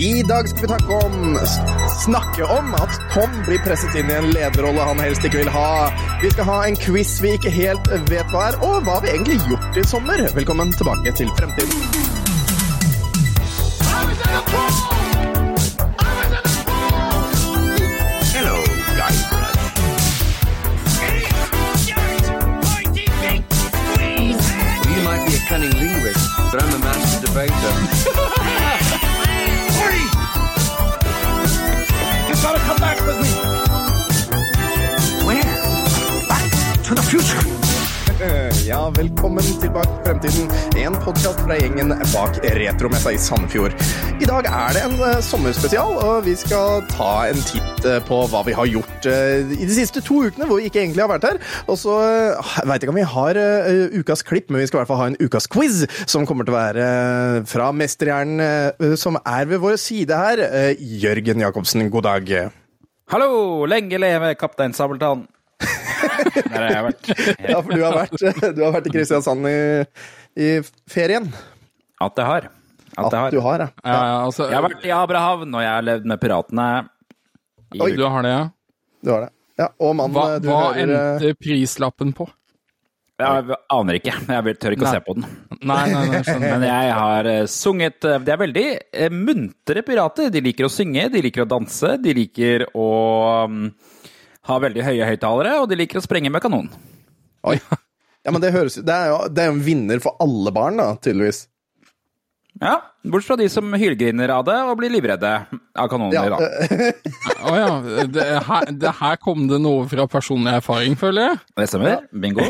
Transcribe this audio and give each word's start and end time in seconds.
I 0.00 0.22
dag 0.22 0.48
skal 0.48 0.60
vi 0.60 0.66
snakke 0.66 0.94
om, 1.06 1.38
snakke 2.04 2.44
om 2.44 2.74
at 2.74 2.94
Tom 3.12 3.34
blir 3.44 3.60
presset 3.60 3.92
inn 4.00 4.08
i 4.08 4.14
en 4.16 4.30
lederrolle 4.32 4.86
han 4.88 5.02
helst 5.04 5.26
ikke 5.28 5.42
vil 5.42 5.50
ha. 5.52 5.90
Vi 6.22 6.30
skal 6.32 6.48
ha 6.48 6.56
en 6.70 6.78
quiz 6.80 7.18
vi 7.20 7.34
ikke 7.36 7.52
helt 7.52 7.90
vet 8.08 8.32
hva 8.32 8.46
er, 8.48 8.56
og 8.64 8.86
hva 8.86 8.96
vi 9.04 9.12
egentlig 9.12 9.36
gjort 9.44 9.76
i 9.76 9.84
sommer. 9.84 10.24
Velkommen 10.32 10.72
tilbake 10.72 11.12
til 11.20 11.28
fremtiden. 11.36 11.84
Hello, 18.32 18.56
Guybrush. 18.96 19.60
You 24.88 25.04
might 25.04 25.22
be 25.28 25.36
a 25.36 25.42
cunning 25.52 25.76
linguist, 25.76 26.24
but 26.48 26.62
I'm 26.64 26.74
a 26.74 26.84
master 26.88 27.26
debater. 27.26 28.26
Ja, 38.66 38.80
velkommen 38.96 39.44
tilbake 39.62 39.86
til 39.86 40.00
fremtiden. 40.04 40.48
En 40.80 40.96
podkast 40.98 41.38
fra 41.44 41.54
gjengen 41.56 41.94
bak 42.10 42.40
Retromessa 42.58 43.12
i 43.14 43.20
Sandefjord. 43.20 43.76
I 44.20 44.26
dag 44.26 44.48
er 44.50 44.74
det 44.74 44.82
en 44.88 44.96
eh, 45.06 45.20
sommerspesial, 45.22 45.94
og 46.02 46.26
vi 46.26 46.34
skal 46.36 46.82
ta 46.90 47.30
en 47.30 47.38
titt 47.46 47.86
eh, 47.86 48.00
på 48.08 48.18
hva 48.32 48.42
vi 48.48 48.56
har 48.58 48.68
gjort 48.72 49.08
eh, 49.08 49.54
i 49.54 49.62
de 49.62 49.78
siste 49.78 50.02
to 50.02 50.18
ukene, 50.26 50.50
hvor 50.50 50.58
vi 50.58 50.66
ikke 50.66 50.82
egentlig 50.82 51.06
har 51.06 51.12
vært 51.14 51.30
her. 51.30 51.40
Og 51.70 51.78
så 51.78 51.94
uh, 51.94 52.52
veit 52.66 52.82
ikke 52.82 52.96
om 52.96 53.00
vi 53.00 53.08
har 53.14 53.42
ukas 54.02 54.26
klipp, 54.26 54.50
men 54.50 54.64
vi 54.64 54.68
skal 54.68 54.80
i 54.80 54.82
hvert 54.82 54.90
fall 54.90 55.02
ha 55.04 55.10
en 55.14 55.20
ukas 55.22 55.46
quiz, 55.50 55.84
som 56.10 56.26
kommer 56.28 56.48
til 56.48 56.56
å 56.56 56.60
være 56.60 56.92
fra 57.48 57.70
mesterhjernen 57.70 58.96
som 58.98 59.20
er 59.22 59.46
ved 59.46 59.62
vår 59.62 59.78
side 59.80 60.24
her. 60.24 60.48
Jørgen 60.76 61.46
Jacobsen, 61.46 61.86
god 61.94 62.10
dag. 62.10 62.38
Hallo! 63.14 63.66
Lenge 63.70 64.02
leve 64.02 64.34
kaptein 64.42 64.74
Sabeltann. 64.74 65.28
Der 66.20 66.56
har 66.56 66.70
jeg 66.70 66.86
vært. 66.88 67.10
Ja, 67.50 67.58
for 67.58 67.70
du 67.74 67.84
har 67.84 67.98
vært, 67.98 68.24
du 68.56 68.62
har 68.64 68.74
vært 68.76 68.88
i 68.90 68.94
Kristiansand 68.94 69.50
i, 69.50 69.58
i 70.40 70.48
ferien. 70.90 71.28
At 72.00 72.16
jeg 72.20 72.28
har. 72.30 72.48
At 72.98 73.12
jeg 73.12 73.20
har. 73.20 73.34
du 73.34 73.40
har, 73.44 73.66
ja. 73.66 73.68
Ja, 73.84 73.92
ja, 73.94 74.16
altså, 74.26 74.48
Jeg 74.48 74.58
har 74.58 74.66
vært 74.66 74.88
i 74.88 74.94
Abrahavn, 74.94 75.54
og 75.54 75.62
jeg 75.64 75.72
har 75.72 75.86
levd 75.86 76.08
med 76.10 76.22
piratene. 76.22 76.68
I, 77.70 77.80
Oi. 77.84 77.92
Du 77.94 78.04
har 78.06 78.26
det, 78.26 78.34
ja? 78.34 78.42
Du 79.04 79.14
har 79.14 79.26
det. 79.26 79.32
Ja, 79.60 79.68
og 79.76 79.96
mannen 79.98 80.16
Hva, 80.16 80.26
du 80.40 80.48
hva 80.48 80.60
hører 80.72 80.90
Hva 80.90 81.00
endte 81.20 81.34
prislappen 81.38 82.14
på? 82.16 82.26
jeg 83.20 83.56
aner 83.74 83.98
ikke. 83.98 84.14
Jeg 84.30 84.56
tør 84.62 84.74
ikke 84.76 84.86
å 84.88 84.92
se 84.94 85.02
på 85.04 85.16
den. 85.18 85.26
Nei, 85.60 85.82
nei, 85.92 86.04
nei, 86.08 86.20
skjønner. 86.24 86.54
Men 86.54 86.62
jeg 86.64 86.92
har 86.96 87.28
eh, 87.28 87.42
sunget 87.52 88.06
eh, 88.08 88.20
De 88.24 88.32
er 88.32 88.40
veldig 88.40 88.66
eh, 88.80 89.12
muntre 89.12 89.82
pirater. 89.84 90.30
De 90.32 90.40
liker 90.44 90.68
å 90.68 90.72
synge, 90.72 91.08
de 91.12 91.20
liker 91.26 91.44
å 91.44 91.50
danse, 91.50 91.90
de 92.00 92.14
liker 92.16 92.64
å 92.72 92.88
mm, 94.50 94.54
ha 94.54 94.64
veldig 94.66 94.88
høye 94.88 95.08
høyttalere, 95.12 95.54
og 95.62 95.70
de 95.70 95.78
liker 95.78 96.00
å 96.00 96.04
sprenge 96.04 96.32
med 96.32 96.42
kanon. 96.44 96.68
Oi. 97.48 97.56
Ja, 98.20 98.34
men 98.34 98.42
det 98.42 98.50
høres 98.52 98.74
Det 98.76 98.92
er 98.92 99.06
jo 99.14 99.20
det 99.32 99.46
er 99.46 99.54
en 99.54 99.62
vinner 99.64 100.02
for 100.04 100.18
alle 100.20 100.52
barn, 100.52 100.76
da, 100.76 100.92
tydeligvis. 101.00 101.46
Ja, 102.60 102.74
Bortsett 103.00 103.30
fra 103.30 103.36
de 103.40 103.46
som 103.48 103.72
hylgriner 103.78 104.28
av 104.34 104.42
det 104.44 104.56
og 104.68 104.74
blir 104.76 104.90
livredde 104.92 105.30
av 105.48 105.88
kanoner. 105.88 106.12
Ja, 106.18 106.24
da. 106.34 106.90
Å 107.48 107.54
ja. 107.56 107.68
Det 108.12 108.26
her, 108.44 108.72
det 108.82 108.92
her 108.98 109.16
kom 109.22 109.46
det 109.48 109.60
noe 109.64 109.86
fra 109.88 110.04
personlig 110.10 110.52
erfaring, 110.58 110.98
føler 111.00 111.30
jeg. 111.30 111.38
Det 111.56 111.68
stemmer. 111.70 112.02
Bingo. 112.12 112.44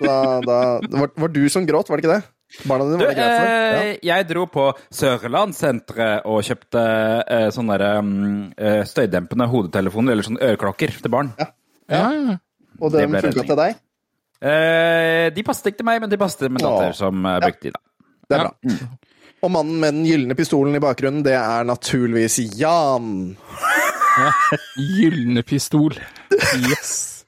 Da, 0.00 0.16
da, 0.46 0.60
det 0.80 0.94
var, 0.96 1.12
var 1.26 1.34
du 1.34 1.42
som 1.52 1.66
gråt, 1.68 1.92
var 1.92 2.00
det 2.00 2.06
ikke 2.06 2.16
det? 2.16 2.24
Barna 2.66 2.84
dine 2.88 2.98
var 2.98 3.12
det 3.12 3.16
greit 3.16 3.34
for? 3.36 3.50
Ja. 3.50 3.82
eh, 3.82 3.98
jeg 4.08 4.26
dro 4.28 4.46
på 4.50 4.64
Sørlandssenteret 4.98 6.24
og 6.26 6.40
kjøpte 6.46 6.82
eh, 7.30 7.46
sånne 7.54 7.76
der, 7.78 8.00
mm, 8.02 8.40
eh, 8.58 8.80
støydempende 8.90 9.46
hodetelefoner, 9.52 10.12
eller 10.16 10.26
sånne 10.26 10.42
øreklokker 10.48 10.96
til 11.02 11.12
barn. 11.14 11.30
Ja, 11.38 11.46
ja. 11.90 12.36
Og 12.80 12.90
det 12.94 13.04
den 13.06 13.20
funka 13.22 13.44
til 13.46 13.58
deg? 13.60 13.78
Eh, 14.40 15.28
de 15.36 15.42
passet 15.46 15.70
ikke 15.70 15.82
til 15.82 15.88
meg, 15.90 16.00
men 16.02 16.10
de 16.10 16.18
passet 16.20 16.48
med 16.50 16.62
datter 16.64 16.94
som 16.96 17.22
ja. 17.28 17.36
brukte 17.44 17.68
de, 17.68 17.74
da. 17.76 17.80
Det 18.30 18.38
er 18.38 18.44
Ja. 18.44 18.50
bra. 18.50 18.88
Og 19.40 19.50
mannen 19.54 19.78
med 19.80 19.94
den 19.94 20.04
gylne 20.04 20.34
pistolen 20.36 20.74
i 20.76 20.80
bakgrunnen, 20.82 21.22
det 21.24 21.32
er 21.32 21.64
naturligvis 21.64 22.40
Jan. 22.60 23.36
Gylne 24.98 25.42
pistol. 25.46 25.94
Yes. 26.70 27.19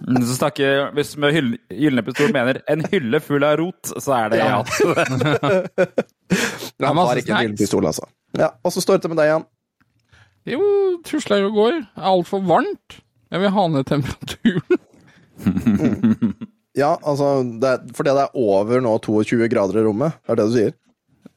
Mm, 0.00 0.22
Så 0.24 0.34
snakker, 0.38 0.86
hvis 0.96 1.10
med 1.20 1.34
gylne 1.68 2.02
pistol 2.06 2.32
mener 2.32 2.62
en 2.72 2.84
hylle 2.92 3.20
full 3.20 3.44
av 3.44 3.58
rot, 3.60 3.90
så 4.00 4.14
er 4.16 4.30
det 4.32 4.38
ja. 4.40 4.60
Han 6.80 7.00
har 7.04 7.20
ikke 7.20 7.34
en 7.34 7.42
gyllen 7.44 7.58
pistol, 7.60 7.84
altså. 7.90 8.06
Ja, 8.38 8.52
Og 8.64 8.72
så 8.72 8.80
står 8.84 8.98
det 8.98 9.04
til 9.06 9.12
med 9.14 9.20
deg, 9.20 9.32
Jan. 9.34 9.44
Jo, 10.48 10.60
tusler 11.04 11.44
og 11.50 11.56
går. 11.58 11.74
Er 11.98 12.06
altfor 12.14 12.40
varmt. 12.48 13.00
Jeg 13.30 13.42
vil 13.44 13.52
ha 13.54 13.64
ned 13.70 13.84
temperaturen. 13.90 14.78
Ja, 16.78 16.94
altså, 17.02 17.26
det 17.60 17.68
er, 17.68 17.80
fordi 17.96 18.12
det 18.14 18.22
er 18.24 18.36
over 18.38 18.80
nå 18.84 18.92
22 19.02 19.48
grader 19.50 19.80
i 19.80 19.84
rommet, 19.84 20.16
er 20.30 20.38
det 20.38 20.46
du 20.46 20.54
sier? 20.54 20.72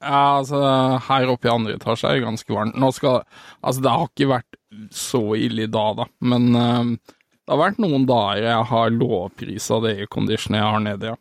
Ja, 0.03 0.37
altså, 0.39 0.59
her 1.07 1.29
oppe 1.31 1.47
i 1.49 1.51
andre 1.53 1.75
etasje 1.77 2.09
er 2.09 2.19
det 2.19 2.25
ganske 2.27 2.53
varmt. 2.53 2.77
Nå 2.79 2.89
skal 2.95 3.21
Altså, 3.63 3.81
det 3.83 3.93
har 3.93 4.07
ikke 4.09 4.29
vært 4.33 4.57
så 4.93 5.21
ille 5.39 5.65
i 5.67 5.71
dag, 5.71 5.97
da. 6.01 6.05
Men 6.31 6.47
eh, 6.59 7.15
det 7.43 7.53
har 7.53 7.59
vært 7.59 7.83
noen 7.83 8.07
dager 8.07 8.47
jeg 8.47 8.71
har 8.71 8.95
lovprisa 8.95 9.79
det 9.83 9.97
airconditionet 9.99 10.61
jeg 10.61 10.73
har 10.75 10.83
nede, 10.83 11.13
ja. 11.13 11.19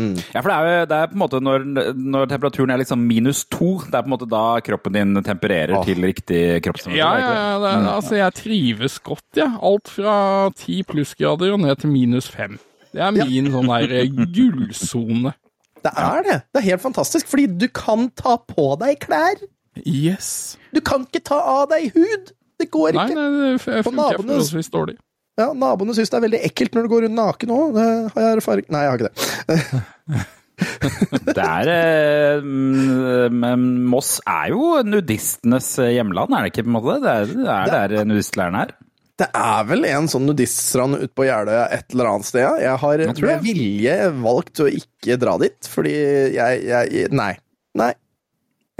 Ja, 0.00 0.40
for 0.40 0.48
det 0.48 0.54
er, 0.56 0.66
jo- 0.80 0.86
det 0.88 0.96
er 0.96 1.08
på 1.10 1.16
en 1.16 1.20
måte 1.20 1.38
når, 1.44 1.64
når 2.00 2.28
temperaturen 2.30 2.70
er 2.72 2.80
liksom 2.80 3.02
minus 3.04 3.44
to, 3.44 3.74
det 3.84 3.94
er 3.94 4.04
på 4.06 4.08
en 4.08 4.14
måte 4.14 4.28
da 4.30 4.44
kroppen 4.64 4.96
din 4.96 5.20
tempererer 5.22 5.76
oh. 5.76 5.84
til 5.84 6.00
riktig 6.00 6.62
kroppstemperatur. 6.64 6.96
Ja, 6.96 7.10
ja, 7.20 7.58
det? 7.60 7.74
mm. 7.82 7.88
altså, 7.92 8.16
jeg 8.16 8.34
trives 8.40 8.98
godt, 9.04 9.26
jeg. 9.36 9.44
Ja. 9.44 9.60
Alt 9.68 9.92
fra 9.92 10.16
ti 10.56 10.80
plussgrader 10.88 11.52
og 11.52 11.60
ned 11.60 11.76
til 11.82 11.92
minus 11.92 12.30
fem. 12.32 12.56
Det 12.92 13.04
er 13.04 13.12
min 13.12 13.52
sånn 13.52 13.68
der 13.68 13.94
eh, 14.00 14.18
gullsone. 14.32 15.34
Det 15.82 15.92
er 15.98 16.24
det. 16.24 16.40
Det 16.52 16.60
er 16.62 16.68
helt 16.70 16.84
fantastisk, 16.84 17.28
fordi 17.28 17.46
du 17.60 17.68
kan 17.68 18.08
ta 18.16 18.38
på 18.40 18.72
deg 18.80 19.00
klær. 19.02 19.40
Yes. 19.84 20.56
Du 20.72 20.80
kan 20.84 21.04
ikke 21.08 21.24
ta 21.32 21.40
av 21.40 21.68
deg 21.72 21.92
hud. 21.96 22.32
Det 22.60 22.68
går 22.72 22.94
Nei, 22.96 23.08
ikke. 23.08 23.16
nei, 23.18 23.30
det 23.40 23.62
funker 23.64 24.20
forholdsvis 24.22 24.72
dårlig. 24.72 24.96
Ja, 25.40 25.48
Naboene 25.56 25.94
syns 25.96 26.12
det 26.12 26.18
er 26.18 26.24
veldig 26.26 26.42
ekkelt 26.50 26.76
når 26.76 26.84
du 26.84 26.92
går 26.92 27.04
rundt 27.06 27.16
naken 27.16 27.52
òg. 27.54 27.80
Har 28.12 28.24
jeg 28.26 28.38
erfaring 28.38 28.68
Nei, 28.72 28.84
jeg 28.84 28.92
har 28.92 29.00
ikke 29.00 29.10
det. 29.10 30.22
Det 31.32 31.42
er 31.42 31.68
eh, 31.72 32.44
mm, 32.44 33.34
Men 33.34 33.62
Moss 33.90 34.18
er 34.28 34.52
jo 34.52 34.76
nudistenes 34.86 35.72
hjemland, 35.80 36.36
er 36.36 36.44
det 36.44 36.52
ikke? 36.52 36.66
på 36.68 36.70
en 36.70 36.76
måte? 36.76 36.98
Det 37.02 37.14
er, 37.16 37.32
det 37.32 37.78
er 37.80 37.94
der 37.96 38.06
nudistleiren 38.06 38.58
er. 38.60 38.74
Det 39.22 39.28
er 39.36 39.66
vel 39.68 39.84
en 39.88 40.08
sånn 40.10 40.24
nudiststrand 40.28 41.00
ute 41.00 41.10
på 41.16 41.26
Jeløya 41.26 41.66
et 41.74 41.92
eller 41.94 42.12
annet 42.12 42.28
sted. 42.28 42.44
ja. 42.44 42.52
Jeg 42.62 42.80
har 42.84 43.02
med 43.26 43.42
vilje 43.44 43.96
valgt 44.22 44.62
å 44.64 44.68
ikke 44.70 45.18
dra 45.20 45.36
dit, 45.42 45.58
fordi 45.72 45.92
jeg, 46.36 46.62
jeg 46.68 47.10
Nei. 47.14 47.34
Nei. 47.78 47.92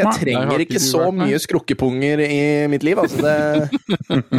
Jeg 0.00 0.06
Nei, 0.08 0.12
trenger 0.22 0.62
ikke 0.64 0.72
ikke 0.78 0.80
så 0.80 1.00
vært, 1.04 1.16
mye 1.20 1.38
skrukkepunger 1.42 2.20
i 2.24 2.36
mitt 2.72 2.84
liv. 2.86 2.96
Altså, 3.02 3.18
det 3.20 3.32
er 3.36 4.32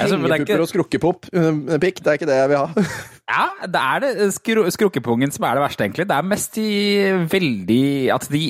Hengepupper 0.00 0.38
ikke- 0.40 0.60
og 0.62 0.70
skrukkepop-pikk, 0.70 2.00
det 2.00 2.08
er 2.08 2.16
ikke 2.18 2.28
det 2.30 2.38
jeg 2.38 2.48
vil 2.54 2.62
ha. 2.62 2.86
Ja, 3.34 3.44
det 3.66 3.80
er 3.80 4.02
det 4.04 4.26
skru, 4.36 4.62
skrukkepungen 4.72 5.32
som 5.32 5.44
er 5.48 5.56
det 5.56 5.62
verste, 5.64 5.84
egentlig. 5.86 6.04
Det 6.08 6.16
er 6.16 6.26
mest 6.28 6.56
de 6.58 6.66
veldig 7.32 7.84
At 8.12 8.26
de 8.30 8.42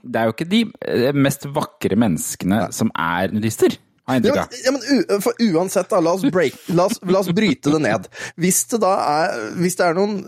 Det 0.00 0.16
er 0.20 0.24
jo 0.30 0.32
ikke 0.32 0.46
de 0.48 0.60
eh, 0.88 1.10
mest 1.12 1.44
vakre 1.52 1.96
menneskene 2.00 2.62
som 2.72 2.92
er 2.96 3.32
nudister, 3.36 3.76
Ja, 4.04 4.18
men, 4.20 4.24
ja, 4.28 4.72
men 4.72 5.20
for 5.24 5.32
uansett, 5.40 5.88
da, 5.88 6.00
la 6.04 6.12
oss, 6.12 6.24
break, 6.32 6.56
la, 6.76 6.84
oss, 6.90 6.98
la 7.08 7.20
oss 7.24 7.30
bryte 7.32 7.72
det 7.72 7.80
ned. 7.86 8.08
Hvis 8.36 8.64
det 8.68 8.82
da 8.84 8.94
er 9.00 9.46
Hvis 9.56 9.76
det 9.80 9.86
er 9.86 9.94
noen 9.96 10.18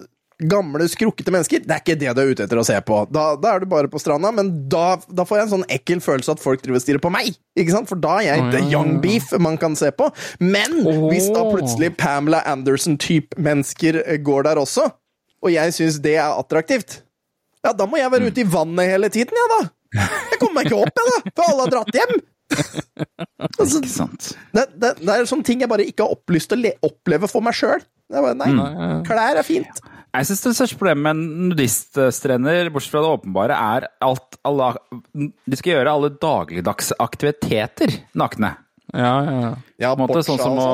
gamle, 0.43 0.85
skrukkete 0.89 1.33
mennesker, 1.33 1.63
det 1.65 1.73
er 1.73 1.81
ikke 1.81 1.97
det 1.97 2.13
du 2.13 2.21
er 2.21 2.33
ute 2.35 2.45
etter 2.45 2.61
å 2.61 2.65
se 2.67 2.77
på. 2.85 2.99
Da, 3.13 3.25
da 3.41 3.55
er 3.55 3.63
du 3.63 3.71
bare 3.71 3.89
på 3.93 4.01
stranda, 4.01 4.33
men 4.37 4.51
da, 4.73 4.99
da 5.09 5.25
får 5.29 5.39
jeg 5.39 5.47
en 5.47 5.53
sånn 5.55 5.67
ekkel 5.79 6.03
følelse 6.05 6.37
at 6.37 6.43
folk 6.43 6.61
driver 6.65 6.81
og 6.81 6.85
stirrer 6.85 7.03
på 7.03 7.13
meg. 7.15 7.33
Ikke 7.57 7.73
sant? 7.73 7.89
For 7.89 8.01
da 8.01 8.19
er 8.21 8.29
jeg 8.29 8.51
the 8.53 8.61
young 8.69 8.99
beef 9.05 9.33
man 9.41 9.57
kan 9.61 9.79
se 9.79 9.89
på. 9.97 10.11
Men 10.45 10.83
oh. 10.83 11.07
hvis 11.09 11.31
da 11.33 11.47
plutselig 11.49 11.95
Pamela 12.01 12.43
Anderson-type 12.49 13.41
mennesker 13.41 14.03
eh, 14.05 14.21
går 14.21 14.51
der 14.51 14.61
også, 14.61 14.91
og 15.45 15.53
jeg 15.53 15.75
syns 15.77 16.01
det 16.05 16.19
er 16.21 16.37
attraktivt, 16.37 17.01
ja, 17.65 17.73
da 17.75 17.89
må 17.89 17.99
jeg 17.99 18.13
være 18.13 18.29
ute 18.31 18.45
i 18.45 18.49
vannet 18.51 18.93
hele 18.93 19.11
tiden, 19.13 19.37
ja 19.37 19.49
da. 19.57 19.61
Jeg 19.97 20.41
kommer 20.43 20.61
meg 20.61 20.69
ikke 20.69 20.85
opp, 20.85 21.01
jeg 21.01 21.13
da, 21.15 21.33
for 21.33 21.49
alle 21.49 21.65
har 21.65 21.73
dratt 21.73 21.97
hjem. 21.97 22.17
altså, 23.59 23.81
Ikke 23.81 23.91
sant? 23.91 24.29
det, 24.55 24.69
det, 24.77 24.93
det 25.01 25.15
er 25.15 25.27
sånne 25.27 25.47
ting 25.49 25.65
jeg 25.65 25.71
bare 25.71 25.87
ikke 25.89 26.05
har 26.05 26.15
opplyst 26.15 26.53
å 26.55 26.59
le 26.61 26.77
oppleve 26.87 27.31
for 27.31 27.43
meg 27.43 27.57
sjøl. 27.57 27.83
Nei, 28.13 28.23
Nei, 28.39 28.51
klær 29.07 29.41
er 29.41 29.47
fint. 29.47 29.81
Jeg 30.17 30.29
syns 30.29 30.43
det 30.45 30.53
største 30.57 30.79
problemet 30.81 31.05
med 31.05 31.13
en 31.13 31.49
nudiststrender, 31.51 32.71
bortsett 32.73 32.95
fra 32.95 33.03
det 33.05 33.13
åpenbare, 33.19 33.57
er 33.77 33.89
at 34.07 34.39
alle, 34.49 34.71
de 35.13 35.59
skal 35.59 35.75
gjøre 35.75 35.93
alle 35.93 36.13
dagligdagse 36.23 36.97
aktiviteter 37.05 37.99
nakne. 38.17 38.55
Ja, 38.95 39.15
ja, 39.27 39.51
ja. 39.83 39.95
Måte, 39.99 40.23
sånn, 40.25 40.41
som 40.41 40.61
å, 40.63 40.71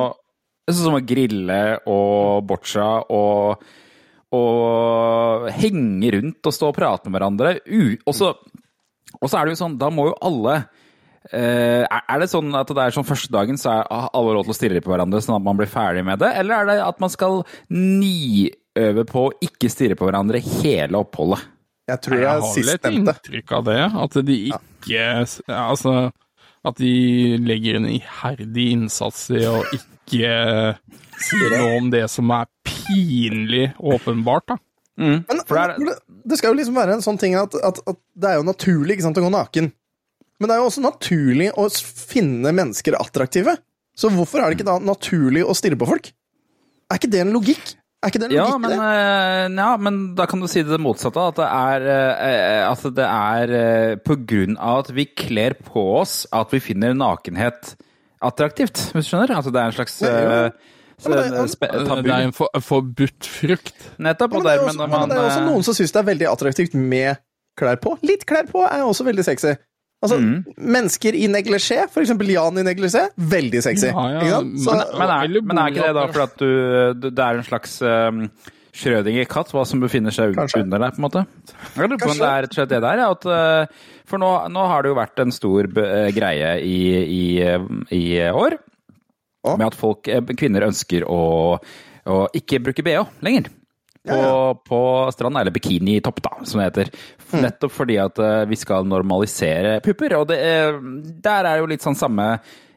sånn 0.69 0.85
som 0.85 0.99
å 0.99 1.03
grille 1.07 1.63
og 1.91 2.45
boccia 2.47 2.89
og, 3.11 3.65
og 4.37 5.49
henge 5.59 6.13
rundt 6.15 6.51
og 6.51 6.55
stå 6.55 6.71
og 6.71 6.79
prate 6.79 7.11
med 7.11 7.19
hverandre. 7.19 7.57
U, 7.67 7.97
og 8.07 8.17
så 8.17 8.35
og 9.21 9.29
så 9.29 9.39
er 9.39 9.45
det 9.45 9.55
jo 9.55 9.63
sånn, 9.65 9.81
da 9.81 9.91
må 9.93 10.13
jo 10.13 10.21
alle 10.23 10.63
Uh, 11.31 11.87
er 11.87 12.19
det 12.19 12.27
sånn 12.33 12.49
at 12.59 12.67
det 12.75 12.83
er 12.83 12.95
sånn 12.97 13.07
første 13.07 13.31
dagen 13.31 13.55
så 13.61 13.71
er 13.71 13.85
alle 13.87 14.33
råd 14.35 14.49
til 14.49 14.53
å 14.53 14.57
stirre 14.57 14.81
på 14.83 14.91
hverandre 14.91 15.21
sånn 15.23 15.37
at 15.37 15.45
man 15.47 15.55
blir 15.55 15.71
ferdig 15.71 16.03
med 16.03 16.19
det, 16.19 16.33
eller 16.41 16.65
er 16.65 16.67
det 16.67 16.75
at 16.83 16.99
man 17.01 17.13
skal 17.15 17.45
niøve 18.77 19.05
på 19.09 19.27
å 19.29 19.33
ikke 19.45 19.71
stirre 19.71 19.97
på 19.99 20.07
hverandre 20.09 20.41
hele 20.41 21.01
oppholdet? 21.01 21.43
Jeg 21.91 22.01
tror 22.05 22.17
Jeg 22.17 22.23
jeg 22.23 22.43
har 22.43 22.67
litt 22.71 22.87
inntrykk 22.97 23.53
av 23.59 23.65
det. 23.67 23.79
At 24.05 24.19
de 24.27 24.37
ikke 24.53 25.07
Altså, 25.51 25.95
at 26.65 26.77
de 26.79 26.93
legger 27.43 27.77
en 27.81 27.89
iherdig 27.91 28.69
innsats 28.77 29.25
i 29.35 29.43
å 29.51 29.63
ikke 29.75 30.77
si 31.23 31.41
noe 31.53 31.73
om 31.81 31.91
det 31.93 32.05
som 32.11 32.31
er 32.35 32.47
pinlig 32.67 33.73
åpenbart, 33.79 34.47
da. 34.55 34.57
Men, 34.97 35.23
For 35.49 35.57
det 35.57 35.63
er- 35.63 35.79
men 35.79 35.89
det, 35.89 35.97
det 36.29 36.39
skal 36.39 36.53
jo 36.53 36.59
liksom 36.61 36.75
være 36.77 36.93
en 36.95 37.03
sånn 37.03 37.19
ting 37.19 37.35
at, 37.35 37.55
at, 37.55 37.79
at 37.89 37.97
det 38.15 38.29
er 38.31 38.37
jo 38.39 38.47
naturlig 38.47 38.97
ikke 38.97 39.07
sant, 39.09 39.19
å 39.19 39.25
gå 39.27 39.31
naken. 39.33 39.73
Men 40.39 40.49
det 40.51 40.55
er 40.55 40.61
jo 40.63 40.69
også 40.71 40.83
naturlig 40.85 41.51
å 41.59 41.67
finne 41.73 42.53
mennesker 42.55 42.95
attraktive. 42.99 43.57
Så 43.97 44.11
hvorfor 44.13 44.41
er 44.43 44.51
det 44.51 44.59
ikke 44.61 44.69
da 44.71 44.79
naturlig 44.83 45.43
å 45.45 45.55
stirre 45.57 45.79
på 45.79 45.87
folk? 45.89 46.11
Er 46.91 46.99
ikke 47.01 47.11
det 47.11 47.21
en 47.25 47.33
logikk? 47.35 47.75
Er 48.03 48.11
ikke 48.11 48.19
det 48.19 48.29
en 48.31 48.35
Ja 48.35 48.45
logikk 48.49 48.63
men, 48.65 48.73
i 48.73 48.77
det? 48.81 48.87
eh, 48.99 49.57
ja, 49.63 49.71
men 49.79 49.99
da 50.19 50.27
kan 50.27 50.41
du 50.43 50.49
si 50.51 50.63
det 50.67 50.79
motsatte. 50.83 51.23
At 51.31 51.37
det 51.39 51.47
er, 51.47 51.87
eh, 52.27 52.67
at 52.67 52.83
det 52.97 53.07
er 53.07 53.53
eh, 53.61 53.95
på 54.03 54.17
grunn 54.27 54.57
av 54.59 54.81
at 54.83 54.91
vi 54.97 55.05
kler 55.07 55.55
på 55.55 55.85
oss 56.01 56.25
at 56.35 56.51
vi 56.51 56.59
finner 56.65 56.97
nakenhet 56.99 57.77
attraktivt, 58.23 58.89
hvis 58.95 59.07
du 59.07 59.13
skjønner? 59.13 59.33
At 59.39 59.47
det 59.51 59.59
er 59.63 59.71
en 59.71 59.77
slags 59.79 60.01
Ja, 60.03 60.13
ja. 60.19 60.51
Ja, 61.03 61.09
men 61.11 61.19
det 61.19 61.25
er- 61.27 61.79
en 61.81 61.87
tabu. 61.89 62.03
Det 62.07 62.13
er 62.15 62.27
en 62.29 62.33
for, 62.33 62.49
forbudt 62.63 63.27
frukt. 63.27 63.75
Nettopp. 63.99 64.33
Ja, 64.33 64.39
men 64.39 64.45
det 64.47 64.53
er 64.53 64.61
også, 64.63 64.77
når 64.79 64.89
ja, 64.93 64.99
men 65.01 65.09
det 65.11 65.17
er 65.19 65.25
også 65.31 65.45
noen 65.49 65.65
som 65.67 65.75
syns 65.75 65.93
det 65.93 65.99
er 66.03 66.07
veldig 66.15 66.29
attraktivt 66.31 66.75
med 66.79 67.17
klær 67.59 67.81
på. 67.83 67.97
Litt 68.07 68.23
klær 68.27 68.47
på 68.51 68.63
er 68.67 68.85
også 68.87 69.05
veldig 69.09 69.25
sexy. 69.27 69.55
Altså, 70.03 70.17
Mm. 70.19 70.45
Mennesker 70.59 71.15
i 71.15 71.29
neglisjé, 71.31 71.77
eksempel 72.03 72.33
Jan 72.35 72.57
i 72.59 72.65
neglisjé, 72.67 73.05
veldig 73.17 73.61
sexy. 73.63 73.87
Ja, 73.93 74.07
ja. 74.19 74.41
Så, 74.59 74.75
men- 74.75 74.99
men, 74.99 75.11
er, 75.15 75.41
men 75.47 75.59
er 75.63 75.71
ikke 75.71 75.87
det 75.87 75.95
da 75.95 76.07
fordi 76.09 76.25
at 76.27 76.37
du, 76.43 76.95
du 76.99 77.11
Det 77.11 77.23
er 77.23 77.39
en 77.39 77.47
slags 77.47 77.77
um, 77.87 78.25
Schrødinger-katt, 78.73 79.51
hva 79.53 79.63
som 79.69 79.81
befinner 79.83 80.11
seg 80.17 80.35
Kanskje. 80.35 80.63
under 80.65 80.81
deg, 80.81 80.95
på 80.97 81.03
en 81.03 81.05
måte? 81.07 81.23
Jeg 81.77 81.85
lurer 81.91 82.01
på 82.01 82.09
om 82.11 82.19
det 82.23 82.29
er 82.29 82.43
rett 82.47 82.51
og 82.55 82.57
slett 82.57 82.71
det 82.73 82.81
der, 82.83 83.03
ja. 83.03 83.11
At, 83.13 83.27
eh, 83.29 83.81
for 84.09 84.19
nå, 84.23 84.31
nå 84.51 84.67
har 84.71 84.83
det 84.83 84.89
jo 84.93 84.97
vært 84.99 85.23
en 85.27 85.33
stor 85.37 85.69
eh, 85.69 86.11
greie 86.17 86.53
i, 86.65 86.79
i, 87.05 87.25
eh, 87.45 87.67
i 87.93 88.05
år 88.33 88.57
med 89.45 89.67
at 89.67 89.75
folk, 89.77 90.09
kvinner 90.39 90.65
ønsker 90.69 91.05
å, 91.05 91.21
å 92.07 92.19
ikke 92.39 92.61
bruke 92.65 92.83
bh 92.87 93.07
lenger. 93.27 93.51
På, 94.09 94.17
Ja, 94.19 94.55
på 94.67 94.79
stranda, 95.15 95.41
eller 95.45 95.55
bikinitopp, 95.55 96.19
da, 96.25 96.33
som 96.45 96.59
det 96.59 96.65
heter. 96.71 96.89
Mm. 97.33 97.43
Nettopp 97.45 97.73
fordi 97.77 97.99
at 98.03 98.19
eh, 98.19 98.45
vi 98.51 98.57
skal 98.59 98.85
normalisere 98.91 99.77
pupper. 99.85 100.17
Og 100.19 100.27
det, 100.33 100.39
er- 100.43 100.81
der 101.23 101.45
er 101.53 101.59
jo 101.63 101.69
litt 101.71 101.85
sånn 101.87 101.95
samme 101.99 102.33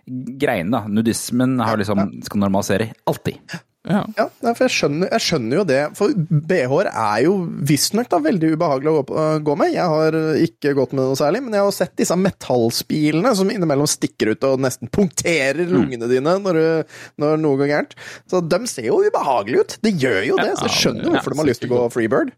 greiene, 0.06 0.70
da. 0.70 0.84
Nudismen 0.88 1.58
har 1.66 1.78
liksom, 1.82 2.04
skal 2.28 2.44
normalisere 2.46 2.92
alltid. 3.10 3.40
Ja. 3.86 4.02
Ja, 4.18 4.28
for 4.48 4.66
jeg 4.66 4.74
skjønner, 4.74 5.10
jeg 5.14 5.24
skjønner 5.26 5.60
jo 5.60 5.66
det. 5.70 5.80
For 5.98 6.14
BH-er 6.50 6.90
er 6.92 7.20
jo 7.26 7.36
visstnok 7.70 8.14
veldig 8.26 8.54
ubehagelig 8.56 8.92
å 8.92 9.02
gå, 9.02 9.26
gå 9.46 9.58
med. 9.62 9.74
Jeg 9.76 9.92
har 9.92 10.18
ikke 10.42 10.74
gått 10.78 10.96
med 10.96 11.04
noe 11.04 11.20
særlig, 11.20 11.44
men 11.46 11.58
jeg 11.58 11.66
har 11.68 11.76
sett 11.76 11.94
disse 12.00 12.18
metallspilene 12.20 13.34
som 13.38 13.52
innimellom 13.54 13.90
stikker 13.90 14.34
ut 14.34 14.48
og 14.50 14.64
nesten 14.66 14.90
punkterer 14.94 15.68
lungene 15.70 16.10
dine 16.12 16.38
når, 16.42 16.60
du, 16.60 16.98
når 17.22 17.38
noe 17.44 17.60
går 17.62 17.72
gærent. 17.72 17.94
Så 18.32 18.42
de 18.42 18.62
ser 18.72 18.90
jo 18.90 19.04
ubehagelige 19.06 19.66
ut. 19.66 19.78
Det 19.86 19.94
gjør 20.02 20.22
jo 20.32 20.40
det, 20.42 20.52
så 20.58 20.70
jeg 20.70 20.80
skjønner 20.82 21.12
hvorfor 21.14 21.36
de 21.36 21.42
har 21.44 21.50
lyst 21.52 21.66
til 21.66 21.74
å 21.74 21.84
gå 21.84 21.94
freebird. 21.94 22.34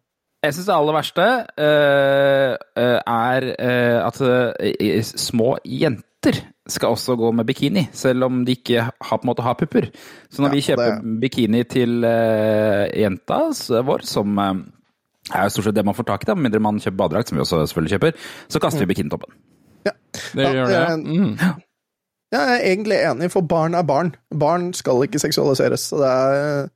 Jeg 0.46 0.54
syns 0.54 0.68
det 0.70 0.76
aller 0.76 0.94
verste 0.94 1.24
eh, 1.58 2.52
eh, 2.78 3.00
er 3.10 3.48
eh, 3.58 3.98
at 4.06 4.20
eh, 4.22 5.00
små 5.02 5.56
jenter 5.66 6.44
skal 6.70 6.90
også 6.96 7.16
gå 7.18 7.32
med 7.34 7.46
bikini, 7.48 7.88
selv 7.94 8.24
om 8.28 8.46
de 8.46 8.52
ikke 8.58 8.82
har, 8.82 8.92
på 9.18 9.22
en 9.24 9.30
måte 9.30 9.44
har 9.46 9.54
pupper. 9.60 9.90
Så 10.30 10.42
når 10.42 10.50
Ja, 10.50 10.54
vi 10.56 10.62
kjøper 10.62 10.96
det- 11.02 11.20
bikini 11.22 11.64
til 11.64 12.04
uh, 12.04 12.86
jenta 12.96 13.40
vår, 13.84 14.04
som 14.04 14.38
uh, 14.38 14.56
er 15.34 15.44
jo 15.44 15.50
stort 15.50 15.66
sett 15.66 15.76
det 15.76 15.86
man 15.86 15.96
får 15.96 16.04
tak 16.08 16.24
i, 16.28 16.34
med 16.34 16.44
mindre 16.50 16.60
man 16.60 16.80
kjøper 16.80 16.98
badedrakt, 16.98 17.30
som 17.30 17.38
vi 17.38 17.42
også 17.44 17.66
selvfølgelig 17.68 17.94
kjøper, 18.00 18.12
så 18.50 18.60
kaster 18.60 18.80
vi 18.86 18.94
bikinitoppen. 18.94 19.34
Det 20.34 20.44
Ja, 20.44 20.52
gjør 20.54 20.68
det. 20.68 20.82
eh, 20.92 20.98
Mm. 20.98 21.38
Jeg 22.32 22.44
er 22.44 22.60
egentlig 22.74 22.98
enig, 23.08 23.32
for 23.32 23.42
barn 23.42 23.74
er 23.74 23.84
barn. 23.84 24.16
Barn 24.40 24.74
skal 24.74 25.04
ikke 25.04 25.20
seksualiseres. 25.20 25.80
Så 25.80 25.96
det 26.02 26.08
er 26.12 26.68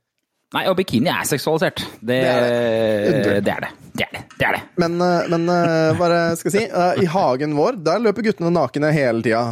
Nei, 0.52 0.66
og 0.68 0.76
bikini 0.76 1.08
er 1.08 1.24
seksualisert. 1.28 1.80
Det, 2.00 2.18
Det 2.18 2.18
er 2.28 2.42
det. 2.42 3.44
det 3.46 3.52
er 3.54 3.64
det. 3.64 3.70
Det 3.92 4.04
er 4.06 4.12
det. 4.16 4.20
det, 4.38 4.46
er 4.48 4.54
det. 4.56 4.60
Men, 4.80 4.94
eh, 5.04 5.26
men 5.28 5.42
eh, 5.52 5.98
hva 5.98 6.06
skal 6.40 6.48
jeg 6.48 6.54
si? 6.54 6.62
Eh, 6.64 7.00
I 7.04 7.08
hagen 7.12 7.52
vår 7.58 7.76
der 7.84 8.00
løper 8.00 8.24
guttene 8.24 8.48
nakne 8.54 8.88
hele 8.92 9.20
tida. 9.24 9.42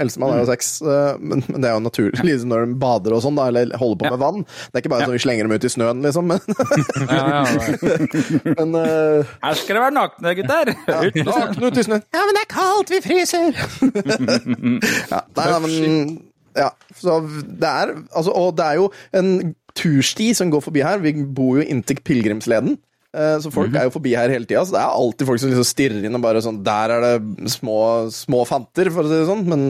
Elsemann 0.00 0.32
er 0.34 0.40
jo 0.40 0.46
seks, 0.48 0.70
eh, 0.80 1.18
men, 1.20 1.42
men 1.48 1.60
det 1.60 1.68
er 1.68 1.74
jo 1.76 1.82
naturlig 1.84 2.24
liksom 2.30 2.52
når 2.54 2.64
de 2.70 2.78
bader 2.80 3.16
og 3.16 3.20
sånn, 3.24 3.36
da, 3.40 3.48
eller 3.52 3.74
holder 3.80 4.00
på 4.00 4.08
Ja. 4.08 4.12
med 4.16 4.22
vann. 4.24 4.46
Det 4.48 4.78
er 4.80 4.84
ikke 4.84 4.92
bare 4.94 5.08
sånn 5.08 5.16
vi 5.18 5.22
slenger 5.26 5.48
dem 5.48 5.56
ut 5.56 5.68
i 5.68 5.72
snøen, 5.76 6.00
liksom. 6.06 6.32
Men, 6.32 6.40
Ja, 7.10 7.20
ja, 7.20 7.42
ja. 7.44 8.54
men 8.56 8.74
uh, 8.80 9.36
Her 9.44 9.60
skal 9.60 9.76
det 9.76 9.84
være 9.84 9.96
nakne, 9.96 10.34
gutter! 10.40 10.72
Ut 11.10 11.20
nakne 11.28 11.68
ut 11.70 11.80
i 11.84 11.86
snøen. 11.90 12.04
Ja, 12.16 12.24
men 12.24 12.36
det 12.36 12.42
er 12.46 12.50
kaldt, 12.56 12.92
vi 12.96 13.04
fryser! 13.04 13.52
ja, 15.12 15.22
nei, 15.36 15.46
nei, 15.52 15.60
men 15.66 16.18
ja, 16.56 16.66
så 16.98 17.20
det 17.46 17.68
er 17.68 17.92
altså, 18.10 18.32
Og 18.34 18.56
det 18.58 18.64
er 18.66 18.78
jo 18.80 18.88
en 19.14 19.28
tursti 19.80 20.30
som 20.36 20.52
går 20.52 20.62
forbi 20.68 20.84
her. 20.84 21.00
Vi 21.02 21.14
bor 21.24 21.58
jo 21.60 21.66
inntil 21.66 22.00
pilegrimsleden. 22.04 22.76
eh, 23.14 23.36
Så 23.42 23.50
folk 23.52 23.74
er 23.74 23.88
jo 23.88 23.94
forbi 23.96 24.12
her 24.14 24.30
hele 24.30 24.46
tida, 24.46 24.62
så 24.64 24.76
det 24.76 24.82
er 24.82 24.98
alltid 25.02 25.26
folk 25.26 25.40
som 25.42 25.50
liksom 25.50 25.66
stirrer 25.66 26.04
inn 26.06 26.14
og 26.14 26.22
bare 26.22 26.42
sånn 26.44 26.62
Der 26.66 26.92
er 26.94 27.00
det 27.06 27.50
små, 27.56 27.78
små 28.14 28.44
fanter, 28.46 28.90
for 28.92 29.02
å 29.04 29.10
si 29.10 29.16
det 29.18 29.30
sånn, 29.30 29.46
men 29.48 29.64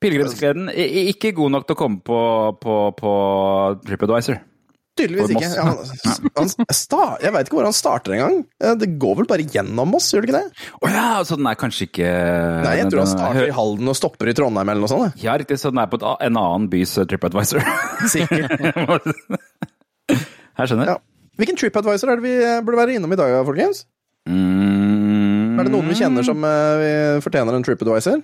Pilegrimsgleden 0.00 0.70
ikke 0.72 1.34
god 1.36 1.50
nok 1.52 1.66
til 1.68 1.76
å 1.76 1.78
komme 1.78 1.98
på, 2.00 2.20
på, 2.62 2.76
på 2.96 3.10
TripAdvisor. 3.84 4.38
Tydeligvis 5.00 5.32
ikke. 5.34 5.48
Ja, 5.56 5.64
han, 5.66 6.50
jeg 7.24 7.32
veit 7.34 7.48
ikke 7.48 7.56
hvor 7.58 7.66
han 7.66 7.76
starter 7.76 8.14
engang. 8.16 8.38
Eh, 8.62 8.74
Det 8.80 8.90
går 9.02 9.18
vel 9.22 9.28
bare 9.30 9.46
gjennom 9.50 9.90
Moss, 9.96 10.10
gjør 10.14 10.24
det 10.26 10.30
ikke 10.30 10.40
det? 10.44 10.68
Å 10.80 10.92
ja, 10.92 11.06
så 11.26 11.38
den 11.40 11.48
er 11.50 11.58
kanskje 11.60 11.88
ikke 11.88 12.10
Nei, 12.64 12.74
jeg 12.78 12.90
tror 12.92 13.02
han 13.04 13.12
starter 13.14 13.48
i 13.50 13.54
Halden 13.56 13.90
og 13.92 13.98
stopper 13.98 14.30
i 14.30 14.36
Trondheim 14.36 14.68
eller 14.74 14.84
noe 14.86 14.92
sånt. 14.92 15.20
Ja, 15.24 15.34
riktig, 15.40 15.58
så 15.62 15.72
den 15.72 15.80
er 15.82 15.88
på 15.90 15.98
et, 16.00 16.06
en 16.28 16.38
annen 16.40 16.68
bys 16.72 16.94
eh, 17.00 17.08
TripAdvisor. 17.10 17.64
Sikkert. 18.14 18.54
Jeg 20.10 20.68
skjønner. 20.70 20.92
Ja. 20.94 20.98
Hvilken 21.40 21.56
TripAdvisor 21.56 22.10
er 22.12 22.20
det 22.20 22.26
vi 22.26 22.34
eh, 22.44 22.58
burde 22.66 22.80
være 22.82 22.98
innom 22.98 23.14
i 23.14 23.18
dag, 23.18 23.32
folkens? 23.48 23.84
Mm, 24.28 25.56
Er 25.60 25.64
det 25.66 25.72
noen 25.72 25.88
vi 25.88 25.96
kjenner 25.98 26.26
som 26.26 26.44
eh, 26.44 26.74
vi 26.82 26.90
fortjener 27.24 27.56
en 27.56 27.64
TripAdvisor? 27.66 28.20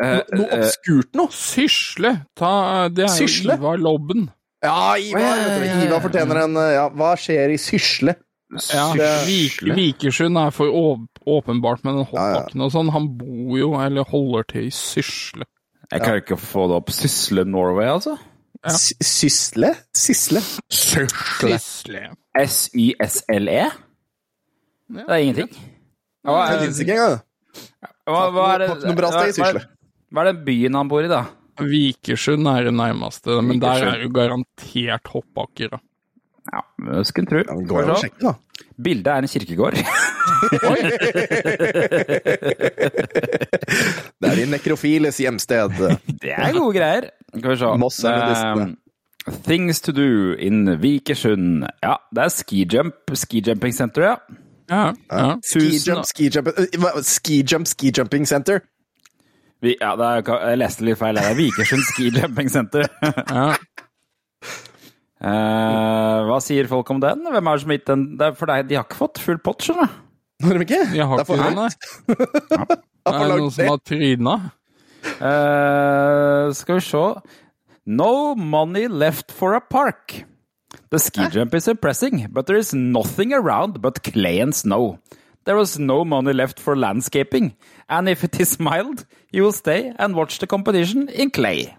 eh, 0.00 0.18
Noe 0.34 0.48
eh, 0.48 0.64
obskurt 0.64 1.14
noe? 1.18 1.30
Sysle! 1.34 2.14
Ta, 2.38 2.88
det 2.90 3.06
er 3.06 3.14
Sysle? 3.14 3.54
jo 3.54 3.62
Ivar 3.62 3.78
Lobben. 3.82 4.26
Ja, 4.62 4.96
Ivar! 5.00 5.38
Ivar 5.86 6.02
fortjener 6.04 6.42
en 6.44 6.56
eh, 6.60 6.72
Ja, 6.76 6.88
hva 6.92 7.14
skjer 7.16 7.54
i 7.54 7.56
Sysle? 7.60 8.14
Ja, 8.74 8.88
Vikersund 9.76 10.36
er 10.40 10.50
for 10.50 10.66
åpenbart 11.24 11.84
men 11.86 12.00
den 12.00 12.06
Ja, 12.12 12.24
ja. 12.34 12.40
og 12.66 12.72
sånn. 12.74 12.90
Han 12.92 13.06
bor 13.20 13.54
jo, 13.60 13.70
eller 13.78 14.04
holder 14.10 14.42
til 14.50 14.66
i 14.66 14.72
Sysle. 14.74 15.46
Jeg 15.90 16.02
klarer 16.02 16.20
ikke 16.22 16.36
å 16.36 16.42
få 16.42 16.66
det 16.70 16.76
opp. 16.80 16.90
Sysle 16.94 17.44
Norway, 17.46 17.86
altså? 17.90 18.16
Ja. 18.60 18.74
Sysle? 18.76 19.70
Sisle? 19.96 20.42
Sysle. 20.68 22.02
S-Y-S-L-E? 22.36 23.64
Det 24.90 25.06
er 25.06 25.22
ingenting. 25.22 25.50
Hva 26.26 26.40
Det 26.50 26.56
er, 26.58 26.64
fins 26.66 26.80
ikke 26.82 26.96
engang. 26.98 27.20
hva, 28.10 28.22
hva 28.34 28.46
det 28.60 28.68
Har 28.68 28.76
ikke 29.30 29.38
i 29.38 29.52
hva- 29.54 29.64
Hva 30.10 30.20
er 30.26 30.32
den 30.32 30.44
byen 30.44 30.74
han 30.74 30.88
bor 30.90 31.06
i, 31.06 31.08
da? 31.08 31.22
Vikersund 31.68 32.48
er 32.50 32.68
det 32.68 32.74
nærmeste, 32.74 33.40
men 33.44 33.60
der 33.62 33.84
er 33.90 34.02
jo 34.04 34.10
garantert 34.14 35.10
hoppbakker. 35.12 35.68
da. 35.74 35.80
Ja, 36.50 36.60
det 36.86 37.06
skulle 37.06 37.26
en 37.26 37.30
tro. 37.30 37.42
Ja, 37.44 37.66
Går 37.68 37.82
jo 37.82 37.86
an 37.86 37.94
å 37.94 38.00
sjekke, 38.00 38.20
da? 38.24 38.34
Bildet 38.80 39.10
er 39.12 39.24
en 39.24 39.28
kirkegård. 39.30 39.76
Oi! 40.70 40.80
Det 44.20 44.28
er 44.28 44.36
de 44.36 44.46
nekrofiles 44.50 45.18
hjemsted. 45.22 45.76
Det 46.20 46.32
er 46.34 46.52
gode 46.56 46.74
greier. 46.76 47.08
Skal 47.32 47.50
vi 47.52 47.56
se. 47.60 47.72
Moss 47.80 47.98
er 48.04 48.18
nudistene. 48.20 48.66
Um, 48.70 48.76
Things 49.46 49.80
to 49.84 49.92
do 49.94 50.32
in 50.40 50.64
Vikersund. 50.80 51.66
Ja, 51.84 51.96
det 52.10 52.22
er 52.24 52.32
skijump, 52.32 53.12
skijumping 53.20 53.74
center, 53.76 54.02
ja. 54.08 54.14
Ja, 54.70 54.82
ja. 55.10 55.34
Ski 55.44 55.66
skijump, 55.76 55.86
jump, 55.86 56.06
ski 56.08 56.28
jump 56.32 56.48
eh, 56.48 57.00
Ski 57.04 57.40
jump, 57.44 57.68
ski 57.68 57.92
jumping 57.96 58.26
center. 58.26 58.62
Vi, 59.60 59.74
ja 59.80 59.92
det 60.00 60.06
er, 60.08 60.22
jeg 60.50 60.60
leste 60.62 60.84
litt 60.86 61.00
feil. 61.00 61.18
Det 61.18 61.24
er 61.28 61.36
Vikersund 61.38 61.84
skijumping 61.90 62.48
center. 62.52 62.86
ja. 63.36 63.50
Uh, 65.20 66.24
hva 66.30 66.38
sier 66.40 66.68
folk 66.70 66.88
om 66.94 67.00
den? 67.02 67.26
Hvem 67.28 67.48
er 67.50 67.58
det 67.58 67.62
som 67.64 67.72
har 67.72 67.76
gitt 67.76 67.90
den? 67.90 68.04
Det 68.16 68.30
er 68.30 68.38
for 68.38 68.48
deg, 68.48 68.70
de 68.70 68.78
har 68.78 68.86
ikke 68.88 69.00
fått 69.02 69.20
full 69.20 69.40
pott, 69.44 69.66
skjønner 69.66 69.90
du. 69.90 69.98
Har 70.46 70.56
de 70.56 70.64
ikke? 70.64 70.78
Jeg 70.96 71.04
har 71.10 71.20
Det 71.20 71.26
er 71.26 71.28
for 71.28 71.36
ikke 71.36 71.50
det, 71.50 71.52
høyt. 71.52 71.60
nei. 71.60 72.80
Det 73.10 73.16
er 73.16 73.30
noen 73.32 73.52
som 73.52 73.68
har 73.68 73.78
tryna. 73.88 74.34
Uh, 75.20 76.50
skal 76.56 76.76
vi 76.76 76.82
se 76.84 77.04
No 77.88 78.34
money 78.36 78.86
left 78.88 79.32
for 79.32 79.56
a 79.56 79.60
park. 79.60 80.22
The 80.92 81.00
ski 81.00 81.26
jump 81.32 81.54
is 81.54 81.68
impressing, 81.68 82.26
but 82.30 82.46
there 82.46 82.58
is 82.60 82.72
nothing 82.74 83.32
around 83.32 83.80
but 83.82 84.02
clay 84.04 84.38
and 84.40 84.54
snow. 84.54 84.98
There 85.44 85.56
was 85.56 85.78
no 85.78 86.04
money 86.04 86.32
left 86.32 86.60
for 86.60 86.76
landscaping. 86.76 87.54
And 87.88 88.08
if 88.08 88.24
it 88.24 88.40
is 88.40 88.58
mild, 88.58 89.06
you 89.32 89.42
will 89.42 89.52
stay 89.52 89.92
and 89.98 90.14
watch 90.14 90.38
the 90.38 90.46
competition 90.46 91.08
in 91.08 91.30
clay. 91.30 91.76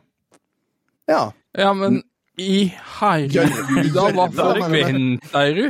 Ja. 1.07 1.31
Ja, 1.57 1.73
men 1.73 2.03
i 2.39 2.71
herregud, 2.71 3.91
da, 3.93 4.07
hva 4.15 4.29
forventer 4.31 5.57
du? 5.57 5.67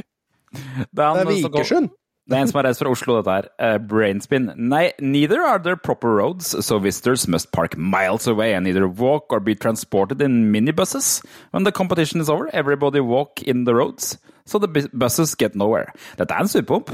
Det 0.52 1.04
er, 1.04 1.22
er 1.24 1.28
Vikersund. 1.30 1.90
Det 2.30 2.38
er 2.38 2.46
en 2.46 2.50
som 2.52 2.60
har 2.60 2.68
reist 2.70 2.84
fra 2.84 2.92
Oslo, 2.92 3.16
dette 3.18 3.34
her. 3.34 3.48
Uh, 3.60 3.78
brainspin. 3.92 4.52
Nei, 4.56 4.92
neither 5.02 5.42
are 5.42 5.60
there 5.60 5.76
proper 5.76 6.14
roads, 6.16 6.54
so 6.64 6.78
visitors 6.80 7.28
must 7.28 7.52
park 7.52 7.76
miles 7.78 8.28
away 8.28 8.54
and 8.54 8.68
either 8.68 8.88
walk 8.88 9.34
or 9.34 9.40
be 9.40 9.56
transported 9.56 10.22
in 10.22 10.52
minibuses. 10.54 11.24
When 11.52 11.66
the 11.66 11.72
competition 11.72 12.22
is 12.22 12.30
over, 12.30 12.48
everybody 12.54 13.00
walk 13.00 13.42
in 13.42 13.66
the 13.66 13.76
roads, 13.76 14.18
so 14.46 14.60
the 14.60 14.90
buses 14.94 15.36
get 15.36 15.56
nowhere. 15.56 15.92
Dette 16.18 16.32
er 16.32 16.46
en 16.46 16.48
surpomp. 16.48 16.94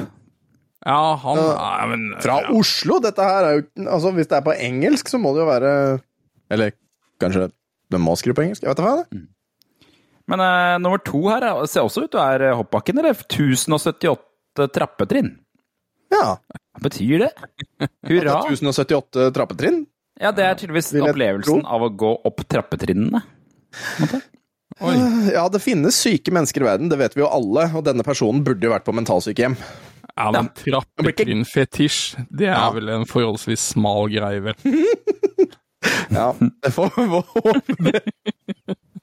Ja, 0.87 0.99
han 1.19 1.39
ja, 1.41 1.85
men 1.91 2.03
Fra 2.23 2.37
Oslo? 2.55 2.99
Dette 3.03 3.23
her 3.27 3.43
er 3.43 3.57
jo 3.57 3.63
Altså, 3.91 4.13
hvis 4.15 4.29
det 4.31 4.37
er 4.37 4.45
på 4.45 4.53
engelsk, 4.55 5.09
så 5.11 5.19
må 5.19 5.33
det 5.35 5.41
jo 5.43 5.47
være 5.49 5.71
Eller 6.53 6.71
kanskje 7.19 7.49
de 7.91 7.99
må 7.99 8.13
skrive 8.19 8.37
på 8.37 8.45
engelsk? 8.45 8.63
Jeg 8.63 8.71
vet 8.71 8.79
da 8.79 8.85
faen. 8.87 9.25
Men 10.27 10.43
uh, 10.43 10.77
nummer 10.83 10.99
to 11.03 11.21
her 11.27 11.43
er- 11.47 11.67
ser 11.71 11.85
også 11.87 12.05
ut 12.05 12.11
til 12.11 12.19
å 12.19 12.23
være 12.23 12.53
hoppbakken, 12.59 12.97
eller? 12.99 13.15
1078 13.15 14.67
trappetrinn. 14.75 15.29
Ja. 16.11 16.37
Hva 16.75 16.83
betyr 16.83 17.23
det? 17.25 17.29
Hurra! 18.09 18.41
1078 18.47 19.29
trappetrinn? 19.35 19.85
Ja, 20.19 20.31
det 20.35 20.43
er 20.47 20.57
tydeligvis 20.59 20.91
opplevelsen 20.99 21.61
tro. 21.61 21.75
av 21.77 21.85
å 21.87 21.91
gå 21.95 22.11
opp 22.27 22.43
trappetrinnene. 22.49 23.21
Ja, 25.33 25.47
det 25.49 25.61
finnes 25.63 25.97
syke 25.97 26.33
mennesker 26.35 26.61
i 26.63 26.67
verden, 26.67 26.89
det 26.91 26.99
vet 26.99 27.15
vi 27.17 27.23
jo 27.23 27.29
alle. 27.31 27.67
Og 27.77 27.85
denne 27.87 28.03
personen 28.05 28.43
burde 28.45 28.67
jo 28.67 28.73
vært 28.73 28.85
på 28.87 28.93
mentalsykehjem. 28.97 29.55
Ja, 30.17 30.31
men 30.33 30.49
trappetrinnfetisj, 30.57 32.17
det 32.33 32.47
er 32.49 32.55
Ja. 32.57 32.71
vel 32.73 32.89
en 32.89 33.05
forholdsvis 33.05 33.71
smal 33.75 34.09
greie, 34.13 34.41
vel. 34.49 34.55
Ja, 36.11 36.31
det 36.63 36.71
får 36.73 36.89
vi 36.97 37.05
håpe 37.07 37.75
det. 37.85 38.01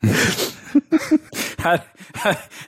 Her, 1.65 1.81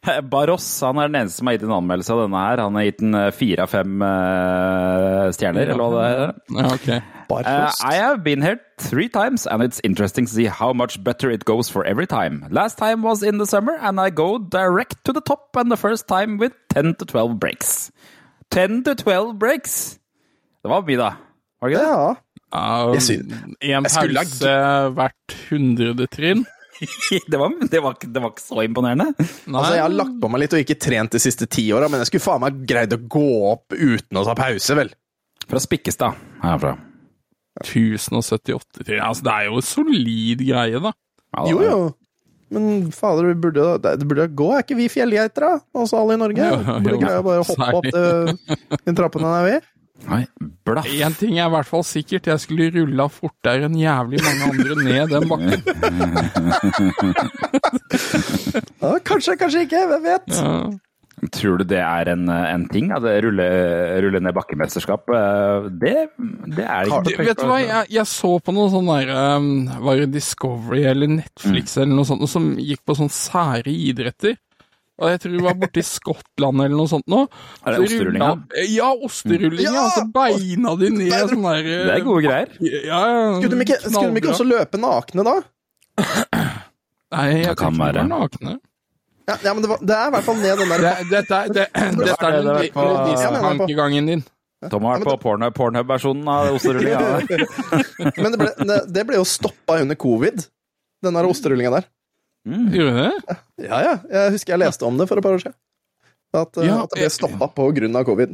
her, 0.06 0.20
Baross 0.30 0.64
han 0.80 0.96
er 1.02 1.08
den 1.10 1.18
eneste 1.20 1.40
som 1.40 1.48
har 1.50 1.56
gitt 1.56 1.64
en 1.66 1.74
anmeldelse 1.74 2.14
av 2.14 2.20
denne 2.22 2.40
her. 2.40 2.62
Han 2.62 2.76
har 2.78 2.86
gitt 2.86 3.00
den 3.02 3.16
eh, 3.18 3.32
fire 3.34 3.64
av 3.66 3.72
fem 3.72 3.96
uh, 4.00 5.26
stjerner, 5.36 5.72
eller 5.72 5.82
hva 5.82 5.88
det 5.92 6.04
er. 6.06 6.22
Ja, 6.56 6.68
ok. 6.70 6.88
Uh, 7.26 7.66
I 7.82 7.94
have 7.98 8.22
been 8.24 8.40
here 8.46 8.60
three 8.78 9.08
times, 9.12 9.44
and 9.46 9.62
it's 9.66 9.80
interesting 9.84 10.24
to 10.26 10.32
see 10.32 10.46
how 10.46 10.72
much 10.72 11.02
better 11.02 11.30
it 11.30 11.44
goes 11.44 11.68
for 11.68 11.84
every 11.84 12.06
time. 12.06 12.46
Last 12.50 12.78
time 12.78 13.02
was 13.02 13.22
in 13.22 13.38
the 13.38 13.46
summer, 13.46 13.76
and 13.82 14.00
I 14.00 14.08
go 14.10 14.38
direct 14.38 15.04
to 15.04 15.12
the 15.12 15.20
top, 15.20 15.56
and 15.56 15.70
the 15.70 15.76
first 15.76 16.06
time 16.08 16.38
with 16.38 16.52
10 16.70 16.94
to 17.00 17.04
12 17.04 17.38
breaks. 17.40 17.90
10 18.54 18.82
to 18.86 18.94
12 18.94 19.34
breaks! 19.40 19.98
Det 20.62 20.70
var 20.72 20.82
mye, 20.86 20.98
da. 20.98 21.10
Var 21.62 21.70
det 21.70 21.76
ikke 21.76 21.86
det? 21.86 21.96
Ja. 21.96 22.14
Ja, 22.56 22.92
Jeg 22.94 23.02
sy- 23.02 23.16
en 23.18 23.56
jeg 23.60 23.90
skulle 23.90 24.20
ha 24.20 24.24
pause 24.26 24.52
hvert 24.96 25.34
hundrede 25.50 26.06
trinn. 26.12 26.44
Det 27.32 27.38
var, 27.40 27.54
det, 27.72 27.78
var, 27.80 27.94
det 28.04 28.20
var 28.20 28.30
ikke 28.34 28.42
så 28.44 28.60
imponerende. 28.66 29.06
Nei, 29.16 29.56
Altså, 29.56 29.70
jeg 29.78 29.80
har 29.86 29.94
lagt 29.96 30.18
på 30.20 30.28
meg 30.28 30.42
litt 30.42 30.52
og 30.52 30.60
ikke 30.60 30.76
trent 30.84 31.14
de 31.16 31.20
siste 31.24 31.46
ti 31.48 31.64
åra, 31.72 31.88
men 31.88 32.02
jeg 32.02 32.10
skulle 32.10 32.24
faen 32.26 32.42
meg 32.42 32.58
greid 32.68 32.92
å 32.92 32.98
gå 33.00 33.22
opp 33.48 33.72
uten 33.72 34.20
å 34.20 34.24
ta 34.28 34.34
pause, 34.36 34.76
vel. 34.76 34.90
Fra 35.48 35.62
Spikkestad 35.64 36.18
herfra. 36.42 36.74
1078 37.64 38.84
trinn. 38.84 39.00
Altså, 39.00 39.24
det 39.24 39.32
er 39.32 39.48
jo 39.48 39.56
en 39.62 39.66
solid 39.66 40.42
greie, 40.44 40.82
da. 40.84 40.92
Ja, 41.32 41.44
det 41.46 41.54
Jo, 41.54 41.62
jo. 41.64 41.78
Men 42.54 42.92
fader, 42.94 43.32
det 43.32 43.40
burde, 43.42 43.62
det 43.82 43.92
det 44.00 44.06
burde 44.10 44.28
gå. 44.38 44.50
Er 44.54 44.62
ikke 44.62 44.76
vi 44.78 44.86
fjellgeiter, 44.92 45.42
da? 45.42 45.54
Også 45.82 45.98
alle 45.98 46.14
i 46.14 46.20
Norge? 46.20 46.44
Jo, 46.46 46.58
Burde 46.84 46.92
jo. 46.94 47.00
greie 47.02 47.18
å 47.18 47.24
bare 47.26 47.42
hoppe 47.48 47.70
opp 47.80 47.88
til 47.90 48.04
den 48.86 48.98
trappen 48.98 49.26
der 49.26 49.34
er 49.40 49.48
ved. 49.50 49.72
Nei, 50.06 50.20
blaff. 50.68 50.86
Én 50.92 51.14
ting 51.16 51.38
er 51.40 51.46
i 51.48 51.52
hvert 51.54 51.66
fall 51.66 51.82
sikkert, 51.88 52.26
jeg 52.28 52.38
skulle 52.42 52.68
rulla 52.74 53.06
fortere 53.10 53.64
enn 53.66 53.78
jævlig 53.80 54.20
mange 54.22 54.42
andre 54.52 54.74
ned 54.84 55.08
den 55.14 55.24
bakken. 55.30 55.60
Ja, 58.82 58.90
kanskje, 59.08 59.36
kanskje 59.40 59.62
ikke. 59.66 59.80
Hvem 59.90 60.04
vet? 60.04 60.28
Ja. 60.36 60.52
Tror 61.32 61.58
du 61.58 61.64
det 61.64 61.78
er 61.80 62.10
en, 62.12 62.26
en 62.28 62.64
ting? 62.68 62.90
At 62.92 63.04
rulle, 63.24 63.44
rulle 64.04 64.20
ned 64.20 64.34
bakkemesterskap? 64.36 65.08
eh, 65.16 65.68
Det, 65.72 65.94
det 66.56 66.66
er 66.66 66.84
det 66.84 66.92
ikke. 66.92 67.02
Du, 67.06 67.22
vet 67.24 67.40
du 67.40 67.46
hva, 67.48 67.60
jeg, 67.64 67.86
jeg 67.96 68.06
så 68.10 68.32
på 68.44 68.52
noe 68.52 68.68
sånn 68.72 68.90
der 68.90 69.12
um, 69.38 69.46
Var 69.86 70.02
det 70.02 70.10
Discovery 70.18 70.82
eller 70.90 71.08
Netflix 71.14 71.78
eller 71.80 71.94
noe 71.96 72.04
sånt, 72.08 72.26
som 72.28 72.50
gikk 72.60 72.82
på 72.84 72.98
sånn 73.00 73.08
sære 73.12 73.72
idretter. 73.72 74.36
Og 74.96 75.10
jeg 75.12 75.20
tror 75.24 75.32
det 75.36 75.44
var 75.44 75.56
borte 75.60 75.80
i 75.80 75.84
Skottland 75.84 76.62
eller 76.64 76.76
noe 76.76 76.88
sånt 76.88 77.04
nå. 77.12 77.22
Er 77.64 77.74
det 77.74 77.80
Så 77.80 77.88
osterullinga? 77.88 78.30
Ja, 78.72 78.92
osterullinga. 79.08 79.72
Ja! 79.72 79.82
Altså 79.88 80.04
beina 80.14 80.76
de 80.80 80.92
ned 81.00 81.32
sånn 81.32 81.44
der 81.48 81.66
Det 81.72 81.96
er 81.98 82.04
gode 82.06 82.22
greier. 82.28 82.54
Ja, 82.60 83.00
ja, 83.08 83.26
Skulle 83.40 83.56
de 83.56 83.66
ikke, 83.66 83.80
skulle 83.88 84.12
de 84.14 84.22
ikke 84.22 84.32
også 84.36 84.46
løpe 84.48 84.80
nakne 84.80 85.24
da? 85.28 85.34
Nei, 87.12 87.26
jeg 87.40 87.50
Det 87.52 87.58
kan 87.60 87.72
ikke 87.76 87.84
være. 87.84 88.06
nakne. 88.10 88.56
Ja, 89.26 89.34
ja 89.42 89.52
men 89.54 89.62
det, 89.64 89.68
var, 89.72 89.78
det 89.82 89.94
er 89.96 90.06
i 90.06 90.14
hvert 90.14 90.26
fall 90.28 90.36
ned 90.38 90.60
den 90.62 90.68
der 90.72 90.82
Det, 90.86 90.94
dette, 91.10 91.38
er- 91.40 91.52
det, 91.56 91.66
dette 91.98 92.28
er 92.30 92.42
den 93.34 93.42
tankegangen 93.42 94.06
din. 94.12 94.24
Tom 94.70 94.86
har 94.88 95.02
vært 95.02 95.10
på 95.10 95.16
Pornhub- 95.26 95.54
Pornhub-versjonen 95.58 96.28
av 96.32 96.54
osterullinga. 96.56 97.18
Men 98.22 98.32
det 98.32 98.38
ble, 98.40 98.48
det, 98.70 98.78
det 98.96 99.04
ble 99.10 99.18
jo 99.20 99.26
stoppa 99.28 99.80
under 99.82 99.98
covid, 100.00 100.46
den 101.04 101.18
der 101.18 101.28
osterullinga 101.28 101.74
der. 101.76 101.88
Gjorde 102.46 103.04
det? 103.10 103.36
Ja, 103.66 103.78
ja. 103.84 103.94
Jeg 104.10 104.32
husker 104.38 104.54
jeg 104.54 104.62
leste 104.64 104.86
om 104.88 104.96
det 104.98 105.08
for 105.10 105.18
et 105.20 105.26
par 105.26 105.36
år 105.36 105.42
siden. 105.44 105.56
At, 106.36 106.56
eh, 106.58 106.66
Ja, 106.68 106.78
at 106.84 106.90
det 106.94 107.02
ble 107.04 107.10
stoppa 107.12 107.46
på 107.56 107.66
grunn 107.76 107.98
av 107.98 108.06
covid. 108.08 108.32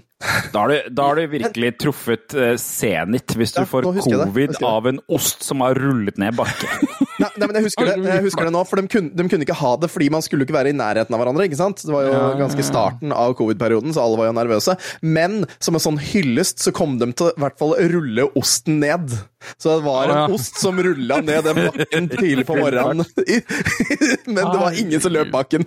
Da 0.55 0.63
har 0.65 0.73
du, 0.73 0.79
da 0.95 1.09
har 1.11 1.21
du 1.21 1.27
virkelig 1.35 1.73
truffet 1.83 2.37
senit, 2.61 3.35
hvis 3.39 3.53
du 3.57 3.61
Ja, 3.63 3.69
får 3.69 3.89
covid 4.01 4.57
av 4.69 4.89
en 4.93 5.01
ost 5.13 5.43
som 5.47 5.61
har 5.65 5.75
rullet 5.81 6.19
ned 6.23 6.37
bakke. 6.39 6.71
Nei, 7.23 7.31
nei, 7.39 7.47
men 7.49 7.59
jeg 7.61 7.67
husker, 7.69 7.89
det, 7.89 7.97
jeg 8.11 8.25
husker 8.27 8.49
det 8.49 8.53
nå, 8.55 8.63
for 8.69 8.81
de 8.83 8.89
kunne, 8.93 9.13
de 9.17 9.27
kunne 9.31 9.47
ikke 9.47 9.57
ha 9.63 9.73
det 9.83 9.89
fordi 9.93 10.09
man 10.13 10.25
skulle 10.27 10.47
ikke 10.47 10.57
være 10.57 10.73
i 10.73 10.77
nærheten 10.77 11.15
av 11.17 11.23
hverandre. 11.23 11.47
ikke 11.49 11.59
sant? 11.61 11.83
Det 11.87 11.93
var 11.95 12.07
jo 12.09 12.13
Ja, 12.13 12.23
ja, 12.33 12.39
ganske 12.43 12.65
starten 12.67 13.13
av 13.17 13.35
covid-perioden, 13.39 13.95
så 13.95 14.03
alle 14.05 14.19
var 14.21 14.29
jo 14.31 14.37
nervøse. 14.41 14.77
Men 15.03 15.43
som 15.63 15.79
en 15.79 15.85
sånn 15.87 16.01
hyllest 16.03 16.63
så 16.65 16.73
kom 16.75 16.99
de 17.01 17.11
til 17.17 17.31
i 17.33 17.41
hvert 17.45 17.59
fall 17.61 17.77
rulle 17.93 18.27
osten 18.39 18.81
ned. 18.83 19.15
Så 19.59 19.73
det 19.77 19.85
var 19.87 20.05
en 20.07 20.13
Ja, 20.13 20.27
ja. 20.29 20.35
ost 20.37 20.59
som 20.63 20.77
rulla 20.79 21.21
ned 21.25 21.45
den 21.49 21.63
bakken 21.67 22.09
tidlig 22.13 22.45
på 22.47 22.55
morgenen. 22.59 23.03
Men 24.27 24.43
det 24.43 24.59
var 24.61 24.77
ingen 24.79 25.01
som 25.03 25.13
løp 25.15 25.33
bakken. 25.35 25.65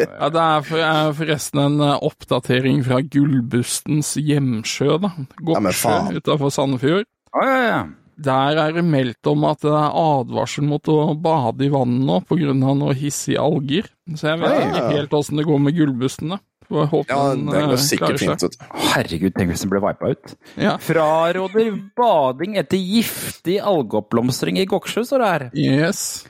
Ja, 0.00 0.28
det 0.32 0.42
er 0.42 1.12
forresten 1.16 1.60
en 1.62 1.80
eh, 1.84 1.98
oppdatering 2.06 2.82
fra 2.86 3.00
Gullbustens 3.04 4.14
hjemsjø, 4.20 4.96
da. 5.04 5.12
Ja, 5.18 5.28
Godtsjø 5.52 5.72
faen. 5.82 6.18
utafor 6.18 6.52
Sandefjord. 6.54 7.06
Ja, 7.36 7.46
ja, 7.46 7.62
ja. 7.70 7.80
Der 8.16 8.56
er 8.56 8.72
det 8.72 8.84
meldt 8.88 9.28
om 9.28 9.42
at 9.44 9.60
det 9.60 9.72
er 9.76 9.92
advarsel 10.00 10.64
mot 10.64 10.88
å 10.88 11.12
bade 11.20 11.66
i 11.66 11.68
vannet 11.68 12.00
nå 12.08 12.20
pga. 12.24 12.54
noen 12.56 12.94
hissige 12.96 13.42
alger. 13.42 13.90
Så 14.14 14.30
jeg 14.30 14.40
vet 14.40 14.54
Ja. 14.56 14.68
ikke 14.70 14.94
helt 14.94 15.10
åssen 15.18 15.36
det 15.36 15.44
går 15.44 15.58
med 15.60 15.76
Gullbustene. 15.76 16.38
Ja, 16.70 16.86
det 16.90 17.04
eh, 17.06 17.66
går 17.68 17.76
sikkert 17.78 18.18
fint. 18.18 18.42
ut. 18.42 18.56
Herregud, 18.74 19.34
tenk 19.36 19.52
hvis 19.52 19.60
den 19.62 19.70
ble 19.70 19.78
vipa 19.84 20.08
ut. 20.16 20.32
Ja. 20.58 20.72
Fraråder 20.82 21.76
bading 21.94 22.56
etter 22.58 22.80
giftig 22.80 23.60
algeoppblomstring 23.62 24.58
i 24.58 24.66
Goksjø, 24.66 25.04
står 25.06 25.22
det 25.22 25.28
her. 25.28 25.44
Yes. 25.54 26.26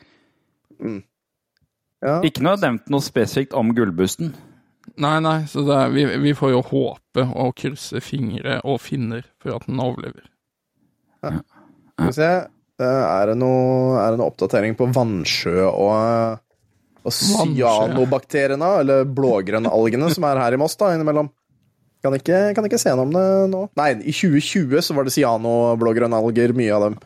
Ja. 2.04 2.18
Ikke 2.26 2.42
noe 2.44 2.58
nevnt 2.60 2.90
noe 2.92 3.00
spesifikt 3.00 3.54
om 3.56 3.72
gullbusten. 3.74 4.34
Nei, 5.00 5.16
nei, 5.24 5.38
så 5.48 5.64
det 5.66 5.74
er, 5.76 5.88
vi, 5.94 6.04
vi 6.22 6.32
får 6.36 6.52
jo 6.52 6.60
håpe 6.68 7.24
og 7.32 7.54
krysse 7.56 8.00
fingre 8.04 8.60
og 8.64 8.80
finner 8.84 9.24
for 9.40 9.56
at 9.56 9.64
den 9.70 9.80
overlever. 9.80 10.28
Skal 11.96 12.12
vi 12.12 12.16
se. 12.18 12.30
Er 12.86 13.30
det 13.30 13.38
noe, 13.40 13.96
er 14.02 14.12
det 14.12 14.20
noe 14.20 14.28
oppdatering 14.28 14.76
på 14.76 14.90
vannsjø 14.92 15.64
og, 15.70 16.42
og 17.00 17.14
cyanobakteriene, 17.16 18.68
eller 18.82 19.08
blågrønne 19.08 19.72
algene, 19.72 20.10
som 20.12 20.26
er 20.28 20.42
her 20.42 20.56
i 20.56 20.60
Moss, 20.60 20.76
da, 20.76 20.92
innimellom? 20.92 21.30
Kan 22.04 22.14
ikke, 22.18 22.52
kan 22.54 22.68
ikke 22.68 22.78
se 22.78 22.92
noe 22.92 23.06
om 23.08 23.14
det 23.16 23.26
nå. 23.50 23.62
Nei, 23.80 23.88
i 24.04 24.12
2020 24.12 24.84
så 24.84 24.94
var 24.94 25.08
det 25.08 25.14
cyanoblågrønne 25.16 26.20
alger, 26.20 26.52
mye 26.58 26.74
av 26.76 26.84
dem. 26.84 26.98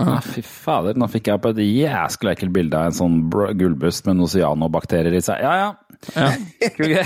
Ah, 0.00 0.22
fy 0.24 0.40
fader, 0.40 0.96
nå 0.96 1.04
fikk 1.12 1.28
jeg 1.28 1.36
opp 1.36 1.50
et 1.50 1.60
jæskla 1.60 2.32
ekkelt 2.32 2.54
bilde 2.56 2.78
av 2.78 2.88
en 2.88 2.96
sånn 2.96 3.18
gullbust 3.28 4.08
med 4.08 4.16
noen 4.22 4.32
cyanobakterier 4.32 5.18
i 5.18 5.20
seg. 5.22 5.44
Ja, 5.44 5.52
ja. 5.60 6.32
Ja. 6.80 7.04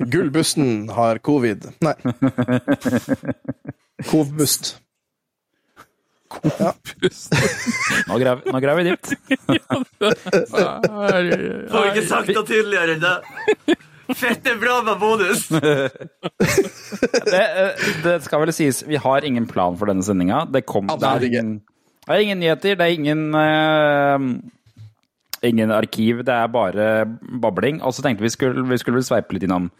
Gullbusten 0.00 0.88
har 0.92 1.20
covid. 1.24 1.68
Nei. 1.84 1.94
Kovbust. 4.10 4.78
Nå 8.08 8.18
graver, 8.22 8.42
nå 8.52 8.60
graver 8.62 8.82
vi 8.82 8.90
dypt. 8.90 9.08
Får 11.72 11.88
ikke 11.90 12.04
sagt 12.08 12.30
det 12.32 12.44
tydeligere 12.48 12.96
enn 12.96 13.02
det. 13.02 13.16
Fett 14.18 14.46
er 14.50 14.56
bra 14.60 14.80
med 14.84 14.98
bonus! 15.00 15.46
Det, 17.32 17.38
eh, 17.40 17.84
det 18.04 18.16
skal 18.26 18.42
vel 18.42 18.52
sies, 18.54 18.82
vi 18.84 18.98
har 19.00 19.24
ingen 19.24 19.46
plan 19.48 19.76
for 19.80 19.88
denne 19.88 20.04
sendinga. 20.04 20.42
Det, 20.52 20.64
kom- 20.68 20.90
det, 20.90 21.08
er 21.08 21.24
ingen- 21.28 21.54
det 22.06 22.12
er 22.16 22.20
ingen 22.26 22.40
nyheter, 22.42 22.76
det 22.76 22.84
er 22.84 22.92
ingen 22.98 23.22
uh, 23.34 24.18
Ingen 25.48 25.72
arkiv, 25.74 26.20
det 26.26 26.34
er 26.34 26.50
bare 26.52 26.88
babling. 27.42 27.80
Og 27.82 27.94
så 27.96 28.04
tenkte 28.04 28.22
vi 28.26 28.30
skulle, 28.34 28.62
vi 28.68 28.78
skulle 28.78 29.02
sveipe 29.06 29.34
litt 29.34 29.46
innom 29.48 29.70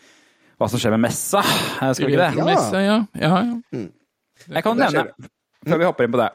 hva 0.58 0.66
som 0.70 0.80
skjer 0.80 0.94
med 0.96 1.04
messa. 1.04 1.42
Eh, 1.44 1.92
Skal 1.94 2.08
vi 2.08 2.16
ikke 2.16 2.22
det? 2.24 2.30
Retromesse, 2.38 2.80
ja. 2.82 2.96
ja, 3.20 3.32
ja. 3.46 3.84
Jeg 4.56 4.64
kan 4.66 4.80
nevne, 4.80 5.04
før 5.66 5.78
vi 5.80 5.88
hopper 5.88 6.08
inn 6.08 6.14
på 6.14 6.22
det 6.22 6.32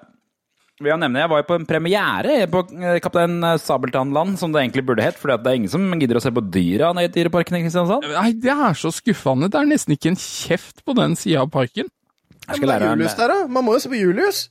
vil 0.78 0.92
jeg 0.92 1.02
nevne, 1.02 1.24
Jeg 1.24 1.32
var 1.32 1.42
jo 1.42 1.46
på 1.48 1.56
en 1.58 1.66
premiere 1.66 2.34
på 2.54 2.60
eh, 2.78 3.00
Kaptein 3.02 3.40
Sabeltann-land, 3.62 4.36
som 4.38 4.54
det 4.54 4.62
egentlig 4.62 4.86
burde 4.86 5.06
hett. 5.06 5.18
For 5.18 5.34
det 5.34 5.50
er 5.50 5.58
ingen 5.58 5.72
som 5.74 5.86
gidder 5.98 6.20
å 6.20 6.22
se 6.22 6.32
på 6.34 6.44
dyra 6.54 6.92
nede 6.94 7.10
i 7.10 7.16
Dyreparken 7.16 7.58
i 7.58 7.64
Kristiansand. 7.66 8.06
Nei, 8.14 8.36
det 8.38 8.54
er 8.54 8.78
så 8.78 8.92
skuffende. 8.94 9.50
Det 9.50 9.58
er 9.58 9.72
nesten 9.72 9.96
ikke 9.98 10.14
en 10.14 10.20
kjeft 10.22 10.86
på 10.86 10.94
den 10.98 11.18
sida 11.18 11.42
av 11.46 11.50
parken. 11.54 11.90
Jeg 12.48 12.60
skal 12.60 12.62
Men 12.62 12.68
det 12.68 12.70
lære 12.76 12.92
er 12.92 12.94
Julius 12.94 13.18
der, 13.18 13.34
da. 13.34 13.50
Man 13.58 13.66
må 13.66 13.74
jo 13.76 13.82
se 13.84 13.92
på 13.92 13.98
Julius. 13.98 14.44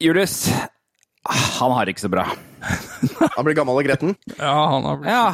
Julius, 0.00 0.36
han 1.24 1.74
har 1.76 1.88
det 1.88 1.96
ikke 1.96 2.04
så 2.04 2.12
bra. 2.12 2.28
Han 3.38 3.46
blir 3.46 3.56
gammel 3.56 3.78
og 3.80 3.86
gretten. 3.86 4.10
Ja, 4.36 4.52
han 4.68 4.84
har 4.84 4.98
blitt 5.00 5.08
Ja, 5.08 5.28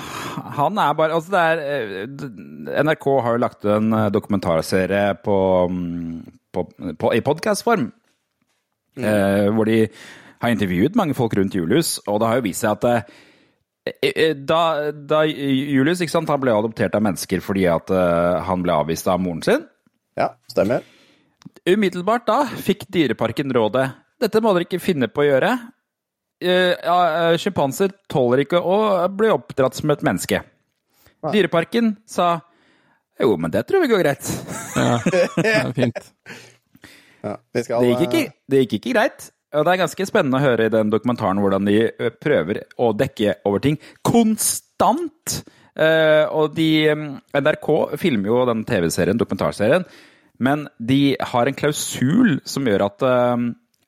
han 0.55 0.77
er 0.79 0.93
bare 0.95 1.17
Altså, 1.17 1.33
det 1.33 1.41
er 1.43 1.63
eh, 1.99 2.83
NRK 2.87 3.07
har 3.25 3.35
jo 3.35 3.41
lagt 3.43 3.65
ut 3.65 3.71
en 3.73 3.97
eh, 3.99 4.11
dokumentarserie 4.15 5.17
på, 5.25 5.39
mm, 5.73 6.21
på, 6.55 6.65
på 7.03 7.11
i 7.17 7.23
podkastform. 7.27 7.89
Eh, 8.97 9.49
hvor 9.53 9.69
de 9.69 9.85
har 10.43 10.53
intervjuet 10.53 10.97
mange 10.99 11.17
folk 11.17 11.35
rundt 11.37 11.55
Julius, 11.57 11.97
og 12.07 12.21
det 12.21 12.31
har 12.31 12.41
jo 12.41 12.47
vist 12.47 12.65
seg 12.65 12.77
at 12.77 12.87
eh, 12.89 13.97
eh, 14.09 14.35
da, 14.37 14.91
da 14.93 15.23
Julius 15.29 16.03
ikke 16.05 16.15
sant, 16.15 16.33
han 16.33 16.43
ble 16.43 16.55
adoptert 16.57 16.97
av 16.97 17.05
mennesker 17.05 17.45
fordi 17.45 17.67
at 17.71 17.93
han 18.49 18.65
ble 18.65 18.77
avvist 18.77 19.09
av 19.13 19.23
moren 19.23 19.45
sin 19.47 19.65
Ja, 20.17 20.33
stemmer. 20.51 20.85
Umiddelbart 21.69 22.27
da 22.29 22.43
fikk 22.49 22.87
Dyreparken 22.93 23.53
rådet 23.55 23.89
Dette 24.23 24.41
må 24.41 24.55
dere 24.57 24.65
ikke 24.65 24.81
finne 24.81 25.11
på 25.13 25.21
å 25.21 25.27
gjøre. 25.27 25.51
Eh, 26.41 26.73
ja, 26.85 27.33
eh, 27.33 27.39
Sjimpanser 27.41 27.93
tåler 28.13 28.45
ikke 28.45 28.61
å 28.61 29.07
bli 29.13 29.31
oppdratt 29.33 29.79
som 29.79 29.93
et 29.93 30.05
menneske. 30.05 30.43
Dyreparken 31.27 31.95
sa 32.09 32.39
jo, 33.17 33.33
men 33.41 33.53
det 33.53 33.65
tror 33.69 33.81
vi 33.81 33.89
går 33.89 34.03
greit. 34.05 34.29
Ja, 34.77 34.99
det 35.05 35.53
er 35.53 35.73
fint. 35.77 36.13
Ja, 37.27 37.37
skal, 37.63 37.83
Det 37.83 37.93
gikk 37.93 38.07
ikke, 38.07 38.37
det 38.47 38.63
gikk 38.65 38.79
ikke 38.81 38.95
greit. 38.95 39.29
Og 39.57 39.65
det 39.65 39.73
er 39.73 39.83
ganske 39.85 40.07
spennende 40.09 40.41
å 40.41 40.45
høre 40.45 40.67
i 40.67 40.73
den 40.73 40.91
dokumentaren 40.93 41.41
hvordan 41.41 41.69
de 41.69 41.79
prøver 42.23 42.65
å 42.83 42.91
dekke 42.97 43.39
over 43.49 43.63
ting 43.65 43.79
konstant. 44.05 45.39
Eh, 45.77 46.25
og 46.33 46.57
de 46.57 46.71
mm, 46.97 47.07
NRK 47.37 47.71
filmer 48.01 48.33
jo 48.33 48.43
den 48.49 48.65
TV-serien, 48.69 49.19
dokumentarserien, 49.21 49.85
men 50.41 50.67
de 50.81 51.17
har 51.33 51.49
en 51.49 51.57
klausul 51.57 52.39
som 52.49 52.67
gjør 52.69 52.87
at 52.89 53.05
eh, 53.05 53.47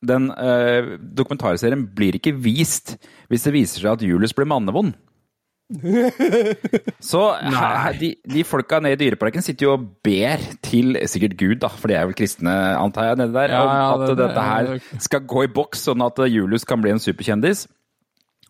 den 0.08 0.30
eh, 0.32 0.94
dokumentarserien 1.18 1.86
blir 1.96 2.16
ikke 2.18 2.36
vist 2.38 2.96
hvis 3.28 3.46
det 3.48 3.54
viser 3.56 3.82
seg 3.82 3.96
at 3.96 4.04
Julius 4.04 4.36
blir 4.36 4.48
mannevond. 4.48 4.94
Så 7.10 7.20
her, 7.52 7.92
de, 8.00 8.14
de 8.32 8.44
folka 8.48 8.78
nede 8.80 8.96
i 8.96 9.00
Dyreparken 9.02 9.44
sitter 9.44 9.66
jo 9.68 9.72
og 9.76 9.86
ber 10.04 10.40
til 10.64 10.96
sikkert 11.10 11.36
Gud, 11.40 11.56
da, 11.62 11.68
for 11.68 11.90
de 11.92 11.96
er 11.98 12.06
vel 12.08 12.16
kristne, 12.18 12.54
antar 12.80 13.10
jeg, 13.10 13.18
nede 13.20 13.34
der, 13.36 13.52
Ja, 13.52 13.64
ja, 13.64 13.82
om 13.94 14.00
at 14.02 14.08
det- 14.08 14.16
det 14.16 14.28
dette 14.28 14.42
her 14.48 14.70
er- 14.74 15.02
skal 15.08 15.20
gå 15.28 15.44
i 15.44 15.50
boks, 15.52 15.84
sånn 15.88 16.04
at 16.06 16.16
Julius 16.30 16.64
kan 16.64 16.80
bli 16.80 16.90
en 16.90 16.98
superkjendis. 17.02 17.66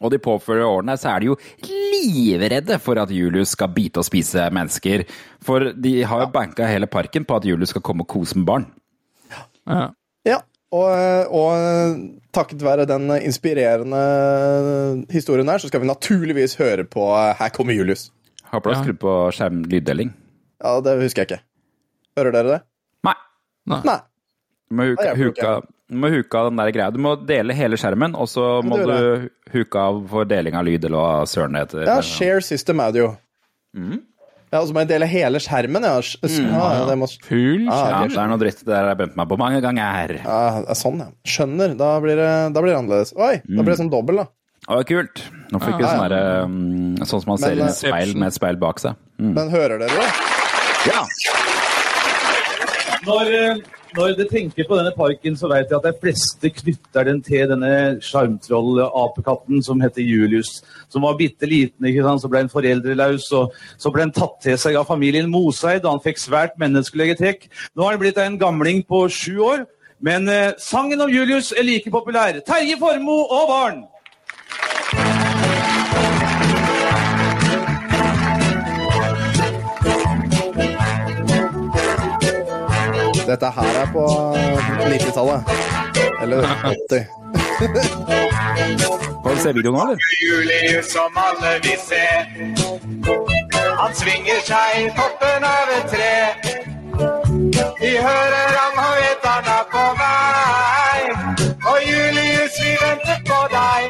Og 0.00 0.12
de 0.12 0.18
påfører 0.22 0.62
årene 0.62 0.94
så 0.96 1.10
er 1.16 1.18
de 1.20 1.26
jo 1.26 1.36
livredde 1.58 2.78
for 2.78 3.00
at 3.02 3.10
Julius 3.10 3.48
skal 3.56 3.68
bite 3.74 3.98
og 3.98 4.04
spise 4.06 4.44
mennesker. 4.54 5.02
For 5.42 5.72
de 5.74 6.02
har 6.06 6.20
jo 6.20 6.26
banka 6.30 6.66
hele 6.70 6.86
parken 6.86 7.24
på 7.26 7.34
at 7.36 7.44
Julius 7.44 7.70
skal 7.74 7.82
komme 7.82 8.02
og 8.06 8.08
kose 8.12 8.36
med 8.38 8.46
barn. 8.46 8.66
Ja. 9.66 9.90
Ja, 10.24 10.38
og, 10.72 11.32
og 11.32 12.00
takket 12.36 12.62
være 12.62 12.84
den 12.88 13.08
inspirerende 13.24 14.00
historien 15.12 15.48
her, 15.48 15.58
så 15.62 15.68
skal 15.70 15.80
vi 15.80 15.88
naturligvis 15.88 16.56
høre 16.60 16.84
på 16.84 17.06
Her 17.38 17.48
kommer 17.54 17.72
Julius. 17.76 18.10
Du 18.48 18.52
har 18.52 18.60
Ja. 18.72 18.82
skrudd 18.82 18.98
på 19.00 19.14
skjermlyddeling. 19.36 20.12
Ja, 20.64 20.80
det 20.80 20.96
husker 21.02 21.22
jeg 21.24 21.28
ikke. 21.30 21.42
Hører 22.18 22.32
dere 22.32 22.48
det? 22.54 22.60
Nei. 23.04 23.14
Nei. 23.68 23.98
Du 24.68 24.74
må 24.76 24.86
huka, 25.16 25.60
du 25.88 25.96
må 25.96 26.08
huka 26.12 26.44
den 26.48 26.56
der 26.60 26.72
greia. 26.72 26.90
Du 26.92 26.98
må 26.98 27.14
dele 27.28 27.54
hele 27.56 27.76
skjermen, 27.80 28.14
og 28.16 28.28
så 28.28 28.62
må 28.64 28.76
du 28.84 29.28
huke 29.52 29.76
av 29.80 30.02
for 30.10 30.24
deling 30.28 30.54
av 30.58 30.64
lyd, 30.64 30.84
eller 30.84 30.98
hva 30.98 31.26
søren 31.28 31.52
det 31.56 31.62
heter. 31.66 31.84
Ja, 31.88 32.00
share 32.04 32.40
system 32.44 32.78
det 32.92 33.00
jo. 33.04 33.10
Ja, 34.52 34.62
og 34.62 34.68
så 34.70 34.72
må 34.72 34.80
jeg 34.84 34.88
dele 34.94 35.06
hele 35.10 35.40
skjermen, 35.44 35.84
ja. 35.84 35.98
S- 36.00 36.16
s- 36.24 36.38
ja, 36.40 36.62
ja, 36.78 36.84
det 36.88 36.94
må, 36.96 37.08
Full 37.26 37.66
Ah, 37.68 37.82
Ja, 37.90 37.98
det 38.08 38.16
er 38.16 38.30
noe 38.30 38.38
dritt. 38.40 38.62
Det 38.64 38.74
har 38.74 38.86
jeg 38.92 38.96
brent 39.02 39.16
meg 39.20 39.28
på 39.28 39.36
mange 39.40 39.60
ganger. 39.60 40.14
Ah, 40.24 40.62
sånn, 40.78 41.02
ja. 41.04 41.10
Skjønner. 41.28 41.76
Da 41.76 41.90
blir 42.00 42.16
det, 42.16 42.30
da 42.56 42.62
blir 42.64 42.72
det 42.72 42.78
annerledes. 42.80 43.12
Oi, 43.16 43.34
da 43.44 43.60
blir 43.62 43.74
det 43.74 43.80
sånn 43.82 43.90
dobbel, 43.92 44.22
da. 44.22 44.26
Å, 44.68 44.82
kult. 44.88 45.22
Nå 45.52 45.60
fikk 45.62 45.78
vi 45.80 45.84
ah, 45.84 45.92
sånn 45.94 46.02
derre 46.08 46.44
um, 46.44 46.96
Sånn 47.08 47.22
som 47.22 47.30
man 47.30 47.38
ser 47.40 47.54
i 47.56 47.60
eh, 47.62 47.68
et 47.70 47.76
speil 47.78 48.10
med 48.20 48.28
et 48.28 48.36
speil 48.36 48.56
bak 48.60 48.80
seg. 48.82 48.96
Mm. 49.20 49.30
Men 49.36 49.48
hører 49.52 49.78
dere 49.80 50.00
det? 50.02 50.10
Ja. 50.90 51.04
Når, 53.06 53.30
eh, 53.32 53.77
når 53.98 54.14
dere 54.14 54.30
tenker 54.30 54.66
på 54.68 54.76
denne 54.78 54.92
parken, 54.94 55.36
så 55.38 55.48
vet 55.50 55.70
jeg 55.70 55.78
at 55.78 55.86
de 55.88 56.00
fleste 56.02 56.50
knytter 56.60 57.08
den 57.08 57.18
til 57.24 57.48
denne 57.50 57.72
sjarmtrollapekatten 58.04 59.62
som 59.66 59.82
heter 59.82 60.06
Julius. 60.06 60.60
Som 60.92 61.04
var 61.06 61.18
bitte 61.18 61.48
liten, 61.50 61.88
ikke 61.88 62.04
sant? 62.06 62.22
så 62.22 62.30
ble 62.30 62.44
han 62.44 62.52
foreldreløs. 62.52 63.26
og 63.34 63.56
Så 63.76 63.92
ble 63.94 64.06
han 64.06 64.14
tatt 64.14 64.38
til 64.44 64.58
seg 64.60 64.78
av 64.78 64.86
familien 64.88 65.30
Moseid, 65.32 65.82
da 65.82 65.92
han 65.94 66.04
fikk 66.04 66.22
svært 66.22 66.56
menneskelige 66.62 67.18
trekk. 67.18 67.50
Nå 67.74 67.84
har 67.84 67.96
han 67.96 68.02
blitt 68.02 68.22
en 68.22 68.38
gamling 68.40 68.84
på 68.86 69.04
sju 69.12 69.42
år. 69.50 69.66
Men 70.00 70.28
eh, 70.30 70.54
sangen 70.62 71.00
om 71.02 71.10
Julius 71.10 71.50
er 71.50 71.66
like 71.66 71.90
populær. 71.90 72.38
Terje 72.46 72.78
Formoe 72.78 73.26
og 73.26 73.48
barn! 73.50 73.80
Dette 83.28 83.46
her 83.50 83.62
er 83.82 83.88
på 83.92 84.02
90-tallet. 84.88 85.44
Eller 86.22 86.38
80. 86.64 87.06
Får 89.22 89.30
du 89.34 89.40
se 89.42 89.52
videoen 89.52 89.76
nå, 89.76 89.82
eller? 89.84 89.98
Julius 90.24 90.86
som 90.92 91.18
alle 91.26 91.50
vil 91.66 91.80
se. 91.82 92.06
Han 93.82 93.92
svinger 94.00 94.40
seg 94.48 94.78
i 94.80 94.86
toppen 94.96 95.44
av 95.50 95.74
et 95.76 95.92
tre. 95.92 96.16
Vi 97.82 97.92
hører 98.06 98.56
han 98.56 98.80
og 98.86 98.96
vet 99.02 99.28
han 99.28 99.52
er 99.58 99.64
på 99.76 99.84
vei. 100.00 100.98
Og 101.68 101.78
Julius, 101.90 102.56
vi 102.64 102.72
venter 102.86 103.20
på 103.28 103.44
deg. 103.52 103.82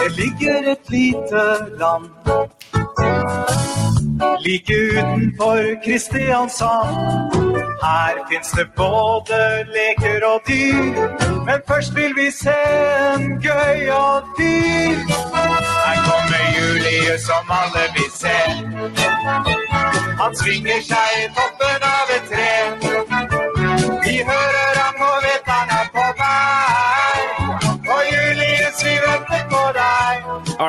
Det 0.00 0.10
ligger 0.16 0.72
et 0.72 0.96
lite 0.96 1.44
land 1.82 2.08
like 4.44 4.70
utenfor 4.70 5.82
Kristiansand. 5.84 6.96
Her 7.82 8.14
fins 8.30 8.50
det 8.50 8.68
både 8.76 9.38
leker 9.76 10.26
og 10.26 10.40
dyr, 10.48 10.84
men 11.46 11.58
først 11.68 11.96
vil 11.96 12.12
vi 12.16 12.30
se 12.30 12.58
en 13.14 13.42
gøy 13.42 13.88
og 13.88 14.22
dyr. 14.38 14.98
Her 15.86 15.96
kommer 16.08 16.44
Julius 16.58 17.22
som 17.28 17.44
alle 17.60 17.84
vil 17.96 18.10
se. 18.22 18.38
Han 20.22 20.36
svinger 20.42 20.80
seg 20.90 21.08
i 21.24 21.26
toppen 21.38 21.82
av 21.96 22.14
et 22.16 22.24
tre. 22.32 22.52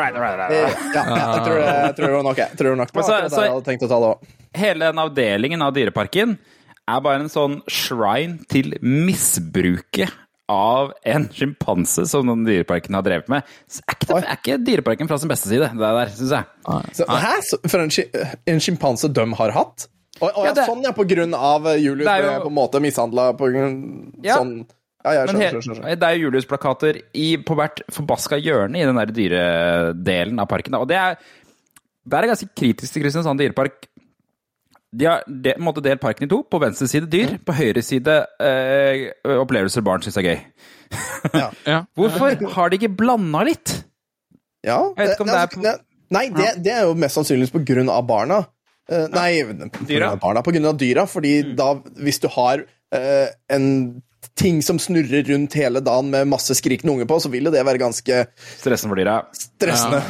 Right, 0.04 0.16
all 0.16 0.22
right, 0.22 0.40
all 0.40 0.52
Eh, 0.52 0.64
right. 0.64 0.96
Ja, 0.96 1.04
ja, 1.04 1.28
jeg 1.38 1.46
tror 1.48 1.56
det, 1.60 1.68
jeg 1.88 1.96
tror 1.98 2.06
det 2.08 2.16
var 2.18 2.24
nok. 2.30 2.38
Jeg 2.44 2.58
tror 2.58 2.64
det 2.64 2.74
var 2.74 2.82
nok. 2.84 2.92
Så- 2.94 3.00
akkurat 3.04 3.32
så- 3.38 3.44
jeg 3.48 3.54
hadde 3.54 3.66
tenkt 3.72 3.86
å 3.88 3.90
ta 3.90 4.00
det 4.04 4.10
også. 4.12 4.36
Hele 4.64 4.80
den 4.92 5.00
avdelingen 5.04 5.62
av 5.66 5.74
Dyreparken 5.74 6.38
er 6.88 7.00
bare 7.02 7.20
en 7.24 7.30
sånn 7.32 7.62
shrine 7.72 8.40
til 8.52 8.74
misbruket 8.82 10.12
av 10.52 10.92
en 11.08 11.30
sjimpanse 11.32 12.04
som 12.12 12.28
den 12.28 12.44
dyreparken 12.46 12.94
har 12.98 13.02
drevet 13.06 13.30
med. 13.32 13.44
Så 13.72 13.80
er 13.88 13.96
ikke, 13.96 14.08
det, 14.10 14.26
er 14.28 14.38
ikke 14.42 14.58
Dyreparken 14.68 15.08
fra 15.10 15.18
sin 15.22 15.32
beste 15.32 15.48
side, 15.50 15.70
det 15.72 15.80
der, 15.80 16.12
syns 16.14 16.34
jeg. 16.36 16.44
Så, 17.00 17.08
hæ? 17.08 17.32
Så, 17.48 17.60
for 17.72 17.80
en, 17.80 18.60
sjimpanse 18.60 19.12
de 19.16 19.26
har 19.40 19.52
hatt? 19.56 19.88
Å, 20.22 20.28
å, 20.28 20.44
Ja, 20.44 20.46
ja, 20.52 20.54
det- 20.54 20.68
sånn, 20.68 20.84
ja, 20.84 20.92
på 20.92 21.08
grunn 21.10 21.34
av 21.34 21.66
eh, 21.72 21.80
Julius 21.82 22.06
ble 22.06 22.20
jo- 22.22 22.44
på 22.44 22.52
en 22.52 22.56
måte 22.60 22.82
mishandla 22.84 23.32
på 23.40 23.50
grunn 23.52 24.14
Ja. 24.22 24.38
sånn 24.38 24.68
Ja, 25.04 25.14
jeg 25.18 25.30
skjønner. 25.30 25.48
skjønner, 25.50 25.64
skjønner. 25.68 25.96
det 26.00 26.08
er 26.10 26.16
jo 26.16 26.28
Julius-plakater 26.28 27.00
på 27.44 27.56
hvert 27.60 27.82
forbaska 27.92 28.38
hjørne 28.40 28.80
i 28.80 28.86
den 28.88 29.00
der 29.00 29.12
dyredelen 29.12 30.40
av 30.40 30.48
parken. 30.52 30.78
Og 30.80 30.88
det 30.88 31.00
er, 31.00 31.18
det 32.08 32.20
er 32.20 32.30
ganske 32.32 32.48
kritisk 32.56 32.96
til 32.96 33.04
Kristiansand 33.04 33.42
dyrepark. 33.44 33.90
De 34.94 35.10
har 35.10 35.26
de, 35.28 35.56
måtte 35.64 35.84
delt 35.84 36.02
parken 36.04 36.28
i 36.28 36.32
to. 36.32 36.44
På 36.48 36.62
venstre 36.62 36.88
side 36.88 37.10
dyr, 37.12 37.36
på 37.44 37.56
høyre 37.58 37.82
side 37.84 38.16
eh, 38.46 39.10
opplevelser 39.34 39.84
barn 39.86 40.06
syns 40.06 40.20
er 40.22 40.30
gøy. 40.30 40.40
Ja. 41.34 41.80
Hvorfor 41.98 42.36
har 42.54 42.70
de 42.70 42.78
ikke 42.78 42.92
blanda 42.94 43.42
litt? 43.48 43.72
Ja, 44.64 44.78
det, 44.94 45.08
vet 45.08 45.22
det 45.24 45.34
er 45.34 45.40
altså, 45.40 45.62
ne- 45.64 45.80
Nei, 46.14 46.28
det, 46.30 46.50
det 46.62 46.74
er 46.76 46.84
jo 46.86 46.98
mest 47.00 47.18
sannsynligvis 47.18 47.54
på 47.56 47.64
grunn 47.66 47.90
av 47.90 48.04
barna. 48.06 48.44
Uh, 48.92 49.08
nei, 49.10 49.42
på 49.74 49.86
grunn 49.88 50.06
av 50.06 50.20
barna, 50.22 50.44
på 50.46 50.54
grunn 50.54 50.68
av 50.70 50.78
dyra. 50.78 51.08
Fordi 51.10 51.32
da, 51.58 51.72
hvis 52.04 52.22
du 52.22 52.28
har 52.36 52.62
uh, 52.62 53.28
en 53.56 53.66
ting 54.40 54.62
som 54.66 54.80
snurrer 54.82 55.26
rundt 55.30 55.56
hele 55.60 55.82
dagen 55.84 56.12
med 56.14 56.30
masse 56.32 56.56
skrikende 56.58 56.94
unge 56.96 57.08
på, 57.10 57.18
så 57.24 57.32
vil 57.34 57.50
jo 57.50 57.54
det 57.54 57.64
være 57.68 57.82
ganske 57.82 58.22
Stressende 58.60 58.94
for 58.94 59.02
dyra. 59.02 59.18
stressende. 59.38 60.04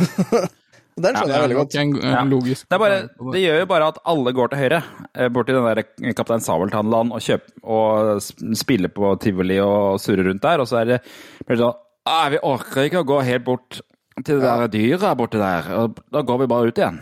Den 0.93 1.15
skjønner 1.17 1.33
jeg 1.33 1.41
veldig 1.47 1.55
godt. 1.57 1.73
Ja. 1.73 2.19
Det, 2.29 2.75
er 2.75 2.81
bare, 2.83 2.97
det 3.33 3.39
gjør 3.41 3.55
jo 3.63 3.69
bare 3.71 3.85
at 3.89 3.95
alle 4.11 4.33
går 4.37 4.51
til 4.51 4.59
høyre, 4.61 4.81
eh, 5.17 5.29
bort 5.33 5.47
til 5.49 5.57
den 5.57 5.65
der 5.65 6.13
Kaptein 6.13 6.43
Sabeltann-land 6.45 7.15
og, 7.17 7.23
kjøp- 7.25 7.63
og 7.65 8.21
spiller 8.59 8.93
på 8.93 9.15
tivoli 9.23 9.57
og 9.63 9.97
surrer 10.03 10.29
rundt 10.29 10.43
der, 10.45 10.61
og 10.61 10.69
så 10.69 10.83
er 10.83 10.91
det 10.91 10.99
blir 11.47 11.57
sånn 11.63 11.79
«Ah, 12.05 12.27
Vi 12.29 12.37
orker 12.45 12.85
ikke 12.85 13.01
å 13.01 13.07
gå 13.09 13.17
helt 13.25 13.45
bort 13.47 13.79
til 14.21 14.37
det 14.37 14.45
der 14.45 14.69
dyret 14.69 15.17
borti 15.17 15.41
der, 15.41 15.71
og 15.79 15.97
da 16.13 16.21
går 16.21 16.43
vi 16.43 16.49
bare 16.51 16.69
ut 16.69 16.77
igjen. 16.83 17.01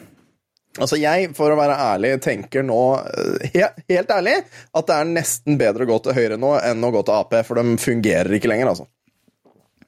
Altså, 0.79 0.95
jeg, 1.01 1.34
for 1.36 1.51
å 1.51 1.57
være 1.60 1.75
ærlig, 1.84 2.13
tenker 2.23 2.63
nå 2.63 2.79
eh, 3.01 3.49
he 3.51 3.65
helt 3.91 4.13
ærlig 4.15 4.38
at 4.39 4.88
det 4.88 4.95
er 4.95 5.10
nesten 5.10 5.60
bedre 5.60 5.84
å 5.84 5.89
gå 5.89 5.97
til 6.05 6.15
høyre 6.15 6.38
nå 6.39 6.53
enn 6.63 6.88
å 6.88 6.93
gå 6.95 7.01
til 7.07 7.17
Ap, 7.17 7.36
for 7.47 7.60
de 7.60 7.75
fungerer 7.81 8.31
ikke 8.38 8.51
lenger, 8.51 8.71
altså. 8.71 8.88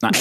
Nei. 0.04 0.12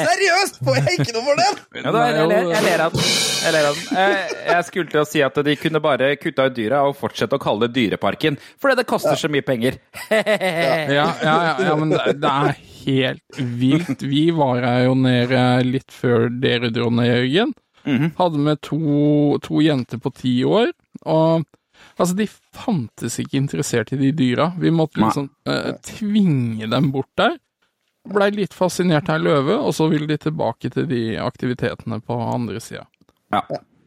Seriøst! 0.00 0.54
Får 0.64 0.78
jeg 0.78 0.94
ikke 0.96 1.12
noe 1.12 1.24
for 1.26 1.36
den?! 1.36 1.54
Ja, 1.82 1.92
da, 1.92 2.06
jeg, 2.08 2.24
ler, 2.30 2.48
jeg 2.54 2.62
ler 2.64 2.80
av 2.86 2.96
den. 2.96 3.04
Jeg, 3.04 3.52
ler 3.52 3.68
av 3.68 3.76
den. 3.76 3.84
Jeg, 3.98 4.38
jeg 4.48 4.62
skulle 4.70 4.88
til 4.94 5.02
å 5.02 5.06
si 5.10 5.20
at 5.26 5.36
de 5.50 5.56
kunne 5.60 5.84
bare 5.84 6.14
kutta 6.22 6.48
ut 6.48 6.56
dyra 6.56 6.80
og 6.88 6.96
fortsette 6.96 7.36
å 7.36 7.42
kalle 7.42 7.68
det 7.68 7.76
Dyreparken, 7.76 8.40
fordi 8.62 8.80
det 8.80 8.88
koster 8.88 9.20
så 9.20 9.28
mye 9.32 9.44
penger. 9.44 9.76
Ja, 10.08 10.16
ja, 10.88 11.06
ja, 11.20 11.36
ja 11.68 11.76
men 11.76 11.92
det, 11.92 12.16
det 12.22 12.30
er 12.30 12.69
helt 12.86 13.38
vilt. 13.38 14.02
Vi 14.02 14.30
var 14.36 14.62
her 14.64 14.84
jo 14.88 14.94
nede 14.98 15.42
litt 15.66 15.92
før 15.94 16.28
dere 16.42 16.72
dro 16.74 16.90
ned, 16.94 17.10
Jørgen. 17.10 17.54
Hadde 18.18 18.42
med 18.44 18.60
to, 18.64 19.38
to 19.42 19.62
jenter 19.64 20.00
på 20.02 20.12
ti 20.12 20.34
år, 20.44 20.72
og 21.08 21.46
altså, 21.96 22.14
de 22.18 22.26
fantes 22.28 23.16
ikke 23.22 23.38
interessert 23.40 23.94
i 23.96 24.00
de 24.00 24.10
dyra. 24.16 24.50
Vi 24.60 24.72
måtte 24.74 25.00
liksom 25.00 25.30
eh, 25.48 25.72
tvinge 25.86 26.68
dem 26.70 26.90
bort 26.92 27.10
der. 27.18 27.38
Blei 28.10 28.30
litt 28.32 28.56
fascinert 28.56 29.10
av 29.12 29.24
løve, 29.24 29.56
og 29.60 29.74
så 29.76 29.88
ville 29.92 30.08
de 30.08 30.20
tilbake 30.20 30.70
til 30.72 30.88
de 30.88 31.02
aktivitetene 31.20 32.00
på 32.04 32.20
andre 32.30 32.60
sida. 32.64 32.86
Ja. 33.32 33.42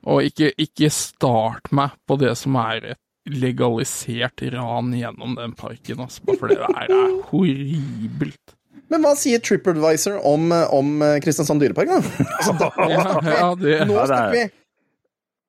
Og 0.09 0.27
ikke, 0.27 0.51
ikke 0.59 0.89
start 0.93 1.71
meg 1.75 1.95
på 2.07 2.17
det 2.21 2.33
som 2.39 2.57
er 2.59 2.93
et 2.93 2.99
legalisert 3.29 4.41
ran 4.51 4.91
gjennom 4.97 5.37
den 5.39 5.53
parken, 5.55 6.03
altså, 6.03 6.25
bare 6.27 6.41
fordi 6.41 6.59
det 6.59 6.73
her 6.75 6.91
er 6.97 7.15
horribelt. 7.29 8.57
Men 8.93 9.01
hva 9.05 9.15
sier 9.17 9.41
TripAdvisor 9.41 10.19
om, 10.29 10.51
om 10.77 10.91
Kristiansand 11.23 11.63
dyrepark, 11.65 11.89
da? 11.89 12.27
Altså, 12.37 12.53
da 12.61 12.69
Ja, 12.91 13.01
ja, 13.25 13.47
det, 13.57 13.79
Nå 13.89 13.95
Ja, 13.97 14.03
er- 14.05 14.11
snakker 14.13 14.35
vi 14.37 14.43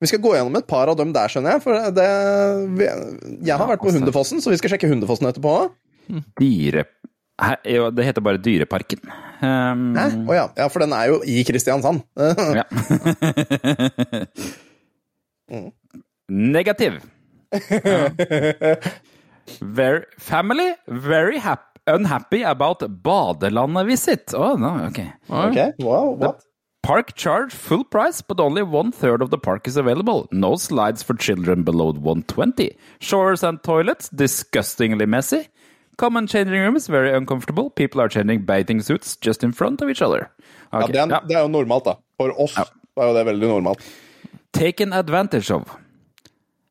Vi 0.05 0.09
skal 0.11 0.21
gå 0.25 0.33
gjennom 0.37 0.57
et 0.59 0.67
par 0.69 0.89
av 0.93 0.97
dem 0.99 1.13
der, 1.15 1.29
skjønner 1.33 1.55
jeg. 1.57 1.63
For 1.65 1.73
det, 1.97 2.09
vi, 2.81 2.85
jeg 3.47 3.57
har 3.61 3.69
vært 3.71 3.81
på 3.85 3.89
altså. 3.89 4.01
Hundefossen, 4.03 4.41
så 4.45 4.51
vi 4.53 4.59
skal 4.61 4.75
sjekke 4.75 4.91
Hundefossen 4.91 5.29
etterpå. 5.31 5.55
Dyre... 6.41 6.83
Hæ? 7.41 7.55
Jo, 7.67 7.89
Det 7.91 8.05
heter 8.07 8.23
bare 8.23 8.39
Dyreparken. 8.39 9.01
Um, 9.43 9.89
Hæ? 9.99 10.05
Å 10.31 10.35
ja. 10.37 10.45
ja, 10.61 10.67
for 10.71 10.85
den 10.85 10.93
er 10.95 11.09
jo 11.11 11.17
i 11.27 11.41
Kristiansand. 11.49 12.05
Ja. 12.55 12.63
Negativ. 16.29 17.01
Very, 19.61 20.05
family 20.19 20.73
very 20.89 21.37
hap 21.39 21.74
unhappy 21.87 22.43
about 22.43 22.81
badelandet 22.81 23.87
visit. 23.87 24.35
Oh, 24.35 24.57
no, 24.57 24.85
okay. 24.87 25.13
Ok, 25.29 25.73
wow, 25.79 26.11
what? 26.11 26.43
Park 26.83 27.15
charge 27.15 27.53
full 27.55 27.83
price, 27.85 28.21
but 28.21 28.39
only 28.39 28.63
one 28.63 28.93
third 28.93 29.23
of 29.23 29.31
the 29.31 29.39
park 29.39 29.67
is 29.67 29.77
available. 29.79 30.29
No 30.31 30.57
slides 30.57 31.03
for 31.03 31.15
children 31.15 31.63
below 31.63 31.93
120. 31.93 32.77
Showers 33.01 33.43
and 33.43 33.63
toilets 33.63 34.11
disgustingly 34.11 35.07
messy. 35.07 35.49
Common 35.97 36.27
changing 36.27 36.61
rooms 36.61 36.87
very 36.87 37.17
uncomfortable. 37.17 37.71
People 37.71 38.03
are 38.03 38.09
changing 38.09 38.43
bathing 38.43 38.83
suits 38.83 39.17
just 39.17 39.43
in 39.43 39.53
front 39.53 39.81
of 39.81 39.89
each 39.89 40.03
other. 40.03 40.31
Ja, 40.73 40.87
det, 40.87 40.97
er, 40.97 41.09
ja. 41.09 41.21
det 41.21 41.37
er 41.37 41.41
jo 41.41 41.49
normalt, 41.49 41.85
da. 41.85 41.95
For 42.19 42.35
oss 42.39 42.59
er 42.59 42.67
jo 42.99 43.15
det 43.15 43.25
veldig 43.31 43.49
normalt. 43.49 43.81
taken 44.55 44.93
advantage 44.93 45.51
of. 45.51 45.77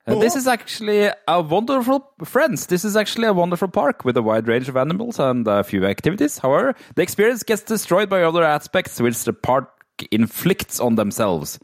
Uh, 0.05 0.19
this 0.19 0.35
is 0.35 0.47
actually 0.47 1.09
a 1.27 1.41
wonderful, 1.41 2.11
friends. 2.25 2.67
This 2.67 2.83
is 2.83 2.97
actually 2.97 3.27
a 3.27 3.33
wonderful 3.33 3.69
park 3.69 4.03
with 4.03 4.17
a 4.17 4.21
wide 4.21 4.47
range 4.47 4.67
of 4.67 4.75
animals 4.75 5.19
and 5.19 5.47
a 5.47 5.63
few 5.63 5.85
activities. 5.85 6.39
However, 6.39 6.75
the 6.95 7.01
experience 7.01 7.43
gets 7.43 7.63
destroyed 7.63 8.09
by 8.09 8.23
other 8.23 8.43
aspects 8.43 8.99
which 8.99 9.23
the 9.23 9.33
park 9.33 9.69
inflicts 10.11 10.79
on 10.79 10.95
themselves. 10.95 11.57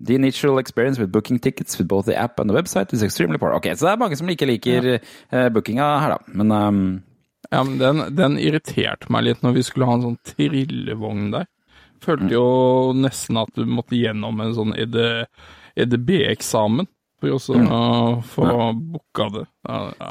The 0.00 0.14
initial 0.14 0.58
experience 0.58 0.98
with 0.98 1.12
booking 1.12 1.38
tickets 1.38 1.78
with 1.78 1.88
both 1.88 2.06
the 2.06 2.16
app 2.16 2.40
and 2.40 2.50
the 2.50 2.54
website 2.54 2.92
is 2.92 3.02
extremely 3.02 3.38
poor. 3.38 3.52
Ok, 3.52 3.70
så 3.76 3.86
det 3.86 3.92
er 3.92 4.02
mange 4.02 4.16
som 4.16 4.28
ikke 4.28 4.50
liker 4.50 4.98
uh, 5.32 5.48
bookinga 5.48 5.86
her, 6.00 6.16
da. 6.16 6.18
Men 6.34 6.52
um, 6.52 7.02
Ja, 7.50 7.62
men 7.64 7.78
den, 7.78 8.16
den 8.16 8.38
irriterte 8.42 9.10
meg 9.12 9.26
litt 9.26 9.44
når 9.44 9.56
vi 9.56 9.62
skulle 9.66 9.86
ha 9.88 9.96
en 9.96 10.04
sånn 10.04 10.18
trillevogn 10.26 11.30
der. 11.34 11.46
Følte 12.02 12.28
jo 12.34 12.46
nesten 12.96 13.38
at 13.40 13.52
du 13.56 13.64
måtte 13.70 13.96
gjennom 13.96 14.40
en 14.42 14.52
sånn 14.56 14.74
ED, 14.76 14.98
EDB-eksamen 15.78 16.88
for 17.20 17.28
å 17.34 17.38
så, 17.40 17.54
uh, 17.56 18.22
få 18.22 18.48
booka 18.74 19.30
det. 19.32 19.46
Ja, 19.68 19.92
ja. 20.00 20.10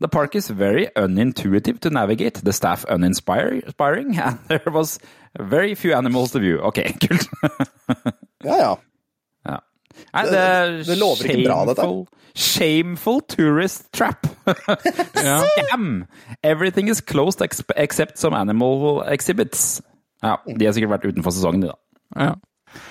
The 0.00 0.06
park 0.08 0.36
is 0.36 0.46
very 0.48 0.86
unintuitive 0.96 1.80
to 1.80 1.90
navigate, 1.90 2.40
the 2.44 2.52
staff 2.52 2.84
uninspiring, 2.88 4.16
and 4.22 4.38
there 4.48 4.70
was 4.72 5.00
very 5.38 5.74
few 5.74 5.92
animals 5.92 6.30
to 6.32 6.38
view. 6.38 6.60
Ok, 6.62 6.78
kult. 7.02 7.26
Ja, 8.44 8.56
ja. 8.56 8.76
ja. 9.46 9.58
Nei, 10.14 10.22
Det- 10.22 10.30
det, 10.32 10.38
er 10.38 10.76
det 10.86 10.98
lover 11.00 11.24
ikke 11.26 11.44
bra, 11.48 11.64
dette. 11.66 11.82
shameful- 11.82 12.06
Shameful 12.38 13.20
tourist 13.26 13.88
trap. 13.92 14.26
Scam! 15.16 16.06
Everything 16.44 16.88
is 16.88 17.00
closed 17.00 17.42
except 17.76 18.18
some 18.18 18.32
animal 18.36 19.02
exhibits. 19.08 19.82
Ja, 20.22 20.36
de 20.46 20.64
har 20.66 20.72
sikkert 20.76 20.90
vært 21.00 21.08
utenfor 21.10 21.34
sesongen, 21.34 21.62
de, 21.64 21.72
da. 21.72 21.74
Ja. 22.16 22.34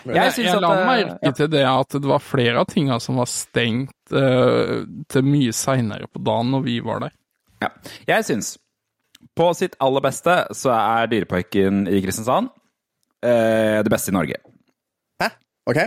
Jeg 0.05 0.15
Jeg, 0.15 0.31
synes 0.33 0.47
jeg 0.47 0.55
at 0.55 0.61
la 0.61 0.75
det- 0.75 0.85
merke 0.87 1.31
til 1.35 1.47
det 1.49 1.65
at 1.67 1.89
det 1.89 2.05
var 2.09 2.19
flere 2.19 2.57
av 2.59 2.65
tinga 2.71 2.99
som 2.99 3.15
var 3.17 3.25
stengt 3.25 4.11
uh, 4.11 4.85
til 5.09 5.21
mye 5.23 5.51
seinere 5.53 6.07
på 6.11 6.19
dagen 6.23 6.51
når 6.51 6.61
vi 6.63 6.79
var 6.85 6.99
der. 6.99 7.09
Ja. 7.61 7.67
Jeg 8.07 8.23
syns 8.25 8.57
på 9.37 9.53
sitt 9.57 9.75
aller 9.81 10.01
beste 10.01 10.45
så 10.53 10.69
er 10.77 11.07
Dyreparken 11.11 11.87
i 11.89 12.01
Kristiansand 12.05 12.47
uh, 13.25 13.81
det 13.83 13.89
beste 13.91 14.11
i 14.11 14.13
Norge. 14.17 14.35
Hæ? 15.21 15.27
Ok. 15.67 15.77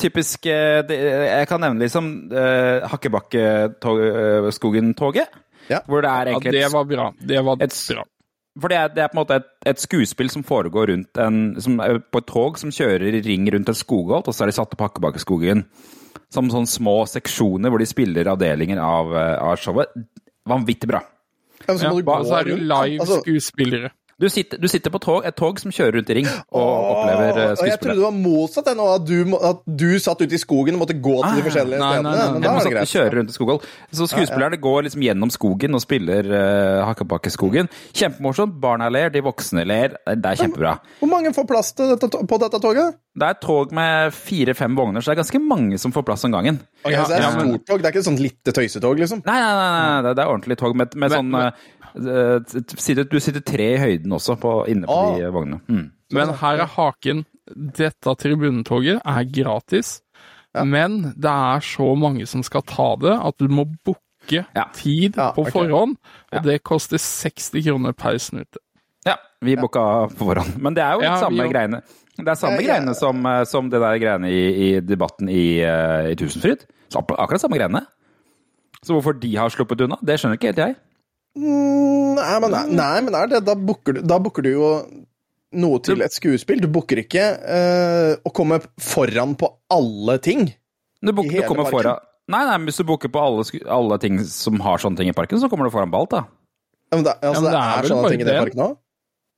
Typisk 0.00 0.46
eh, 0.48 0.80
det, 0.88 0.96
Jeg 0.96 1.48
kan 1.48 1.60
nevne 1.60 1.78
liksom 1.82 2.06
uh, 2.32 2.80
Hakkebakkeskogen-toget. 2.88 5.26
Ja. 5.70 5.78
Hvor 5.86 6.00
det 6.02 6.10
er 6.10 6.24
Ja, 6.26 6.30
egentlig 6.32 6.52
det 6.52 6.64
et, 6.66 6.72
var 6.72 6.84
bra. 6.88 7.10
Det 7.20 7.44
var 7.44 7.52
et- 7.60 7.86
bra. 7.94 8.04
For 8.58 8.72
det 8.72 8.78
er, 8.80 8.88
det 8.90 9.02
er 9.04 9.10
på 9.12 9.14
en 9.14 9.20
måte 9.22 9.36
et, 9.38 9.46
et 9.70 9.78
skuespill 9.78 10.30
som 10.32 10.42
foregår 10.42 10.90
rundt 10.90 11.20
en, 11.22 11.36
som 11.62 11.76
på 11.78 12.18
et 12.22 12.26
tog 12.26 12.58
som 12.58 12.72
kjører 12.74 13.14
i 13.14 13.22
ring 13.22 13.46
rundt 13.54 13.70
en 13.70 13.78
skogholt, 13.78 14.26
og 14.26 14.34
så 14.34 14.42
er 14.42 14.50
de 14.50 14.56
satt 14.56 14.74
opp 14.74 14.82
Hakkebakkeskogen 14.88 15.62
som 16.34 16.50
sånne 16.50 16.70
små 16.70 16.96
seksjoner 17.10 17.70
hvor 17.70 17.82
de 17.82 17.86
spiller 17.90 18.26
avdelinger 18.32 18.80
av, 18.82 19.14
eh, 19.14 19.36
av 19.38 19.56
showet. 19.62 19.94
Vanvittig 20.50 20.90
bra. 20.90 21.00
Ja, 21.66 21.74
så 21.76 21.84
Ja, 21.84 21.90
må 21.92 22.00
du 22.00 22.06
gå 22.08 22.16
så 22.26 22.38
er 22.40 22.44
det 22.48 22.54
rundt, 22.56 22.68
live 22.72 23.00
Altså- 23.04 23.20
skuespillere. 23.22 23.90
Du 24.20 24.28
sitter, 24.28 24.58
du 24.60 24.68
sitter 24.68 24.92
på 24.92 24.98
tog, 25.00 25.24
et 25.24 25.34
tog 25.34 25.56
som 25.62 25.72
kjører 25.72 25.94
rundt 25.96 26.10
i 26.12 26.16
ring 26.18 26.26
og 26.28 26.60
opplever 26.60 27.30
skuespillet. 27.56 27.70
Jeg 27.70 27.78
trodde 27.80 27.96
det 27.96 28.04
var 28.04 28.16
motsatt, 28.18 28.66
jeg 28.68 28.76
nå, 28.76 28.88
at 28.94 29.06
du, 29.08 29.36
at 29.48 29.62
du 29.80 29.86
satt 30.04 30.20
ute 30.20 30.36
i 30.36 30.40
skogen 30.42 30.76
og 30.76 30.82
måtte 30.82 30.96
gå 31.00 31.14
til 31.24 31.38
de 31.40 31.44
forskjellige 31.46 31.80
nei, 31.80 31.88
nei, 31.88 31.96
stedene. 31.96 32.12
nei, 32.12 32.26
men 32.34 32.40
nei, 32.40 32.44
da 32.44 32.50
Ja, 32.50 32.52
er 32.52 32.58
men 32.58 32.66
det 32.68 32.74
greit. 32.74 32.92
kjører 32.92 33.16
rundt 33.20 33.32
i 33.32 33.36
skoghold. 33.38 33.64
Så 33.96 34.08
skuespillerne 34.12 34.60
går 34.60 34.82
liksom 34.88 35.04
gjennom 35.06 35.32
skogen 35.32 35.74
og 35.78 35.80
spiller 35.80 36.28
uh, 36.28 36.84
Hakkebakkeskogen. 36.90 37.70
Kjempemorsomt. 37.96 38.58
Barna 38.60 38.90
ler, 38.92 39.08
de 39.14 39.22
voksne 39.24 39.64
ler. 39.64 39.96
Det 40.04 40.34
er 40.34 40.40
kjempebra. 40.44 40.76
Hvor 41.00 41.10
mange 41.16 41.32
får 41.34 41.48
plass 41.48 41.72
til 41.80 41.94
dette, 41.94 42.10
på 42.12 42.40
dette 42.44 42.60
toget? 42.60 43.00
Det 43.16 43.26
er 43.26 43.34
et 43.34 43.40
tog 43.42 43.72
med 43.74 44.12
fire-fem 44.14 44.76
vogner, 44.78 45.02
så 45.02 45.10
det 45.10 45.16
er 45.16 45.22
ganske 45.24 45.40
mange 45.42 45.78
som 45.82 45.90
får 45.96 46.04
plass 46.06 46.22
om 46.28 46.36
gangen. 46.36 46.60
Okay, 46.84 46.92
Ja, 46.94 47.02
så 47.04 47.08
det 47.10 47.16
er 47.18 47.22
ja, 47.24 47.30
et 47.32 47.36
men- 47.40 47.48
stort 47.56 47.66
tog, 47.66 47.80
det 47.82 47.86
er 47.88 47.90
ikke 47.90 47.98
et 48.04 48.06
sånt 48.06 48.20
lite 48.22 48.52
tøysetog, 48.54 49.00
liksom? 49.02 49.22
Nei, 49.26 49.40
nei, 49.40 49.54
nei, 49.58 49.70
nei, 49.80 50.02
det- 50.06 50.14
det 50.16 50.22
er 50.24 50.30
ordentlig 50.30 50.56
tog 50.60 50.76
med, 50.76 50.94
med 50.94 51.10
Men- 51.10 51.18
sånn 51.18 51.34
eh, 51.40 51.46
eh, 51.48 51.79
sitter, 51.94 53.04
Du 53.08 53.18
sitter 53.20 53.40
tre 53.44 53.66
i 53.74 53.78
høyden 53.80 54.12
også 54.12 54.36
på, 54.40 54.52
inne 54.70 54.86
på 54.86 54.96
Ah. 54.96 55.16
de 55.16 55.24
eh, 55.26 55.32
vognene. 55.34 55.60
Mm. 55.68 55.90
Men 56.12 56.28
her 56.40 56.60
er 56.64 56.66
haken. 56.66 57.24
Dette 57.50 58.14
tribunetoget 58.18 59.00
er 59.04 59.24
gratis, 59.34 60.00
men 60.54 61.12
det 61.16 61.30
er 61.30 61.60
så 61.60 61.96
mange 61.98 62.26
som 62.26 62.42
skal 62.46 62.62
ta 62.62 62.94
det, 62.96 63.14
at 63.26 63.38
du 63.38 63.48
må 63.48 63.64
booke 63.84 64.44
Ja. 64.54 64.64
tid 64.74 65.16
Ja, 65.16 65.32
på 65.32 65.42
okay. 65.42 65.52
forhånd, 65.52 65.96
og 66.32 66.38
Ja. 66.38 66.38
det 66.40 66.62
koster 66.62 66.98
60 66.98 67.62
kroner 67.64 67.92
per 67.92 68.18
snute. 68.18 68.58
Ja, 69.06 69.16
vi 69.42 69.56
booka 69.56 70.08
på 70.14 70.26
forhånd. 70.34 70.58
Men 70.60 70.74
det 70.74 70.82
er 70.84 70.92
jo 70.92 71.00
litt 71.00 71.10
Ja, 71.10 71.16
samme 71.20 71.48
greiene. 71.50 71.82
Det 72.16 72.28
er 72.28 72.34
samme 72.34 72.60
Ja, 72.60 72.60
ja. 72.60 72.74
greiene 72.80 72.94
som, 72.94 73.24
eh, 73.26 73.44
som 73.44 73.70
det 73.70 73.80
der 73.80 73.98
greiene 73.98 74.28
i, 74.30 74.74
i 74.76 74.80
debatten 74.80 75.28
i, 75.28 75.60
eh, 75.60 76.10
i 76.12 76.14
Tusenfryd. 76.14 76.66
Så 76.90 76.98
akkurat 77.00 77.40
samme 77.40 77.56
greiene. 77.56 77.86
Så 78.84 78.92
hvorfor 78.94 79.18
de 79.18 79.34
har 79.36 79.48
sluppet 79.48 79.80
unna, 79.80 79.96
det 80.02 80.18
skjønner 80.20 80.36
ikke 80.38 80.52
helt 80.54 80.56
jeg. 80.58 80.76
Mm, 81.38 82.16
Nei, 82.18 82.34
men, 82.42 82.54
nei, 82.74 82.96
men 83.06 83.14
er 83.16 83.30
det, 83.30 83.40
da 83.46 83.54
booker 83.54 83.96
du, 83.96 84.00
da 84.02 84.18
booker 84.22 84.44
du 84.44 84.50
jo 84.50 84.70
noe 85.60 85.78
til 85.82 86.02
et 86.04 86.14
skuespill. 86.14 86.60
Du 86.62 86.68
booker 86.70 87.00
ikke 87.02 87.22
uh, 87.38 88.12
å 88.26 88.32
komme 88.34 88.58
foran 88.82 89.36
på 89.38 89.48
alle 89.72 90.18
ting. 90.22 90.48
Du, 91.00 91.12
book, 91.16 91.30
I 91.30 91.40
du 91.40 91.46
kommer 91.48 91.66
parken? 91.70 91.78
foran 91.78 92.06
Nei, 92.30 92.44
nei, 92.46 92.58
men 92.60 92.68
hvis 92.70 92.78
du 92.78 92.84
booker 92.86 93.10
på 93.10 93.18
alle, 93.22 93.42
alle 93.72 93.96
ting 94.02 94.20
som 94.28 94.60
har 94.62 94.78
sånne 94.78 95.00
ting 95.00 95.08
i 95.10 95.14
parken, 95.16 95.40
så 95.42 95.48
kommer 95.50 95.66
du 95.66 95.72
foran 95.74 95.90
på 95.90 95.98
alt, 96.04 96.12
da. 96.12 96.20
Ja, 96.90 96.98
men 96.98 97.06
det, 97.06 97.14
altså, 97.16 97.26
Ja, 97.26 97.40
men 97.40 97.48
det, 97.48 97.50
det 97.50 97.62
er 97.62 97.80
er 97.80 97.88
sånne 97.90 98.12
ting 98.12 98.22
i 98.22 98.28
det. 98.28 98.36
parken 98.38 98.62
òg? 98.66 98.76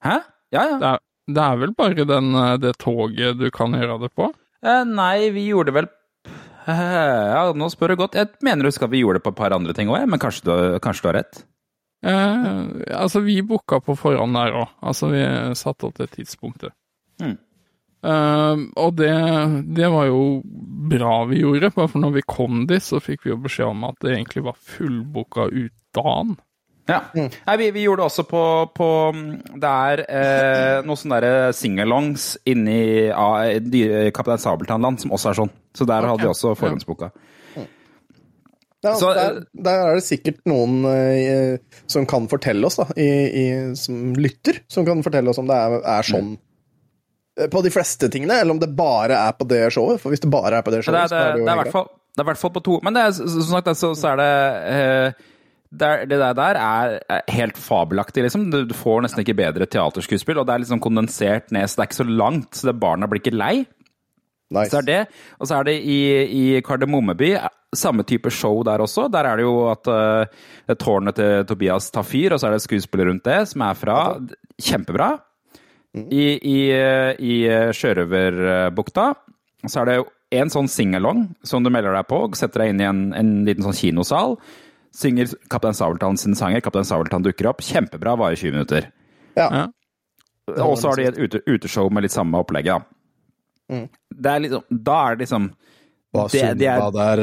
Hæ? 0.05 0.16
Ja, 0.52 0.64
ja. 0.66 0.76
Det 0.83 0.90
er, 0.90 1.02
Det 1.33 1.42
er 1.46 1.61
vel 1.62 1.72
bare 1.78 2.07
den, 2.11 2.28
eh, 2.37 2.57
det 2.61 2.72
toget 2.83 3.38
du 3.40 3.46
kan 3.55 3.72
gjøre 3.78 3.96
det 4.02 4.11
på? 4.18 4.28
Eh, 4.61 4.83
nei, 4.90 5.31
vi 5.33 5.46
gjorde 5.48 5.72
vel 5.78 5.88
eh, 6.66 6.83
Ja, 7.37 7.46
nå 7.57 7.70
spør 7.72 7.94
du 7.94 8.02
godt. 8.02 8.18
Jeg 8.20 8.28
mener 8.44 8.68
du 8.68 8.74
skal 8.74 8.92
vi 8.92 9.00
gjorde 9.00 9.22
det 9.22 9.26
på 9.28 9.33
et 9.33 9.40
par 9.40 9.57
andre 9.57 9.72
ting 9.78 9.88
òg, 9.92 10.05
men 10.11 10.20
kanskje 10.20 10.44
du, 10.50 10.52
kanskje 10.85 11.07
du 11.07 11.11
har 11.12 11.18
rett? 11.22 11.42
Eh, 12.03 12.61
altså, 12.99 13.21
vi 13.23 13.38
booka 13.47 13.79
på 13.85 13.95
forhånd 13.99 14.35
der 14.38 14.57
òg. 14.65 14.69
Altså, 14.83 15.11
vi 15.12 15.23
satte 15.59 15.87
opp 15.88 15.99
det 16.01 16.11
tidspunktet. 16.17 16.75
Mm. 17.23 17.37
Eh, 18.03 18.62
og 18.83 18.97
det, 18.99 19.12
det 19.77 19.91
var 19.95 20.09
jo 20.11 20.23
bra 20.93 21.21
vi 21.31 21.43
gjorde, 21.45 21.71
bare 21.77 21.91
for 21.93 22.03
når 22.03 22.17
vi 22.19 22.25
kom 22.27 22.65
dit, 22.71 22.83
så 22.83 22.99
fikk 23.03 23.27
vi 23.27 23.31
jo 23.35 23.43
beskjed 23.45 23.71
om 23.71 23.85
at 23.91 24.01
det 24.03 24.17
egentlig 24.17 24.43
var 24.49 24.59
fullbooka 24.59 25.47
ut 25.53 25.75
dagen. 25.95 26.35
Ja. 26.91 26.99
Nei, 27.15 27.55
vi, 27.61 27.69
vi 27.77 27.85
gjorde 27.85 28.03
det 28.03 28.09
også 28.09 28.25
på, 28.27 28.41
på 28.75 28.87
Det 29.62 29.69
er 29.71 30.01
eh, 30.03 30.79
noen 30.83 30.99
sånne 30.99 31.29
singalongs 31.55 32.25
inni 32.51 33.07
ah, 33.15 33.45
dyre- 33.62 34.11
Kaptein 34.11 34.43
Sabeltann-land 34.43 34.99
som 35.05 35.15
også 35.15 35.31
er 35.31 35.38
sånn. 35.45 35.53
Så 35.79 35.87
der 35.87 36.09
hadde 36.11 36.27
vi 36.27 36.33
også 36.33 36.57
forhåndsboka. 36.59 37.12
Ja, 37.15 37.32
Så, 38.83 39.12
der, 39.14 39.42
der 39.55 39.85
er 39.87 39.99
det 39.99 40.05
sikkert 40.07 40.40
noen 40.51 40.83
eh, 40.90 41.61
som 41.90 42.07
kan 42.11 42.27
fortelle 42.31 42.66
oss, 42.66 42.81
da, 42.81 42.88
i, 42.99 43.11
i, 43.31 43.45
som 43.79 44.11
lytter, 44.18 44.59
som 44.71 44.87
kan 44.88 45.05
fortelle 45.07 45.31
oss 45.31 45.38
om 45.38 45.47
det 45.47 45.55
er, 45.55 45.77
er 45.95 46.09
sånn 46.09 46.33
eh, 47.38 47.47
på 47.53 47.62
de 47.62 47.71
fleste 47.75 48.11
tingene, 48.11 48.40
eller 48.42 48.57
om 48.57 48.62
det 48.62 48.73
bare 48.75 49.21
er 49.23 49.37
på 49.38 49.47
det 49.51 49.64
showet. 49.75 50.03
For 50.03 50.11
hvis 50.11 50.25
det 50.25 50.33
bare 50.35 50.59
er 50.59 50.66
på 50.66 50.75
det 50.75 50.83
Det 50.83 50.88
showet, 50.90 50.99
er, 50.99 51.07
det, 51.07 51.14
så 51.14 51.21
er 51.23 51.37
det 51.37 51.45
jo 51.45 51.51
det 51.51 51.59
er 51.59 51.77
fall 51.79 51.90
det 52.12 52.21
er 52.21 52.27
i 52.27 52.29
hvert 52.29 52.40
fall 52.42 52.53
på 52.53 52.61
to. 52.64 52.75
Men 52.85 52.97
det 52.97 53.03
er, 53.07 53.12
som 53.16 53.47
sagt, 53.49 53.71
så, 53.79 53.95
så 53.97 54.11
er 54.11 54.18
det 54.21 54.33
eh, 54.68 55.29
det, 55.73 55.88
er, 55.88 56.03
det 56.11 56.18
der, 56.21 56.35
der 56.37 56.59
er 56.61 57.23
helt 57.33 57.57
fabelaktig, 57.57 58.27
liksom. 58.27 58.51
Du, 58.53 58.59
du 58.68 58.75
får 58.77 59.07
nesten 59.07 59.23
ikke 59.23 59.38
bedre 59.38 59.68
teaterskuespill, 59.71 60.42
og 60.42 60.49
det 60.49 60.55
er 60.55 60.64
liksom 60.64 60.83
kondensert 60.85 61.49
ned, 61.55 61.71
så 61.71 61.79
det 61.79 61.87
er 61.87 61.88
ikke 61.88 62.03
så 62.03 62.09
langt, 62.11 62.51
så 62.59 62.68
det 62.68 62.77
barna 62.83 63.09
blir 63.09 63.23
ikke 63.23 63.33
lei. 63.33 63.55
Nice. 64.53 64.71
Så 64.73 64.81
er 64.83 64.87
det, 64.88 65.01
og 65.38 65.49
så 65.49 65.59
er 65.59 65.69
det 65.71 65.77
i, 65.81 65.99
i 66.29 66.45
Kardemommeby 66.65 67.35
samme 67.73 68.05
type 68.05 68.31
show 68.31 68.62
der 68.67 68.83
også. 68.85 69.09
Der 69.12 69.25
er 69.25 69.37
det 69.41 69.47
jo 69.47 69.67
at 69.73 69.88
uh, 69.88 70.75
tårnet 70.77 71.17
til 71.17 71.45
Tobias 71.49 71.91
tar 71.91 72.05
fyr, 72.07 72.35
og 72.35 72.41
så 72.41 72.49
er 72.49 72.57
det 72.57 72.65
skuespiller 72.67 73.09
rundt 73.09 73.25
det 73.25 73.38
som 73.49 73.65
er 73.65 73.79
fra. 73.79 73.99
Kjempebra. 74.61 75.15
I, 75.93 76.25
i, 76.41 76.59
eh, 76.73 77.11
i 77.21 77.35
eh, 77.45 77.71
Sjørøverbukta 77.77 79.11
så 79.69 79.83
er 79.83 79.88
det 79.91 79.97
jo 79.99 80.07
en 80.33 80.49
sånn 80.49 80.71
singalong 80.73 81.27
som 81.45 81.61
du 81.61 81.69
melder 81.69 81.93
deg 81.93 82.07
på, 82.09 82.23
setter 82.38 82.62
deg 82.62 82.73
inn 82.73 82.81
i 82.81 82.87
en, 82.88 83.03
en 83.12 83.33
liten 83.45 83.67
sånn 83.67 83.77
kinosal. 83.77 84.38
Synger 84.97 85.35
Kaptein 85.53 85.77
Sabeltann 85.77 86.17
sine 86.21 86.38
sanger. 86.38 86.65
Kaptein 86.65 86.88
Sabeltann 86.88 87.25
dukker 87.25 87.51
opp. 87.51 87.61
Kjempebra, 87.65 88.15
varer 88.21 88.41
20 88.41 88.57
minutter. 88.57 88.88
Ja. 89.37 89.49
Ja. 89.53 89.67
Og 90.65 90.79
så 90.81 90.91
har 90.91 91.01
de 91.01 91.11
et 91.11 91.21
ute, 91.21 91.43
uteshow 91.49 91.93
med 91.93 92.07
litt 92.07 92.17
samme 92.17 92.41
opplegget. 92.41 92.81
da. 92.81 93.02
Det 94.12 94.32
er 94.37 94.40
liksom, 94.46 94.62
da 94.70 94.96
er 95.08 95.16
det 95.16 95.24
liksom 95.26 95.50
Hva 96.12 96.26
det- 96.32 96.58
det 96.61 96.68
er- 96.68 96.90
der 96.92 97.22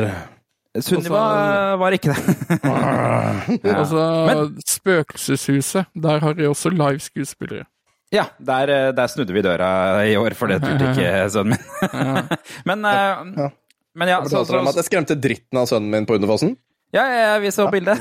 Sunniva 0.86 1.76
var 1.82 1.92
ikke 1.98 2.14
det. 2.14 2.36
Ja. 3.64 3.74
Altså, 3.80 4.04
Men- 4.30 4.58
Spøkelseshuset, 4.70 5.86
der 5.96 6.20
har 6.24 6.34
de 6.38 6.48
også 6.50 6.70
live 6.72 7.00
skuespillere. 7.02 7.66
Ja, 8.12 8.24
der, 8.42 8.70
eh, 8.74 8.92
der 8.98 9.08
snudde 9.08 9.34
vi 9.34 9.42
døra 9.46 10.02
i 10.06 10.16
år, 10.18 10.34
for 10.38 10.48
det 10.50 10.62
turte 10.64 10.92
ikke 10.94 11.10
sønnen 11.34 11.58
min. 11.58 12.30
men, 12.70 12.86
ja. 12.86 13.50
men 13.96 14.08
ja, 14.08 14.16
Har 14.18 14.24
du 14.24 14.30
så, 14.30 14.40
om 14.42 14.66
så, 14.66 14.70
at 14.70 14.76
jeg 14.82 14.88
skremte 14.90 15.16
dritten 15.22 15.58
av 15.62 15.68
sønnen 15.70 15.90
min 15.94 16.06
på 16.10 16.16
Underfossen? 16.18 16.56
ja, 16.94 17.04
ja, 17.06 17.20
ja, 17.34 17.40
vi 17.40 17.52
så 17.54 17.68
bildet. 17.70 18.00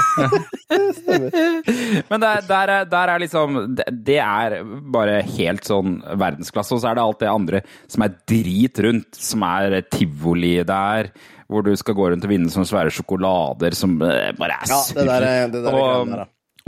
men 2.10 2.22
der, 2.22 2.40
der, 2.48 2.72
er, 2.74 2.84
der 2.90 3.12
er 3.14 3.18
liksom 3.22 3.58
det, 3.78 3.86
det 4.06 4.18
er 4.22 4.56
bare 4.92 5.20
helt 5.36 5.66
sånn 5.68 5.98
verdensklasse. 6.20 6.74
Og 6.76 6.80
så 6.82 6.90
er 6.92 6.96
det 6.98 7.04
alt 7.04 7.20
det 7.22 7.30
andre 7.32 7.58
som 7.90 8.04
er 8.06 8.16
drit 8.30 8.80
rundt, 8.86 9.10
som 9.20 9.44
er 9.48 9.80
tivoli 9.92 10.56
der. 10.68 11.10
Hvor 11.50 11.64
du 11.66 11.72
skal 11.78 11.96
gå 11.98 12.04
rundt 12.12 12.26
og 12.26 12.30
vinne 12.30 12.50
sånne 12.52 12.68
svære 12.70 12.92
sjokolader 12.94 13.74
som 13.74 13.96
eh, 14.06 14.28
bare 14.38 14.54
er 14.60 14.68
Ja, 14.70 14.80
det 14.94 15.06
der, 15.08 15.24
det 15.50 15.62
der 15.64 15.74
er 15.74 15.80
og, 15.80 16.12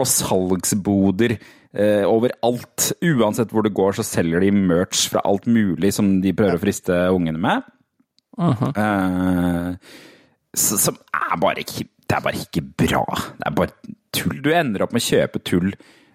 og 0.03 0.07
salgsboder 0.11 1.33
eh, 1.37 2.03
overalt. 2.09 2.88
Uansett 3.07 3.53
hvor 3.55 3.62
du 3.62 3.71
går, 3.71 3.92
så 4.01 4.05
selger 4.09 4.42
de 4.42 4.51
merch 4.57 5.05
fra 5.12 5.23
alt 5.29 5.47
mulig 5.47 5.90
som 5.95 6.16
de 6.25 6.35
prøver 6.35 6.59
å 6.59 6.64
friste 6.64 6.97
ungene 7.14 7.38
med. 7.45 7.59
Eh, 8.75 9.71
s- 10.57 10.81
som 10.83 10.97
er 11.14 11.37
bare 11.42 11.62
Det 12.12 12.18
er 12.18 12.25
bare 12.27 12.40
ikke 12.44 12.61
bra. 12.77 13.03
Det 13.40 13.46
er 13.48 13.55
bare 13.57 13.92
tull. 14.12 14.40
Du 14.44 14.51
ender 14.53 14.83
opp 14.85 14.90
med 14.92 15.01
å 15.01 15.07
kjøpe 15.07 15.40
tull 15.48 15.70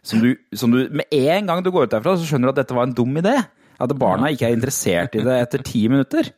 som 0.06 0.22
du, 0.22 0.36
som 0.56 0.70
du 0.72 0.84
Med 0.94 1.10
en 1.10 1.50
gang 1.50 1.64
du 1.66 1.72
går 1.74 1.88
ut 1.88 1.96
derfra, 1.96 2.14
så 2.16 2.28
skjønner 2.28 2.52
du 2.52 2.54
at 2.54 2.60
dette 2.62 2.76
var 2.78 2.86
en 2.86 2.94
dum 2.94 3.18
idé. 3.18 3.34
At 3.82 3.96
barna 3.98 4.30
ikke 4.30 4.46
er 4.46 4.54
interessert 4.54 5.18
i 5.18 5.24
det 5.26 5.40
etter 5.42 5.66
ti 5.66 5.82
minutter. 5.90 6.30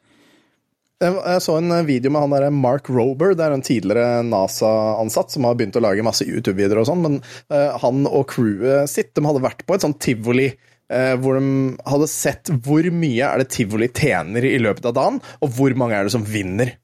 Jeg 0.99 1.43
så 1.43 1.57
en 1.59 1.71
video 1.87 2.11
med 2.11 2.23
han 2.23 2.33
der 2.35 2.55
Mark 2.55 2.89
Rober, 2.91 3.35
det 3.35 3.45
er 3.45 3.53
en 3.55 3.63
tidligere 3.63 4.23
NASA-ansatt 4.27 5.31
som 5.31 5.45
har 5.47 5.55
begynt 5.59 5.77
å 5.79 5.83
lage 5.83 6.03
masse 6.03 6.27
YouTube-videoer 6.27 6.81
og 6.81 6.89
sånn, 6.89 7.05
men 7.05 7.21
eh, 7.55 7.77
han 7.83 8.03
og 8.07 8.25
crewet 8.33 8.91
sitt 8.91 9.13
de 9.15 9.23
hadde 9.23 9.43
vært 9.45 9.63
på 9.63 9.77
et 9.77 9.85
sånt 9.85 10.01
tivoli 10.03 10.49
eh, 10.49 11.13
hvor 11.23 11.39
de 11.39 11.77
hadde 11.87 12.09
sett 12.11 12.51
hvor 12.67 12.83
mye 12.91 13.31
er 13.31 13.39
det 13.39 13.47
tivoli 13.55 13.87
tjener 13.95 14.43
i 14.43 14.59
løpet 14.59 14.91
av 14.91 14.97
dagen, 14.99 15.23
og 15.39 15.55
hvor 15.55 15.77
mange 15.79 15.95
er 15.95 16.09
det 16.09 16.15
som 16.17 16.27
vinner. 16.27 16.75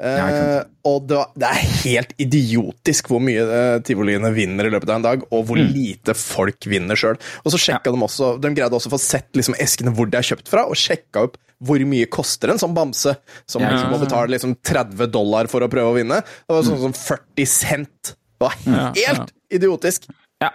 Ja, 0.00 0.24
sant. 0.32 0.70
og 0.88 1.04
det, 1.06 1.14
var- 1.18 1.30
det 1.38 1.46
er 1.46 1.66
helt 1.84 2.12
idiotisk 2.18 3.10
hvor 3.12 3.20
mye 3.22 3.42
uh, 3.44 3.78
tivoliene 3.86 4.32
vinner 4.34 4.66
i 4.66 4.70
løpet 4.72 4.88
av 4.90 4.96
en 4.96 5.04
dag, 5.04 5.22
og 5.30 5.44
hvor 5.46 5.60
Mm. 5.60 5.68
lite 5.76 6.14
folk 6.18 6.64
vinner 6.66 6.96
sjøl. 6.98 7.18
Og 7.44 7.52
så 7.52 7.60
sjekka 7.60 7.92
de 7.92 8.00
også 8.02 8.32
De 8.40 8.50
greide 8.56 8.72
også 8.74 8.88
å 8.90 8.94
få 8.96 8.98
sett 9.00 9.28
liksom, 9.38 9.54
eskene 9.62 9.92
hvor 9.94 10.08
de 10.10 10.16
er 10.18 10.26
kjøpt 10.26 10.48
fra, 10.48 10.64
og 10.66 10.74
sjekka 10.74 11.26
opp 11.28 11.36
hvor 11.62 11.78
mye 11.86 12.08
koster 12.10 12.50
en 12.50 12.58
sånn 12.58 12.74
bamse 12.74 13.14
som 13.46 13.62
Ja. 13.62 13.70
liksom 13.70 13.92
må 13.94 14.00
betale 14.02 14.32
liksom 14.32 14.56
30 14.64 15.06
dollar 15.12 15.46
for 15.46 15.60
å 15.62 15.68
prøve 15.70 15.92
å 15.92 15.94
vinne. 15.94 16.18
Det 16.24 16.50
var 16.56 16.62
sånn 16.66 16.80
som 16.82 16.92
40 16.92 17.46
cent. 17.46 18.16
Det 18.16 18.40
var 18.40 18.54
Ja, 18.66 18.88
helt 18.96 19.30
idiotisk. 19.52 20.08
Ja. 20.42 20.50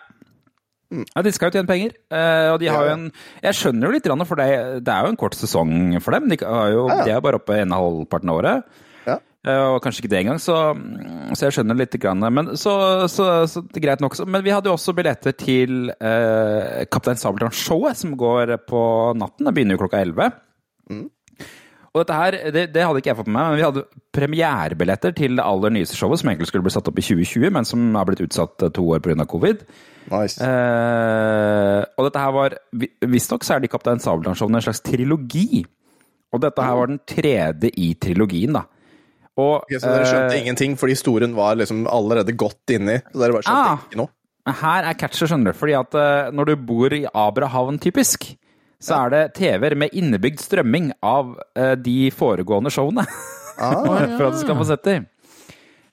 Ja, 1.16 1.22
De 1.22 1.32
skal 1.32 1.50
jo 1.52 1.60
tjene 1.62 1.68
penger, 1.68 1.92
eh, 2.12 2.50
og 2.52 2.60
de 2.60 2.68
har 2.68 2.84
jo 2.88 2.92
en 2.98 3.12
Jeg 3.44 3.54
skjønner 3.56 3.88
jo 3.88 3.92
litt, 3.96 4.28
for 4.28 4.36
det, 4.36 4.84
det 4.84 4.92
er 4.94 5.04
jo 5.04 5.10
en 5.14 5.16
kort 5.16 5.36
sesong 5.36 6.02
for 6.02 6.12
dem. 6.12 6.28
De, 6.28 6.38
har 6.44 6.70
jo, 6.72 6.88
Ja, 6.90 6.98
ja. 6.98 7.04
de 7.06 7.12
er 7.12 7.22
bare 7.22 7.40
oppe 7.40 7.56
en 7.62 7.72
og 7.72 8.08
halvparten 8.08 8.30
av 8.30 8.38
året. 8.44 8.64
Eh, 9.48 9.64
Og 9.72 9.82
kanskje 9.84 10.04
ikke 10.04 10.12
det 10.12 10.20
engang, 10.26 10.40
så, 10.44 10.56
så 11.34 11.48
jeg 11.48 11.56
skjønner 11.58 11.78
litt. 11.80 11.96
Grann. 12.04 12.20
Men 12.36 12.54
så, 12.60 12.74
så, 13.08 13.28
så 13.48 13.64
det 13.72 13.82
greit 13.86 14.02
nok. 14.04 14.18
Men 14.28 14.44
vi 14.46 14.52
hadde 14.54 14.68
jo 14.70 14.76
også 14.76 14.94
billetter 14.98 15.34
til 15.40 15.90
eh, 15.96 16.84
Kaptein 16.92 17.18
Sabeltann-showet, 17.22 17.96
som 18.04 18.18
går 18.20 18.58
på 18.68 18.82
natten. 19.18 19.48
Det 19.48 19.54
begynner 19.56 19.78
jo 19.78 19.86
klokka 19.86 20.02
11. 20.04 20.34
Og 21.98 22.04
dette 22.04 22.14
her, 22.20 22.36
det, 22.54 22.64
det 22.76 22.84
hadde 22.86 23.00
ikke 23.02 23.10
jeg 23.10 23.18
fått 23.18 23.30
med 23.32 23.40
meg, 23.40 23.48
men 23.50 23.58
vi 23.58 23.64
hadde 23.66 23.82
premierebilletter 24.14 25.16
til 25.18 25.40
det 25.40 25.46
aller 25.48 25.72
nyeste 25.74 25.98
showet, 25.98 26.20
som 26.22 26.30
egentlig 26.30 26.50
skulle 26.52 26.66
bli 26.68 26.74
satt 26.76 26.90
opp 26.92 27.00
i 27.02 27.06
2020, 27.08 27.48
men 27.56 27.66
som 27.66 27.88
har 27.98 28.06
blitt 28.06 28.22
utsatt 28.28 28.68
eh, 28.68 28.74
to 28.76 28.84
år 28.94 29.02
pga. 29.02 29.26
covid. 29.32 29.64
Nice. 30.12 30.38
Eh, 30.44 31.80
og 31.98 32.06
dette 32.06 32.22
her 32.22 32.36
var 32.36 32.58
vi- 32.78 32.92
Visstnok 33.16 33.44
så 33.48 33.56
er 33.58 33.64
de 33.66 33.72
Kaptein 33.72 34.04
Sabeltann-showene 34.04 34.60
en 34.62 34.68
slags 34.68 34.84
trilogi. 34.86 35.64
Og 36.36 36.44
dette 36.44 36.62
her 36.68 36.76
var 36.78 36.92
den 36.92 37.00
tredje 37.08 37.72
i 37.80 37.94
trilogien, 37.96 38.54
da. 38.60 38.66
Og 39.38 39.54
Ok, 39.62 39.74
så 39.78 39.92
dere 39.92 40.06
skjønte 40.10 40.34
uh, 40.34 40.40
ingenting 40.42 40.76
fordi 40.80 40.96
historien 40.98 41.36
var 41.38 41.58
liksom 41.60 41.86
allerede 41.92 42.34
godt 42.38 42.74
inni? 42.74 42.98
Så 43.06 43.22
dere 43.22 43.36
bare 43.36 43.46
skjønte 43.46 43.74
Ah. 43.74 43.84
ikke 43.86 44.02
noe? 44.02 44.14
her 44.48 44.86
er 44.88 44.96
catchet, 44.96 45.28
skjønner 45.28 45.52
du. 45.52 45.60
Fordi 45.60 45.76
at 45.76 45.98
uh, 46.00 46.30
når 46.32 46.52
du 46.52 46.56
bor 46.70 46.94
i 46.96 47.04
Abrahavn, 47.12 47.80
typisk, 47.84 48.30
så 48.80 49.02
er 49.02 49.12
det 49.12 49.22
TV-er 49.36 49.76
med 49.76 49.96
innebygd 49.98 50.40
strømming 50.40 50.94
av 51.04 51.34
uh, 51.36 51.76
de 51.76 52.10
foregående 52.16 52.74
showene. 52.74 53.08
Ah, 53.58 53.74
for 53.82 54.22
at 54.28 54.36
du 54.36 54.38
skal 54.38 54.54
få 54.54 54.66
sett 54.70 54.84
dem. 54.86 55.06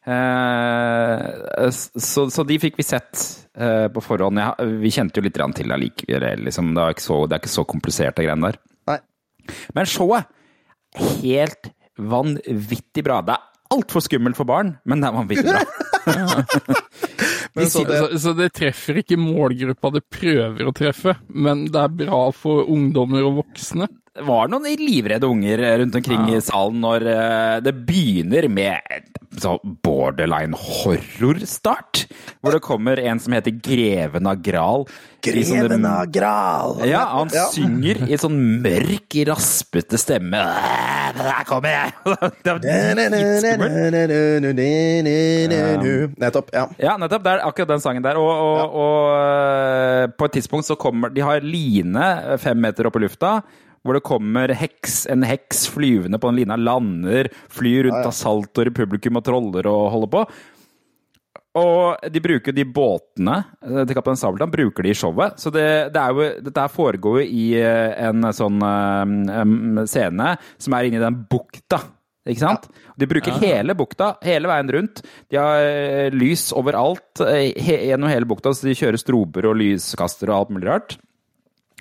Eh, 0.04 1.70
så, 1.72 2.26
så 2.28 2.42
de 2.44 2.59
fikk 2.61 2.74
vi 2.76 2.85
sett 2.85 3.22
på 3.57 4.02
forhånd. 4.04 4.37
Ja, 4.37 4.50
vi 4.83 4.90
kjente 4.92 5.16
jo 5.16 5.24
litt 5.24 5.40
til 5.57 5.72
det 5.72 5.78
likevel. 5.80 6.42
Liksom. 6.44 6.74
Det, 6.76 6.83
er 6.85 6.92
ikke 6.92 7.07
så, 7.07 7.16
det 7.24 7.38
er 7.38 7.40
ikke 7.40 7.52
så 7.54 7.64
komplisert, 7.64 8.20
greiene 8.20 8.50
der. 8.50 8.59
Nei. 8.92 8.98
Men 9.72 9.88
showet 9.88 10.28
helt 11.22 11.72
vanvittig 11.98 13.04
bra. 13.07 13.20
Det 13.24 13.37
er 13.37 13.74
altfor 13.74 14.04
skummelt 14.04 14.38
for 14.38 14.48
barn, 14.48 14.76
men 14.85 15.02
det 15.02 15.11
er 15.11 15.18
vanvittig 15.18 15.50
bra. 15.50 15.64
Men 17.54 17.68
så 17.70 17.85
det, 17.87 17.98
Så, 17.98 18.18
så 18.18 18.33
det 18.35 18.48
treffer 18.57 18.98
ikke 18.98 19.16
målgruppa 19.20 19.92
det 19.94 20.00
prøver 20.11 20.66
å 20.66 20.72
treffe, 20.74 21.12
men 21.30 21.68
det 21.70 21.78
er 21.78 21.92
bra 22.02 22.18
for 22.35 22.66
ungdommer 22.66 23.22
og 23.28 23.37
voksne. 23.44 23.87
Var 24.22 24.46
noen 24.46 24.68
livredde 24.79 25.27
unger 25.27 25.59
rundt 25.81 25.96
omkring 25.98 26.29
i 26.37 26.40
salen 26.44 26.79
når 26.85 27.07
eh, 27.11 27.57
det 27.66 27.72
begynner 27.88 28.46
med 28.53 29.11
sånn 29.42 29.59
borderline 29.83 30.55
horrorstart. 30.55 32.05
Hvor 32.38 32.55
det 32.55 32.61
kommer 32.62 33.00
en 33.03 33.18
som 33.18 33.35
heter 33.35 33.50
Greven 33.59 34.29
av 34.31 34.38
Gral. 34.46 34.85
Greven 35.24 35.83
av 35.88 36.05
Gral! 36.14 36.77
Ja, 36.87 37.00
han 37.16 37.31
Ja. 37.35 37.48
synger 37.50 38.05
i 38.07 38.18
sånn 38.20 38.37
mørk, 38.62 39.16
raspete 39.27 39.98
stemme. 39.98 40.44
Der 41.18 41.42
kommer 41.48 41.74
jeg! 41.74 41.92
Det. 42.62 42.77
Nettopp. 46.20 46.50
Ja. 46.55 46.68
Ja, 46.79 46.96
nettopp. 47.00 47.24
Det 47.24 47.33
er 47.35 47.44
akkurat 47.48 47.72
den 47.74 47.83
sangen 47.83 48.05
der. 48.05 48.18
Og, 48.20 48.31
og, 48.31 48.79
og 48.85 50.14
på 50.18 50.29
et 50.29 50.37
tidspunkt 50.38 50.68
så 50.68 50.77
kommer 50.79 51.11
De 51.14 51.24
har 51.24 51.42
line 51.44 52.07
fem 52.42 52.61
meter 52.61 52.87
opp 52.90 52.98
i 53.00 53.05
lufta. 53.07 53.38
Hvor 53.84 53.98
det 53.98 54.06
kommer 54.06 54.54
heks, 54.56 55.02
en 55.12 55.26
heks 55.28 55.66
flyvende 55.74 56.16
på 56.20 56.30
den 56.30 56.40
lina, 56.40 56.56
lander, 56.56 57.28
flyr 57.52 57.90
rundt 57.90 58.08
av 58.08 58.14
saltoer 58.16 58.70
i 58.70 58.74
publikum 58.74 59.20
og 59.20 59.26
troller 59.26 59.68
og 59.68 59.90
holder 59.92 60.12
på. 60.14 60.24
Og 61.54 62.08
de 62.10 62.22
bruker 62.22 62.54
de 62.54 62.64
båtene 62.66 63.36
eh, 63.62 63.82
til 63.84 63.94
Kaptein 63.94 64.18
Sabeltann 64.18 64.50
bruker 64.50 64.86
de 64.86 64.90
i 64.90 64.96
showet. 64.98 65.38
Så 65.38 65.52
det, 65.54 65.66
det 65.94 66.00
er 66.00 66.16
jo, 66.16 66.30
dette 66.48 66.64
foregår 66.74 67.20
jo 67.20 67.26
i 67.28 67.44
eh, 67.60 67.92
en 68.08 68.26
sånn 68.34 68.58
um, 68.64 69.84
scene 69.86 70.32
som 70.58 70.74
er 70.74 70.88
inni 70.88 71.02
den 71.02 71.20
bukta. 71.30 71.78
Ikke 72.24 72.40
sant? 72.40 72.66
De 72.98 73.06
bruker 73.06 73.36
hele 73.42 73.76
bukta 73.76 74.14
hele 74.24 74.48
veien 74.50 74.72
rundt. 74.72 75.02
De 75.30 75.36
har 75.38 76.14
lys 76.16 76.48
overalt 76.56 77.20
he, 77.20 77.76
gjennom 77.90 78.08
hele 78.08 78.26
bukta, 78.26 78.54
så 78.56 78.64
de 78.64 78.78
kjører 78.78 78.96
strober 78.98 79.50
og 79.50 79.58
lyskaster 79.60 80.32
og 80.32 80.38
alt 80.38 80.54
mulig 80.56 80.70
rart. 80.70 80.96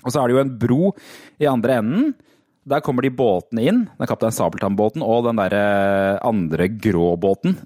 Og 0.04 0.12
så 0.12 0.20
er 0.22 0.28
det 0.30 0.36
jo 0.36 0.42
en 0.44 0.54
bro 0.60 0.92
i 1.40 1.48
andre 1.50 1.78
enden. 1.80 2.14
Der 2.68 2.80
kommer 2.84 3.04
de 3.04 3.10
båtene 3.12 3.64
inn. 3.68 3.82
Den 3.98 4.08
Kaptein 4.08 4.32
Sabeltann-båten 4.32 5.02
og 5.04 5.26
den 5.26 5.36
derre 5.40 6.18
andre 6.24 6.68
grå 6.80 7.14
båten. 7.20 7.58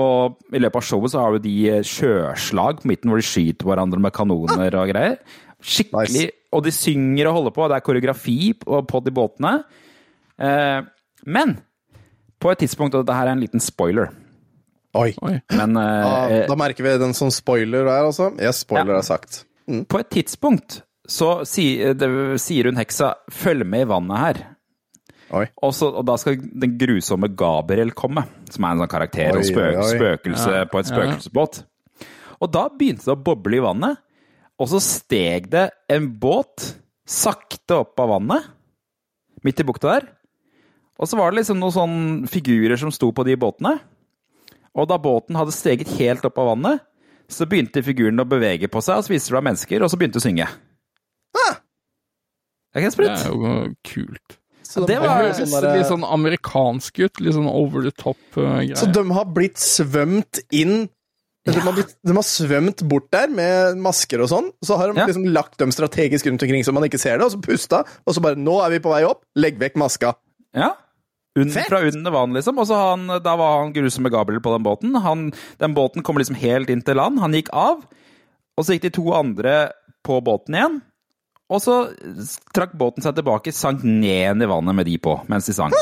Og 0.00 0.38
i 0.54 0.60
løpet 0.62 0.78
av 0.80 0.86
showet 0.86 1.12
så 1.12 1.20
har 1.24 1.34
jo 1.36 1.42
de 1.44 1.56
sjøslag 1.84 2.80
på 2.80 2.88
midten 2.88 3.10
hvor 3.10 3.20
de 3.20 3.26
skyter 3.26 3.68
hverandre 3.68 4.00
med 4.00 4.14
kanoner 4.16 4.76
og 4.80 4.92
greier. 4.92 5.18
Skikkelig. 5.60 6.22
Nice. 6.30 6.36
Og 6.56 6.64
de 6.64 6.72
synger 6.72 7.28
og 7.28 7.36
holder 7.40 7.52
på. 7.56 7.66
Det 7.68 7.76
er 7.76 7.84
koreografi 7.84 8.38
på, 8.62 8.80
på 8.88 9.00
de 9.04 9.12
båtene. 9.14 9.52
Eh, 10.40 10.80
men 11.28 11.58
på 12.40 12.48
et 12.54 12.62
tidspunkt, 12.62 12.94
og 12.96 13.04
dette 13.04 13.16
her 13.18 13.28
er 13.28 13.36
en 13.36 13.42
liten 13.44 13.60
spoiler, 13.60 14.08
Oi. 14.96 15.10
Oi. 15.22 15.34
men 15.54 15.76
eh, 15.78 16.06
Da, 16.06 16.38
da 16.48 16.56
merker 16.58 16.82
vi 16.86 16.94
den 16.98 17.12
som 17.14 17.28
spoiler 17.30 17.84
der, 17.84 18.06
altså. 18.08 18.30
Yes, 18.40 18.62
spoiler 18.64 18.94
Ja. 18.96 19.02
er 19.02 19.06
sagt. 19.06 19.42
På 19.92 20.00
et 20.00 20.08
tidspunkt 20.10 20.80
så 21.10 21.30
si, 21.48 21.72
det, 21.98 22.08
sier 22.42 22.70
hun 22.70 22.78
heksa 22.78 23.14
'følg 23.34 23.66
med 23.66 23.86
i 23.86 23.90
vannet 23.90 24.22
her'. 24.24 24.42
Oi. 25.30 25.46
Og, 25.62 25.72
så, 25.74 25.86
og 25.94 26.06
da 26.06 26.16
skal 26.18 26.38
den 26.38 26.76
grusomme 26.78 27.30
Gabriel 27.38 27.92
komme, 27.94 28.24
som 28.50 28.66
er 28.66 28.74
en 28.74 28.82
sånn 28.82 28.90
karakter 28.90 29.38
og 29.38 29.46
spøk, 29.46 29.76
oi, 29.76 29.82
oi. 29.84 29.90
spøkelse 29.94 30.54
Ja, 30.56 30.64
på 30.66 30.80
et 30.80 30.88
ja. 30.88 30.94
spøkelsesbåt. 30.94 31.60
Og 32.40 32.50
da 32.50 32.64
begynte 32.72 33.06
det 33.06 33.14
å 33.14 33.20
boble 33.28 33.60
i 33.60 33.62
vannet, 33.62 34.00
og 34.60 34.70
så 34.72 34.80
steg 34.82 35.46
det 35.52 35.68
en 35.92 36.08
båt 36.20 36.72
sakte 37.10 37.78
opp 37.84 38.00
av 38.02 38.10
vannet, 38.16 38.48
midt 39.46 39.62
i 39.62 39.66
bukta 39.66 39.94
der. 39.94 40.08
Og 41.00 41.08
så 41.08 41.16
var 41.16 41.30
det 41.30 41.40
liksom 41.40 41.60
noen 41.62 41.76
sånne 41.76 42.30
figurer 42.30 42.76
som 42.80 42.92
sto 42.92 43.08
på 43.14 43.24
de 43.24 43.38
båtene. 43.40 43.78
Og 44.76 44.86
da 44.90 44.98
båten 45.00 45.38
hadde 45.38 45.54
steget 45.54 45.94
helt 45.98 46.26
opp 46.28 46.38
av 46.42 46.52
vannet, 46.52 46.82
så 47.30 47.46
begynte 47.46 47.84
figurene 47.86 48.26
å 48.26 48.28
bevege 48.28 48.68
på 48.70 48.82
seg, 48.82 48.98
og 48.98 49.06
så 49.06 49.14
viste 49.14 49.30
det 49.30 49.38
seg 49.38 49.46
mennesker, 49.46 49.84
og 49.84 49.92
så 49.92 49.98
begynte 50.00 50.20
å 50.20 50.24
synge. 50.26 50.50
Det 51.34 52.78
er 52.78 52.86
ikke 52.86 53.02
Det 53.02 53.10
er 53.10 53.32
jo 53.32 53.74
kult. 53.86 54.36
Så 54.70 54.84
Det 54.86 54.94
de 54.94 55.00
var 55.02 55.16
høres 55.24 55.40
sånn 55.42 55.54
der... 55.64 55.76
litt 55.80 55.88
sånn 55.90 56.04
amerikansk 56.06 57.00
ut. 57.02 57.20
Litt 57.24 57.34
sånn 57.34 57.48
over 57.50 57.82
the 57.82 57.90
top-greier. 57.98 58.76
Så 58.78 58.86
de 58.94 59.02
har 59.16 59.26
blitt 59.34 59.58
svømt 59.58 60.42
inn 60.54 60.84
de, 61.48 61.54
har 61.56 61.72
blitt, 61.72 61.94
de 62.04 62.12
har 62.14 62.26
svømt 62.26 62.82
bort 62.86 63.08
der 63.10 63.30
med 63.32 63.78
masker 63.82 64.20
og 64.22 64.28
sånn. 64.30 64.50
Så 64.62 64.76
har 64.78 64.92
de 64.92 65.00
Ja. 65.00 65.06
liksom 65.08 65.24
lagt 65.32 65.56
dem 65.58 65.72
strategisk 65.72 66.28
rundt 66.28 66.42
omkring 66.44 66.62
så 66.62 66.72
man 66.76 66.84
ikke 66.84 67.00
ser 67.00 67.16
det, 67.18 67.24
og 67.26 67.32
så 67.32 67.40
pusta, 67.42 67.80
og 68.06 68.14
så 68.14 68.20
bare 68.22 68.36
Nå 68.36 68.58
er 68.62 68.70
vi 68.76 68.78
på 68.84 68.92
vei 68.92 69.02
opp, 69.08 69.24
legg 69.40 69.58
vekk 69.58 69.74
maska. 69.80 70.14
Ja. 70.54 70.74
Un, 71.38 71.48
fra 71.50 71.80
under 71.80 72.10
vann, 72.12 72.34
liksom. 72.36 72.58
Og 72.60 72.66
så 72.68 72.76
han, 72.76 73.06
da 73.24 73.34
var 73.40 73.64
han 73.64 73.72
grusomme 73.72 74.10
Gabriel 74.12 74.42
på 74.44 74.52
den 74.52 74.62
båten. 74.62 74.94
Han, 75.00 75.32
den 75.58 75.74
båten 75.74 76.04
kom 76.04 76.18
liksom 76.20 76.36
helt 76.36 76.70
inn 76.70 76.82
til 76.82 77.00
land. 77.00 77.18
Han 77.24 77.32
gikk 77.32 77.48
av, 77.56 77.82
og 78.58 78.62
så 78.66 78.76
gikk 78.76 78.82
de 78.82 78.90
to 79.00 79.08
andre 79.16 79.72
på 80.06 80.20
båten 80.22 80.54
igjen. 80.54 80.80
Og 81.50 81.62
så 81.62 81.76
trakk 82.54 82.76
båten 82.78 83.04
seg 83.04 83.16
tilbake, 83.18 83.52
sank 83.54 83.82
ned 83.82 84.42
i 84.42 84.50
vannet 84.50 84.76
med 84.78 84.86
de 84.86 84.96
på 85.02 85.18
mens 85.30 85.50
de 85.50 85.56
sang. 85.56 85.74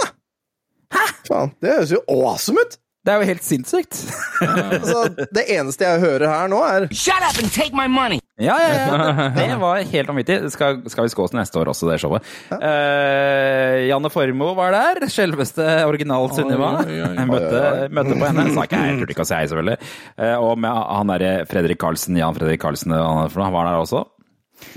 Faen, 1.28 1.52
det 1.60 1.74
høres 1.74 1.92
jo 1.92 2.04
awesome 2.08 2.64
ut! 2.64 2.78
Det 3.06 3.14
er 3.14 3.22
jo 3.22 3.28
helt 3.30 3.44
sinnssykt. 3.46 4.00
Altså, 4.38 5.08
det 5.34 5.44
eneste 5.50 5.86
jeg 5.86 6.00
hører 6.02 6.28
her 6.30 6.50
nå, 6.50 6.58
er 6.62 6.84
Shut 6.94 7.24
up 7.24 7.38
and 7.40 7.50
take 7.52 7.74
my 7.76 7.88
money! 7.90 8.20
Ja, 8.38 8.54
ja, 8.62 8.68
ja. 8.70 8.98
Det, 9.34 9.40
det 9.40 9.56
var 9.58 9.80
helt 9.82 10.10
vanvittig. 10.12 10.36
Skal, 10.54 10.78
skal 10.92 11.08
vi 11.08 11.10
skås 11.10 11.34
neste 11.34 11.58
år 11.58 11.72
også, 11.72 11.88
det 11.90 11.96
showet. 11.98 12.26
Eh, 12.54 13.88
Janne 13.88 14.12
Formoe 14.14 14.54
var 14.54 14.76
der. 14.76 15.08
Selveste 15.10 15.66
original 15.88 16.30
Sunniva. 16.36 16.70
Møtte, 17.32 17.64
møtte 17.90 18.14
på 18.14 18.28
henne. 18.28 18.46
Sa 18.54 18.68
ikke 18.68 18.84
jeg, 18.84 19.00
turte 19.00 19.16
ikke 19.16 19.26
å 19.26 19.30
si 19.32 19.36
hei, 19.40 19.48
selvfølgelig. 19.50 19.90
Uh, 20.14 20.36
og 20.36 20.54
med 20.62 20.70
han 20.70 21.12
derre 21.14 21.34
Fredrik 21.50 21.82
Karlsen, 21.82 22.20
Jan 22.20 22.38
Fredrik 22.38 22.62
Karlsen, 22.62 22.94
han 22.94 23.56
var 23.56 23.72
der 23.72 23.82
også. 23.82 24.04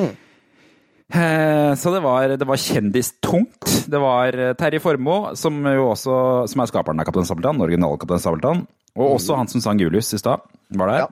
Eh, 0.01 0.17
Så 1.11 1.91
det 1.93 2.01
var, 2.03 2.35
det 2.39 2.47
var 2.47 2.57
kjendistungt. 2.59 3.87
Det 3.91 3.99
var 3.99 4.37
eh, 4.37 4.53
Terje 4.59 4.79
Formoe, 4.83 5.35
som 5.39 5.53
jo 5.67 5.89
også 5.91 6.13
som 6.51 6.61
er 6.63 6.67
skaperen 6.71 6.99
av 7.01 7.05
Kaptein 7.07 7.27
Sabeltann, 7.27 7.61
original 7.63 7.97
Kaptein 7.99 8.23
Sabeltann, 8.23 8.59
og 8.95 9.05
også 9.17 9.37
han 9.39 9.49
som 9.51 9.61
sang 9.63 9.79
Julius 9.81 10.13
i 10.15 10.19
stad, 10.21 10.39
var 10.79 10.87
der. 10.91 10.99
Ja. 11.03 11.07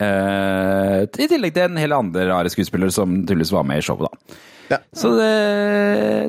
Eh, 0.00 0.98
I 1.04 1.28
tillegg 1.28 1.52
til 1.56 1.64
en 1.66 1.76
hel 1.80 1.92
andre 1.92 2.24
rare 2.30 2.48
skuespillere 2.52 2.92
som 2.94 3.08
tydeligvis 3.20 3.52
var 3.52 3.64
med 3.68 3.78
i 3.82 3.84
showet, 3.84 4.08
da. 4.08 4.12
Ja. 4.70 4.78
Så 4.94 5.08
det, 5.18 5.34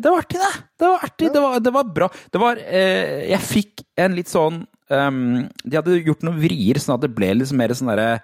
det 0.02 0.10
var 0.10 0.18
artig, 0.24 0.40
det. 0.42 0.54
Det 0.82 0.88
var 0.90 1.00
artig, 1.06 1.28
det 1.32 1.42
var, 1.44 1.60
det 1.62 1.74
var 1.76 1.84
bra. 2.00 2.08
Det 2.34 2.40
var 2.42 2.56
eh, 2.58 3.30
Jeg 3.30 3.42
fikk 3.46 3.84
en 4.02 4.16
litt 4.18 4.32
sånn 4.32 4.66
um, 4.90 5.46
De 5.62 5.78
hadde 5.78 6.02
gjort 6.02 6.26
noen 6.26 6.42
vrier, 6.42 6.80
sånn 6.82 6.98
at 6.98 7.06
det 7.06 7.14
ble 7.14 7.30
litt 7.38 7.54
mer 7.54 7.70
sånn 7.78 7.94
derre 7.94 8.18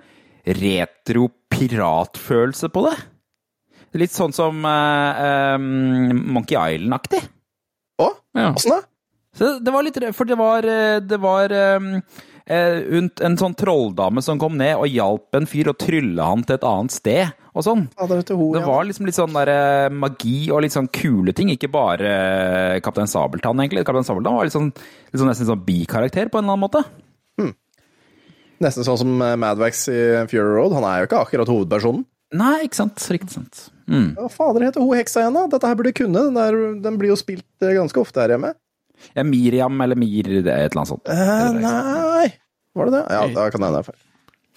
retro-piratfølelse 0.58 2.68
på 2.74 2.82
det. 2.88 2.98
Litt 3.98 4.14
sånn 4.14 4.34
som 4.36 4.62
uh, 4.66 5.58
um, 5.58 6.12
Monkey 6.38 6.58
Island-aktig. 6.58 7.24
Å, 8.02 8.12
Ja. 8.38 8.52
åssen 8.54 8.76
da? 8.76 8.82
Så 9.38 9.52
det 9.62 9.74
var 9.74 9.86
litt 9.86 9.98
For 10.18 10.26
det 10.26 10.38
var, 10.38 10.66
eh, 10.66 11.00
det 11.00 11.18
var 11.22 11.52
um, 11.78 12.02
en 12.48 13.38
sånn 13.38 13.56
trolldame 13.58 14.22
som 14.26 14.40
kom 14.42 14.56
ned 14.58 14.80
og 14.80 14.88
hjalp 14.90 15.38
en 15.38 15.46
fyr 15.50 15.70
og 15.70 15.78
trylle 15.82 16.26
han 16.26 16.42
til 16.48 16.56
et 16.56 16.66
annet 16.66 16.94
sted, 16.96 17.34
og 17.54 17.66
sånn. 17.66 17.84
Ja, 18.00 18.08
det 18.10 18.34
ho, 18.34 18.48
Det 18.56 18.64
var 18.66 18.86
liksom 18.88 19.06
litt 19.06 19.18
sånn 19.18 19.34
der 19.36 19.90
magi 19.94 20.50
og 20.50 20.64
litt 20.66 20.74
sånn 20.74 20.90
kule 20.90 21.34
ting, 21.38 21.52
ikke 21.54 21.70
bare 21.74 22.80
Kaptein 22.86 23.10
Sabeltann, 23.10 23.62
egentlig. 23.62 23.86
Kaptein 23.86 24.08
Sabeltann 24.08 24.38
var 24.40 24.48
litt 24.50 24.58
sånn, 24.58 24.72
litt 24.74 25.22
sånn 25.22 25.30
nesten 25.30 25.50
sånn 25.50 25.66
bikarakter 25.66 26.32
på 26.34 26.40
en 26.40 26.46
eller 26.48 26.58
annen 26.58 26.66
måte. 26.66 26.86
Nesten 28.64 28.86
sånn 28.88 28.98
som 29.04 29.18
Madwax 29.38 29.86
i 29.94 30.00
Fury 30.32 30.56
Road. 30.56 30.74
Han 30.74 30.86
er 30.88 31.04
jo 31.04 31.10
ikke 31.12 31.20
akkurat 31.22 31.52
hovedpersonen. 31.52 32.08
Nei, 32.38 32.64
ikke 32.66 32.80
sant. 32.80 33.04
Riktig 33.14 33.36
sant. 33.36 33.68
Mm. 33.88 34.10
Hva 34.17 34.30
fader 34.32 34.65
heter 34.67 34.84
hun 34.84 34.97
heksa 35.00 35.23
igjen, 35.23 35.38
da? 35.38 35.45
Dette 35.52 35.69
her 35.69 35.78
burde 35.80 35.93
jeg 35.93 36.00
kunne. 36.02 36.23
Den, 36.28 36.38
der, 36.38 36.58
den 36.84 36.97
blir 37.00 37.13
jo 37.13 37.19
spilt 37.19 37.47
eh, 37.63 37.76
ganske 37.78 38.02
ofte 38.02 38.23
her 38.23 38.36
hjemme. 38.36 38.54
Ja, 39.13 39.23
Miriam 39.23 39.82
eller 39.84 40.00
Mir, 40.00 40.28
det 40.28 40.52
er 40.52 40.65
et 40.67 40.73
eller 40.73 40.84
annet 40.84 40.91
sånt. 40.91 41.12
Eh, 41.13 41.52
nei 41.62 42.28
Var 42.78 42.89
det 42.89 42.95
det? 42.97 43.04
Ja, 43.13 43.21
da 43.36 43.45
kan 43.54 43.63
det 43.63 43.69
hende. 43.71 43.97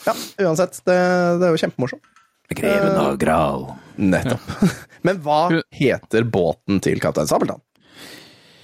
Ja, 0.06 0.14
uansett. 0.46 0.80
Det, 0.84 0.96
det 1.40 1.46
er 1.46 1.54
jo 1.54 1.60
kjempemorsomt. 1.60 2.08
Greven 2.50 2.96
av 2.98 3.16
Gral. 3.20 3.68
Nettopp. 4.00 4.48
Men 5.06 5.20
hva 5.22 5.44
heter 5.70 6.26
båten 6.26 6.80
til 6.82 6.98
Kaptein 7.02 7.28
Sabeltann? 7.30 7.62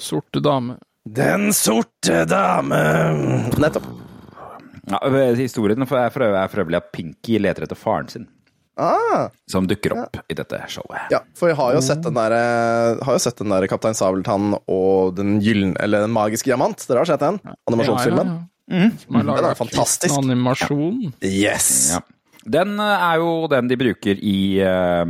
Sorte 0.03 0.43
dame. 0.43 0.81
Den 1.07 1.53
sorte 1.55 2.25
dame. 2.27 2.81
Nettopp. 3.63 3.87
Ja, 4.91 5.01
historien 5.35 5.83
er 5.83 5.89
for 6.15 6.23
øvrig 6.27 6.79
at 6.79 6.91
Pinky 6.95 7.41
leter 7.43 7.67
etter 7.67 7.79
faren 7.79 8.11
sin, 8.11 8.27
Ah, 8.77 9.31
som 9.49 9.65
dukker 9.65 9.95
opp 9.97 10.19
i 10.29 10.35
dette 10.37 10.59
showet. 10.69 11.09
ja, 11.11 11.23
for 11.37 11.49
jeg 11.49 11.57
har 11.57 11.77
jo 11.79 11.81
sett 11.85 12.03
den 12.05 12.17
der, 12.19 12.35
eh, 12.37 13.05
har 13.07 13.17
jo 13.17 13.23
sett 13.25 13.39
den 13.41 13.55
der 13.55 13.65
Kaptein 13.73 13.97
Sabeltann 13.97 14.53
og 14.69 15.15
Den 15.17 15.39
gyllen, 15.41 15.73
eller 15.81 16.05
Den 16.05 16.13
magiske 16.13 16.51
diamant. 16.51 16.85
Dere 16.85 17.01
har 17.01 17.09
sett 17.09 17.25
den? 17.25 17.41
Animasjonsfilmen? 17.71 18.35
Ja, 18.69 18.77
ja, 18.77 18.91
ja. 18.91 19.17
Er 19.17 19.25
Den 19.25 19.49
er 19.49 19.55
fantastisk. 19.57 20.19
animasjon. 20.19 21.15
Yes! 21.23 21.95
Ja. 21.95 22.03
Den 22.45 22.79
eh, 22.79 23.07
er 23.09 23.17
jo 23.23 23.47
den 23.49 23.69
de 23.69 23.77
bruker 23.81 24.21
i 24.21 24.61
uh, 24.61 25.07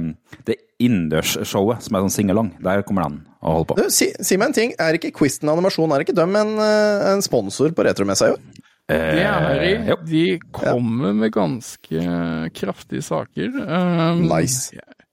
det 0.47 0.61
innendørsshowet, 0.79 1.83
som 1.83 1.97
er 1.97 2.07
sånn 2.07 2.15
singalong. 2.15 2.53
Der 2.63 2.85
kommer 2.87 3.09
den 3.09 3.19
og 3.41 3.59
holder 3.59 3.69
på. 3.69 3.77
Du, 3.81 3.91
si, 3.91 4.13
si 4.21 4.39
meg 4.39 4.53
en 4.53 4.57
ting. 4.57 4.77
Er 4.79 4.95
ikke 4.95 5.11
Quisten 5.17 5.51
animasjon 5.51 5.91
er 5.93 6.05
ikke 6.05 6.17
dem 6.17 6.37
en, 6.39 6.55
en 6.61 7.25
sponsor 7.25 7.75
på 7.75 7.85
Retromessa 7.85 8.31
i 8.31 8.37
år? 8.37 8.41
Det 8.87 8.99
er 9.27 9.61
de. 9.61 9.71
Eh, 9.75 9.89
jo. 9.91 9.97
De 10.07 10.25
kommer 10.55 11.15
med 11.19 11.33
ganske 11.35 12.03
kraftige 12.55 13.03
saker. 13.03 13.49
Um, 13.67 14.27
Nice. 14.31 14.71
Jeg, 14.77 15.07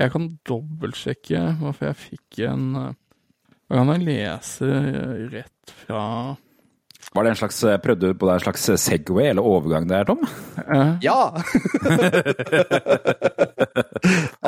Jeg 0.00 0.12
kan 0.14 0.30
dobbeltsjekke 0.48 1.42
hvorfor 1.60 1.90
jeg 1.90 1.98
fikk 2.00 2.38
en 2.48 2.70
Hva 2.72 3.82
kan 3.82 3.90
jeg 3.92 4.06
lese 4.06 4.70
rett 5.34 5.74
fra 5.82 6.04
Var 7.12 7.26
det 7.26 7.34
en 7.34 7.38
slags, 7.42 7.58
Prøvde 7.84 8.08
du 8.08 8.16
på 8.16 8.30
deg 8.30 8.38
en 8.38 8.44
slags 8.46 8.64
Segway 8.80 9.28
eller 9.34 9.44
overgang 9.44 9.84
der, 9.90 10.08
Tom? 10.08 10.24
Uh, 10.64 10.96
Ja! 11.04 11.20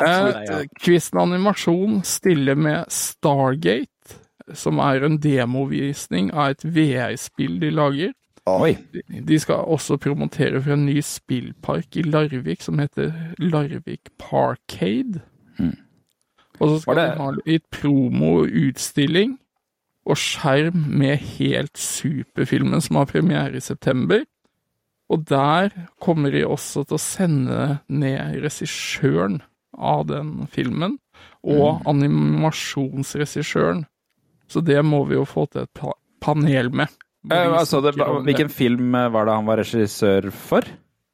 Eh, 0.03 0.63
Quizen 0.81 1.19
animasjon 1.21 1.99
stiller 2.07 2.57
med 2.57 2.89
Stargate, 2.91 4.17
som 4.57 4.79
er 4.83 5.05
en 5.05 5.19
demovisning 5.21 6.31
av 6.33 6.55
et 6.55 6.65
VR-spill 6.65 7.59
de 7.61 7.69
lager. 7.71 8.11
Oi. 8.45 8.75
De 9.23 9.39
skal 9.39 9.55
også 9.55 9.97
promotere 9.97 10.61
for 10.61 10.73
en 10.75 10.85
ny 10.85 10.99
spillpark 11.05 11.95
i 11.95 12.01
Larvik 12.03 12.61
som 12.61 12.79
heter 12.79 13.13
Larvik 13.39 14.09
Parkade. 14.19 15.21
Og 16.59 16.69
så 16.69 16.79
skal 16.81 16.95
det- 16.95 17.11
de 17.11 17.17
ha 17.17 17.31
litt 17.45 17.69
promo 17.71 18.45
og 20.05 20.17
skjerm 20.17 20.89
med 20.89 21.17
helt 21.17 21.77
superfilmen 21.77 22.81
som 22.81 22.95
har 22.97 23.05
premiere 23.05 23.55
i 23.55 23.59
september. 23.59 24.25
Og 25.09 25.25
der 25.25 25.69
kommer 26.01 26.31
de 26.31 26.45
også 26.45 26.83
til 26.87 26.95
å 26.95 26.99
sende 26.99 27.79
ned 27.87 28.41
regissøren 28.43 29.41
av 29.77 30.07
den 30.07 30.47
filmen, 30.47 30.99
og 31.43 31.81
animasjonsregissøren. 31.85 33.85
Så 34.47 34.61
det 34.63 34.85
må 34.85 35.05
vi 35.07 35.15
jo 35.15 35.25
få 35.25 35.45
til 35.49 35.61
et 35.61 35.79
panel 36.21 36.71
med. 36.71 36.87
Eh, 37.31 37.53
altså, 37.55 37.79
det, 37.85 37.93
hvilken 38.25 38.49
film 38.51 38.95
eh, 38.99 39.09
var 39.13 39.25
det 39.29 39.35
han 39.37 39.45
var 39.47 39.61
regissør 39.61 40.27
for? 40.35 40.65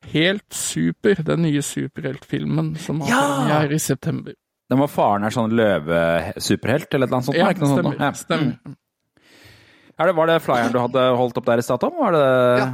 Helt 0.10 0.48
super, 0.56 1.20
den 1.28 1.44
nye 1.46 1.62
superheltfilmen 1.62 2.72
som 2.82 3.02
har 3.06 3.10
Ja! 3.12 3.24
premiere 3.44 3.76
i 3.78 3.80
september. 3.84 4.34
Den 4.70 4.80
var 4.82 4.90
faren 4.90 5.26
er 5.26 5.34
sånn 5.34 5.54
løvesuperhelt 5.58 6.94
eller 6.94 7.06
et 7.06 7.10
eller 7.10 7.18
annet 7.18 7.28
sånt? 7.30 7.38
Ja, 7.38 7.48
det 7.50 7.58
stemmer. 7.58 7.84
sånt. 7.84 8.00
Ja. 8.00 8.12
stemmer. 8.18 8.76
Er 10.00 10.08
det, 10.10 10.16
var 10.16 10.30
det 10.30 10.40
flyeren 10.46 10.72
du 10.74 10.80
hadde 10.80 11.04
holdt 11.20 11.38
opp 11.42 11.46
der 11.50 11.60
i 11.62 11.66
stad, 11.66 11.82
Tom? 11.84 11.98
Var 12.00 12.16
det... 12.16 12.26
Ja. 12.62 12.68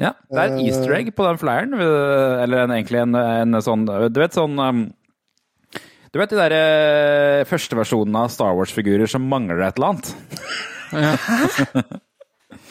Ja, 0.00 0.10
Det 0.26 0.40
er 0.42 0.48
en 0.50 0.58
Eh. 0.58 0.64
easter 0.66 0.90
egg 0.96 1.12
på 1.14 1.22
den 1.22 1.38
flyeren, 1.38 1.74
eller 1.78 2.64
en, 2.64 2.72
egentlig 2.74 2.98
en, 3.04 3.14
en 3.14 3.60
sånn 3.62 3.84
Du 3.86 4.18
vet 4.18 4.34
sånn 4.34 4.58
um, 4.58 4.80
Du 6.10 6.18
vet 6.18 6.30
de 6.32 6.38
der 6.40 6.54
eh, 6.56 7.44
første 7.46 7.76
versjonene 7.78 8.24
av 8.26 8.32
Star 8.34 8.56
Wars-figurer 8.58 9.06
som 9.06 9.22
mangler 9.30 9.62
et 9.62 9.78
eller 9.78 9.92
annet? 9.94 10.10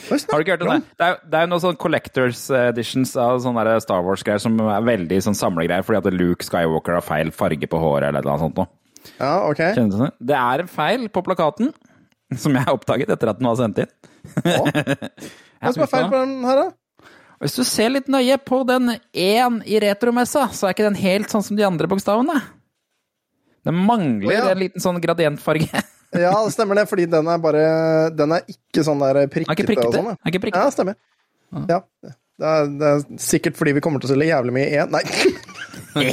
Har 0.10 0.42
du 0.42 0.44
ikke 0.44 0.56
hørt 0.56 0.66
om 0.66 0.72
det? 0.74 0.80
Det 1.00 1.08
er, 1.08 1.18
det 1.32 1.40
er 1.40 1.50
noen 1.50 1.64
sånn 1.64 1.80
collectors 1.80 2.46
editions 2.58 3.16
av 3.20 3.40
sånne 3.44 3.76
Star 3.84 4.04
Wars-greier 4.06 4.42
som 4.44 4.60
er 4.66 4.86
veldig 4.86 5.20
sånn 5.28 5.38
samlegreier, 5.38 5.86
fordi 5.88 6.02
at 6.02 6.18
Luke 6.18 6.46
Skywalker 6.46 6.98
har 7.00 7.06
feil 7.06 7.32
farge 7.36 7.70
på 7.70 7.82
håret 7.82 8.10
eller 8.10 8.28
noe 8.28 8.42
sånt 8.42 8.60
noe. 8.60 8.72
Ja, 9.18 9.34
ok. 9.50 9.62
Kjenner 9.76 9.92
du 9.92 10.06
det? 10.06 10.12
Det 10.32 10.38
er 10.40 10.64
en 10.64 10.72
feil 10.72 11.10
på 11.14 11.24
plakaten, 11.26 11.74
som 12.36 12.56
jeg 12.56 12.66
har 12.68 12.76
oppdaget 12.76 13.12
etter 13.14 13.34
at 13.34 13.42
den 13.42 13.50
var 13.50 13.60
sendt 13.60 13.84
inn. 13.84 13.94
Hva 15.64 15.72
er 15.72 15.92
feil 15.92 16.10
på 16.12 16.18
den 16.20 16.40
her, 16.48 16.64
da? 16.66 16.70
Hvis 17.44 17.58
du 17.60 17.64
ser 17.68 17.92
litt 17.92 18.08
nøye 18.12 18.38
på 18.40 18.62
den 18.68 18.94
én 19.12 19.60
i 19.68 19.80
retromessa, 19.84 20.46
så 20.56 20.70
er 20.70 20.76
ikke 20.76 20.86
den 20.88 21.00
helt 21.00 21.32
sånn 21.34 21.44
som 21.44 21.58
de 21.60 21.66
andre 21.68 21.90
bokstavene. 21.92 22.38
Den 23.68 23.80
mangler 23.84 24.30
oh, 24.30 24.36
ja. 24.36 24.46
en 24.52 24.62
liten 24.62 24.84
sånn 24.84 25.02
gradientfarge. 25.04 25.84
Ja, 26.14 26.34
det 26.46 26.52
stemmer 26.54 26.76
det, 26.78 26.88
fordi 26.90 27.06
den 27.10 27.28
er 27.32 27.38
bare 27.42 27.64
Den 28.14 28.32
er 28.38 28.44
ikke 28.52 28.84
sånn 28.86 29.00
der 29.02 29.24
er 29.24 29.28
prikkete 29.32 29.66
prikkete. 29.66 29.88
og 29.88 29.94
sånn. 29.98 30.12
Den 30.12 30.18
er 30.20 30.32
ikke 30.34 30.44
prikkete. 30.44 30.66
ja 30.68 30.74
stemmer. 30.76 30.96
Ja. 31.70 31.80
Det 32.42 32.50
er, 32.50 32.70
det 32.82 32.88
er 32.90 33.02
sikkert 33.22 33.56
fordi 33.60 33.76
vi 33.78 33.82
kommer 33.86 34.02
til 34.02 34.10
å 34.10 34.14
selge 34.16 34.26
jævlig 34.32 34.54
mye 34.56 34.70
én 34.82 34.90
Nei. 34.94 35.04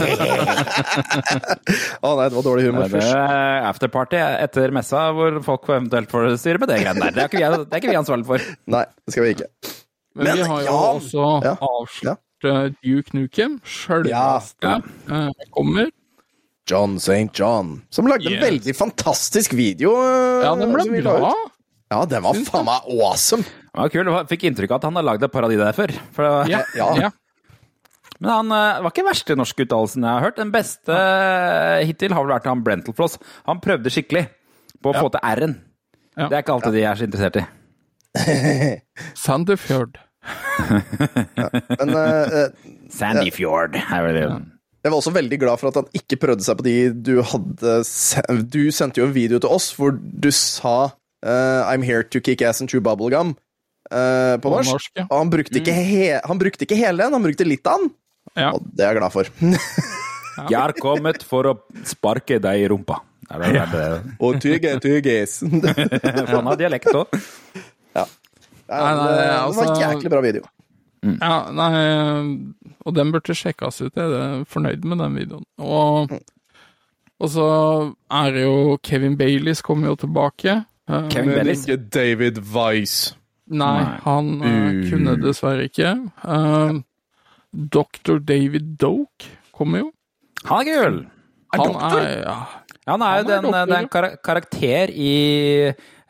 Å 2.05 2.11
nei, 2.17 2.27
det 2.29 2.37
var 2.37 2.45
dårlig 2.45 2.67
humor 2.69 2.85
Det 2.85 2.93
først. 2.99 3.13
er 3.17 3.69
afterparty 3.71 4.19
etter 4.21 4.75
messa, 4.77 5.07
hvor 5.17 5.39
folk 5.47 5.69
eventuelt 5.71 6.11
får 6.13 6.29
styre 6.41 6.61
med 6.63 6.69
det 6.73 6.79
greiene 6.83 7.01
der. 7.07 7.15
Det 7.17 7.23
er 7.25 7.31
ikke 7.31 7.41
vi, 7.41 7.45
det 7.65 7.77
er 7.79 7.83
ikke 7.83 7.93
vi 7.95 8.01
ansvarlig 8.01 8.29
for. 8.29 8.45
Nei, 8.77 8.83
det 9.07 9.15
skal 9.17 9.25
vi 9.27 9.33
ikke. 9.37 9.49
Men, 10.21 10.33
vi 10.37 10.49
har 10.51 10.61
jo 10.67 10.69
ja. 10.69 10.77
også 10.99 11.25
Ja. 11.47 11.55
avslørt 11.71 12.49
ja. 12.51 12.55
Duke 12.85 13.17
Nukem. 13.17 13.57
Sjølveste 13.69 14.65
ja. 14.65 14.79
kommer. 15.57 15.89
John 16.71 16.97
St. 17.03 17.31
John, 17.37 17.73
som 17.91 18.07
lagde 18.11 18.31
en 18.31 18.43
veldig 18.43 18.75
fantastisk 18.79 19.55
video. 19.59 19.93
øh, 19.99 20.45
Ja, 20.47 20.53
den 20.61 20.73
ble 20.75 21.03
bra. 21.03 21.33
Ja, 21.91 22.05
den 22.07 22.23
var 22.23 22.37
faen 22.47 22.69
meg 22.69 22.87
awesome. 22.87 23.43
Det 23.43 23.81
var 23.81 23.91
kul. 23.91 24.11
Jeg 24.15 24.29
Fikk 24.31 24.45
inntrykk 24.51 24.71
av 24.77 24.79
at 24.81 24.85
han 24.89 24.99
har 25.01 25.07
lagd 25.09 25.25
et 25.27 25.33
par 25.35 25.47
av 25.47 25.51
de 25.51 25.59
der 25.59 25.75
før. 25.75 25.93
For, 26.15 26.45
Ja, 26.51 26.63
Ja. 26.79 26.91
ja. 27.07 27.11
Men 28.21 28.31
han 28.31 28.53
eh, 28.53 28.83
var 28.85 28.93
ikke 28.93 29.07
verste 29.07 29.35
norske 29.39 29.65
uttalelsen 29.65 30.05
jeg 30.05 30.13
har 30.13 30.27
hørt. 30.27 30.37
Den 30.37 30.51
beste 30.53 30.93
eh, 30.93 31.81
hittil 31.89 32.13
har 32.13 32.23
vel 32.27 32.35
vært 32.37 32.47
han 32.51 32.63
Brentelfloss. 32.67 33.17
Han 33.49 33.63
prøvde 33.65 33.91
skikkelig 33.91 34.27
på 34.85 34.93
å 34.93 34.99
få 35.01 35.09
til 35.15 35.25
R-en. 35.25 35.57
Ja. 36.19 36.29
Det 36.29 36.37
er 36.37 36.45
ikke 36.45 36.53
alltid 36.59 36.77
de 36.77 36.85
er 36.85 37.01
så 37.01 37.09
interessert 37.09 37.41
i. 37.41 37.47
Sandefjord. 39.25 39.99
Men 41.81 41.95
uh, 41.97 42.51
Sandyfjord 42.93 43.79
er 43.81 44.05
vel 44.05 44.19
det. 44.19 44.27
Jeg 44.81 44.91
var 44.93 44.97
også 44.97 45.13
veldig 45.13 45.39
glad 45.43 45.61
for 45.61 45.69
at 45.71 45.79
han 45.81 45.89
ikke 45.97 46.17
prøvde 46.23 46.45
seg 46.47 46.57
på 46.57 46.65
de 46.65 46.75
du 46.95 47.13
hadde 47.23 47.75
Du 48.53 48.61
sendte 48.73 49.03
jo 49.03 49.07
en 49.11 49.15
video 49.17 49.39
til 49.43 49.53
oss 49.53 49.71
hvor 49.77 49.93
du 49.93 50.31
sa 50.33 50.75
uh, 50.89 51.61
I'm 51.69 51.85
here 51.85 52.03
to 52.15 52.21
kick 52.25 52.41
ass 52.43 52.63
and 52.65 52.71
chew 52.73 52.81
bubblegum 52.81 53.35
uh, 53.93 54.37
på 54.41 54.47
På 54.49 54.55
norsk. 54.57 54.73
norsk, 54.73 54.93
ja. 54.97 55.05
Og 55.11 55.19
han 55.19 55.33
brukte, 55.35 55.59
ikke 55.61 55.75
he 55.77 56.07
han 56.25 56.41
brukte 56.41 56.65
ikke 56.65 56.79
hele 56.81 57.03
den, 57.05 57.13
han 57.19 57.27
brukte 57.29 57.45
litt 57.49 57.67
av 57.69 57.83
den. 57.85 57.91
Ja. 58.39 58.53
Og 58.57 58.65
det 58.73 58.85
er 58.87 58.93
jeg 58.95 59.01
glad 59.03 59.13
for. 59.13 59.31
Jeg 60.49 60.57
har 60.57 60.73
kommet 60.81 61.25
for 61.27 61.49
å 61.51 61.55
sparke 61.85 62.39
deg 62.41 62.63
i 62.63 62.69
rumpa. 62.71 63.01
Er 63.31 63.43
det, 63.43 63.51
er 63.61 63.73
det, 63.75 64.15
Og 64.25 64.39
tygge, 64.43 64.73
tygges. 64.83 65.37
han 66.33 66.49
har 66.49 66.57
dialekt 66.59 66.89
òg. 66.95 67.13
Ja, 67.95 68.07
Nei, 68.71 68.79
nei, 68.81 69.05
det, 69.05 69.13
det 69.19 69.29
var 69.29 69.45
altså- 69.45 69.67
en 69.67 69.81
jæklig 69.83 70.11
bra 70.15 70.21
video. 70.25 70.49
Ja, 71.01 71.37
nei, 71.57 71.71
og 72.87 72.97
den 72.97 73.13
burde 73.13 73.37
sjekkes 73.37 73.83
ut. 73.85 73.97
Jeg 73.97 74.19
er 74.19 74.45
fornøyd 74.49 74.85
med 74.89 75.03
den 75.03 75.17
videoen. 75.19 75.47
Og, 75.61 76.13
og 77.21 77.33
så 77.33 77.49
er 78.21 78.35
det 78.37 78.45
jo 78.45 78.77
Kevin 78.83 79.19
Baileys 79.21 79.63
kommer 79.67 79.93
jo 79.93 80.01
tilbake. 80.01 80.63
Men 80.91 81.11
Kevin 81.13 81.53
ikke 81.53 81.77
David 81.77 82.41
Weiss. 82.55 83.13
Nei, 83.51 83.83
han 84.05 84.35
uh. 84.43 84.81
kunne 84.91 85.17
dessverre 85.19 85.67
ikke. 85.67 85.95
Eh, 86.23 86.81
Dr. 87.51 88.19
David 88.23 88.77
Doke 88.79 89.31
kommer 89.55 89.85
jo. 89.85 89.89
Han 90.47 90.63
er 90.63 90.85
kul! 90.85 91.01
Han 91.51 91.75
er 91.75 92.05
ja, 92.23 92.37
Han 92.87 93.03
er 93.03 93.17
jo 93.19 93.25
er 93.25 93.29
den, 93.29 93.49
doktor, 93.49 93.73
den 93.75 93.89
karakter 94.25 94.93
i 94.95 95.15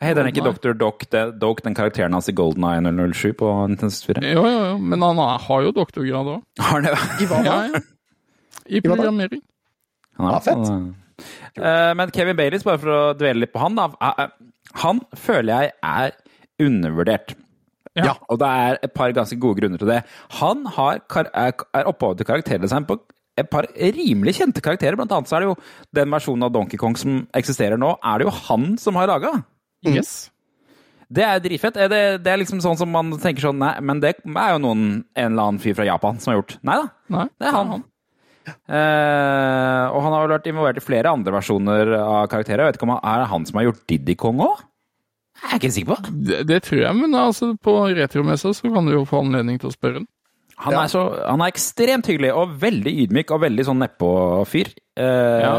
Heter 0.01 0.23
den 0.25 0.31
ikke 0.31 0.43
Dr. 0.47 0.73
Doc, 0.73 1.03
det- 1.13 1.39
Doke, 1.39 1.61
den 1.63 1.75
karakteren 1.77 2.13
hans 2.17 2.27
i 2.29 2.33
Golden 2.33 2.63
Eye 2.65 2.81
007 2.81 3.33
på 3.37 3.49
Nintendo 3.69 3.93
4. 4.07 4.23
Jo, 4.33 4.45
jo, 4.47 4.61
jo, 4.71 4.77
men 4.79 5.01
han 5.05 5.17
har 5.17 5.61
jo 5.67 5.71
doktorgrad 5.77 6.31
òg. 6.35 6.41
Har 6.59 6.81
det? 6.81 6.95
Hva 7.29 7.43
da? 7.45 7.57
ja. 7.69 7.81
I 8.67 8.81
programmering. 8.81 9.41
Han 10.17 10.27
er, 10.27 10.33
Ja, 10.33 10.39
fett. 10.39 10.95
Eh, 11.61 11.93
men 11.99 12.09
Kevin 12.15 12.35
Baileys, 12.39 12.63
bare 12.65 12.79
for 12.81 12.89
å 12.95 13.13
dvele 13.17 13.43
litt 13.43 13.53
på 13.53 13.61
han, 13.61 13.75
da. 13.77 13.89
Han 14.81 15.01
føler 15.15 15.53
jeg 15.67 15.71
er 15.83 16.11
undervurdert. 16.61 17.35
Ja. 17.99 18.13
Og 18.31 18.39
det 18.39 18.47
er 18.47 18.77
et 18.87 18.93
par 18.95 19.11
ganske 19.13 19.37
gode 19.41 19.59
grunner 19.59 19.77
til 19.81 19.89
det. 19.91 20.01
Han 20.39 20.65
har, 20.77 21.01
kar- 21.11 21.29
er 21.35 21.51
opphavet 21.85 22.21
til 22.21 22.25
karakterdesign 22.29 22.85
på 22.87 22.97
et 23.37 23.49
par 23.51 23.67
rimelig 23.75 24.37
kjente 24.39 24.61
karakterer. 24.63 24.95
Blant 24.99 25.11
annet 25.11 25.27
så 25.29 25.37
er 25.37 25.43
det 25.43 25.49
jo 25.51 25.57
den 25.99 26.09
versjonen 26.13 26.47
av 26.47 26.53
Donkey 26.55 26.77
Kong 26.79 26.95
som 26.99 27.27
eksisterer 27.37 27.77
nå, 27.77 27.97
er 28.03 28.19
det 28.23 28.27
jo 28.29 28.35
han 28.47 28.77
som 28.81 28.95
har 28.95 29.07
laga. 29.11 29.33
Yes. 29.87 30.29
Det 31.11 31.23
er 31.27 31.39
dritfett. 31.43 31.75
Er 31.75 31.89
Det, 31.91 32.01
det 32.23 32.31
er 32.31 32.37
liksom 32.39 32.61
sånn 32.63 32.77
som 32.79 32.91
man 32.93 33.09
tenker 33.19 33.43
sånn 33.43 33.57
Nei, 33.59 33.73
men 33.83 33.99
det 33.99 34.13
er 34.23 34.51
jo 34.53 34.59
noen, 34.63 34.83
en 35.17 35.31
eller 35.33 35.49
annen 35.49 35.59
fyr 35.63 35.75
fra 35.75 35.87
Japan 35.87 36.19
som 36.21 36.31
har 36.31 36.39
gjort. 36.41 36.53
Nei 36.63 36.77
da, 36.79 36.85
Nei, 37.17 37.25
det 37.41 37.49
er 37.49 37.57
han. 37.57 37.81
Eh, 38.71 39.85
og 39.91 39.99
han 40.05 40.13
har 40.15 40.23
vel 40.25 40.33
vært 40.37 40.47
involvert 40.49 40.79
i 40.79 40.83
flere 40.85 41.11
andre 41.13 41.33
versjoner 41.35 41.91
av 41.99 42.29
karakterer. 42.31 42.63
Jeg 42.63 42.71
vet 42.71 42.79
ikke 42.79 42.87
om 42.87 42.93
han 42.95 43.03
er 43.11 43.23
det 43.23 43.29
han 43.33 43.45
som 43.49 43.59
har 43.59 43.67
gjort 43.67 43.83
Diddy 43.91 44.15
Kong 44.21 44.41
òg? 44.45 44.63
Jeg 45.41 45.49
er 45.51 45.59
ikke 45.59 45.73
sikker 45.75 45.91
på. 45.91 46.15
Det, 46.29 46.39
det 46.49 46.59
tror 46.67 46.81
jeg, 46.83 46.95
men 47.01 47.15
altså, 47.17 47.51
på 47.57 47.75
retromessa 47.97 48.51
så 48.55 48.71
kan 48.73 48.87
du 48.87 48.93
jo 48.95 49.05
få 49.09 49.23
anledning 49.25 49.59
til 49.61 49.71
å 49.71 49.75
spørre 49.75 50.01
den. 50.01 50.09
Han, 50.61 50.75
er 50.77 50.89
så, 50.91 51.01
han 51.25 51.41
er 51.41 51.49
ekstremt 51.49 52.05
hyggelig 52.11 52.29
og 52.37 52.51
veldig 52.61 52.91
ydmyk 53.07 53.31
og 53.33 53.41
veldig 53.47 53.63
sånn 53.65 53.79
nedpå-fyr. 53.81 54.69
Eh, 55.01 55.41
Ja. 55.41 55.55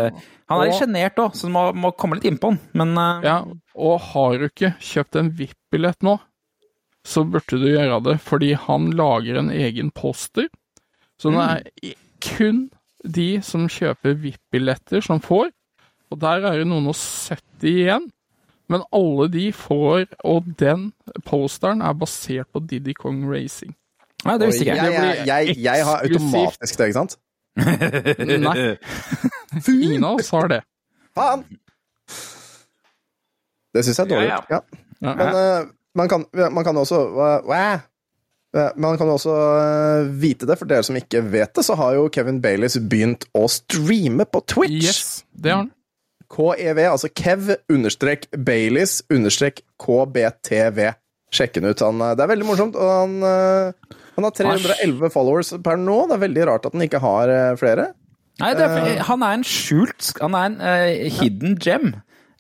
Han 0.53 0.63
er 0.63 0.71
litt 0.71 0.81
sjenert 0.81 1.19
òg, 1.23 1.35
så 1.39 1.49
du 1.49 1.55
må, 1.55 1.63
må 1.85 1.91
komme 1.99 2.19
litt 2.19 2.29
innpå 2.31 2.53
han. 2.53 2.61
Men 2.79 2.93
uh... 2.99 3.25
Ja, 3.25 3.39
og 3.75 3.97
har 4.13 4.37
du 4.39 4.47
ikke 4.51 4.75
kjøpt 4.83 5.19
en 5.21 5.33
VIP-billett 5.39 6.05
nå, 6.07 6.19
så 7.09 7.25
burde 7.27 7.59
du 7.59 7.67
gjøre 7.67 7.99
det, 8.07 8.17
fordi 8.23 8.53
han 8.69 8.91
lager 8.95 9.41
en 9.41 9.51
egen 9.51 9.91
poster. 9.97 10.47
Så 11.21 11.33
det 11.35 11.43
er 11.49 11.67
i- 11.91 11.97
kun 12.23 12.69
de 13.03 13.41
som 13.43 13.65
kjøper 13.67 14.15
VIP-billetter 14.23 15.03
som 15.03 15.19
får, 15.25 15.49
og 16.13 16.19
der 16.23 16.45
er 16.47 16.61
det 16.61 16.69
noen 16.71 16.87
og 16.93 16.95
70 16.95 17.73
igjen. 17.73 18.11
Men 18.71 18.85
alle 18.95 19.27
de 19.33 19.49
får, 19.53 20.07
og 20.25 20.47
den 20.61 20.93
posteren 21.27 21.83
er 21.85 21.97
basert 21.99 22.47
på 22.55 22.63
Diddy 22.71 22.95
Kong 22.97 23.25
Racing. 23.29 23.75
Nei, 24.25 24.37
det 24.39 24.49
visste 24.53 24.63
ikke 24.69 24.77
jeg, 24.79 24.93
jeg. 24.95 25.27
jeg, 25.27 25.27
jeg, 25.27 25.57
jeg 25.65 25.85
har 25.89 26.05
automatisk 26.07 26.79
det, 26.79 26.87
ikke 26.93 26.99
sant? 27.01 27.17
Nei. 27.57 28.77
Ingen 29.69 30.05
av 30.05 30.21
oss 30.21 30.31
har 30.33 30.49
det. 30.53 30.63
Faen! 31.17 31.45
Det 33.73 33.85
syns 33.85 33.99
jeg 33.99 34.05
er 34.07 34.11
dårlig 34.11 34.29
Ja, 34.29 34.39
gjort. 34.41 34.53
Ja. 34.53 34.61
Ja. 35.03 35.15
Men 35.19 35.35
uh, 35.35 35.73
man, 35.99 36.09
kan, 36.09 36.25
man 36.55 36.65
kan 36.65 36.79
også 36.79 36.99
uh, 37.19 37.81
Man 38.77 38.99
kan 39.01 39.11
også 39.11 39.33
uh, 39.35 40.11
vite 40.23 40.47
det, 40.49 40.59
for 40.61 40.71
dere 40.71 40.85
som 40.87 40.97
ikke 40.99 41.25
vet 41.33 41.55
det, 41.57 41.65
så 41.67 41.77
har 41.81 41.97
jo 41.97 42.11
Kevin 42.13 42.41
Baileys 42.45 42.79
begynt 42.79 43.27
å 43.37 43.47
streame 43.51 44.29
på 44.29 44.45
Twitch. 44.47 44.89
Yes, 44.89 45.07
det 45.33 45.55
har 45.55 45.65
han. 45.65 45.73
KEV, 46.33 46.79
altså 46.89 47.11
Kev 47.13 47.51
understrek 47.69 48.25
Baileys 48.33 49.03
understrek 49.13 49.61
KBTV. 49.83 50.79
Sjekk 51.33 51.57
den 51.57 51.71
ut. 51.71 51.81
Han, 51.81 52.01
eh, 52.05 52.15
det 52.19 52.25
er 52.25 52.33
veldig 52.35 52.49
morsomt, 52.49 52.77
og 52.77 52.93
han, 52.93 53.19
eh, 53.25 53.99
han 54.19 54.29
har 54.29 54.37
311 54.37 55.13
followers 55.15 55.53
per 55.65 55.81
nå. 55.81 55.99
Det 56.09 56.19
er 56.19 56.25
veldig 56.27 56.49
rart 56.51 56.69
at 56.69 56.77
han 56.77 56.87
ikke 56.87 57.03
har 57.03 57.33
eh, 57.33 57.53
flere. 57.61 57.93
Nei, 58.41 58.55
det 58.57 58.65
er, 58.65 59.03
han 59.05 59.23
er 59.23 59.35
en 59.37 59.43
skjult 59.45 60.07
Han 60.23 60.33
er 60.35 60.47
en 60.49 60.55
uh, 60.65 61.09
hidden 61.19 61.53
gem. 61.61 61.91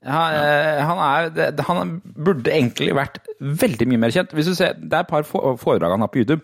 Han, 0.09 0.35
uh, 0.35 0.79
han, 0.89 1.03
er, 1.05 1.53
han 1.69 1.91
burde 2.17 2.49
egentlig 2.49 2.95
vært 2.97 3.21
veldig 3.39 3.87
mye 3.91 4.01
mer 4.07 4.15
kjent. 4.15 4.33
Hvis 4.35 4.49
du 4.49 4.55
ser, 4.57 4.79
Det 4.81 4.97
er 4.97 5.05
et 5.05 5.11
par 5.11 5.29
foredrag 5.29 5.93
han 5.93 6.03
har 6.03 6.11
på 6.11 6.25
YouTube 6.25 6.41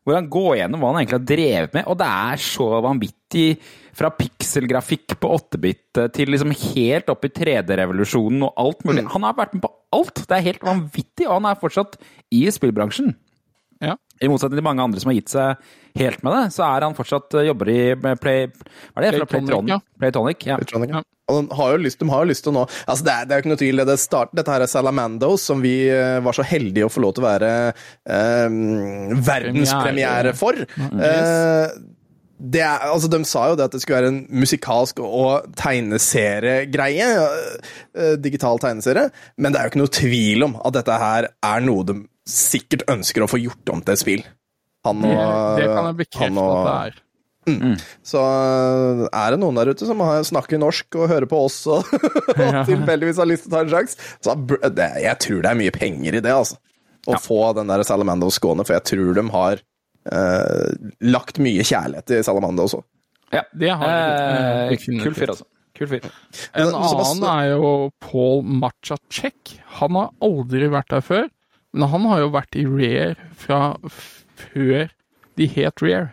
hvor 0.00 0.16
han 0.16 0.30
går 0.32 0.54
gjennom 0.62 0.80
hva 0.80 0.90
han 0.94 1.02
egentlig 1.02 1.18
har 1.18 1.28
drevet 1.28 1.74
med, 1.76 1.84
og 1.92 1.98
det 2.00 2.06
er 2.08 2.40
så 2.40 2.68
vanvittig. 2.82 3.48
Fra 3.96 4.12
pikselgrafikk 4.14 5.16
på 5.20 5.32
8-bit 5.36 6.02
til 6.16 6.30
liksom 6.32 6.54
helt 6.54 7.10
opp 7.12 7.26
i 7.26 7.32
3D-revolusjonen 7.34 8.46
og 8.46 8.62
alt 8.62 8.86
mulig. 8.88 9.06
Han 9.14 9.26
har 9.26 9.38
vært 9.38 9.56
med 9.56 9.64
på 9.64 9.72
alt! 9.96 10.22
Det 10.22 10.36
er 10.36 10.46
helt 10.46 10.64
vanvittig, 10.66 11.26
og 11.26 11.38
han 11.38 11.50
er 11.50 11.60
fortsatt 11.60 11.98
i 12.34 12.44
spillbransjen. 12.54 13.14
Ja. 13.80 13.94
I 14.20 14.28
motsetning 14.28 14.60
til 14.60 14.66
mange 14.66 14.84
andre 14.84 15.00
som 15.00 15.08
har 15.08 15.16
gitt 15.16 15.32
seg 15.32 15.70
helt 15.96 16.20
med 16.26 16.34
det, 16.36 16.42
så 16.52 16.66
er 16.66 16.84
han 16.84 16.96
fortsatt 16.96 17.38
eh, 17.40 17.46
jobber 17.48 17.70
i 17.72 17.80
Play... 18.20 18.50
Hva 18.92 19.00
er 19.00 19.16
det? 19.16 19.28
Playtonic, 19.30 19.72
ja. 19.72 19.78
Playtonic. 20.02 20.44
Ja. 20.44 20.58
Playtronic. 20.60 20.92
Ja. 20.92 21.00
Og 21.30 21.46
de 21.46 21.56
har 21.56 21.72
jo 21.72 21.80
lyst, 21.86 22.00
de 22.00 22.08
har 22.10 22.24
jo 22.24 22.30
lyst 22.32 22.44
til 22.44 22.52
å 22.52 22.56
nå 22.58 22.64
altså 22.66 23.06
det, 23.06 23.14
er, 23.14 23.28
det 23.28 23.32
er 23.32 23.38
jo 23.38 23.44
ikke 23.44 23.52
noe 23.52 23.60
tvil, 23.60 23.82
det 23.86 23.96
start, 24.02 24.32
Dette 24.36 24.52
her 24.52 24.64
er 24.64 24.70
Salamandos, 24.70 25.46
som 25.46 25.62
vi 25.64 25.74
eh, 25.88 26.18
var 26.24 26.36
så 26.36 26.44
heldige 26.46 26.88
å 26.88 26.92
få 26.92 27.04
lov 27.06 27.14
til 27.16 27.24
å 27.24 27.28
være 27.28 27.52
eh, 27.70 28.58
verdenspremiere 29.30 30.34
for. 30.36 30.60
Eh, 30.60 30.90
det 31.00 31.14
er, 32.62 32.84
altså, 32.88 33.08
de 33.12 33.18
sa 33.28 33.42
jo 33.50 33.56
det 33.58 33.66
at 33.68 33.74
det 33.76 33.80
skulle 33.82 33.98
være 34.00 34.12
en 34.14 34.20
musikalsk 34.40 35.00
og 35.04 35.50
tegneseriegreie. 35.60 37.08
eh, 37.94 38.16
digital 38.22 38.58
tegneserie. 38.62 39.10
Men 39.36 39.52
det 39.52 39.60
er 39.60 39.66
jo 39.68 39.72
ikke 39.74 39.82
noe 39.82 39.92
tvil 40.00 40.46
om 40.48 40.56
at 40.64 40.72
dette 40.78 40.96
her 41.02 41.28
er 41.42 41.60
noe 41.66 41.84
de 41.84 41.98
sikkert 42.30 42.86
ønsker 42.90 43.24
å 43.24 43.30
få 43.30 43.40
gjort 43.42 43.72
om 43.74 43.80
til 43.82 43.92
et 43.96 44.02
spill. 44.02 44.24
Han 44.86 45.04
og, 45.04 45.58
Det 45.58 45.66
kan 45.68 45.76
jeg 45.76 45.84
han 45.84 45.96
bekrefte 45.96 46.40
og- 46.40 46.66
at 46.66 46.66
det 46.66 46.94
er. 46.94 47.06
så 48.06 48.20
øh, 48.20 49.08
er 49.12 49.30
det 49.32 49.38
noen 49.40 49.56
der 49.56 49.70
ute 49.72 49.86
som 49.88 49.98
har, 50.04 50.20
snakker 50.28 50.58
norsk 50.60 50.94
og 51.00 51.08
hører 51.08 51.26
på 51.26 51.38
oss 51.46 51.66
og, 51.72 51.88
og 52.40 52.58
tilfeldigvis 52.68 53.16
har 53.18 53.26
lyst 53.26 53.46
til 53.46 53.50
å 53.50 53.54
ta 53.56 53.62
en 53.64 53.72
sjanse, 53.72 53.96
så 54.22 54.34
det, 54.76 54.88
jeg 55.02 55.18
tror 55.24 55.40
det 55.42 55.50
er 55.50 55.58
mye 55.58 55.72
penger 55.74 56.14
i 56.20 56.20
det, 56.22 56.30
altså. 56.36 56.56
Å 57.08 57.16
få 57.18 57.38
den 57.56 57.66
der 57.72 57.82
Salamando 57.82 58.28
skåne, 58.30 58.62
for 58.68 58.76
jeg 58.76 58.84
tror 58.92 59.14
de 59.16 59.24
har 59.32 59.62
øh, 60.08 60.90
lagt 61.00 61.38
mye 61.42 61.64
kjærlighet 61.66 62.10
i 62.18 62.22
Salamander 62.26 62.62
også. 62.68 62.82
Ja. 63.32 63.42
Det 63.54 63.70
har 63.70 63.86
Eh, 63.86 64.72
eh, 64.72 64.78
kul 65.02 65.14
fyr, 65.14 65.28
altså. 65.34 65.44
Kul 65.78 65.86
fyr. 65.88 66.06
En 66.58 66.74
annen 66.74 67.22
er 67.30 67.50
jo 67.54 67.90
Paul 68.00 68.42
Machacek. 68.44 69.60
Han 69.80 69.94
har 69.94 70.10
aldri 70.20 70.68
vært 70.72 70.90
der 70.90 71.00
før, 71.04 71.28
men 71.72 71.88
han 71.88 72.08
har 72.10 72.20
jo 72.24 72.30
vært 72.34 72.56
i 72.58 72.64
Rare 72.66 73.14
fra 73.38 73.76
før 74.36 74.88
de 75.38 75.46
het 75.46 75.82
Rare. 75.82 76.10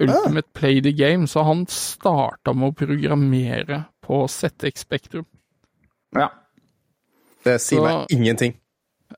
Ultimate 0.00 0.48
Play 0.54 0.80
the 0.80 0.92
Game, 0.96 1.26
så 1.28 1.42
han 1.44 1.66
starta 1.68 2.54
med 2.56 2.72
å 2.72 2.76
programmere 2.80 3.82
på 4.02 4.22
ZX 4.26 4.86
Spektrum. 4.86 5.26
Ja. 6.16 6.30
Det 7.44 7.58
sier 7.60 7.78
Så- 7.78 7.84
meg 7.84 8.06
ingenting. 8.10 8.54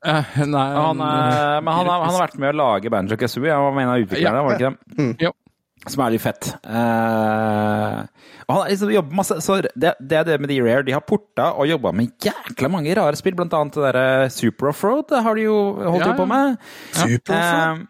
Eh, 0.05 0.35
nei, 0.45 0.65
Han, 0.75 0.99
er- 1.01 1.61
men 1.65 1.73
han, 1.73 1.87
har- 1.89 2.03
han 2.05 2.13
har 2.13 2.21
vært 2.27 2.37
med 2.37 2.53
å 2.53 2.57
lage 2.59 2.91
Banjo 2.93 3.17
Kazooie. 3.17 3.49
Han 3.53 3.73
var 3.73 3.81
en 3.81 3.89
av 3.89 4.03
utviklerne, 4.03 4.37
Ja. 4.37 4.43
var 4.43 4.57
det 4.57 4.61
ikke 4.61 4.77
det? 4.99 5.25
Jo. 5.25 5.31
Som 5.87 6.01
er 6.05 6.13
litt 6.15 6.21
fett. 6.23 6.47
Uh, 6.65 8.05
og 8.47 8.53
han 8.53 8.59
har 8.63 8.69
liksom 8.71 8.89
jobber 8.93 9.17
masse 9.19 9.35
Så 9.43 9.57
det, 9.75 9.91
det 10.01 10.17
er 10.17 10.23
det 10.25 10.37
med 10.41 10.49
de 10.49 10.59
Rare. 10.65 10.83
De 10.87 10.93
har 10.95 11.03
porta 11.05 11.51
og 11.53 11.67
jobba 11.69 11.91
med 11.93 12.13
jækla 12.25 12.69
mange 12.73 12.95
rare 12.97 13.17
spill, 13.19 13.35
blant 13.37 13.53
annet 13.53 13.75
det 13.77 13.83
derre 13.91 14.29
Super 14.33 14.71
Offroad 14.71 15.11
har 15.25 15.35
de 15.37 15.45
jo 15.45 15.57
holdt 15.83 16.05
Ja, 16.07 16.13
på 16.17 16.25
med. 16.29 16.57
Super 16.95 17.37
Offroad? 17.37 17.83
Uh, 17.83 17.85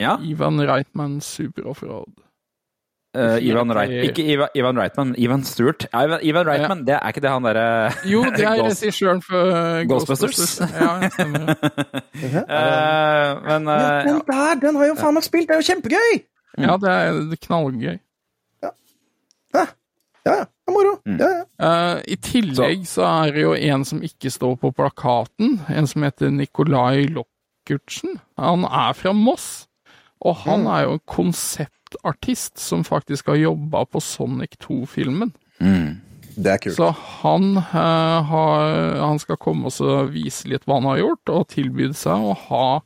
ja. 0.00 0.16
Ivan 0.24 0.60
Reitman 0.68 1.18
Super 1.24 1.68
Offroad. 1.72 2.12
Eh, 3.16 3.46
Ivan 3.48 3.72
Reit, 3.76 3.94
Ikke 4.10 4.24
Ivan, 4.34 4.48
Ivan 4.54 4.78
Reitman, 4.80 5.14
Ivan 5.18 5.44
Stewart. 5.48 5.86
Ivan, 5.92 6.20
Ivan 6.22 6.46
Reitman, 6.46 6.84
det 6.86 6.94
er 6.98 7.08
ikke 7.14 7.22
det 7.24 7.30
han 7.32 7.48
derre 7.48 7.66
Jo, 8.12 8.22
det 8.36 8.44
er 8.44 8.62
regissøren 8.62 9.22
for 9.24 9.50
uh, 9.50 9.82
Ghostbusters. 9.88 10.36
Ghostbusters. 10.36 10.80
Ja, 10.80 11.08
stemmer. 11.10 11.54
Eh, 12.16 13.42
Men 13.44 13.66
Den 13.66 14.20
der, 14.26 14.54
den 14.60 14.76
har 14.76 14.86
jo 14.86 14.94
faen 14.98 15.14
meg 15.16 15.24
spilt! 15.26 15.48
Det 15.48 15.56
er 15.56 15.60
jo 15.60 15.66
kjempegøy! 15.72 16.12
Ja, 16.58 16.76
det 16.80 16.92
er 16.92 17.40
knallgøy. 17.46 17.98
Ja, 18.64 18.70
ja. 19.54 19.66
Det 20.26 20.34
er 20.34 20.74
moro. 20.74 20.92
Ja, 21.06 21.28
ja. 21.30 21.42
Eh, 21.94 22.00
I 22.14 22.16
tillegg 22.16 22.86
så. 22.90 23.04
er 23.06 23.34
det 23.36 23.42
jo 23.44 23.52
en 23.54 23.84
som 23.86 24.00
ikke 24.02 24.30
står 24.34 24.56
på 24.58 24.72
plakaten, 24.74 25.60
en 25.70 25.86
som 25.86 26.02
heter 26.02 26.32
Nikolai 26.34 27.04
Lokkertsen. 27.14 28.16
Han 28.40 28.64
er 28.66 28.96
fra 28.98 29.12
Moss, 29.14 29.68
og 30.20 30.40
han 30.42 30.66
er 30.66 30.86
jo 30.88 30.96
en 30.96 31.04
konseptartist 31.90 32.58
som 32.58 32.84
faktisk 32.84 33.26
har 33.28 33.36
jobba 33.36 33.84
på 33.86 34.00
Sonic 34.00 34.50
2-filmen. 34.60 35.32
Det 36.36 36.50
er 36.52 36.58
kult. 36.58 36.76
Så 36.76 36.90
han, 37.22 37.56
eh, 37.56 38.22
har, 38.28 38.96
han 39.00 39.18
skal 39.18 39.36
komme 39.36 39.66
og 39.70 40.10
vise 40.12 40.48
litt 40.48 40.64
hva 40.66 40.74
han 40.80 40.84
har 40.90 40.98
gjort, 40.98 41.28
og 41.32 41.48
tilbyde 41.48 41.94
seg 41.96 42.12
å 42.12 42.34
ha 42.50 42.82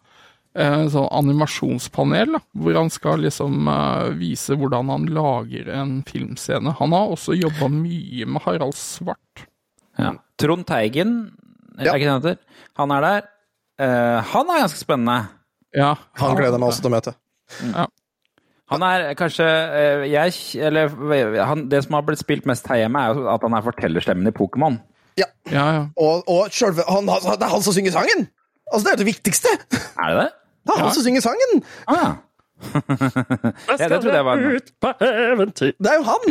eh, 0.54 0.86
sånn 0.92 1.08
animasjonspanel, 1.10 2.32
da, 2.36 2.40
hvor 2.54 2.74
han 2.78 2.90
skal 2.90 3.20
liksom 3.24 3.66
eh, 3.68 4.10
vise 4.20 4.54
hvordan 4.56 4.88
han 4.92 5.06
lager 5.10 5.68
en 5.74 6.02
filmscene. 6.06 6.76
Han 6.78 6.92
har 6.94 7.10
også 7.10 7.34
jobba 7.34 7.68
mye 7.72 8.26
med 8.26 8.42
Harald 8.46 8.74
Svart. 8.78 9.46
Ja. 9.98 10.14
Trond 10.38 10.66
Teigen, 10.66 11.32
Ja. 11.80 11.94
er 11.94 11.98
ikke 11.98 12.06
det 12.06 12.12
han 12.12 12.22
heter? 12.22 12.38
Han 12.78 12.90
er 12.92 13.00
der. 13.00 13.28
Eh, 13.80 14.22
han 14.30 14.50
er 14.52 14.62
ganske 14.66 14.78
spennende. 14.78 15.28
Ja, 15.74 15.94
Han 16.18 16.36
gleder 16.36 16.58
meg 16.58 16.68
også 16.70 16.82
til 16.84 16.90
å 16.90 16.94
møte. 16.94 17.14
Han 18.70 18.82
er 18.86 19.14
kanskje 19.18 19.46
eh, 19.46 20.04
jeg, 20.12 20.34
Eller 20.62 20.92
han, 21.44 21.64
det 21.72 21.80
som 21.84 21.96
har 21.98 22.04
blitt 22.06 22.20
spilt 22.22 22.46
mest 22.46 22.66
her 22.70 22.84
hjemme, 22.84 23.02
er 23.02 23.22
at 23.34 23.42
han 23.46 23.56
er 23.58 23.64
fortellerstemmen 23.66 24.30
i 24.30 24.34
Pokémon. 24.36 24.78
ja, 25.18 25.26
ja. 25.50 25.84
Og, 25.98 26.22
og 26.30 26.52
selve 26.54 26.84
han, 26.88 27.08
han- 27.10 27.26
Det 27.40 27.42
er 27.48 27.50
han 27.54 27.62
som 27.66 27.74
synger 27.74 27.92
sangen! 27.96 28.28
Altså, 28.72 28.84
Det 28.84 28.92
er 28.92 28.96
jo 28.96 29.02
det 29.04 29.08
viktigste! 29.10 29.48
Er 29.98 30.14
det 30.14 30.18
det? 30.22 30.28
Det 30.66 30.74
er 30.76 30.82
han 30.84 30.94
som 30.94 31.02
synger 31.08 31.20
sangen! 31.26 31.62
Ah, 31.90 31.96
ja. 31.98 32.10
ja, 33.80 33.88
det 33.88 34.00
trodde 34.02 34.14
jeg 34.16 34.24
var 34.24 34.36
en 34.36 35.52
Det 35.56 35.90
er 35.90 35.96
jo 35.96 36.02
han! 36.06 36.26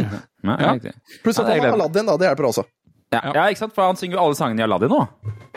ja, 0.46 0.58
Ja. 0.64 0.92
Pluss 1.24 1.40
at 1.42 1.50
han 1.50 1.60
har. 1.60 1.74
Aladdin, 1.74 2.06
da. 2.08 2.16
Det 2.22 2.30
hjelper 2.30 2.48
også. 2.54 2.64
Ja, 3.12 3.20
ja, 3.34 3.46
ikke 3.50 3.64
sant? 3.66 3.74
For 3.76 3.90
han 3.90 3.98
synger 3.98 4.20
jo 4.20 4.24
alle 4.28 4.38
sangene 4.38 4.62
i 4.62 4.66
Aladdin 4.68 4.92
nå. 4.94 5.00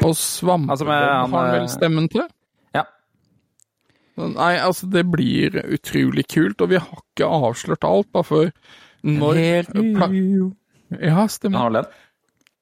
Og 0.02 0.14
Svampebob 0.16 0.72
Altså, 0.72 0.86
med 0.88 0.96
han, 0.96 1.30
har 1.30 1.46
han 1.46 1.54
eh, 1.54 1.58
vel 1.60 1.68
stemmen 1.68 2.08
til? 2.12 2.24
Nei, 4.20 4.54
altså, 4.60 4.86
det 4.92 5.06
blir 5.08 5.56
utrolig 5.72 6.26
kult, 6.28 6.60
og 6.60 6.72
vi 6.72 6.80
har 6.80 7.00
ikke 7.00 7.28
avslørt 7.28 7.86
alt, 7.88 8.10
bare 8.12 8.28
for 8.28 8.50
når 9.02 9.70
pla 9.72 10.08
Ja, 11.00 11.26
stemmer. 11.32 11.86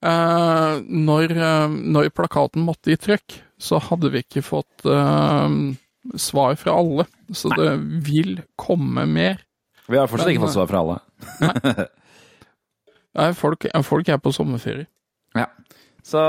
Eh, 0.00 0.80
når, 0.88 1.32
eh, 1.36 1.68
når 1.68 2.08
plakaten 2.16 2.64
måtte 2.64 2.94
i 2.94 2.96
trykk, 2.96 3.40
så 3.60 3.80
hadde 3.82 4.12
vi 4.14 4.22
ikke 4.24 4.42
fått 4.46 4.86
eh, 4.88 5.56
svar 6.16 6.56
fra 6.60 6.76
alle. 6.80 7.06
Så 7.36 7.52
det 7.56 7.74
vil 8.06 8.38
komme 8.58 9.04
mer. 9.06 9.42
Vi 9.90 9.98
har 9.98 10.08
fortsatt 10.08 10.30
Men, 10.30 10.36
ikke 10.36 10.46
fått 10.46 10.56
svar 10.56 10.70
fra 10.70 10.84
alle. 10.84 11.86
Nei, 13.18 13.32
folk, 13.34 13.66
folk 13.84 14.08
er 14.08 14.22
på 14.22 14.32
sommerferie. 14.32 14.86
Ja. 15.36 15.50
Så 16.06 16.20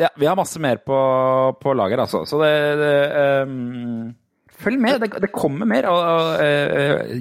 ja, 0.00 0.10
vi 0.20 0.28
har 0.28 0.38
masse 0.38 0.60
mer 0.62 0.80
på, 0.84 0.98
på 1.60 1.74
lager, 1.76 2.04
altså. 2.04 2.24
Så 2.28 2.40
det, 2.42 2.52
det 2.80 2.94
um, 3.48 4.12
Følg 4.64 4.80
med, 4.80 5.00
det, 5.02 5.10
det 5.24 5.32
kommer 5.34 5.68
mer. 5.68 5.88
Og, 5.90 5.98
og 5.98 6.36
uh, 6.38 7.16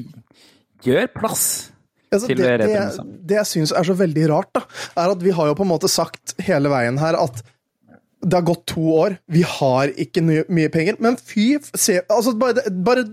gjør 0.86 1.10
plass. 1.16 1.48
Altså, 2.14 2.30
Til 2.30 2.38
det, 2.38 2.46
det, 2.46 2.68
retromessa. 2.68 3.08
det 3.30 3.40
jeg 3.40 3.50
syns 3.50 3.74
er 3.74 3.88
så 3.88 3.96
veldig 3.98 4.28
rart, 4.30 4.52
da, 4.54 4.62
er 5.02 5.16
at 5.16 5.24
vi 5.26 5.34
har 5.34 5.50
jo 5.50 5.58
på 5.58 5.66
en 5.66 5.72
måte 5.72 5.90
sagt 5.90 6.36
hele 6.46 6.70
veien 6.70 7.00
her 7.02 7.18
at 7.18 7.42
det 8.24 8.38
har 8.38 8.46
gått 8.48 8.68
to 8.72 8.84
år, 8.96 9.18
vi 9.34 9.42
har 9.48 9.92
ikke 10.00 10.22
mye 10.24 10.70
penger, 10.72 10.96
men 11.04 11.18
fy 11.20 11.58
se, 11.60 11.98
altså 12.08 12.36
bare, 12.40 12.64
bare 12.86 13.04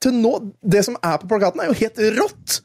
til 0.00 0.14
nå 0.16 0.30
Det 0.62 0.80
som 0.86 0.94
er 1.04 1.18
på 1.20 1.28
plakaten, 1.28 1.60
er 1.60 1.72
jo 1.72 1.78
helt 1.80 1.98
rått! 2.20 2.60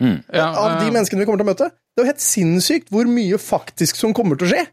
Ja, 0.00 0.46
Av 0.56 0.78
de 0.80 0.86
eh, 0.88 0.92
menneskene 0.94 1.20
vi 1.22 1.26
kommer 1.28 1.42
til 1.42 1.48
å 1.48 1.52
møte. 1.52 1.70
Det 1.94 2.00
er 2.02 2.06
jo 2.06 2.12
helt 2.12 2.24
sinnssykt 2.24 2.88
hvor 2.94 3.08
mye 3.10 3.38
faktisk 3.42 3.96
som 4.00 4.14
kommer 4.16 4.38
til 4.40 4.48
å 4.48 4.54
skje. 4.54 4.64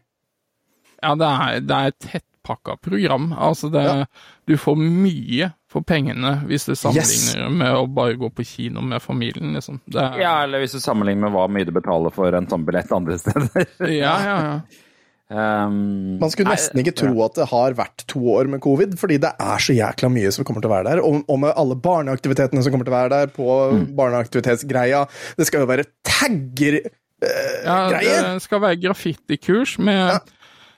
Ja, 1.02 1.14
det 1.20 1.28
er, 1.28 1.60
det 1.68 1.76
er 1.88 1.94
tett 2.00 2.24
tettpakka 2.48 2.76
program. 2.80 3.32
Altså 3.36 3.68
det, 3.68 4.06
Du 4.48 4.54
får 4.56 4.76
mye 4.80 5.50
for 5.68 5.84
pengene 5.84 6.30
hvis 6.48 6.64
du 6.64 6.72
sammenligner 6.74 7.42
det 7.44 7.50
med 7.58 7.74
å 7.76 7.82
bare 7.92 8.14
gå 8.16 8.30
på 8.32 8.44
kino 8.48 8.80
med 8.80 9.02
familien, 9.04 9.52
liksom. 9.52 9.80
Det, 9.84 10.00
er- 10.00 10.20
Ja, 10.22 10.30
eller 10.46 10.62
hvis 10.64 10.72
du 10.72 10.80
sammenligner 10.80 11.28
med 11.28 11.32
hva 11.36 11.44
mye 11.52 11.66
du 11.68 11.72
betaler 11.76 12.10
for 12.14 12.32
en 12.32 12.48
sånn 12.48 12.64
billett 12.64 12.90
andre 12.92 13.18
steder. 13.20 13.66
ja, 13.84 14.14
ja, 14.24 14.36
ja. 14.48 14.60
Um, 15.28 16.16
Man 16.22 16.30
skulle 16.32 16.48
nei, 16.48 16.56
nesten 16.56 16.80
ikke 16.80 16.94
tro 16.96 17.10
at 17.26 17.34
det 17.36 17.46
har 17.50 17.74
vært 17.76 18.06
to 18.08 18.22
år 18.32 18.48
med 18.48 18.62
covid, 18.64 18.94
fordi 19.00 19.18
det 19.20 19.34
er 19.36 19.60
så 19.60 19.74
jækla 19.76 20.08
mye 20.12 20.30
som 20.32 20.46
kommer 20.48 20.64
til 20.64 20.70
å 20.70 20.72
være 20.72 20.88
der. 20.88 21.02
Og, 21.04 21.20
og 21.28 21.42
med 21.42 21.52
alle 21.52 21.76
barneaktivitetene 21.84 22.64
som 22.64 22.72
kommer 22.72 22.88
til 22.88 22.94
å 22.94 22.96
være 22.96 23.12
der 23.12 23.34
på 23.34 23.58
barneaktivitetsgreia. 23.98 25.02
Det 25.36 25.48
skal 25.48 25.66
jo 25.66 25.68
være 25.68 25.84
tagger 26.08 26.80
eh, 26.80 27.60
ja 27.66 27.76
det 27.92 28.40
skal 28.44 28.62
være 28.62 28.80
graffitikurs 28.86 29.76
med 29.82 30.16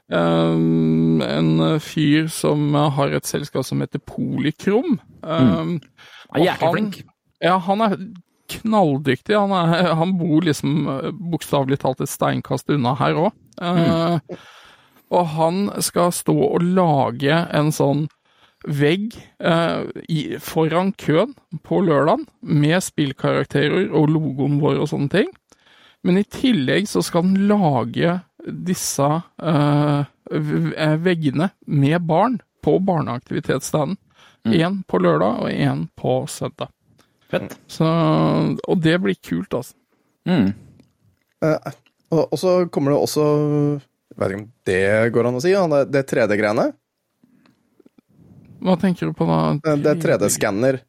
um, 0.09 1.22
en 1.22 1.78
fyr 1.84 2.26
som 2.32 2.74
har 2.96 3.14
et 3.20 3.30
selskap 3.30 3.68
som 3.68 3.84
heter 3.84 4.03
Polikrom. 4.03 4.98
Um, 5.22 5.78
Han 6.34 6.42
er 6.42 6.48
jækla 6.48 6.48
jæklig 6.48 6.74
flink. 6.74 7.01
Ja, 7.40 7.55
han 7.62 7.86
er 7.86 7.96
knalldyktig. 8.51 9.36
Han, 9.36 9.53
er, 9.57 9.92
han 9.98 10.14
bor 10.20 10.46
liksom 10.46 10.88
eh, 10.90 11.11
bokstavelig 11.32 11.80
talt 11.82 12.03
et 12.05 12.12
steinkast 12.12 12.70
unna 12.72 12.96
her 13.01 13.26
òg. 13.26 13.36
Og 15.11 15.26
han 15.34 15.66
skal 15.82 16.12
stå 16.14 16.36
og 16.46 16.62
lage 16.62 17.34
en 17.34 17.72
sånn 17.74 18.07
vegg 18.68 19.14
uh, 19.42 19.88
i, 20.09 20.36
foran 20.42 20.92
køen 21.01 21.32
på 21.64 21.80
lørdag 21.86 22.26
med 22.44 22.84
spillkarakterer 22.84 23.88
og 23.96 24.11
logoen 24.12 24.59
vår 24.62 24.82
og 24.82 24.90
sånne 24.92 25.12
ting. 25.14 25.30
Men 26.05 26.20
i 26.20 26.26
tillegg 26.28 26.88
så 26.88 27.03
skal 27.05 27.26
han 27.26 27.48
lage 27.51 28.18
disse 28.44 29.09
uh, 29.42 30.05
veggene 31.05 31.51
med 31.66 32.07
barn 32.09 32.38
på 32.64 32.78
barneaktivitetsstanden. 32.84 33.98
Én 34.48 34.78
på 34.88 34.96
lørdag 35.03 35.42
og 35.44 35.51
én 35.53 35.88
på 36.01 36.22
søndag. 36.28 36.70
Fett. 37.30 37.54
Så, 37.70 37.86
og 37.86 38.80
det 38.82 38.96
blir 39.04 39.14
kult, 39.22 39.54
altså. 39.54 39.74
Mm. 40.28 40.50
Eh, 41.46 41.72
og, 42.10 42.24
og 42.34 42.36
så 42.38 42.52
kommer 42.74 42.92
det 42.92 42.98
også 43.00 43.22
Jeg 43.80 44.18
vet 44.20 44.32
ikke 44.34 44.40
om 44.42 44.48
det 44.68 44.80
går 45.14 45.28
an 45.30 45.38
å 45.38 45.42
si, 45.44 45.52
han 45.56 45.72
det 45.88 46.02
3D-greiene. 46.10 46.66
Hva 48.60 48.74
tenker 48.82 49.08
du 49.08 49.14
på 49.16 49.24
da? 49.28 49.38
Eh, 49.64 49.78
Det 49.80 49.94
er 49.94 50.02
3D-skanner. 50.04 50.80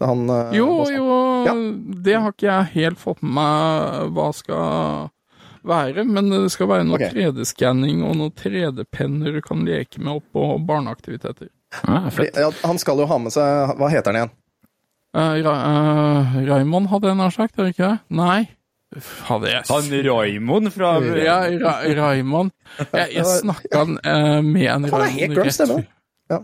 Han 0.00 0.24
eh, 0.30 0.54
Jo, 0.56 0.68
bossen. 0.78 0.96
jo, 0.96 1.18
Ja. 1.48 1.54
det 2.06 2.14
har 2.22 2.32
ikke 2.32 2.48
jeg 2.48 2.72
helt 2.78 2.98
fått 3.02 3.22
med 3.22 3.34
meg 3.40 4.12
hva 4.16 4.28
skal 4.34 5.10
være, 5.68 6.04
men 6.06 6.30
det 6.30 6.44
skal 6.54 6.70
være 6.70 6.86
noe 6.88 6.96
okay. 7.00 7.10
3D-skanning 7.12 8.00
og 8.06 8.16
noen 8.16 8.32
3D-penner 8.38 9.34
du 9.36 9.42
kan 9.44 9.66
leke 9.66 10.00
med 10.00 10.20
opp 10.22 10.28
på 10.32 10.46
barneaktiviteter. 10.64 11.50
Ah, 11.84 12.06
fett. 12.14 12.38
Ja, 12.38 12.48
han 12.64 12.78
skal 12.80 13.02
jo 13.02 13.04
ha 13.10 13.18
med 13.20 13.28
seg 13.34 13.74
Hva 13.76 13.90
heter 13.92 14.14
han 14.14 14.16
igjen? 14.22 14.30
Uh, 15.16 15.38
Ra 15.40 15.52
uh, 15.56 16.34
Raymond 16.44 16.90
hadde 16.92 17.08
jeg 17.08 17.18
nær 17.18 17.32
sagt, 17.32 17.56
er 17.56 17.68
det 17.68 17.74
ikke 17.76 17.86
det? 17.94 18.00
Nei. 18.18 18.42
Hadde 19.28 19.50
jeg 19.52 19.64
Han 19.68 19.88
Raymond 20.06 20.70
fra 20.72 20.94
Ja, 21.20 21.38
Ra 21.60 21.72
Raymond. 21.84 22.52
Jeg, 22.92 23.14
jeg 23.16 23.24
snakka 23.42 23.82
uh, 23.84 24.38
med 24.44 24.68
en 24.68 24.86
Han 24.88 25.04
er 25.04 25.14
helt. 25.16 25.88
Ja. 26.28 26.42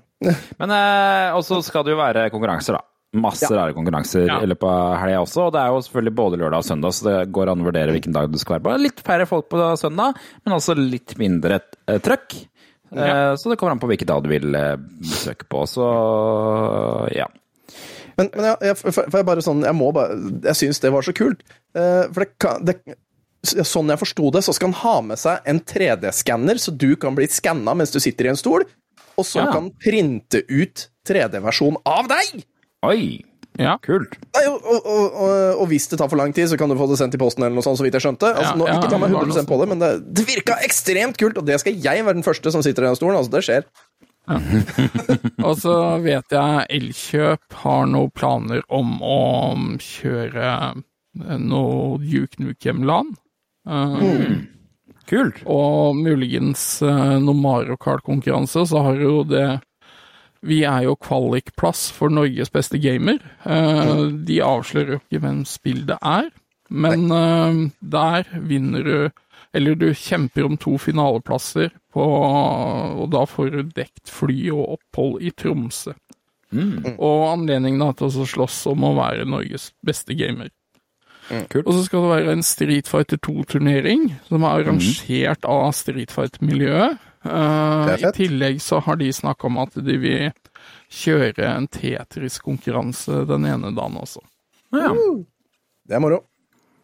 Men 0.60 0.72
uh, 0.72 1.36
også 1.38 1.60
skal 1.64 1.84
det 1.84 1.94
jo 1.94 2.00
være 2.00 2.28
konkurranser, 2.32 2.78
da. 2.78 2.84
Masse 3.14 3.46
Ja. 3.46 3.60
rare 3.60 3.76
konkurranser 3.76 4.24
Ja. 4.26 4.40
i 4.42 4.48
løpet 4.50 4.66
av 4.66 4.96
helga 4.98 5.20
også. 5.22 5.44
Og 5.46 5.52
det 5.54 5.60
er 5.60 5.68
jo 5.70 5.82
selvfølgelig 5.86 6.14
både 6.18 6.40
lørdag 6.40 6.64
og 6.64 6.66
søndag, 6.66 6.96
så 6.96 7.04
det 7.06 7.18
går 7.36 7.52
an 7.52 7.62
å 7.62 7.68
vurdere 7.68 7.94
hvilken 7.94 8.16
dag 8.16 8.32
du 8.32 8.40
skal 8.40 8.56
være 8.56 8.64
på. 8.64 8.80
Litt 8.82 9.04
færre 9.06 9.28
folk 9.30 9.46
på 9.52 9.60
søndag, 9.78 10.18
men 10.44 10.56
også 10.56 10.74
litt 10.78 11.14
mindre 11.20 11.60
uh, 11.88 12.00
trøkk. 12.02 12.40
Ja. 12.94 13.36
Så 13.36 13.50
det 13.50 13.58
kommer 13.58 13.74
an 13.74 13.80
på 13.82 13.88
hvilken 13.90 14.06
dag 14.06 14.22
du 14.22 14.28
vil 14.30 14.54
eh, 14.54 14.76
besøke 14.78 15.48
på. 15.50 15.64
Så 15.66 15.82
ja. 17.10 17.26
Men, 18.18 18.28
men 18.34 18.44
jeg, 18.50 18.56
jeg, 18.70 18.78
for, 18.84 19.08
jeg 19.10 19.26
bare 19.26 19.42
sånn 19.42 19.64
Jeg 19.66 19.74
må 19.74 19.88
bare 19.96 20.14
Jeg 20.46 20.54
syns 20.60 20.78
det 20.84 20.92
var 20.94 21.02
så 21.06 21.14
kult. 21.16 21.40
Eh, 21.74 22.04
for 22.14 22.22
det 22.24 22.28
kan 22.42 22.62
det, 22.68 22.76
Sånn 23.44 23.90
jeg 23.92 24.00
forsto 24.00 24.30
det, 24.32 24.40
så 24.46 24.54
skal 24.56 24.70
han 24.72 24.78
ha 24.80 24.94
med 25.10 25.20
seg 25.20 25.44
en 25.50 25.58
3D-skanner, 25.68 26.56
så 26.62 26.72
du 26.72 26.94
kan 26.96 27.12
bli 27.18 27.26
skanna 27.28 27.74
mens 27.76 27.92
du 27.92 27.98
sitter 28.00 28.30
i 28.30 28.32
en 28.32 28.38
stol, 28.40 28.64
og 29.20 29.26
så 29.28 29.42
Ja. 29.42 29.50
kan 29.52 29.66
han 29.66 29.70
printe 29.84 30.40
ut 30.48 30.86
3D-versjon 31.04 31.76
av 31.84 32.08
deg! 32.08 32.40
Oi, 32.88 33.20
Ja. 33.60 33.76
kult. 33.84 34.16
Nei, 34.34 34.46
og, 34.48 34.64
og, 34.64 34.86
og, 34.88 35.12
og, 35.60 35.68
hvis 35.68 35.86
det 35.92 36.00
tar 36.00 36.08
for 36.08 36.16
lang 36.18 36.32
tid, 36.34 36.48
så 36.50 36.56
kan 36.58 36.72
du 36.72 36.74
få 36.80 36.88
det 36.88 36.96
sendt 36.98 37.14
i 37.14 37.20
posten, 37.20 37.44
eller 37.44 37.54
noe 37.54 37.62
sånt, 37.62 37.76
så 37.78 37.84
vidt 37.84 37.94
jeg 37.94 38.02
skjønte. 38.06 38.32
Altså, 38.32 38.56
nå, 38.58 38.66
ja, 38.66 38.78
ikke 38.80 38.90
ta 38.90 38.98
meg 38.98 39.12
det 39.12 39.20
var 39.20 39.28
100 39.28 39.46
på 39.52 39.60
det, 39.60 39.68
men 39.70 39.84
det, 39.84 39.90
det 40.16 40.24
virka 40.26 40.56
ekstremt 40.64 41.20
kult, 41.20 41.36
og 41.38 41.44
det 41.46 41.60
skal 41.60 41.76
jeg 41.76 42.02
være 42.08 42.16
den 42.16 42.24
første 42.26 42.50
som 42.50 42.64
sitter 42.64 42.82
i 42.88 42.90
den 42.90 42.96
stolen. 42.98 43.20
Altså, 43.20 43.30
det 43.36 43.44
skjer. 43.44 43.68
Og 45.46 45.58
så 45.60 45.74
vet 46.04 46.32
jeg 46.32 46.66
Elkjøp 46.78 47.58
har 47.64 47.86
noen 47.90 48.12
planer 48.16 48.62
om 48.72 48.96
å 49.04 49.18
kjøre 49.82 50.48
eh, 50.48 51.36
noe 51.42 51.98
Duke 52.00 52.40
Nukem-land. 52.40 53.14
Uh, 53.68 54.44
Kult. 55.08 55.42
Og 55.44 55.96
muligens 56.00 56.62
uh, 56.84 57.16
noe 57.20 57.36
Mario 57.36 57.76
Kart-konkurranse, 57.80 58.64
så 58.68 58.82
har 58.86 59.00
jo 59.00 59.18
det 59.28 59.60
Vi 60.44 60.62
er 60.68 60.86
jo 60.86 60.96
kvalikplass 61.00 61.86
for 61.92 62.12
Norges 62.12 62.50
beste 62.52 62.76
gamer. 62.80 63.20
Eh, 63.48 64.00
De 64.28 64.40
avslører 64.44 64.96
jo 64.96 64.98
ikke 65.00 65.20
hvem 65.22 65.44
spill 65.48 65.86
det 65.88 65.96
er, 66.04 66.26
men 66.68 67.06
eh, 67.12 67.60
der 67.80 68.28
vinner 68.44 68.84
du 68.84 68.98
Eller 69.54 69.78
du 69.78 69.88
kjemper 69.94 70.48
om 70.48 70.56
to 70.58 70.74
finaleplasser, 70.82 71.70
på, 71.94 72.04
og 72.04 73.06
da 73.12 73.22
får 73.30 73.52
du 73.54 73.74
dekt 73.76 74.10
fly 74.10 74.48
og 74.50 74.78
opphold 74.78 75.22
i 75.22 75.30
Tromsø. 75.30 75.94
Og 76.98 77.22
anledningen 77.32 77.82
da 77.82 77.92
til 77.98 78.10
å 78.10 78.26
slåss 78.28 78.60
om 78.70 78.86
å 78.86 78.94
være 78.98 79.26
Norges 79.30 79.70
beste 79.86 80.14
gamer. 80.18 80.50
Mm. 81.30 81.46
Og 81.64 81.70
så 81.72 81.80
skal 81.86 82.04
det 82.04 82.10
være 82.10 82.34
en 82.34 82.44
Street 82.44 82.90
Fighter 82.90 83.18
2-turnering, 83.24 84.10
som 84.28 84.44
er 84.44 84.60
arrangert 84.60 85.46
av 85.48 85.70
Street 85.76 86.12
Fighter-miljøet. 86.12 87.00
Uh, 87.24 87.88
I 87.96 88.10
tillegg 88.12 88.58
så 88.60 88.82
har 88.84 88.98
de 89.00 89.08
snakka 89.14 89.48
om 89.48 89.56
at 89.62 89.78
de 89.80 89.96
vil 90.02 90.34
kjøre 90.92 91.46
en 91.48 91.68
Tetris-konkurranse 91.72 93.22
den 93.30 93.48
ene 93.48 93.72
dagen 93.72 93.96
også. 94.02 94.20
Ja. 94.76 94.92
Det 95.88 95.96
er 95.96 96.04
moro. 96.04 96.20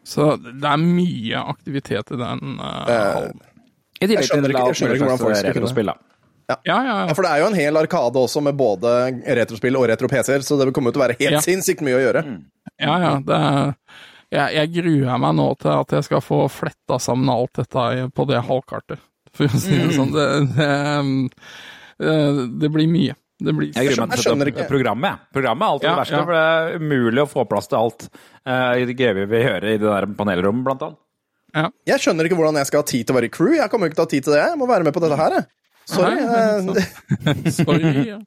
Så 0.03 0.35
det 0.41 0.65
er 0.67 0.77
mye 0.81 1.41
aktivitet 1.51 2.11
i 2.11 2.17
den 2.17 2.55
uh, 2.59 2.85
hallen. 2.89 3.41
I 4.01 4.07
tillegg 4.07 4.23
Jeg 4.23 4.29
skjønner 4.31 4.49
til 4.49 4.55
ikke- 4.55 4.67
jeg 4.71 4.75
skjønner 4.79 4.95
ikke 4.95 5.05
hvordan 5.05 5.19
folk 5.21 5.35
skal 5.35 5.45
kunne- 5.45 5.59
retrospill, 5.61 5.91
da. 5.91 5.97
Ja, 6.49 6.55
ja, 6.65 6.77
Ja, 6.83 6.95
ja. 7.07 7.13
For 7.13 7.21
det 7.23 7.31
er 7.31 7.37
jo 7.39 7.45
en 7.47 7.55
hel 7.55 7.77
arkade 7.77 8.19
også, 8.19 8.41
med 8.43 8.57
både 8.57 8.89
retrospill 9.37 9.77
og 9.77 9.85
retro-PC-er, 9.87 10.41
så 10.43 10.57
det 10.59 10.73
kommer 10.73 10.89
jo 10.91 10.95
til 10.97 11.01
å 11.01 11.05
være 11.07 11.17
helt 11.19 11.37
Ja. 11.37 11.39
sinnssykt 11.39 11.81
mye 11.85 11.95
å 11.99 12.01
gjøre. 12.03 12.23
ja, 12.81 12.97
ja 12.99 13.11
det 13.19 13.37
er, 13.37 13.75
jeg, 14.31 14.55
jeg 14.57 14.73
gruer 14.83 15.17
meg 15.21 15.35
nå 15.35 15.47
til 15.59 15.71
at 15.71 15.89
jeg 15.91 16.03
skal 16.03 16.19
få 16.25 16.41
fletta 16.49 16.99
sammen 16.99 17.29
alt 17.29 17.53
dette 17.53 18.11
på 18.11 18.27
det 18.27 18.41
halvkartet. 18.43 18.99
For 19.33 19.45
å 19.47 19.59
si 19.63 19.77
det 19.79 19.93
sånn. 19.95 20.11
Det, 20.11 20.25
det, 20.57 21.29
det, 22.01 22.59
det 22.59 22.69
blir 22.73 22.87
mye. 22.91 23.15
Det 23.41 23.53
blir 23.57 23.71
Jeg 23.73 23.87
gruer 23.87 24.01
meg 24.03 24.11
Jeg 24.11 24.11
til 24.11 24.21
å 24.21 24.25
skjønner 24.27 24.45
sette 24.45 24.53
ikke. 24.53 24.65
opp 24.67 24.71
programmet. 24.75 25.21
Programmet 25.33 25.65
er 25.65 25.71
alltid 25.75 25.87
Ja, 25.87 25.93
det 25.95 26.01
verste, 26.03 26.17
ja. 26.17 26.25
for 26.25 26.33
det 26.37 26.41
er 26.41 26.83
umulig 26.83 27.21
å 27.23 27.29
få 27.31 27.45
plass 27.49 27.69
til 27.71 27.79
alt 27.79 28.05
eh, 28.11 28.73
i 28.81 28.85
det 28.89 28.95
greie 28.99 29.25
vi 29.31 29.41
hører 29.45 29.65
i 29.71 29.77
det 29.81 29.87
der 29.87 30.07
panelrommet, 30.19 30.63
blant 30.67 30.85
annet. 30.87 30.99
Jeg 31.89 31.99
skjønner 31.99 32.29
ikke 32.29 32.37
hvordan 32.39 32.59
jeg 32.61 32.69
skal 32.69 32.83
ha 32.83 32.87
tid 32.87 33.07
til 33.07 33.11
å 33.15 33.17
være 33.17 33.27
i 33.27 33.33
crew. 33.33 33.55
Jeg 33.57 33.71
kommer 33.73 33.89
jo 33.89 33.91
ikke 33.91 33.97
til 33.99 34.05
å 34.05 34.07
ha 34.07 34.11
tid 34.13 34.27
til 34.27 34.35
det. 34.37 34.43
Jeg 34.53 34.59
må 34.61 34.67
være 34.69 34.85
med 34.87 34.93
på 34.95 35.01
dette 35.03 35.17
her, 35.19 35.33
jeg. 35.39 35.47
Sorry. 35.91 36.21
Nei, 36.21 36.83
eh, 36.85 37.49
Sorry. 37.57 37.93
Ja. 38.07 38.19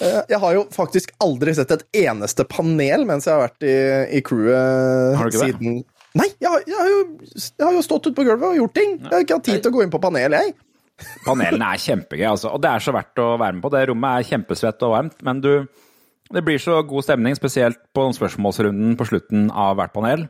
Eh, 0.00 0.20
Jeg 0.32 0.38
har 0.42 0.54
jo 0.56 0.62
faktisk 0.74 1.12
aldri 1.22 1.52
sett 1.54 1.70
et 1.74 1.82
eneste 2.06 2.46
panel 2.50 3.04
mens 3.06 3.26
jeg 3.28 3.34
har 3.36 3.44
vært 3.44 3.66
i, 3.68 3.74
i 4.18 4.22
crewet 4.26 5.18
Har 5.18 5.28
du 5.30 5.36
ikke 5.36 5.50
det? 5.58 5.74
Nei, 6.14 6.28
jeg 6.38 6.46
har, 6.50 6.62
jeg, 6.70 6.78
har 6.78 6.88
jo, 6.92 6.98
jeg 7.34 7.66
har 7.66 7.74
jo 7.74 7.82
stått 7.82 8.06
ute 8.08 8.14
på 8.14 8.24
gulvet 8.26 8.46
og 8.52 8.56
gjort 8.62 8.74
ting. 8.78 8.92
Jeg 9.02 9.10
har 9.10 9.24
ikke 9.26 9.38
hatt 9.40 9.46
tid 9.50 9.60
til 9.64 9.72
å 9.72 9.74
gå 9.74 9.82
inn 9.82 9.90
på 9.92 9.98
panel, 10.02 10.36
jeg. 10.38 10.54
Panelene 11.24 11.72
er 11.74 11.80
kjempegøy, 11.82 12.26
altså. 12.30 12.52
Og 12.54 12.62
det 12.62 12.70
er 12.70 12.84
så 12.84 12.94
verdt 12.94 13.18
å 13.22 13.32
være 13.40 13.56
med 13.56 13.64
på. 13.64 13.72
Det 13.74 13.82
rommet 13.90 14.20
er 14.20 14.28
kjempesvett 14.28 14.84
og 14.86 14.94
varmt, 14.94 15.18
men 15.26 15.42
du 15.44 15.66
Det 16.32 16.40
blir 16.40 16.56
så 16.58 16.78
god 16.88 17.04
stemning, 17.04 17.34
spesielt 17.36 17.76
på 17.94 18.06
spørsmålsrunden 18.16 18.94
på 18.96 19.04
slutten 19.04 19.50
av 19.50 19.76
hvert 19.76 19.92
panel. 19.92 20.22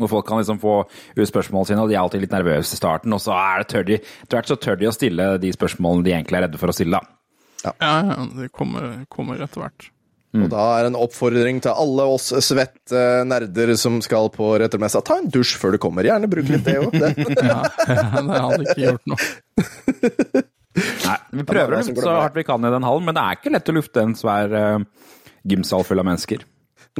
Hvor 0.00 0.10
folk 0.10 0.26
kan 0.26 0.40
liksom 0.40 0.58
få 0.58 0.72
ut 1.14 1.28
spørsmålene 1.30 1.68
sine, 1.68 1.84
og 1.84 1.88
de 1.88 1.94
er 1.94 2.00
alltid 2.00 2.24
litt 2.24 2.34
nervøse 2.34 2.74
i 2.74 2.80
starten. 2.80 3.14
Og 3.14 3.20
så 3.22 3.36
er 3.36 3.62
det 3.62 3.68
tør 3.70 3.86
de, 3.86 4.00
etter 4.24 4.36
hvert 4.36 4.50
så 4.50 4.56
tør 4.58 4.80
de 4.80 4.88
å 4.90 4.92
stille 4.96 5.28
de 5.38 5.52
spørsmålene 5.54 6.04
de 6.04 6.14
egentlig 6.16 6.40
er 6.40 6.46
redde 6.48 6.58
for 6.58 6.72
å 6.72 6.74
stille. 6.74 6.98
da. 6.98 7.72
Ja, 7.78 7.94
ja, 8.10 8.26
det 8.34 8.50
kommer, 8.56 9.04
kommer 9.12 9.40
etter 9.40 9.62
hvert. 9.62 9.90
Og 10.30 10.46
da 10.52 10.64
er 10.78 10.86
en 10.86 10.98
oppfordring 10.98 11.58
til 11.64 11.74
alle 11.74 12.04
oss 12.12 12.28
svette 12.46 13.00
nerder 13.26 13.72
som 13.80 13.96
skal 14.04 14.30
på 14.30 14.52
retromessa, 14.62 15.02
ta 15.02 15.16
en 15.18 15.26
dusj 15.32 15.56
før 15.58 15.74
du 15.74 15.80
kommer. 15.82 16.06
Gjerne 16.06 16.30
bruk 16.30 16.52
litt 16.52 16.68
det 16.68 16.76
òg. 16.78 16.94
Ja, 17.50 17.64
det 17.88 18.42
hadde 18.44 18.62
ikke 18.62 18.84
gjort 18.84 19.10
noe. 19.10 20.44
Nei, 20.80 21.16
vi 21.34 21.44
prøver 21.48 21.74
å 21.74 21.80
lufte 21.80 22.04
så 22.04 22.14
hardt 22.14 22.38
vi 22.38 22.46
kan 22.46 22.62
i 22.62 22.70
den 22.70 22.86
hallen, 22.86 23.08
men 23.08 23.16
det 23.16 23.24
er 23.24 23.40
ikke 23.40 23.52
lett 23.56 23.72
å 23.72 23.74
lufte 23.74 24.04
en 24.06 24.14
svær 24.16 24.54
uh, 24.54 25.08
gymsal 25.50 25.82
full 25.88 26.00
av 26.00 26.06
mennesker. 26.06 26.46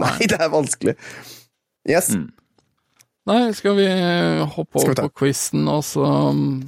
Nei, 0.01 0.17
det 0.27 0.41
er 0.41 0.51
vanskelig. 0.51 0.97
Yes. 1.89 2.11
Nei, 3.31 3.41
skal 3.55 3.79
vi 3.79 3.87
hoppe 4.57 4.83
Skal 4.83 4.91
vi 4.91 4.97
over 4.97 5.07
på 5.07 5.23
quizen 5.23 5.71
og 5.71 5.85
så 5.87 6.09
um, 6.35 6.59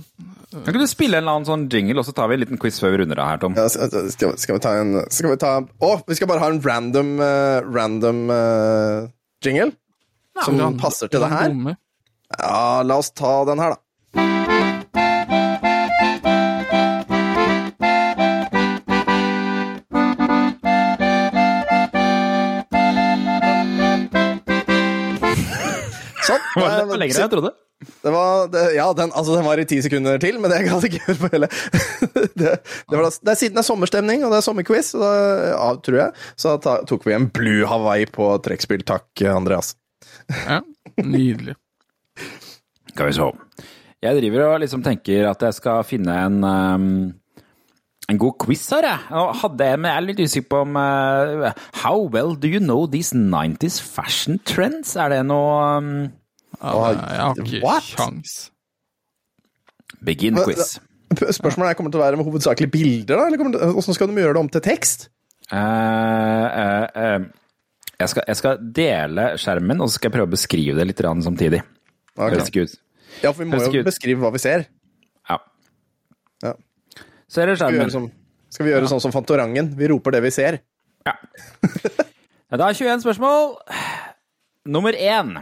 Kan 0.53 0.74
ikke 0.74 0.84
du 0.84 0.90
spille 0.90 1.18
en 1.18 1.24
eller 1.24 1.38
annen 1.38 1.48
sånn 1.48 1.66
jingle, 1.72 1.98
og 2.03 2.09
så 2.09 2.14
tar 2.16 2.28
vi 2.30 2.36
en 2.36 2.42
liten 2.44 2.61
quiz 2.61 2.80
før 2.82 2.94
vi 2.94 3.03
runder 3.03 3.20
av 3.22 3.30
her, 3.32 3.42
Tom? 3.42 3.57
Ja, 3.57 3.68
skal, 3.72 4.34
skal, 4.36 4.59
vi 4.59 4.62
ta 4.64 4.74
en 4.80 4.98
Skal 5.09 5.32
vi 5.32 5.38
ta 5.40 5.55
Å, 5.62 5.92
vi 6.09 6.18
skal 6.18 6.28
bare 6.30 6.44
ha 6.44 6.50
en 6.53 6.61
random 6.64 7.14
uh, 7.22 7.62
Random 7.72 8.26
uh, 8.28 9.09
jingle? 9.44 9.72
som 10.40 10.78
passer 10.80 11.12
til 11.12 11.20
det 11.20 11.28
her? 11.32 11.53
Ja, 12.38 12.82
la 12.82 12.96
oss 12.96 13.12
ta 13.12 13.42
den 13.48 13.61
her, 13.61 13.76
da. 13.76 14.51
Sånn. 26.32 26.62
Var 26.62 26.72
det 26.78 26.88
var 26.88 27.02
lenger 27.02 27.18
enn 27.18 27.24
jeg 27.26 27.34
trodde? 27.34 27.52
Det 27.82 28.10
var, 28.14 28.48
det, 28.52 28.62
ja, 28.76 28.84
den, 28.94 29.10
altså, 29.10 29.34
den 29.34 29.46
var 29.46 29.58
i 29.58 29.66
ti 29.66 29.80
sekunder 29.82 30.20
til, 30.22 30.38
men 30.38 30.52
det 30.52 30.60
jeg 30.60 30.70
ikke 30.70 31.00
gjøre 31.00 31.18
på 31.22 31.30
hele. 31.32 31.48
det, 32.38 32.52
det, 32.62 32.94
var 32.94 33.08
det 33.10 33.32
er 33.32 33.40
siden 33.40 33.56
det 33.56 33.62
er 33.64 33.68
sommerstemning, 33.68 34.22
og 34.22 34.34
det 34.34 34.38
er 34.38 34.46
sommerquiz, 34.46 34.92
da, 34.98 35.12
ja, 35.50 35.64
tror 35.82 35.98
jeg, 35.98 36.26
så 36.38 36.56
ta, 36.62 36.76
tok 36.88 37.08
vi 37.08 37.16
en 37.16 37.26
Blue 37.34 37.66
Hawaii 37.68 38.06
på 38.10 38.28
trekkspill. 38.44 38.84
Takk, 38.86 39.08
Andreas. 39.32 39.74
Ja, 40.46 40.60
nydelig. 41.02 41.56
Skal 42.92 43.08
vi 43.08 43.16
se. 43.16 43.32
Jeg 44.02 44.18
driver 44.18 44.46
og 44.48 44.62
liksom 44.62 44.82
tenker 44.84 45.28
at 45.30 45.42
jeg 45.46 45.58
skal 45.58 45.84
finne 45.86 46.14
en 46.26 46.38
um, 46.42 46.86
en 48.10 48.18
god 48.18 48.34
quiz 48.42 48.64
her, 48.74 48.84
jeg. 48.84 49.20
Hadde 49.40 49.68
jeg, 49.68 49.78
men 49.78 49.88
jeg 49.88 50.00
er 50.00 50.06
litt 50.08 50.22
usikker 50.26 50.48
på 50.50 50.62
om 50.66 50.74
uh, 50.76 51.52
How 51.84 52.02
well 52.12 52.34
do 52.34 52.50
you 52.50 52.60
know 52.60 52.86
these 52.90 53.14
90s 53.14 53.78
fashion 53.80 54.40
trends? 54.48 54.96
Er 54.98 55.14
det 55.14 55.22
noe 55.30 55.78
um, 55.78 55.94
jeg 56.62 57.20
har 57.20 57.42
ikke 57.42 57.60
what? 57.64 57.90
kjangs. 57.96 58.36
Begin 60.02 60.38
quiz. 60.42 60.78
Spørsmålet 61.12 61.72
er 61.72 61.76
kommer 61.78 61.92
det 61.92 61.96
til 61.96 62.00
å 62.00 62.04
være 62.06 62.18
med 62.20 62.28
hovedsakelig 62.28 62.70
bilder, 62.72 63.18
da? 63.18 63.26
Eller 63.28 63.40
kommer 63.40 63.74
hvordan 63.74 63.96
skal 63.98 64.08
de 64.08 64.24
gjøre 64.24 64.36
det 64.36 64.42
om 64.42 64.50
til 64.52 64.64
tekst? 64.64 65.08
Uh, 65.52 65.58
uh, 65.58 66.86
uh, 66.96 67.26
jeg, 67.98 68.08
skal, 68.08 68.24
jeg 68.30 68.38
skal 68.38 68.62
dele 68.78 69.26
skjermen, 69.40 69.82
og 69.82 69.90
så 69.90 69.98
skal 69.98 70.08
jeg 70.08 70.16
prøve 70.16 70.30
å 70.30 70.32
beskrive 70.32 70.78
det 70.78 70.88
litt 70.88 71.02
samtidig. 71.26 71.60
Okay. 72.16 72.36
Høres 72.36 72.52
ikke 72.52 72.66
ut. 72.66 72.78
Ja, 73.20 73.32
for 73.32 73.42
vi 73.42 73.50
må 73.50 73.60
jo 73.60 73.84
beskrive 73.84 74.24
hva 74.24 74.32
vi 74.32 74.40
ser. 74.40 74.66
Ja. 75.28 75.38
Ja. 76.46 76.54
Ser 77.28 77.50
dere 77.50 77.58
Skal 77.60 77.74
vi 77.74 77.80
gjøre, 77.80 77.90
skjermen? 77.90 77.92
som, 77.92 78.48
skal 78.52 78.66
vi 78.66 78.72
gjøre 78.72 78.88
sånn 78.90 79.04
som 79.04 79.14
Fantorangen? 79.14 79.74
Vi 79.76 79.90
roper 79.92 80.16
det 80.16 80.24
vi 80.24 80.32
ser. 80.34 80.62
Ja. 81.08 81.18
Da 82.52 82.66
er 82.68 82.76
21 82.76 83.00
spørsmål. 83.00 83.54
Nummer 84.68 84.92
én. 84.92 85.38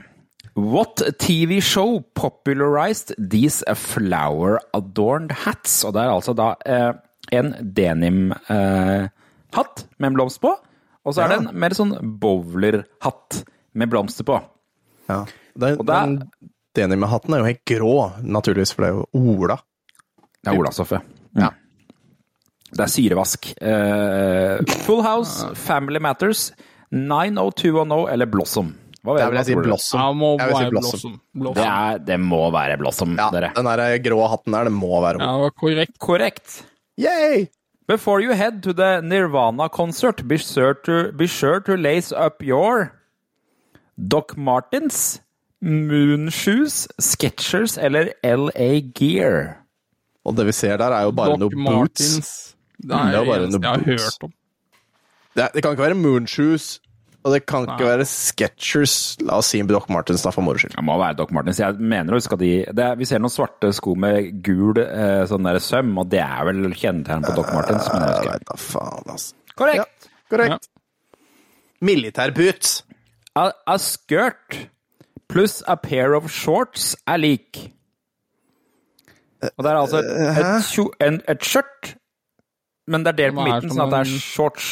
What 0.54 0.96
TV 1.18 1.60
show 1.62 2.00
popularized 2.14 3.14
these 3.18 3.64
flower-adorned 3.74 5.32
hats? 5.44 5.84
Og 5.86 5.94
det 5.94 6.02
er 6.02 6.10
altså 6.12 6.34
da 6.36 6.54
eh, 6.66 6.92
en 7.36 7.54
denim-hatt 7.62 9.84
med 9.98 10.06
en 10.10 10.14
blomst 10.18 10.40
på, 10.42 10.50
og 11.00 11.14
så 11.14 11.22
er 11.24 11.28
det 11.32 11.38
en 11.40 11.50
mer 11.62 11.72
sånn 11.76 11.94
bowler-hatt 12.20 13.42
med 13.78 13.86
blomster 13.92 14.24
på. 14.26 14.40
Ja. 15.10 15.22
Den, 15.54 15.78
Og 15.78 15.86
det, 15.86 15.94
den 15.94 16.18
denim-hatten 16.76 17.34
er 17.34 17.38
jo 17.42 17.48
helt 17.50 17.64
grå, 17.68 17.94
naturligvis, 18.22 18.72
for 18.74 18.80
det 18.84 18.90
er 18.90 18.96
jo 18.98 19.06
Ola. 19.36 19.56
Det 20.40 20.48
er 20.52 20.60
Olastoffet. 20.60 21.00
Ja. 21.38 21.50
Det 22.70 22.82
er 22.84 22.92
syrevask. 22.92 23.40
Eh, 23.58 24.56
Full 24.86 25.02
House, 25.06 25.34
Family 25.58 26.00
Matters, 26.02 26.40
90210 26.94 28.06
eller 28.12 28.26
Blossom. 28.30 28.68
Hva 29.04 29.14
vil 29.16 29.38
jeg 29.40 29.46
si? 29.48 29.54
Blossom. 29.56 30.00
Ja, 30.00 30.12
må 30.12 30.30
Jeg 30.38 30.48
vil 30.50 30.56
si 30.56 30.62
være 30.64 30.70
Blossom. 30.74 31.14
Blossom. 31.32 31.54
Det, 31.56 31.64
er, 31.66 31.98
det 32.10 32.18
må 32.20 32.40
være 32.52 32.76
Blossom, 32.82 33.14
Ja, 33.16 33.30
dere. 33.32 33.52
den 33.56 33.64
der 33.70 33.98
grå 34.04 34.26
hatten 34.28 34.52
der, 34.52 34.64
det 34.68 34.72
må 34.76 35.00
være 35.00 35.20
Ja, 35.22 35.30
Ola. 35.30 35.46
var 35.46 35.50
korrekt. 35.56 35.98
Korrekt. 35.98 36.62
Yay! 37.00 37.46
Before 37.88 38.20
you 38.20 38.34
head 38.34 38.62
to 38.62 38.72
the 38.72 39.00
Nirvana 39.02 39.68
concert, 39.68 40.20
be 40.28 40.36
sure 40.38 40.74
to, 40.84 41.10
be 41.12 41.26
sure 41.26 41.60
to 41.60 41.76
lace 41.76 42.12
up 42.12 42.42
your 42.42 42.92
Doc 43.98 44.36
Martens, 44.36 45.20
Moonshoes, 45.62 46.86
Sketchers 46.98 47.78
eller 47.78 48.12
LA 48.22 48.80
Gear. 48.94 49.56
Og 50.24 50.36
det 50.36 50.46
vi 50.46 50.52
ser 50.52 50.76
der, 50.80 50.92
er 50.92 51.08
jo 51.08 51.12
bare 51.16 51.34
Doc 51.34 51.40
noe 51.40 51.50
boots. 51.56 51.66
Martens. 51.66 52.30
Det 52.80 52.92
er 52.96 53.10
det 53.10 53.14
er 53.14 53.24
jo 53.24 53.30
bare 53.32 53.48
noe 53.50 53.60
jeg 53.60 53.70
har 53.70 53.84
boots. 53.84 54.04
hørt 54.04 54.24
om. 54.28 54.32
Det, 55.36 55.48
det 55.54 55.62
kan 55.62 55.72
ikke 55.74 55.84
være 55.88 55.98
moonshoes, 56.00 56.68
og 57.24 57.34
det 57.34 57.42
kan 57.48 57.66
ikke 57.66 57.82
Nei. 57.84 57.88
være 57.90 58.04
Sketchers. 58.08 58.94
La 59.28 59.36
oss 59.42 59.50
si 59.52 59.60
Doc 59.68 59.88
Martens, 59.92 60.22
da, 60.24 60.30
for 60.32 60.42
moro 60.46 60.56
skyld. 60.62 60.72
Det 60.76 60.84
må 60.86 60.94
være 61.00 61.18
Doc 61.18 61.32
Martens. 61.36 61.58
Jeg 61.60 61.76
mener 61.80 62.14
å 62.16 62.20
huske 62.20 62.32
at 62.38 62.40
de 62.40 62.52
det, 62.72 62.84
er- 62.86 62.96
Vi 62.96 63.04
ser 63.08 63.20
noen 63.20 63.32
svarte 63.34 63.72
sko 63.76 63.94
med 63.94 64.42
gul 64.46 64.78
eh, 64.80 65.26
sånn 65.28 65.44
der 65.44 65.58
søm, 65.60 65.92
og 66.00 66.08
det 66.08 66.22
er 66.24 66.44
vel 66.48 66.62
kjennetegnet 66.72 67.28
på 67.28 67.36
Doc 67.36 67.52
Martens. 67.52 67.88
Men 67.92 68.06
jeg 68.06 68.14
husker. 68.16 68.32
vet 68.32 68.46
da 68.48 68.56
faen, 68.56 69.10
altså. 69.16 69.34
Korrekt. 69.60 70.08
Korrekt. 70.30 70.68
Militærboots. 71.80 72.82
A, 73.36 73.50
a 73.66 73.76
skirt 73.78 74.56
pluss 75.30 75.62
a 75.68 75.76
pair 75.76 76.14
of 76.16 76.30
shorts 76.32 76.94
er 77.06 77.20
lik. 77.22 77.60
Og 79.56 79.64
det 79.64 79.70
er 79.70 79.76
altså 79.78 80.00
et, 80.02 80.08
et, 81.00 81.22
et 81.32 81.44
skjørt, 81.46 81.94
men 82.90 83.04
det 83.06 83.12
er 83.14 83.18
delt 83.22 83.36
på 83.38 83.44
midten, 83.46 83.70
sånn 83.72 83.86
at 83.86 83.94
det 83.94 84.00
er 84.02 84.18
shorts. 84.20 84.66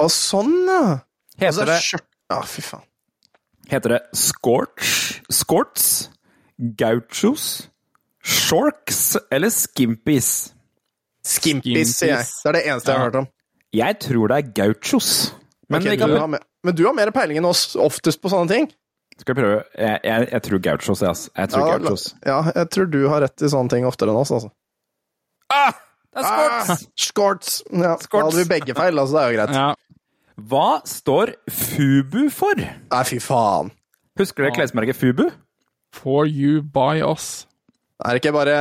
Og 0.00 0.06
sånn, 0.14 0.54
ja. 0.70 0.84
Altså, 1.40 1.62
Heter 1.62 1.72
det, 1.72 1.78
skjørt 1.84 2.06
Ja, 2.32 2.40
fy 2.48 2.62
faen. 2.64 2.84
heter 3.70 3.92
det 3.96 4.00
scorch, 4.16 5.22
skorts, 5.30 5.86
gauchos, 6.78 7.46
shorks 8.24 9.16
eller 9.30 9.50
skimpies? 9.52 10.30
Skimpies, 11.26 11.96
sier 11.98 12.14
jeg. 12.16 12.26
Det 12.44 12.50
er 12.52 12.56
det 12.56 12.64
eneste 12.70 12.92
jeg 12.92 12.98
har 13.00 13.08
hørt 13.10 13.20
om. 13.20 13.28
Jeg 13.76 13.98
tror 14.00 14.28
det 14.32 14.36
er 14.40 14.50
gauchos. 14.56 15.10
Men 15.68 15.82
okay, 15.82 15.96
kan, 15.98 16.08
du 16.14 16.18
har 16.22 16.28
mer, 16.30 16.44
men 16.64 16.74
du 16.78 16.84
har 16.86 16.94
mer 16.94 17.10
peiling 17.14 17.40
enn 17.42 17.48
oss 17.48 17.74
oftest 17.76 18.20
på 18.22 18.30
sånne 18.30 18.48
ting. 18.52 18.68
skal 19.18 19.34
vi 19.34 19.40
prøve? 19.42 19.64
Jeg, 19.74 19.98
jeg, 20.06 20.28
jeg 20.32 20.42
tror 20.46 20.62
gauchos, 20.68 21.02
jeg, 21.02 21.08
altså. 21.10 21.30
Jeg 21.36 21.50
tror 21.52 21.66
Ja, 21.66 21.78
gauchos. 21.78 22.04
ja, 22.24 22.36
jeg 22.54 22.70
tror 22.76 22.86
du 22.92 23.00
har 23.10 23.24
rett 23.26 23.42
i 23.42 23.50
sånne 23.50 23.74
ting 23.74 23.86
oftere 23.88 24.14
enn 24.14 24.20
oss, 24.22 24.30
altså. 24.38 24.52
Ah, 25.52 25.72
det 26.14 26.22
er 26.22 26.30
skorts! 26.30 26.70
Ah, 26.70 26.84
Skorts. 27.06 27.50
Ja, 27.74 27.96
da 27.98 28.22
hadde 28.22 28.38
vi 28.38 28.46
begge 28.54 28.74
feil, 28.78 28.98
altså. 29.02 29.18
Det 29.18 29.24
er 29.24 29.30
jo 29.34 29.36
greit. 29.40 29.56
Ja. 29.58 29.66
Hva 30.36 30.82
står 30.84 31.32
Fubu 31.48 32.26
for? 32.32 32.60
Nei, 32.60 33.02
fy 33.08 33.18
faen. 33.24 33.70
Husker 34.20 34.44
dere 34.44 34.56
klesmerket 34.56 34.98
Fubu? 34.98 35.30
For 35.96 36.26
you 36.28 36.60
by 36.60 37.00
us. 37.04 37.46
Er 38.04 38.12
det 38.12 38.20
ikke 38.20 38.34
bare 38.36 38.56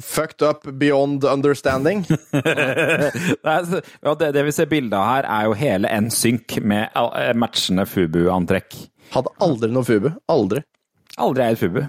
fucked 0.00 0.40
up 0.40 0.64
beyond 0.80 1.24
understanding? 1.28 2.06
Det, 2.32 3.82
ja, 4.00 4.14
det, 4.16 4.30
det 4.32 4.44
vi 4.46 4.52
ser 4.56 4.68
bilde 4.70 4.96
av 4.96 5.04
her, 5.10 5.26
er 5.28 5.48
jo 5.50 5.56
hele 5.60 5.90
NSYNC 6.06 6.56
med 6.64 6.96
eh, 6.96 7.34
matchende 7.36 7.84
Fubu-antrekk. 7.88 8.78
Hadde 9.12 9.32
aldri 9.44 9.68
noe 9.74 9.84
Fubu. 9.84 10.08
Aldri. 10.32 10.62
Aldri 11.20 11.44
eid 11.50 11.60
Fubu. 11.60 11.82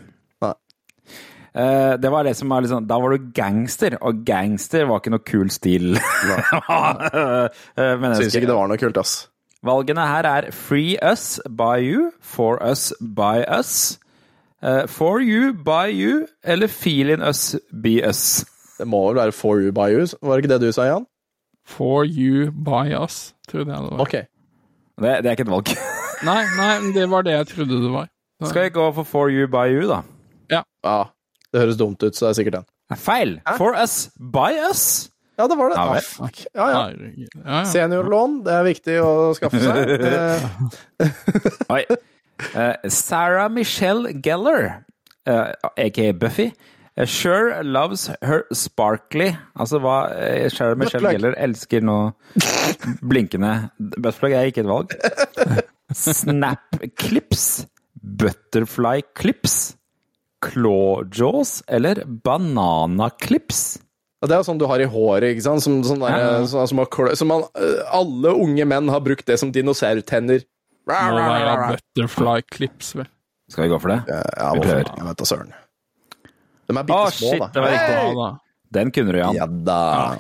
Eh, 1.52 1.94
det 2.00 2.12
var 2.12 2.24
det 2.24 2.32
som 2.40 2.48
var 2.48 2.62
liksom 2.64 2.86
Da 2.88 2.96
var 3.04 3.12
du 3.12 3.26
gangster, 3.36 3.98
og 4.00 4.22
gangster 4.26 4.86
var 4.88 5.02
ikke 5.02 5.12
noe 5.12 5.26
kul 5.28 5.50
stil. 5.52 5.98
Eh, 6.72 7.98
men 8.00 8.12
jeg 8.12 8.24
Syns 8.24 8.36
ikke 8.40 8.48
det 8.48 8.56
var 8.56 8.70
noe 8.72 8.80
kult, 8.80 8.98
ass. 9.02 9.16
Valgene 9.66 10.06
her 10.08 10.26
er 10.26 10.48
Free 10.56 10.96
Us 11.06 11.40
by 11.50 11.78
You, 11.84 12.12
For 12.22 12.58
Us 12.66 12.94
by 13.02 13.44
Us, 13.60 14.00
eh, 14.64 14.88
For 14.88 15.20
You 15.22 15.52
by 15.54 15.92
You 15.92 16.26
eller 16.44 16.68
Feeling 16.72 17.22
Us 17.22 17.56
be 17.84 18.00
Us. 18.08 18.46
Det 18.80 18.88
må 18.88 19.04
vel 19.10 19.20
være 19.20 19.36
For 19.36 19.60
You 19.62 19.72
by 19.76 19.92
You, 19.94 20.08
var 20.22 20.36
det 20.38 20.46
ikke 20.46 20.54
det 20.56 20.62
du 20.66 20.72
sa, 20.72 20.88
Jan? 20.90 21.06
For 21.68 22.04
you 22.06 22.50
by 22.52 22.90
us, 23.04 23.34
trodde 23.48 23.70
jeg 23.72 23.84
det 23.84 23.92
var. 23.92 24.00
Okay. 24.02 24.24
Det, 25.02 25.12
det 25.24 25.30
er 25.30 25.32
ikke 25.38 25.46
et 25.46 25.52
valg. 25.54 25.70
Nei, 26.26 26.42
nei, 26.58 26.74
det 26.96 27.06
var 27.10 27.22
det 27.26 27.36
jeg 27.36 27.48
trodde 27.54 27.78
det 27.84 27.92
var. 27.94 28.10
Skal 28.44 28.62
jeg 28.66 28.74
gå 28.74 28.88
for 28.98 29.04
For 29.04 29.30
You 29.30 29.48
by 29.48 29.68
You, 29.70 29.86
da? 29.90 30.02
Ja. 30.52 30.64
Det 31.52 31.60
høres 31.64 31.80
dumt 31.80 32.04
ut, 32.04 32.16
så 32.16 32.28
det 32.28 32.30
er 32.32 32.38
sikkert 32.40 32.60
den. 32.62 32.68
Feil! 33.00 33.34
Hæ? 33.48 33.56
For 33.60 33.76
Us 33.80 33.96
by 34.20 34.52
Us. 34.70 34.84
Ja, 35.40 35.48
det 35.48 35.58
var 35.58 35.72
det. 35.72 35.78
Ja, 35.80 36.00
fuck. 36.06 36.42
Ja, 36.56 36.66
ja. 36.70 37.62
Seniorlån, 37.66 38.42
det 38.46 38.54
er 38.54 38.66
viktig 38.68 38.98
å 39.02 39.12
skaffe 39.38 39.62
seg. 39.64 39.94
Eh, 40.06 41.08
Oi. 41.76 41.82
Eh, 42.52 42.90
Sarah 42.94 43.50
Michelle 43.54 44.14
Geller, 44.24 44.84
eh, 45.30 45.54
aka 45.72 46.12
Buffy, 46.14 46.52
eh, 46.98 47.06
sure 47.10 47.64
loves 47.64 48.08
her 48.22 48.44
sparkly 48.54 49.32
Altså 49.56 49.80
hva 49.82 49.98
eh, 50.14 50.48
Sarah 50.54 50.78
Michelle. 50.78 51.14
Geller 51.16 51.38
elsker 51.38 51.82
nå 51.86 51.98
blinkende 53.02 53.70
Buttplug 53.80 54.34
er 54.38 54.50
ikke 54.52 54.66
et 54.66 54.72
valg. 54.72 54.94
Snap 55.94 56.82
clips, 57.02 57.66
butterfly 58.02 59.02
clips, 59.18 59.76
clawjaws 60.42 61.62
eller 61.68 62.04
bananaclips. 62.06 63.80
det 64.22 64.32
er 64.36 64.42
jo 64.42 64.46
sånn 64.46 64.60
du 64.62 64.68
har 64.70 64.80
i 64.84 64.86
håret, 64.86 65.32
ikke 65.36 65.42
sant? 65.48 65.64
Som, 65.66 65.80
sånn 65.84 66.00
der, 66.04 66.18
Ja. 66.18 66.46
sånn, 66.46 66.68
som, 66.70 66.78
klø- 66.86 67.16
som 67.18 67.28
man, 67.28 67.44
eh, 67.56 67.82
alle 67.92 68.34
unge 68.38 68.66
menn 68.70 68.90
har 68.90 69.00
brukt 69.02 69.26
det 69.26 69.40
som 69.40 69.52
dinosaurtenner. 69.52 70.44
Må 70.88 70.94
være 71.18 71.78
butterfly 71.78 72.42
clips, 72.52 72.94
vel. 72.96 73.08
Skal 73.50 73.64
vi 73.66 73.70
gå 73.74 73.80
for 73.82 73.90
det? 73.90 74.04
Ja, 74.08 74.54
Vi 74.54 74.60
prøver. 74.62 74.86
Jeg 74.98 75.06
vet 75.08 75.18
da 75.18 75.26
søren. 75.26 75.54
De 76.68 76.78
er 76.78 76.84
bitte 76.84 77.12
små, 77.12 77.32
shit, 77.32 77.40
da. 77.40 77.48
det 77.54 77.62
var 77.62 77.72
riktig. 77.72 77.96
Ja, 77.98 78.14
da. 78.14 78.38
Den 78.72 78.92
kunne 78.92 79.12
du, 79.12 79.18
Jan. 79.20 79.36
Ja 79.36 79.46
da. 79.48 80.16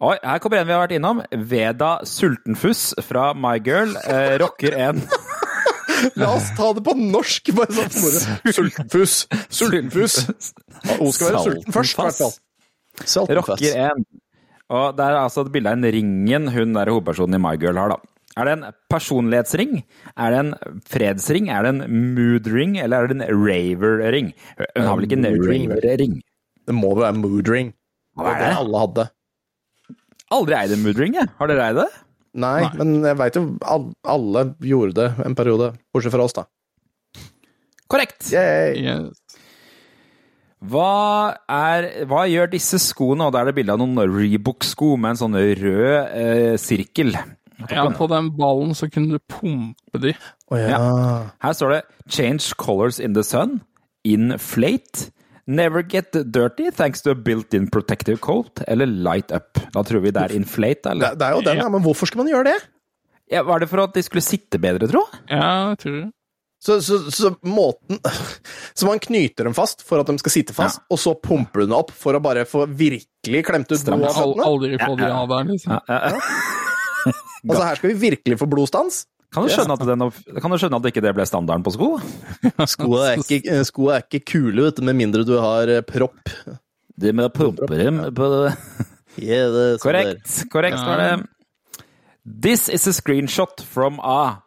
Oi, 0.00 0.16
her 0.24 0.38
kommer 0.40 0.56
en 0.62 0.66
vi 0.66 0.72
har 0.72 0.86
vært 0.86 0.96
innom. 0.96 1.18
Veda 1.30 1.90
Sultenfuss 2.08 2.94
fra 3.04 3.34
My 3.34 3.58
Girl. 3.58 3.92
Eh, 4.08 4.38
rocker 4.40 4.72
en 4.78 5.02
La 6.20 6.30
oss 6.36 6.50
ta 6.56 6.70
det 6.76 6.84
på 6.86 6.94
norsk, 6.98 7.50
bare 7.56 7.76
sånn 7.76 7.90
for 7.94 8.04
moro. 8.06 8.52
Sultenfus. 8.56 9.16
Sultenfus. 9.52 10.16
Hun 10.96 11.12
skal 11.14 11.34
være 11.34 11.44
sulten 11.46 11.76
først, 11.76 11.98
i 11.98 12.06
hvert 12.06 12.20
fall. 12.20 13.36
Rocker 13.40 13.76
en. 13.88 14.06
Og 14.70 14.96
det 14.96 15.06
er 15.06 15.18
altså 15.18 15.44
et 15.44 15.52
bilde 15.54 15.70
av 15.72 15.78
en 15.80 15.92
ringen 15.96 16.48
hun 16.54 16.74
der 16.76 16.90
hovedpersonen 16.92 17.38
i 17.38 17.42
My 17.42 17.56
Girl 17.60 17.80
har, 17.80 17.94
da. 17.96 17.98
Er 18.38 18.46
det 18.46 18.52
en 18.54 18.66
personlighetsring? 18.92 19.80
Er 20.14 20.30
det 20.32 20.42
en 20.44 20.52
fredsring? 20.86 21.48
Er 21.50 21.66
det 21.66 21.72
en 21.74 22.04
mood-ring? 22.14 22.76
Eller 22.78 23.02
er 23.02 23.10
det 23.10 23.16
en 23.18 23.26
raver-ring? 23.26 24.30
Hun 24.60 24.86
har 24.86 25.00
vel 25.00 25.08
ikke 25.08 25.18
en 25.18 25.26
raver-ring? 25.34 26.20
Det 26.68 26.76
må 26.76 26.92
jo 26.94 27.00
være 27.02 27.18
moodring. 27.18 27.72
Det 27.74 28.22
var 28.22 28.36
er 28.36 28.38
det 28.38 28.52
det? 28.52 28.60
alle 28.62 28.84
hadde. 28.84 29.06
Aldri 30.30 30.56
eid 30.60 30.76
en 30.76 30.84
mood-ring, 30.84 31.18
jeg. 31.18 31.32
Har 31.40 31.50
dere 31.50 31.66
eid 31.66 31.80
det? 31.80 31.88
Nei, 32.34 32.62
men 32.78 33.00
jeg 33.02 33.16
veit 33.18 33.34
jo 33.34 33.44
all- 33.66 33.92
alle 34.06 34.44
gjorde 34.62 34.94
det 35.00 35.26
en 35.26 35.34
periode. 35.34 35.72
Bortsett 35.92 36.12
fra 36.14 36.22
oss, 36.28 36.36
da. 36.36 36.44
Korrekt! 37.90 38.30
Yes. 38.32 39.10
Hva, 40.60 41.34
er, 41.48 41.86
hva 42.06 42.26
gjør 42.28 42.50
disse 42.52 42.78
skoene? 42.82 43.26
Og 43.26 43.32
da 43.34 43.40
er 43.40 43.48
det 43.50 43.56
bilde 43.56 43.72
av 43.74 43.80
noen 43.80 43.96
Rebook-sko 44.12 44.92
med 45.00 45.14
en 45.14 45.20
sånn 45.22 45.34
rød 45.34 45.94
eh, 46.12 46.56
sirkel. 46.60 47.14
Ja, 47.70 47.86
på 47.96 48.06
den 48.12 48.28
ballen 48.36 48.74
så 48.76 48.86
kunne 48.92 49.16
du 49.18 49.24
pumpe 49.28 50.00
de. 50.00 50.12
Å 50.52 50.60
ja. 50.60 50.78
Her 51.44 51.56
står 51.56 51.74
det 51.74 51.80
'Change 52.08 52.54
colors 52.60 53.00
in 53.00 53.12
the 53.16 53.24
sun'. 53.24 53.60
Inflate. 54.04 55.10
Never 55.50 55.82
get 55.82 56.14
dirty 56.14 56.68
thanks 56.70 57.02
to 57.02 57.10
a 57.10 57.16
built-in 57.18 57.66
protective 57.74 58.20
coat. 58.22 58.62
Eller 58.70 58.86
light 58.86 59.32
up. 59.34 59.58
Da 59.74 59.82
tror 59.86 60.04
vi 60.04 60.12
det 60.14 60.22
er 60.28 60.36
inflate, 60.36 60.92
eller? 60.92 61.16
det 61.18 61.26
er 61.26 61.34
jo 61.34 61.42
den, 61.46 61.58
ja. 61.64 61.66
Men 61.72 61.82
hvorfor 61.82 62.10
skal 62.10 62.22
man 62.22 62.30
gjøre 62.30 62.52
det? 62.52 62.58
Ja, 63.30 63.42
var 63.46 63.62
det 63.62 63.70
for 63.70 63.82
at 63.82 63.94
de 63.94 64.02
skulle 64.06 64.22
sitte 64.22 64.60
bedre, 64.62 64.86
tro? 64.90 65.02
Ja, 65.30 65.70
jeg 65.72 65.82
tror 65.82 65.96
det. 65.98 66.08
Så, 66.60 66.74
så, 66.84 66.98
så 67.08 67.30
måten 67.48 67.96
Så 68.76 68.84
man 68.84 68.98
knyter 69.00 69.46
dem 69.48 69.54
fast 69.56 69.80
for 69.86 70.02
at 70.02 70.10
de 70.10 70.20
skal 70.20 70.34
sitte 70.34 70.52
fast, 70.52 70.82
og 70.92 70.98
så 71.00 71.14
pumper 71.16 71.62
du 71.62 71.70
dem 71.70 71.76
opp 71.78 71.92
for 71.96 72.12
å 72.12 72.20
bare 72.20 72.44
få 72.48 72.66
virkelig 72.68 73.40
klemt 73.48 73.70
ut 73.70 73.78
blodet 73.80 73.96
blod 73.96 74.10
av 74.10 74.18
føttene? 74.18 74.48
aldri 74.50 74.80
få 74.82 74.98
de 75.00 75.08
av 75.08 75.30
der, 75.32 75.48
liksom. 75.54 75.78
Ja, 75.88 76.00
ja. 76.10 76.20
Altså, 77.40 77.62
her 77.64 77.78
skal 77.78 77.88
vi 77.94 78.00
virkelig 78.02 78.36
få 78.36 78.46
blodstans? 78.52 79.06
Kan, 79.30 79.46
du 79.46 79.52
skjønne 79.52 79.76
at 79.76 79.84
den, 79.86 80.06
kan 80.42 80.50
du 80.52 80.58
skjønne 80.58 80.80
at 80.80 80.88
ikke 80.90 81.02
det 81.04 81.12
ble 81.14 81.26
standarden 81.28 81.62
på 81.66 81.74
sko? 81.76 81.90
Skoa 82.74 83.12
er 83.12 83.22
ikke, 83.22 83.40
eh, 83.46 83.62
skoa 83.66 83.98
er 83.98 84.06
ikke 84.06 84.24
kule, 84.32 84.64
vet 84.66 84.80
du, 84.80 84.84
med 84.88 84.98
mindre 84.98 85.22
du 85.26 85.36
har 85.38 85.70
eh, 85.70 85.84
propp. 85.86 86.32
Det 87.00 87.14
med 87.16 87.30
å 87.30 87.32
på 87.32 87.70
dem 87.70 88.02
Yeah, 89.20 89.48
det 89.54 89.62
er 89.62 89.78
sånn 89.78 89.94
der. 89.96 90.12
Korrekt. 90.18 90.36
Korrekt 90.52 90.82
var 90.82 91.00
det. 91.00 91.84
This 92.26 92.68
is 92.68 92.86
a 92.90 92.92
screenshot 92.92 93.62
from 93.64 93.98
a 94.02 94.42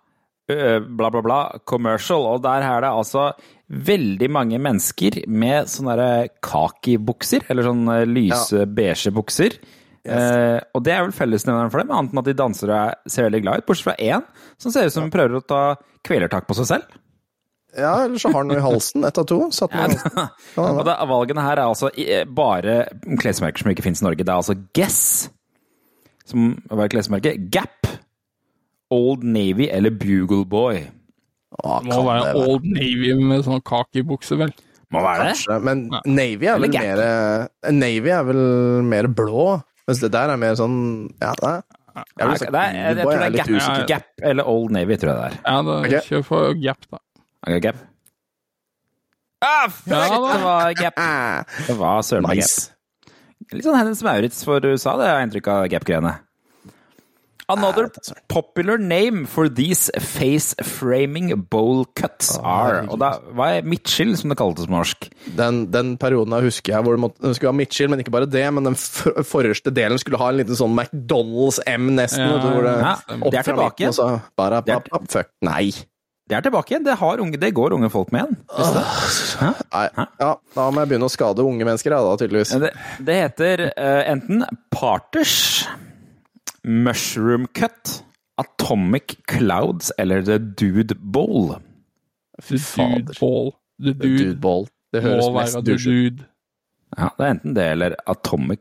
bla, 0.48 1.10
bla, 1.10 1.22
bla 1.24 1.40
commercial. 1.66 2.28
Og 2.30 2.44
der 2.44 2.66
er 2.68 2.84
det 2.84 2.92
altså 2.92 3.32
veldig 3.74 4.30
mange 4.32 4.60
mennesker 4.62 5.24
med 5.32 5.72
sånne 5.72 6.28
kakibukser, 6.44 7.48
eller 7.50 7.66
sånne 7.66 8.04
lyse 8.10 8.68
beige 8.68 9.14
bukser. 9.16 9.58
Eh, 10.04 10.60
og 10.76 10.84
det 10.84 10.92
er 10.92 11.06
vel 11.06 11.14
fellesnevneren 11.16 11.72
for 11.72 11.80
dem, 11.80 11.92
annet 11.96 12.12
enn 12.12 12.20
at 12.20 12.26
de 12.28 12.34
danser 12.36 12.72
og 12.74 12.76
er- 12.76 12.98
ser 13.08 13.30
veldig 13.30 13.42
glad 13.46 13.62
ut. 13.62 13.66
Bortsett 13.70 13.88
fra 13.88 13.96
én 14.04 14.24
som 14.60 14.72
ser 14.72 14.86
ut 14.90 14.92
som 14.96 15.04
hun 15.06 15.12
prøver 15.14 15.38
å 15.40 15.46
ta 15.48 15.62
kvelertak 16.04 16.48
på 16.50 16.56
seg 16.60 16.68
selv. 16.74 17.00
Ja, 17.78 18.04
eller 18.04 18.20
så 18.22 18.30
har 18.30 18.44
han 18.44 18.50
noe 18.52 18.60
i 18.60 18.62
halsen. 18.62 19.04
Ett 19.08 19.18
av 19.18 19.26
to. 19.26 19.40
Satt 19.50 19.72
noe 19.74 19.88
i 19.88 19.94
halsen. 19.96 20.30
Og 20.62 20.84
det, 20.86 20.98
valgene 21.10 21.42
her 21.42 21.58
er 21.58 21.64
altså 21.66 21.90
bare 22.36 22.76
klesmerker 23.18 23.64
som 23.64 23.72
ikke 23.72 23.82
finnes 23.88 24.04
i 24.04 24.06
Norge. 24.06 24.22
Det 24.22 24.30
er 24.30 24.42
altså 24.44 24.54
Guess, 24.78 25.30
som 26.30 26.52
var 26.70 26.92
klesmerket, 26.94 27.50
Gap, 27.50 27.88
Old 28.94 29.24
Navy 29.24 29.70
eller 29.74 29.90
Bugle 29.90 30.46
Boy. 30.46 30.84
Å, 31.64 31.80
Det 31.82 31.90
må 31.96 32.04
være 32.06 32.22
det 32.28 32.36
være. 32.36 32.46
Old 32.52 32.64
Navy 32.76 33.14
med 33.24 33.44
sånn 33.48 33.64
kakibukse, 33.66 34.38
vel. 34.38 34.54
Må 34.94 35.02
være 35.02 35.32
det. 35.32 35.34
Kanskje, 35.40 35.58
men 35.66 35.84
Navy 36.06 36.46
er 36.52 36.60
vel 36.62 36.70
mer 36.76 37.04
Navy 37.74 38.10
er 38.14 38.24
vel 38.28 38.42
mer 38.86 39.08
blå, 39.10 39.64
mens 39.88 40.02
det 40.04 40.12
der 40.16 40.34
er 40.34 40.40
mer 40.42 40.58
sånn 40.60 40.78
Ja, 41.22 41.32
det 41.40 41.50
er 41.50 41.62
jeg, 41.94 42.26
vil 42.26 42.40
det 42.42 42.58
er, 42.58 42.74
jeg, 42.74 42.74
jeg 42.74 42.98
jeg 42.98 43.06
tror 43.06 43.12
det 43.14 43.18
er 43.18 43.26
er 43.26 43.36
Gap, 43.38 43.50
usikker. 43.54 43.84
Gap 43.92 44.24
eller 44.32 44.48
Old 44.50 44.72
Navy, 44.74 44.96
tror 44.98 45.12
jeg 45.12 45.18
det 45.20 45.26
er. 45.28 45.36
Ja, 45.46 45.58
da 45.68 45.74
okay. 45.84 46.00
kjør 46.08 46.24
for 46.26 46.56
Gap, 46.58 46.88
da. 46.90 47.02
Ok, 47.46 47.58
Gap. 47.68 47.82
Ah, 49.44 49.68
Ja, 49.86 50.00
da. 50.08 50.22
det 50.34 50.40
var 50.44 50.74
Gap. 50.80 51.02
Det 51.68 51.76
var 51.78 52.02
søren 52.08 52.26
meg 52.26 52.42
nice. 52.42 52.70
Gap. 52.72 53.54
Litt 53.54 53.68
sånn 53.68 53.78
Hennes 53.78 54.02
Maurits 54.08 54.42
for 54.48 54.66
USA, 54.66 54.96
det 54.98 55.06
har 55.12 55.20
jeg 55.20 55.28
inntrykk 55.30 55.50
av 55.54 55.66
Gap-greiene. 55.70 56.14
Another 57.50 57.90
popular 58.32 58.78
name 58.78 59.26
for 59.26 59.50
these 59.50 59.92
face-framing 60.00 61.34
bowl 61.50 61.84
cuts 61.96 62.38
are 62.40 62.86
Og 62.88 63.00
da, 63.02 63.18
Hva 63.36 63.50
er 63.58 63.68
midtskill, 63.68 64.14
som 64.20 64.32
det 64.32 64.38
kaltes 64.40 64.70
på 64.70 64.76
norsk? 64.76 65.10
Den, 65.38 65.66
den 65.74 65.96
perioden 66.00 66.36
jeg 66.38 66.50
husker 66.50 66.78
jeg 66.78 66.88
hvor 66.88 66.98
det 66.98 67.36
skulle 67.36 67.52
ha 67.52 67.58
midtskill, 67.58 67.92
men 67.92 68.04
ikke 68.04 68.14
bare 68.16 68.30
det, 68.30 68.46
men 68.56 68.72
den 68.72 68.78
forreste 68.78 69.74
delen 69.76 70.00
skulle 70.02 70.22
ha 70.22 70.32
en 70.32 70.40
liten 70.40 70.58
sånn 70.58 70.76
McDonald's 70.76 71.60
M, 71.68 71.92
nesten. 71.98 72.24
Ja, 72.24 72.40
hvor 72.44 72.68
det, 72.68 72.76
ja, 72.80 72.94
opp 73.20 73.34
det 73.34 73.42
er 73.42 73.50
tilbake. 73.50 73.90
midten, 73.90 73.98
så 73.98 74.08
bare, 74.40 74.62
bare, 74.64 74.86
bare, 74.88 75.10
fuck, 75.12 75.34
Nei. 75.44 75.72
Det 76.24 76.38
er 76.38 76.46
tilbake 76.46 76.72
igjen. 76.72 76.86
Det, 76.86 76.96
har 77.02 77.20
unge, 77.20 77.38
det 77.40 77.52
går 77.56 77.76
unge 77.76 77.90
folk 77.92 78.14
med 78.16 78.24
igjen. 78.24 78.38
nei. 79.76 79.88
Ja, 80.24 80.30
da 80.56 80.68
må 80.72 80.84
jeg 80.84 80.94
begynne 80.94 81.10
å 81.10 81.12
skade 81.12 81.44
unge 81.44 81.68
mennesker, 81.68 81.92
da, 81.92 82.14
tydeligvis. 82.22 82.54
Det, 82.64 82.72
det 83.04 83.18
heter 83.20 83.66
uh, 83.76 84.04
enten 84.14 84.46
Parters, 84.72 85.68
Mushroom 86.64 87.48
Cut, 87.54 88.04
Atomic 88.40 89.18
Clouds 89.28 89.92
eller 89.98 90.24
The 90.24 90.38
Dude 90.40 90.96
Bowl. 91.00 91.58
Fy 92.42 92.56
Dude 92.58 92.64
fader. 92.66 93.18
ball. 93.20 93.52
The 93.84 93.94
Dude 93.94 94.18
dude 94.18 94.40
ball. 94.42 94.68
Det 94.94 95.02
høres 95.04 95.28
mest 95.34 95.56
være 95.56 95.64
the 95.64 95.72
dusj 95.74 95.88
ut. 95.90 96.14
dude. 96.18 96.28
Ja, 96.98 97.08
det 97.18 97.26
er 97.26 97.32
enten 97.34 97.56
det 97.58 97.64
eller 97.74 97.96
Atomic 98.08 98.60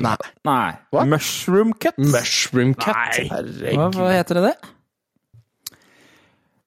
Nei. 0.00 0.16
Nei. 0.48 0.72
Mushroom 1.04 1.74
Cut. 1.76 1.98
Mushroom 2.00 2.72
cut. 2.80 2.96
Nei. 2.96 3.26
Herregud. 3.28 3.98
hva 3.98 4.06
heter 4.14 4.38
det? 4.40 4.52
det? 4.54 4.70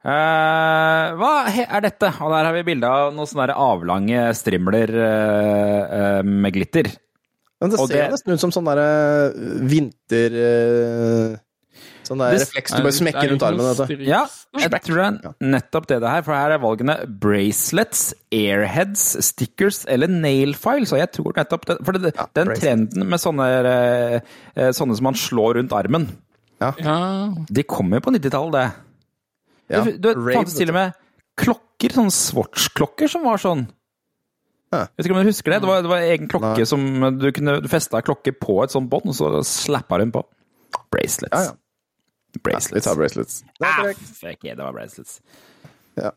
Uh, 0.05 1.15
hva 1.19 1.31
er 1.49 1.81
dette? 1.83 2.11
Og 2.23 2.29
der 2.31 2.45
har 2.47 2.53
vi 2.55 2.61
bilde 2.69 2.87
av 2.87 3.09
noen 3.15 3.27
sånne 3.27 3.55
avlange 3.59 4.21
strimler 4.37 4.93
uh, 4.93 5.81
uh, 5.89 6.21
med 6.23 6.53
glitter. 6.55 6.91
Men 7.61 7.69
det 7.73 7.79
ser 7.79 7.87
det- 7.95 8.11
nesten 8.13 8.33
ut 8.33 8.39
som 8.39 8.51
sånn 8.55 8.65
derre 8.69 8.89
vinter... 9.67 10.35
eh, 10.39 11.37
Sånn 12.07 12.17
der 12.23 12.31
Det- 12.31 12.41
refleks 12.47 12.71
du 12.73 12.81
bare 12.81 12.95
smekker 12.95 13.29
rundt 13.29 13.43
armen. 13.45 13.67
Vet. 13.77 13.99
Ja, 14.07 14.23
jeg 14.57 14.71
tror 14.81 14.95
det 14.97 15.05
er 15.05 15.33
nettopp 15.45 15.85
det 15.91 15.99
det 16.01 16.09
her. 16.09 16.23
For 16.25 16.33
her 16.33 16.51
er 16.55 16.61
valgene 16.63 16.95
bracelets, 17.21 18.13
airheads, 18.33 19.03
stickers 19.27 19.83
eller 19.87 20.07
nail 20.09 20.55
files. 20.57 20.91
Og 20.95 20.97
jeg 20.97 21.11
tror 21.13 21.35
nettopp 21.37 21.65
det, 21.69 21.77
For 21.85 21.91
det, 21.93 22.13
Ja, 22.15 22.25
den 22.33 22.47
bracelet. 22.47 22.63
trenden 22.89 23.05
med 23.11 23.19
sånne, 23.21 23.45
eh, 23.65 24.19
eh, 24.55 24.69
sånne 24.71 24.95
som 24.97 25.03
man 25.03 25.13
slår 25.13 25.59
rundt 25.59 25.71
armen, 25.71 26.07
Ja, 26.59 26.71
de 27.45 27.63
kommer 27.63 27.99
jo 28.01 28.09
på 28.09 28.15
90-tallet, 28.17 28.51
det. 28.51 28.71
Ja, 29.69 29.83
du, 29.83 29.91
du 29.97 30.13
fantes 30.33 30.57
til 30.57 30.69
og 30.69 30.73
med 30.73 30.93
klokker, 31.37 31.93
sånne 31.93 32.11
Swatch-klokker 32.11 33.07
som 33.07 33.23
var 33.23 33.37
sånn. 33.37 33.67
Ja. 34.69 34.83
Vet 34.93 35.07
ikke 35.07 35.15
om 35.15 35.23
du 35.23 35.31
husker 35.31 35.53
det? 35.55 35.61
Det 35.63 35.69
var, 35.69 35.81
det 35.85 35.89
var 35.89 36.05
egen 36.05 36.29
klokke 36.29 36.53
Nei. 36.61 36.67
som 36.69 36.83
du 37.17 37.29
kunne 37.33 37.57
festa 37.71 38.03
klokke 38.05 38.35
på 38.37 38.59
et 38.65 38.75
sånt 38.75 38.89
bånd, 38.91 39.09
og 39.09 39.17
så 39.17 39.31
slappa 39.47 39.97
hun 40.01 40.13
på. 40.13 40.23
Bracelets. 40.93 41.33
Ja, 41.33 41.49
ja. 41.49 41.57
Vi 42.37 42.81
tar 42.85 42.95
bracelets. 42.95 43.41
Det 43.57 43.65
Ah, 43.65 43.93
fuck 43.97 44.43
yeah, 44.45 44.55
det 44.57 44.61
var 44.61 44.75
bracelets. 44.75 45.21
Ja. 45.97 46.11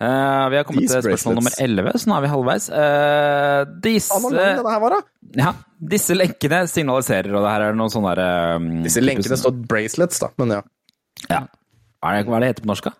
Uh, 0.00 0.48
vi 0.52 0.56
har 0.56 0.64
kommet 0.64 0.84
These 0.84 1.00
til 1.00 1.08
spørsmål 1.08 1.34
nummer 1.40 1.52
bracelets. 1.52 1.96
11, 1.96 2.02
så 2.02 2.10
nå 2.10 2.16
er 2.16 2.24
vi 2.24 2.32
halvveis. 2.34 2.68
Uh, 2.72 3.72
disse, 3.84 4.20
her 4.36 4.80
var, 4.84 4.98
ja, 5.40 5.54
disse 5.96 6.16
lenkene 6.16 6.60
signaliserer, 6.72 7.32
og 7.32 7.44
det 7.44 7.54
her 7.54 7.66
er 7.66 7.80
noe 7.80 7.92
sånn 7.92 8.08
derre 8.08 8.28
um, 8.60 8.70
Disse 8.84 9.02
lenkene 9.04 9.40
står 9.40 9.56
bracelets, 9.68 10.20
da, 10.20 10.30
men 10.40 10.56
ja. 10.56 10.62
ja. 11.28 11.42
Hva, 12.00 12.12
er 12.12 12.20
det, 12.20 12.28
hva 12.28 12.38
er 12.38 12.44
det 12.44 12.52
heter 12.54 12.68
på 12.68 12.72
norsk, 12.72 12.88
da? 12.88 12.96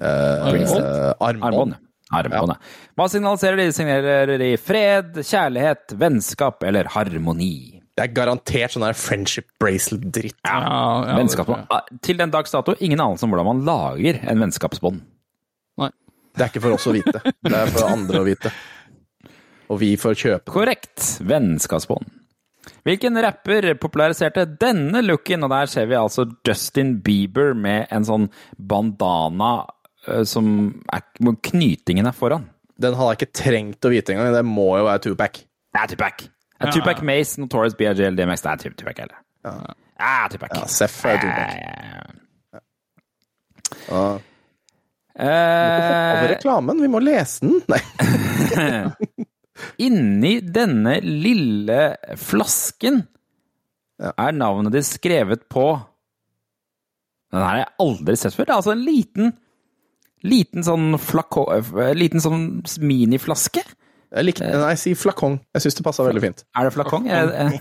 Eh, 0.00 1.14
Armbånd. 1.20 1.78
Armbånd, 2.10 2.54
ja. 2.56 2.56
Hva 2.98 3.06
signaliserer 3.12 3.60
de? 3.60 3.68
Signerer 3.74 4.32
de 4.42 4.48
fred, 4.58 5.20
kjærlighet, 5.22 5.94
vennskap 6.00 6.64
eller 6.66 6.90
harmoni? 6.96 7.52
Det 7.94 8.06
er 8.06 8.14
garantert 8.16 8.72
sånn 8.74 8.86
der 8.86 8.96
friendship 8.96 9.46
bracelet-dritt. 9.60 10.38
Ja, 10.46 10.58
ja. 11.06 11.56
Ah, 11.70 11.82
Til 12.02 12.18
den 12.18 12.32
dags 12.32 12.54
dato, 12.54 12.74
ingen 12.80 13.02
anelse 13.02 13.26
om 13.26 13.34
hvordan 13.34 13.50
man 13.50 13.64
lager 13.66 14.22
en 14.24 14.42
vennskapsbånd. 14.46 15.02
Det 16.30 16.44
er 16.44 16.52
ikke 16.52 16.62
for 16.62 16.76
oss 16.76 16.86
å 16.86 16.92
vite. 16.94 17.20
Det 17.42 17.56
er 17.58 17.70
for 17.74 17.90
andre 17.90 18.20
å 18.22 18.26
vite. 18.26 18.52
Og 19.70 19.80
vi 19.82 19.90
får 19.98 20.14
kjøpe 20.14 20.44
det. 20.44 20.52
Korrekt. 20.54 21.06
Vennskapsbånd. 21.26 22.06
Hvilken 22.86 23.18
rapper 23.20 23.66
populariserte 23.82 24.46
denne 24.60 25.02
looken? 25.04 25.42
Og 25.44 25.50
der 25.52 25.68
ser 25.70 25.88
vi 25.90 25.98
altså 25.98 26.24
Justin 26.46 26.94
Bieber 27.04 27.52
med 27.58 27.90
en 27.92 28.06
sånn 28.06 28.28
bandana 28.56 29.66
som 30.28 30.46
er 30.92 31.04
hvor 31.20 31.36
Knytingen 31.50 32.08
er 32.10 32.16
foran. 32.16 32.48
Den 32.80 32.94
hadde 32.96 33.12
jeg 33.12 33.20
ikke 33.20 33.38
trengt 33.42 33.84
å 33.84 33.92
vite 33.92 34.14
engang. 34.14 34.32
Det 34.34 34.44
må 34.48 34.68
jo 34.80 34.86
være 34.88 35.02
Tupac. 35.04 35.42
Det 35.70 35.82
er 35.82 35.90
Tupac. 35.92 36.24
Det 36.60 36.68
er 36.68 36.72
Tupac 36.76 37.02
Mace, 37.06 37.40
Notorious 37.40 37.76
BRGL, 37.76 38.16
DMX. 38.18 38.42
Det 38.44 38.50
er 38.52 38.64
Tupac, 38.80 39.02
eller? 39.04 39.20
Ja, 40.00 40.14
Tupac. 40.32 40.54
Ja, 40.56 40.64
Seff 40.68 40.96
er 41.08 41.20
Tupac. 41.22 41.54
Ja, 41.56 41.70
ja, 41.76 41.92
ja. 41.92 42.62
Ja. 43.90 44.04
Eh, 45.20 46.22
reklamen, 46.34 46.80
vi 46.80 46.88
må 46.88 47.00
lese 47.04 47.44
den. 47.44 47.60
Nei. 47.68 47.80
inni 49.86 50.38
denne 50.40 50.98
lille 51.04 51.80
flasken 52.16 53.02
Ja. 54.00 54.14
er 54.16 54.32
navnet 54.32 54.72
ditt 54.72 54.88
skrevet 54.88 55.42
på 55.52 55.66
Den 57.30 57.42
her 57.42 57.44
har 57.46 57.58
jeg 57.60 57.74
aldri 57.84 58.14
sett 58.16 58.34
før. 58.34 58.46
Det 58.48 58.52
er 58.54 58.56
altså 58.62 58.72
en 58.72 58.84
liten 58.86 59.34
Liten 60.26 60.64
sånn 60.66 60.98
flakong 61.00 61.48
eh, 61.54 61.92
Liten 61.96 62.20
sånn 62.20 62.48
miniflaske. 62.84 63.62
Jeg 64.10 64.26
likte, 64.26 64.48
nei, 64.50 64.74
si 64.80 64.92
flakong. 64.98 65.36
Jeg 65.54 65.62
syns 65.64 65.76
det 65.78 65.84
passa 65.86 66.02
veldig 66.02 66.22
fint. 66.24 66.42
Er 66.58 66.66
det 66.66 66.72
flakong? 66.74 67.06
Eh, 67.06 67.54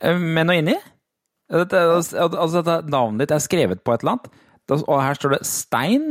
eh, 0.00 0.16
Med 0.16 0.46
noe 0.46 0.60
inni? 0.60 0.76
Dette, 1.50 1.80
altså, 1.98 2.60
dette 2.62 2.76
navnet 2.92 3.24
ditt 3.24 3.34
er 3.34 3.42
skrevet 3.42 3.80
på 3.82 3.92
et 3.96 4.04
eller 4.04 4.14
annet, 4.14 4.28
og 4.78 5.00
her 5.02 5.18
står 5.18 5.34
det 5.34 5.40
stein, 5.50 6.04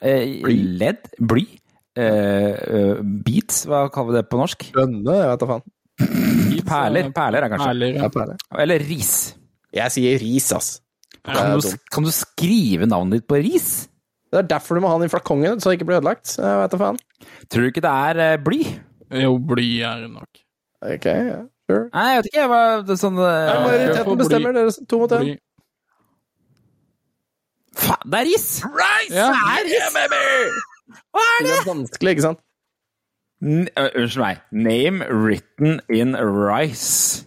eh, 0.00 0.24
ledd, 0.80 1.10
bly, 1.20 1.44
eh, 2.00 2.54
eh, 2.56 3.02
beats, 3.26 3.66
hva 3.68 3.82
kaller 3.92 4.14
vi 4.14 4.16
det 4.16 4.24
på 4.32 4.40
norsk? 4.40 4.64
Bønne, 4.72 5.18
jeg 5.20 5.28
vet 5.34 5.44
da 5.44 5.50
faen. 5.52 5.66
Perler, 6.66 7.12
perler 7.14 7.44
er 7.44 7.52
kanskje. 7.52 7.68
Perler, 7.68 8.00
Ja, 8.00 8.08
ja. 8.32 8.60
Eller 8.64 8.80
ris. 8.88 9.12
Jeg 9.76 9.92
sier 9.92 10.18
ris, 10.24 10.48
ass. 10.56 10.72
Kan 11.26 11.58
du, 11.58 11.70
kan 11.92 12.06
du 12.06 12.12
skrive 12.14 12.86
navnet 12.88 13.20
ditt 13.20 13.28
på 13.30 13.38
ris? 13.42 13.88
Det 14.30 14.42
er 14.42 14.48
derfor 14.50 14.76
du 14.76 14.82
må 14.84 14.90
ha 14.90 14.98
den 14.98 15.08
i 15.08 15.12
flakongen, 15.12 15.60
så 15.60 15.70
det 15.70 15.78
ikke 15.78 15.88
blir 15.88 16.00
ødelagt. 16.00 16.34
Jeg 16.38 16.60
vet 16.60 16.72
da 16.74 16.80
faen. 16.80 16.98
Tror 17.50 17.64
du 17.64 17.70
ikke 17.70 17.82
det 17.84 17.92
er 18.10 18.22
eh, 18.24 18.38
bly? 18.42 18.60
Jo, 19.22 19.36
bly 19.38 19.66
er 19.86 20.04
det 20.04 20.10
nok. 20.12 20.40
Ok, 20.86 21.06
ja, 21.06 21.42
sure. 21.70 21.84
Nei, 21.94 22.06
jeg 22.10 22.22
vet 22.22 22.30
ikke. 22.32 22.62
Det 22.86 22.94
er 22.94 23.00
sånn, 23.00 23.20
eh, 23.22 23.50
Nei, 23.50 23.58
Majoriteten 23.66 24.22
bestemmer. 24.22 24.56
Dere 24.58 24.88
to 24.90 25.02
mot 25.02 25.14
én. 25.18 25.36
Faen, 27.76 28.10
det 28.12 28.22
er 28.22 28.28
ris! 28.32 28.48
Ja. 29.12 29.28
Det 29.30 29.54
er 29.54 29.64
ris! 29.68 29.96
Yeah, 30.00 30.58
Hva 31.12 31.22
er 31.22 31.46
Det 31.46 31.54
er 31.54 31.64
vanskelig, 31.68 32.16
ikke 32.16 32.26
sant? 32.26 32.42
N 33.44 33.66
uh, 33.76 33.88
unnskyld 34.00 34.22
meg. 34.22 34.44
Name 34.50 35.08
written 35.12 35.80
in 35.92 36.16
rice. 36.16 37.26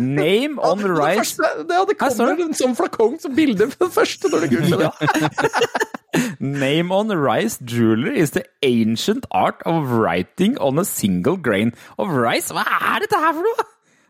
Name 0.00 0.60
on 0.62 0.78
det, 0.78 0.90
rice. 0.94 1.34
første, 1.34 1.64
det, 1.66 1.78
det 1.90 1.96
kommer 1.98 2.36
det. 2.38 2.44
en 2.46 2.54
sånn 2.54 2.76
flakong 2.78 3.16
som 3.18 3.34
bilde 3.34 3.66
på 3.72 3.88
det 3.88 3.94
første 3.94 4.30
når 4.30 4.44
du 4.44 4.50
googler 4.54 4.84
det. 4.84 4.92
Name 6.62 6.94
on 6.94 7.10
rice 7.10 7.58
jewelry 7.66 8.18
is 8.22 8.32
the 8.36 8.44
ancient 8.62 9.26
art 9.34 9.60
of 9.66 9.90
writing 9.90 10.54
on 10.62 10.78
a 10.78 10.84
single 10.86 11.36
grain 11.36 11.74
of 11.98 12.14
rice. 12.14 12.54
Hva 12.54 12.62
er 12.94 13.04
dette 13.04 13.18
her 13.18 13.34
for 13.34 13.48
noe? 13.48 13.66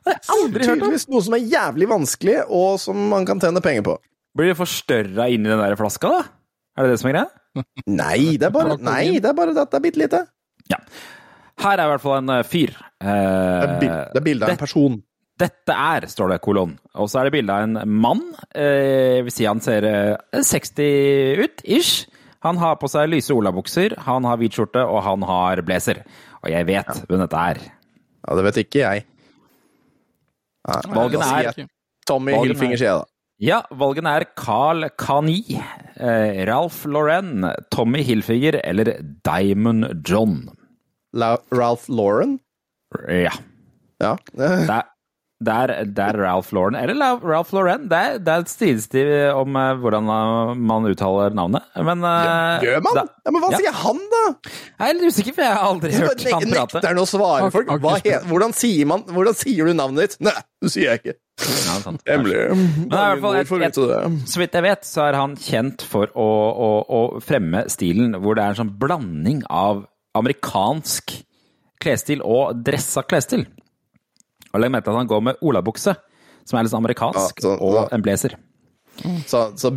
Det 0.08 0.14
har 0.14 0.20
jeg 0.20 0.36
aldri 0.36 0.64
hørt 0.64 0.68
om. 0.68 0.78
Tydeligvis 0.78 1.08
noe 1.12 1.24
som 1.26 1.36
er 1.36 1.48
jævlig 1.48 1.88
vanskelig, 1.90 2.36
og 2.48 2.78
som 2.80 3.00
man 3.10 3.26
kan 3.28 3.40
tjene 3.42 3.64
penger 3.64 3.84
på. 3.88 3.96
Blir 4.38 4.52
det 4.52 4.58
forstørra 4.60 5.26
inni 5.32 5.50
den 5.50 5.60
der 5.64 5.76
flaska, 5.80 6.12
da? 6.12 6.22
Er 6.78 6.86
det 6.86 6.94
det 6.94 7.00
som 7.02 7.10
er 7.10 7.16
greia? 7.16 7.28
Nei, 8.04 8.20
det 8.38 8.46
er 8.48 8.54
bare, 8.54 8.76
nei, 8.84 9.18
det 9.18 9.32
er 9.32 9.36
bare 9.36 9.56
at 9.56 9.72
det 9.72 9.80
er 9.80 9.84
bitte 9.88 10.00
lite. 10.04 10.22
Ja. 10.70 10.78
Her 11.58 11.80
er 11.80 11.88
i 11.88 11.92
hvert 11.96 12.04
fall 12.04 12.20
en 12.20 12.36
eh, 12.36 12.44
fyr. 12.46 12.76
Det 12.76 12.84
Eh, 13.08 13.74
det 13.80 14.18
er 14.18 14.24
bilde 14.24 14.46
av 14.46 14.50
en 14.54 14.58
person. 14.60 14.96
Dette 15.38 15.74
er, 15.74 16.06
står 16.10 16.32
det 16.34 16.40
kolon. 16.42 16.72
Og 16.98 17.08
så 17.10 17.20
er 17.20 17.28
det 17.28 17.34
bilde 17.36 17.54
av 17.54 17.66
en 17.68 17.78
mann. 18.02 18.22
Eh, 18.58 19.20
vil 19.26 19.30
si 19.34 19.46
han 19.46 19.60
ser 19.62 19.84
eh, 19.86 20.40
60 20.42 21.42
ut, 21.44 21.62
ish. 21.64 22.06
Han 22.46 22.58
har 22.58 22.76
på 22.78 22.88
seg 22.90 23.08
lyse 23.10 23.34
olabukser, 23.34 23.96
han 24.06 24.26
har 24.26 24.38
hvit 24.38 24.54
skjorte, 24.54 24.82
og 24.86 25.00
han 25.06 25.22
har 25.26 25.62
blazer. 25.66 26.04
Og 26.42 26.50
jeg 26.52 26.66
vet 26.68 26.90
hvem 27.08 27.22
dette 27.24 27.44
er. 27.52 27.60
Ja, 28.26 28.34
det 28.38 28.44
vet 28.48 28.60
ikke 28.64 28.82
jeg. 28.84 29.06
Ja, 30.68 30.80
Valgene 30.92 31.24
er- 31.38 31.48
jeg 31.52 31.68
Tommy 32.06 32.32
er- 32.32 32.44
Hilfinger, 32.44 32.76
sier 32.78 32.88
jeg 32.90 32.98
da. 32.98 33.04
Ja, 33.40 33.62
valgene 33.70 34.12
er 34.18 34.24
Carl 34.36 34.88
Kani, 34.98 35.44
eh, 35.96 36.44
Ralph 36.46 36.84
Lauren, 36.86 37.44
Tommy 37.70 38.02
Hilfiger 38.02 38.60
eller 38.64 38.98
Diamond 39.24 40.02
John. 40.08 40.48
La 41.12 41.36
Ralph 41.52 41.88
Lauren? 41.88 42.40
Ja. 43.08 43.30
Ja. 44.00 44.16
Det 44.34 44.68
er, 44.70 44.82
det 45.38 45.54
er, 45.54 45.70
er 45.86 46.16
Ralph 46.18 46.48
Lauren, 46.56 46.74
eller 46.74 47.20
Ralph 47.22 47.52
Lauren. 47.54 47.84
Det 47.90 47.98
er, 47.98 48.16
det 48.18 48.32
er 48.34 48.46
strides 48.50 48.88
de 48.90 49.02
om 49.38 49.54
eh, 49.60 49.76
hvordan 49.78 50.08
man 50.58 50.88
uttaler 50.90 51.30
navnet. 51.38 51.62
Men 51.78 52.02
eh, 52.02 52.64
Gjør 52.66 52.80
man? 52.82 52.96
da- 52.98 53.04
Ja, 53.28 53.30
men 53.36 53.42
hva 53.44 53.50
Ja. 53.52 53.58
sier 53.60 53.76
han, 53.84 54.00
da? 54.10 54.22
Jeg 54.48 54.88
er 54.88 54.96
litt 54.98 55.12
usikker, 55.14 55.34
for 55.36 55.44
jeg 55.46 55.54
har 55.54 55.68
aldri 55.68 55.92
Så 55.94 56.00
hørt 56.08 56.24
han 56.26 56.42
prate. 56.50 56.74
Nekter 56.80 56.88
han 56.90 56.98
å 56.98 57.06
svare 57.06 57.50
folk? 57.54 57.70
Hvordan, 58.32 58.54
sier 58.56 58.86
man, 58.90 59.04
hvordan 59.06 59.36
sier 59.38 59.70
du 59.70 59.74
navnet 59.78 60.08
ditt? 60.08 60.16
Nei, 60.26 60.34
det 60.64 60.72
sier 60.74 60.88
jeg 60.90 61.02
ikke. 61.04 61.16
Ja, 61.38 61.76
sant. 61.84 62.02
Men 62.02 62.26
i 62.26 62.32
hvert 62.90 63.46
fall? 63.52 63.70
Så 64.26 64.40
vidt 64.42 64.58
jeg 64.58 64.64
vet, 64.66 64.82
så 64.88 65.04
er 65.06 65.20
han 65.20 65.36
kjent 65.38 65.84
for 65.86 66.10
å, 66.18 66.26
å, 66.50 66.70
å 66.82 67.02
fremme 67.22 67.62
stilen 67.70 68.16
hvor 68.18 68.34
det 68.34 68.42
er 68.42 68.56
en 68.56 68.60
sånn 68.64 68.74
blanding 68.80 69.44
av 69.46 69.84
amerikansk 70.18 71.14
klesstil 71.78 72.24
og 72.26 72.58
dressa 72.66 73.04
klesstil. 73.06 73.46
Og 74.54 74.60
legg 74.62 74.72
merke 74.72 74.84
til 74.88 74.94
at 74.94 75.00
han 75.02 75.10
går 75.10 75.20
med 75.28 75.42
olabukse, 75.44 75.94
som 76.48 76.58
er 76.58 76.62
litt 76.64 76.72
sånn 76.72 76.82
amerikansk, 76.84 77.42
Ja, 77.42 77.44
så- 77.44 77.58
og 77.60 77.74
da. 77.74 77.82
en 77.96 78.02
blazer. 78.02 78.34
Så, 79.26 79.42
så 79.56 79.70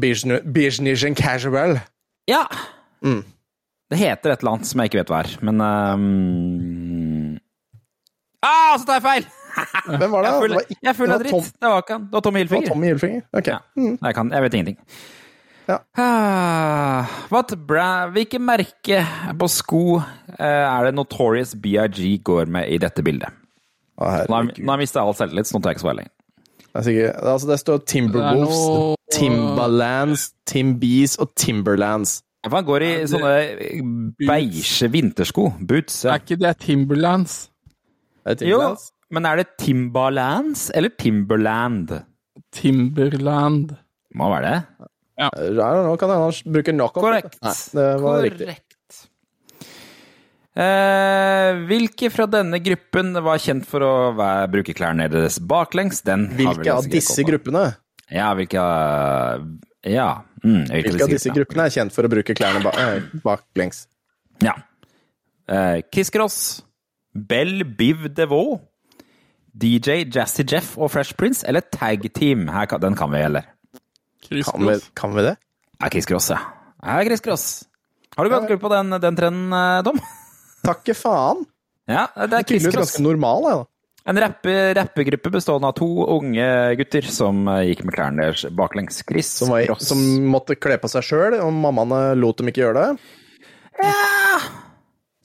and 1.05 1.15
casual. 1.15 1.79
Ja! 2.27 2.45
Mm. 3.03 3.23
Det 3.91 3.99
heter 3.99 4.31
et 4.31 4.39
eller 4.41 4.51
annet 4.55 4.65
som 4.69 4.79
jeg 4.79 4.89
ikke 4.89 5.01
vet 5.01 5.11
hva 5.11 5.19
er, 5.25 5.37
men 5.45 5.61
um... 5.61 7.39
Ah, 8.41 8.77
så 8.79 8.85
tar 8.87 8.99
jeg 8.99 9.03
feil! 9.05 9.25
Hvem 9.99 10.11
var 10.13 10.23
det? 10.23 10.29
Jeg 10.31 10.51
er 10.51 10.61
ikke- 10.61 10.77
jeg 10.81 10.89
er 10.89 10.93
det 11.11 11.19
dritt. 11.25 11.49
Det 11.59 11.69
var 11.69 11.81
ikke 11.83 11.93
han. 11.97 12.05
Det 12.05 12.13
var 12.15 12.21
Tommy 12.21 12.39
Hilfinger. 12.39 12.61
Det 12.61 12.69
var 12.69 12.75
Tommy 12.75 12.87
Hilfinger? 12.87 13.21
Ok. 13.33 13.47
Ja. 13.47 13.59
Jeg, 14.07 14.15
kan, 14.15 14.31
jeg 14.31 14.41
vet 14.45 14.53
ingenting. 14.53 14.77
Ja. 15.67 15.77
Ah, 16.01 17.05
bra, 17.67 17.89
hvilke 18.11 18.39
merke 18.41 19.03
på 19.37 19.47
sko 19.51 19.83
eh, 19.99 20.45
er 20.65 20.87
det 20.87 20.95
Notorious 20.97 21.53
BIG 21.55 22.23
går 22.23 22.49
med 22.51 22.71
i 22.71 22.79
dette 22.81 23.03
bildet? 23.05 23.29
Nå 24.01 24.37
har 24.41 24.49
jeg 24.51 24.81
mista 24.81 25.03
all 25.03 25.13
selvtillit, 25.17 25.47
så 25.49 25.57
nå 25.57 25.61
tar 25.63 25.71
jeg 25.73 25.79
ikke 25.79 25.85
så 25.85 25.91
veldig. 25.91 26.07
Det, 26.71 26.79
er 26.79 26.85
sikkert, 26.87 27.21
altså 27.33 27.47
det 27.51 27.59
står 27.61 27.79
Timberwolves, 27.91 28.59
Det 28.61 28.73
noe- 28.73 28.97
Timberlands, 29.11 30.21
Timbees 30.47 31.17
og 31.19 31.33
Timberlands. 31.35 32.21
Han 32.47 32.65
går 32.65 32.81
i 32.87 32.91
sånne 33.11 33.33
beige 34.25 34.87
vintersko, 34.89 35.49
boots. 35.67 35.99
Ja. 36.07 36.15
Er 36.15 36.23
ikke 36.23 36.39
det 36.41 36.53
Timberlands? 36.63 37.35
Er 38.25 38.39
det 38.39 38.47
Jo, 38.49 38.61
men 39.11 39.25
er 39.29 39.41
det 39.43 39.47
Timbalands 39.61 40.71
eller 40.73 40.89
Timberland? 40.97 41.91
Timberland. 42.55 43.75
Må 44.15 44.29
være 44.33 44.47
det. 44.47 44.87
Ja. 45.21 45.29
Nå 45.85 45.95
kan 46.01 46.09
han 46.09 46.33
bruke 46.53 46.73
knockoff. 46.73 47.03
Korrekt. 47.05 47.37
Nei, 47.43 47.53
det 47.77 47.87
var 48.01 48.21
riktig. 48.25 48.55
Eh, 50.51 51.59
hvilke 51.69 52.09
fra 52.11 52.25
denne 52.27 52.59
gruppen 52.59 53.13
var 53.23 53.39
kjent 53.39 53.63
for 53.67 53.85
å 53.87 53.91
være, 54.17 54.49
bruke 54.51 54.75
klærne 54.75 55.07
deres 55.11 55.39
baklengs? 55.39 56.01
Den 56.03 56.25
har 56.27 56.35
vi 56.35 56.43
Hvilke 56.43 56.73
av 56.75 56.89
disse 56.91 57.23
gruppene? 57.27 57.69
Ja, 58.11 58.33
hvilke 58.35 58.65
Ja. 59.87 60.09
Mm, 60.43 60.65
Hvilke 60.67 61.05
av 61.05 61.13
disse 61.13 61.31
gruppene 61.31 61.67
er 61.69 61.73
kjent 61.73 61.93
for 61.93 62.03
å 62.03 62.11
bruke 62.11 62.35
klærne 62.35 62.63
ba 62.65 62.73
eh, 62.81 63.07
baklengs? 63.23 63.85
Ja. 64.43 64.57
Eh, 65.47 65.79
Kiss 65.93 66.11
Cross, 66.11 66.63
Bell 67.15 67.63
Biv 67.63 68.09
DeVoe, 68.17 68.59
DJ 69.55 70.03
Jazzy 70.11 70.43
Jeff 70.43 70.75
og 70.77 70.91
Fresh 70.91 71.15
Prince, 71.15 71.45
eller 71.47 71.61
Tag 71.61 72.03
Team? 72.13 72.49
Her, 72.51 72.65
den 72.81 72.97
kan 72.99 73.11
vi, 73.13 73.23
eller? 73.23 73.47
Kan 74.27 74.67
vi, 74.67 74.79
kan 74.95 75.15
vi 75.15 75.29
det? 75.29 75.37
Ja, 75.79 75.89
Kiss 75.93 76.09
Cross, 76.09 76.31
ja. 76.33 76.41
ja 76.83 77.03
Chris 77.07 77.21
Cross. 77.23 77.63
Har 78.17 78.27
du 78.27 78.33
gått 78.33 78.49
glipp 78.49 78.63
av 78.67 78.75
den, 78.75 78.99
den 78.99 79.15
trenden, 79.15 79.55
Dom? 79.87 79.95
Tom? 79.95 80.09
Takke 80.65 80.93
faen! 80.97 81.45
Ja, 81.89 82.05
det 82.15 82.33
er 82.37 82.43
Tydeligvis 82.47 82.75
ganske 82.77 83.01
normal, 83.03 83.45
jeg, 83.49 83.59
da. 83.61 83.67
En 84.11 84.17
rappe, 84.17 84.53
rappegruppe 84.73 85.29
bestående 85.33 85.69
av 85.69 85.75
to 85.77 85.87
unge 86.15 86.45
gutter 86.79 87.05
som 87.05 87.43
eh, 87.53 87.67
gikk 87.69 87.83
med 87.85 87.93
klærne 87.93 88.23
deres 88.25 88.45
baklengs. 88.57 89.03
Chris 89.05 89.27
Som, 89.41 89.51
var, 89.53 89.75
som 89.81 89.99
måtte 90.33 90.55
kle 90.57 90.79
på 90.81 90.89
seg 90.89 91.05
sjøl, 91.05 91.35
og 91.43 91.51
mammaene 91.53 92.15
lot 92.17 92.39
dem 92.41 92.49
ikke 92.49 92.63
gjøre 92.63 92.81
det. 92.87 92.89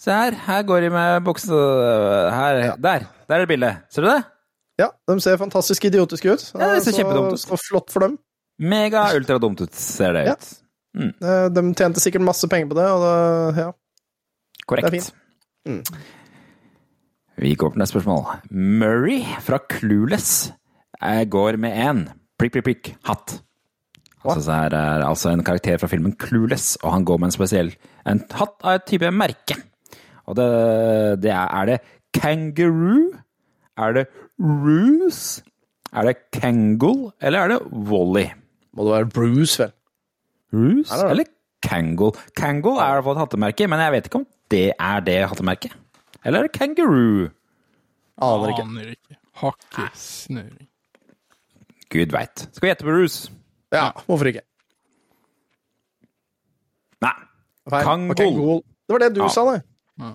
Se 0.00 0.12
her, 0.12 0.36
her 0.46 0.62
går 0.68 0.84
de 0.86 0.90
med 0.92 1.24
bukse 1.26 1.48
Her, 1.50 2.76
Der! 2.78 3.06
Der 3.26 3.34
er 3.40 3.42
det 3.42 3.48
bildet. 3.50 3.80
Ser 3.90 4.04
du 4.04 4.10
det? 4.12 4.20
Ja, 4.78 4.90
de 5.08 5.16
ser 5.24 5.38
fantastisk 5.40 5.86
idiotiske 5.88 6.30
ut. 6.36 6.44
Ja, 6.54 6.74
det 6.76 6.82
ser 6.84 6.92
så, 6.92 7.00
kjempedumt 7.00 7.32
ut. 7.32 7.40
så 7.42 7.56
flott 7.58 7.90
for 7.90 8.04
dem. 8.04 8.18
Mega 8.60 9.06
ultra 9.16 9.38
dumt 9.42 9.60
ut, 9.64 9.72
ser 9.74 10.12
det 10.14 10.26
Ja. 10.28 10.34
ut. 10.36 10.52
Eh, 10.96 11.48
De 11.52 11.62
tjente 11.74 12.00
sikkert 12.00 12.22
masse 12.24 12.46
penger 12.48 12.68
på 12.70 12.76
det, 12.78 12.86
og 12.92 13.00
det, 13.56 13.64
ja. 13.64 13.72
Korrekt. 14.68 14.84
Det 14.90 14.92
er 14.92 15.00
fint. 15.00 15.14
Mm. 15.66 15.82
Vi 17.36 17.54
går 17.58 17.72
på 17.74 17.80
neste 17.80 17.96
spørsmål. 17.96 18.38
Murray 18.50 19.24
fra 19.44 19.58
Clueless 19.70 20.52
eh, 21.02 21.24
går 21.28 21.58
med 21.60 21.76
en 21.84 22.06
prikk, 22.40 22.56
prikk, 22.56 22.64
prikk 22.70 22.92
hatt. 23.08 23.40
Altså, 24.26 24.40
så 24.42 24.54
er 24.56 25.04
altså 25.06 25.30
en 25.30 25.44
karakter 25.46 25.78
fra 25.78 25.90
filmen 25.90 26.16
Clueless, 26.18 26.76
og 26.82 26.94
han 26.96 27.04
går 27.06 27.20
med 27.20 27.30
en 27.30 27.36
spesiell 27.36 27.74
en 28.06 28.22
hatt 28.38 28.56
av 28.64 28.78
et 28.78 28.86
type 28.88 29.10
merke. 29.14 29.58
Og 30.26 30.38
det, 30.38 30.46
det 31.22 31.30
er, 31.30 31.52
er 31.60 31.70
det 31.70 31.78
kangaroo? 32.16 33.12
Er 33.76 33.92
det 33.92 34.06
Ruse? 34.40 35.44
Er 35.96 36.08
det 36.08 36.16
Kangol? 36.32 37.10
Eller 37.22 37.40
er 37.40 37.48
det 37.48 37.58
Wally? 37.72 38.26
Må 38.76 38.84
det 38.84 38.92
være 38.92 39.10
Bruce, 39.14 39.62
vel? 39.62 39.72
Det 40.52 40.86
det? 40.88 41.10
eller 41.10 41.24
Kangol? 41.62 42.12
Kangol 42.36 42.78
er 42.78 42.88
i 42.88 42.96
hvert 42.96 43.04
fall 43.04 43.16
et 43.16 43.22
hattemerke, 43.22 43.68
men 43.68 43.80
jeg 43.80 43.92
vet 43.92 44.08
ikke 44.08 44.20
om 44.20 44.26
det 44.52 44.72
er 44.78 45.00
det 45.06 45.18
hattemerket. 45.30 45.72
Eller 46.24 46.38
er 46.40 46.48
det 46.48 46.52
Kangaroo? 46.58 47.30
Aner 48.22 48.52
ikke. 48.52 48.64
Aner 48.66 48.90
ikke. 48.94 49.90
Snøring. 49.94 50.66
Gud 51.92 52.10
veit. 52.14 52.46
Skal 52.50 52.64
vi 52.66 52.70
gjette 52.72 52.86
på 52.86 52.94
Ruse? 52.96 53.30
Ja, 53.74 53.90
hvorfor 54.06 54.26
ikke? 54.32 54.42
Nei. 57.04 57.12
Kangol. 57.70 58.16
Kangol. 58.18 58.62
Det 58.86 58.94
var 58.96 59.02
det 59.04 59.12
du 59.14 59.20
Ja. 59.22 59.28
sa, 59.28 59.44
det. 59.52 59.62
Det 59.98 60.14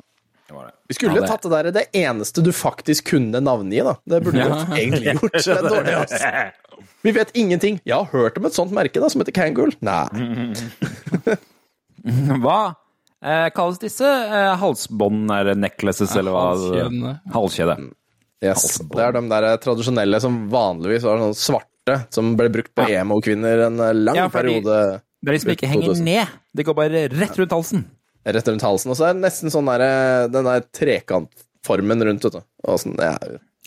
det. 0.51 0.71
Vi 0.89 0.93
skulle 0.93 1.13
Ja, 1.15 1.21
det- 1.21 1.29
tatt 1.29 1.41
det 1.43 1.51
der 1.51 1.71
det 1.71 1.87
eneste 1.93 2.43
du 2.43 2.51
faktisk 2.51 3.05
kunne 3.11 3.39
navngi, 3.39 3.79
da. 3.83 3.95
Det 4.05 4.23
burde 4.23 4.43
du 4.43 4.49
Ja. 4.49 4.65
egentlig 4.75 5.13
gjort. 5.15 5.31
Det 5.31 5.47
er 5.47 5.69
dårlig, 5.69 5.93
ass. 5.95 6.51
Vi 7.03 7.11
vet 7.11 7.31
ingenting. 7.33 7.79
Jeg 7.85 7.95
har 7.95 8.05
hørt 8.05 8.37
om 8.37 8.45
et 8.45 8.53
sånt 8.53 8.71
merke 8.71 8.99
da, 8.99 9.07
som 9.07 9.21
heter 9.21 9.31
Kangol. 9.31 9.71
Nei. 9.81 10.07
Hva 12.41 12.75
eh, 13.23 13.47
kalles 13.55 13.79
disse 13.81 14.05
eh, 14.05 14.51
halsbånd 14.61 15.31
eller 15.31 15.55
necklaces, 15.59 16.15
eller 16.17 16.31
hva? 16.35 17.15
Halskjede. 17.33 17.77
Yes. 18.41 18.79
Det 18.89 19.03
er 19.05 19.13
de 19.13 19.21
der 19.29 19.45
tradisjonelle 19.61 20.17
som 20.23 20.47
vanligvis 20.49 21.03
var 21.05 21.19
sånn 21.21 21.35
svarte, 21.37 21.99
som 22.13 22.31
ble 22.39 22.49
brukt 22.53 22.71
på 22.77 22.87
emo-kvinner 22.89 23.67
en 23.67 23.79
eh, 23.85 23.93
lang 23.93 24.17
Ja, 24.17 24.27
periode 24.33 24.77
Det 25.21 25.29
er 25.29 25.37
de 25.37 25.41
som 25.43 25.51
ikke 25.53 25.69
henger 25.69 25.99
ned. 26.01 26.31
De 26.57 26.65
går 26.65 26.77
bare 26.77 27.03
rett 27.13 27.37
rundt 27.37 27.53
halsen. 27.53 27.83
rett 28.25 28.47
rundt 28.49 28.65
halsen. 28.65 28.89
Og 28.93 28.97
så 28.97 29.05
er 29.09 29.13
det 29.13 29.21
nesten 29.27 29.53
sånn 29.53 29.69
der, 29.69 30.27
den 30.33 30.45
der 30.49 30.65
trekantformen 30.73 32.01
rundt, 32.07 32.25
vet 32.25 32.39
du. 32.39 32.41
Og 32.65 32.81
sånn, 32.81 32.97
ja, 32.97 33.13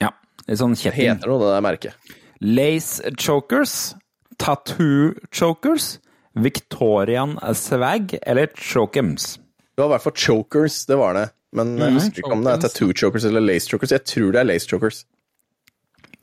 Ja. 0.02 0.11
Litt 0.48 0.59
sånn 0.59 0.74
det 0.74 0.82
kjetting. 0.82 1.14
heter 1.14 1.30
noe, 1.30 1.38
det 1.44 1.52
der 1.55 1.62
merket. 1.64 1.94
Lace 2.42 3.14
chokers, 3.16 3.94
tattoo 4.36 5.14
chokers, 5.30 6.00
Victorian 6.34 7.38
swag 7.55 8.16
eller 8.26 8.50
chokems. 8.59 9.38
Det 9.75 9.83
var 9.83 9.89
i 9.91 9.93
hvert 9.97 10.05
fall 10.07 10.14
chokers, 10.16 10.85
det 10.87 10.97
var 11.01 11.14
det. 11.18 11.25
Men 11.55 11.77
jeg 11.79 11.91
Mhm, 11.93 11.99
husker 12.01 12.22
ikke 12.22 12.33
om 12.35 12.43
det 12.45 12.53
er 12.53 12.62
tattoo 12.64 12.93
chokers 12.95 13.25
eller 13.29 13.41
lace 13.43 13.68
chokers. 13.70 13.91
Jeg 13.95 14.05
tror 14.05 14.33
det 14.35 14.41
er 14.41 14.49
lace 14.49 14.66
chokers. 14.70 15.05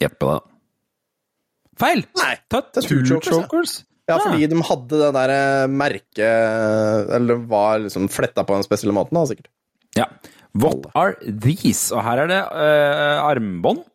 Jeppe, 0.02 0.26
da. 0.28 0.40
Feil! 1.80 2.04
Nei, 2.20 2.36
Tattoo 2.52 2.82
tattoo 2.82 3.06
chokers, 3.08 3.32
ja. 3.32 3.42
chokers. 3.42 3.76
Ja, 4.10 4.18
fordi 4.20 4.48
de 4.52 4.62
hadde 4.68 4.98
det 5.00 5.10
der 5.16 5.32
eh, 5.32 5.68
merket 5.72 6.20
Eller 7.16 7.36
det 7.38 7.48
var 7.48 7.80
liksom 7.80 8.10
fletta 8.12 8.44
på 8.44 8.56
en 8.58 8.64
spesiell 8.66 8.92
måte, 8.96 9.14
da, 9.16 9.24
sikkert. 9.30 9.48
Ja. 9.96 10.08
What 10.54 10.90
are 11.00 11.16
these? 11.22 11.94
Og 11.96 12.04
her 12.04 12.24
er 12.26 12.28
det 12.28 12.40
uh, 12.52 13.24
armbånd, 13.24 13.86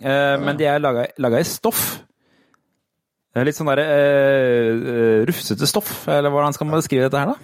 eh, 0.00 0.36
men 0.38 0.56
de 0.60 0.68
er 0.70 0.78
laga 0.78 1.40
i 1.40 1.46
stoff. 1.48 1.96
Litt 3.36 3.58
sånn 3.58 3.68
derre 3.68 3.84
uh, 3.90 5.24
rufsete 5.28 5.66
stoff, 5.68 6.06
eller 6.08 6.30
hvordan 6.32 6.54
skal 6.54 6.70
man 6.70 6.78
beskrive 6.78 7.08
dette 7.08 7.18
her, 7.20 7.34
da? 7.34 7.36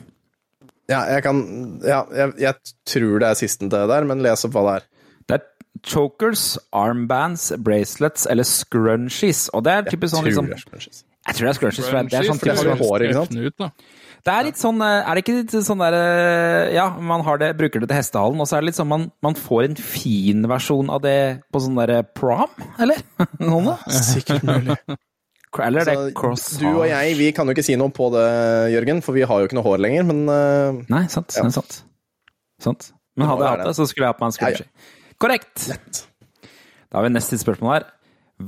Ja, 0.93 1.03
jeg 1.17 1.25
kan 1.25 1.43
Ja, 1.87 2.03
jeg, 2.15 2.35
jeg 2.43 2.75
tror 2.89 3.23
det 3.23 3.31
er 3.31 3.39
sistnevnte 3.41 3.87
der, 3.91 4.09
men 4.09 4.23
les 4.25 4.45
opp 4.49 4.55
hva 4.57 4.67
det 4.69 4.75
er. 4.81 4.87
Det 5.31 5.39
er 5.39 5.49
chokers, 5.89 6.45
armbands, 6.77 7.49
bracelets 7.65 8.29
eller 8.31 8.47
scrunchies. 8.47 9.49
Og 9.57 9.65
det 9.67 9.79
er 9.79 9.91
typisk 9.91 10.15
sånn 10.15 10.27
Tror 10.27 10.31
liksom 10.31 10.53
det 10.53 10.59
er 10.59 10.65
scrunchies. 10.67 11.03
Jeg 11.23 11.39
tror 11.39 11.47
det 11.47 11.53
er 11.53 11.59
scrunchies. 11.59 11.89
for 11.89 11.99
Det 12.13 12.19
er 12.19 12.31
sånn 12.31 12.41
typisk 12.43 12.65
sånn 12.67 12.83
hår, 12.83 13.07
ikke 13.07 13.21
sant? 13.21 13.85
Det 14.23 14.31
er 14.31 14.45
litt 14.47 14.59
sånn 14.61 14.83
eh, 14.87 15.01
Er 15.03 15.19
det 15.19 15.23
ikke 15.25 15.35
litt 15.41 15.55
sånn 15.67 15.81
der 15.83 15.97
eh, 15.99 16.75
Ja, 16.77 16.85
man 16.95 17.25
har 17.27 17.41
det, 17.43 17.53
bruker 17.59 17.83
det 17.83 17.89
til 17.91 17.99
hestehalen, 17.99 18.43
og 18.43 18.47
så 18.47 18.59
er 18.59 18.63
det 18.63 18.71
litt 18.71 18.79
sånn 18.79 18.91
man, 18.91 19.09
man 19.25 19.39
får 19.39 19.67
en 19.67 19.79
fin 19.79 20.47
versjon 20.51 20.93
av 20.95 21.03
det 21.03 21.17
på 21.51 21.63
sånn 21.65 21.79
derre 21.81 22.03
prom, 22.07 22.53
eller? 22.83 23.03
Noen 23.43 23.73
da? 23.73 23.79
Sikkert 23.91 24.47
mulig. 24.47 24.79
Eller 25.61 25.85
er 25.85 25.99
det 26.07 26.15
cross 26.17 26.47
du 26.57 26.65
og 26.71 26.87
jeg 26.89 27.17
vi 27.19 27.29
kan 27.37 27.49
jo 27.49 27.53
ikke 27.53 27.67
si 27.67 27.77
noe 27.77 27.93
på 27.93 28.09
det, 28.15 28.25
Jørgen, 28.73 29.03
for 29.05 29.17
vi 29.17 29.27
har 29.29 29.43
jo 29.43 29.49
ikke 29.51 29.59
noe 29.59 29.67
hår 29.67 29.83
lenger, 29.85 30.07
men 30.09 30.23
uh, 30.31 30.83
Nei, 30.93 31.05
sant. 31.13 31.35
Ja. 31.37 31.45
det 31.45 31.57
sant. 31.59 31.83
sant. 32.63 32.93
Men 33.19 33.29
hadde 33.29 33.45
jeg 33.45 33.59
hatt 33.59 33.69
det, 33.69 33.75
så 33.77 33.89
skulle 33.91 34.09
jeg 34.09 34.15
hatt 34.15 34.23
meg 34.23 34.33
en 34.33 34.47
Ja, 34.47 34.63
ja. 34.63 35.19
Korrekt! 35.21 35.67
Lett. 35.69 36.07
Da 36.89 36.99
har 36.99 37.07
vi 37.07 37.13
neste 37.13 37.37
spørsmål 37.41 37.77
her. 37.77 37.91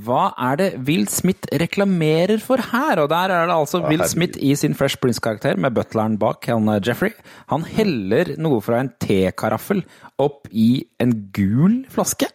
Hva 0.05 0.23
er 0.49 0.57
det 0.59 0.67
Will 0.87 1.05
Smith 1.07 1.47
reklamerer 1.61 2.41
for 2.43 2.59
her? 2.73 2.99
Og 3.03 3.09
der 3.11 3.31
er 3.31 3.47
det 3.47 3.55
altså 3.55 3.79
Will. 3.85 4.03
Smith 4.09 4.39
i 4.43 4.51
sin 4.59 4.75
Fresh 4.75 4.99
Prince-karakter 4.99 5.59
med 5.61 5.75
butleren 5.77 6.17
bak, 6.19 6.49
han 6.51 6.67
eh, 6.73 6.81
Jeffrey. 6.83 7.13
Han 7.53 7.63
heller 7.69 8.33
noe 8.41 8.59
fra 8.65 8.81
en 8.83 8.91
tekaraffel 9.01 9.85
opp 10.21 10.49
i 10.51 10.83
en 10.99 11.15
gul 11.35 11.83
flaske. 11.93 12.27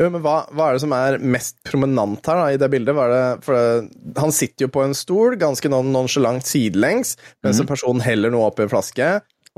Jo, 0.00 0.06
men 0.08 0.22
hva, 0.24 0.36
hva 0.56 0.70
er 0.70 0.78
det 0.78 0.82
som 0.86 0.94
er 0.96 1.18
mest 1.20 1.58
prominent 1.68 2.24
her 2.30 2.38
da, 2.40 2.44
i 2.54 2.60
det 2.60 2.70
bildet? 2.72 2.94
Hva 2.96 3.04
er 3.04 3.12
det, 3.12 3.24
for 3.44 3.58
det, 3.58 4.14
han 4.16 4.32
sitter 4.32 4.64
jo 4.64 4.70
på 4.72 4.84
en 4.86 4.96
stol, 4.96 5.36
ganske 5.40 5.68
non 5.72 5.90
nonchalant 5.92 6.46
sidelengs, 6.48 7.18
mens 7.44 7.60
en 7.60 7.68
person 7.68 8.00
heller 8.00 8.32
noe 8.32 8.48
opp 8.48 8.62
i 8.62 8.64
en 8.64 8.72
flaske. 8.72 9.10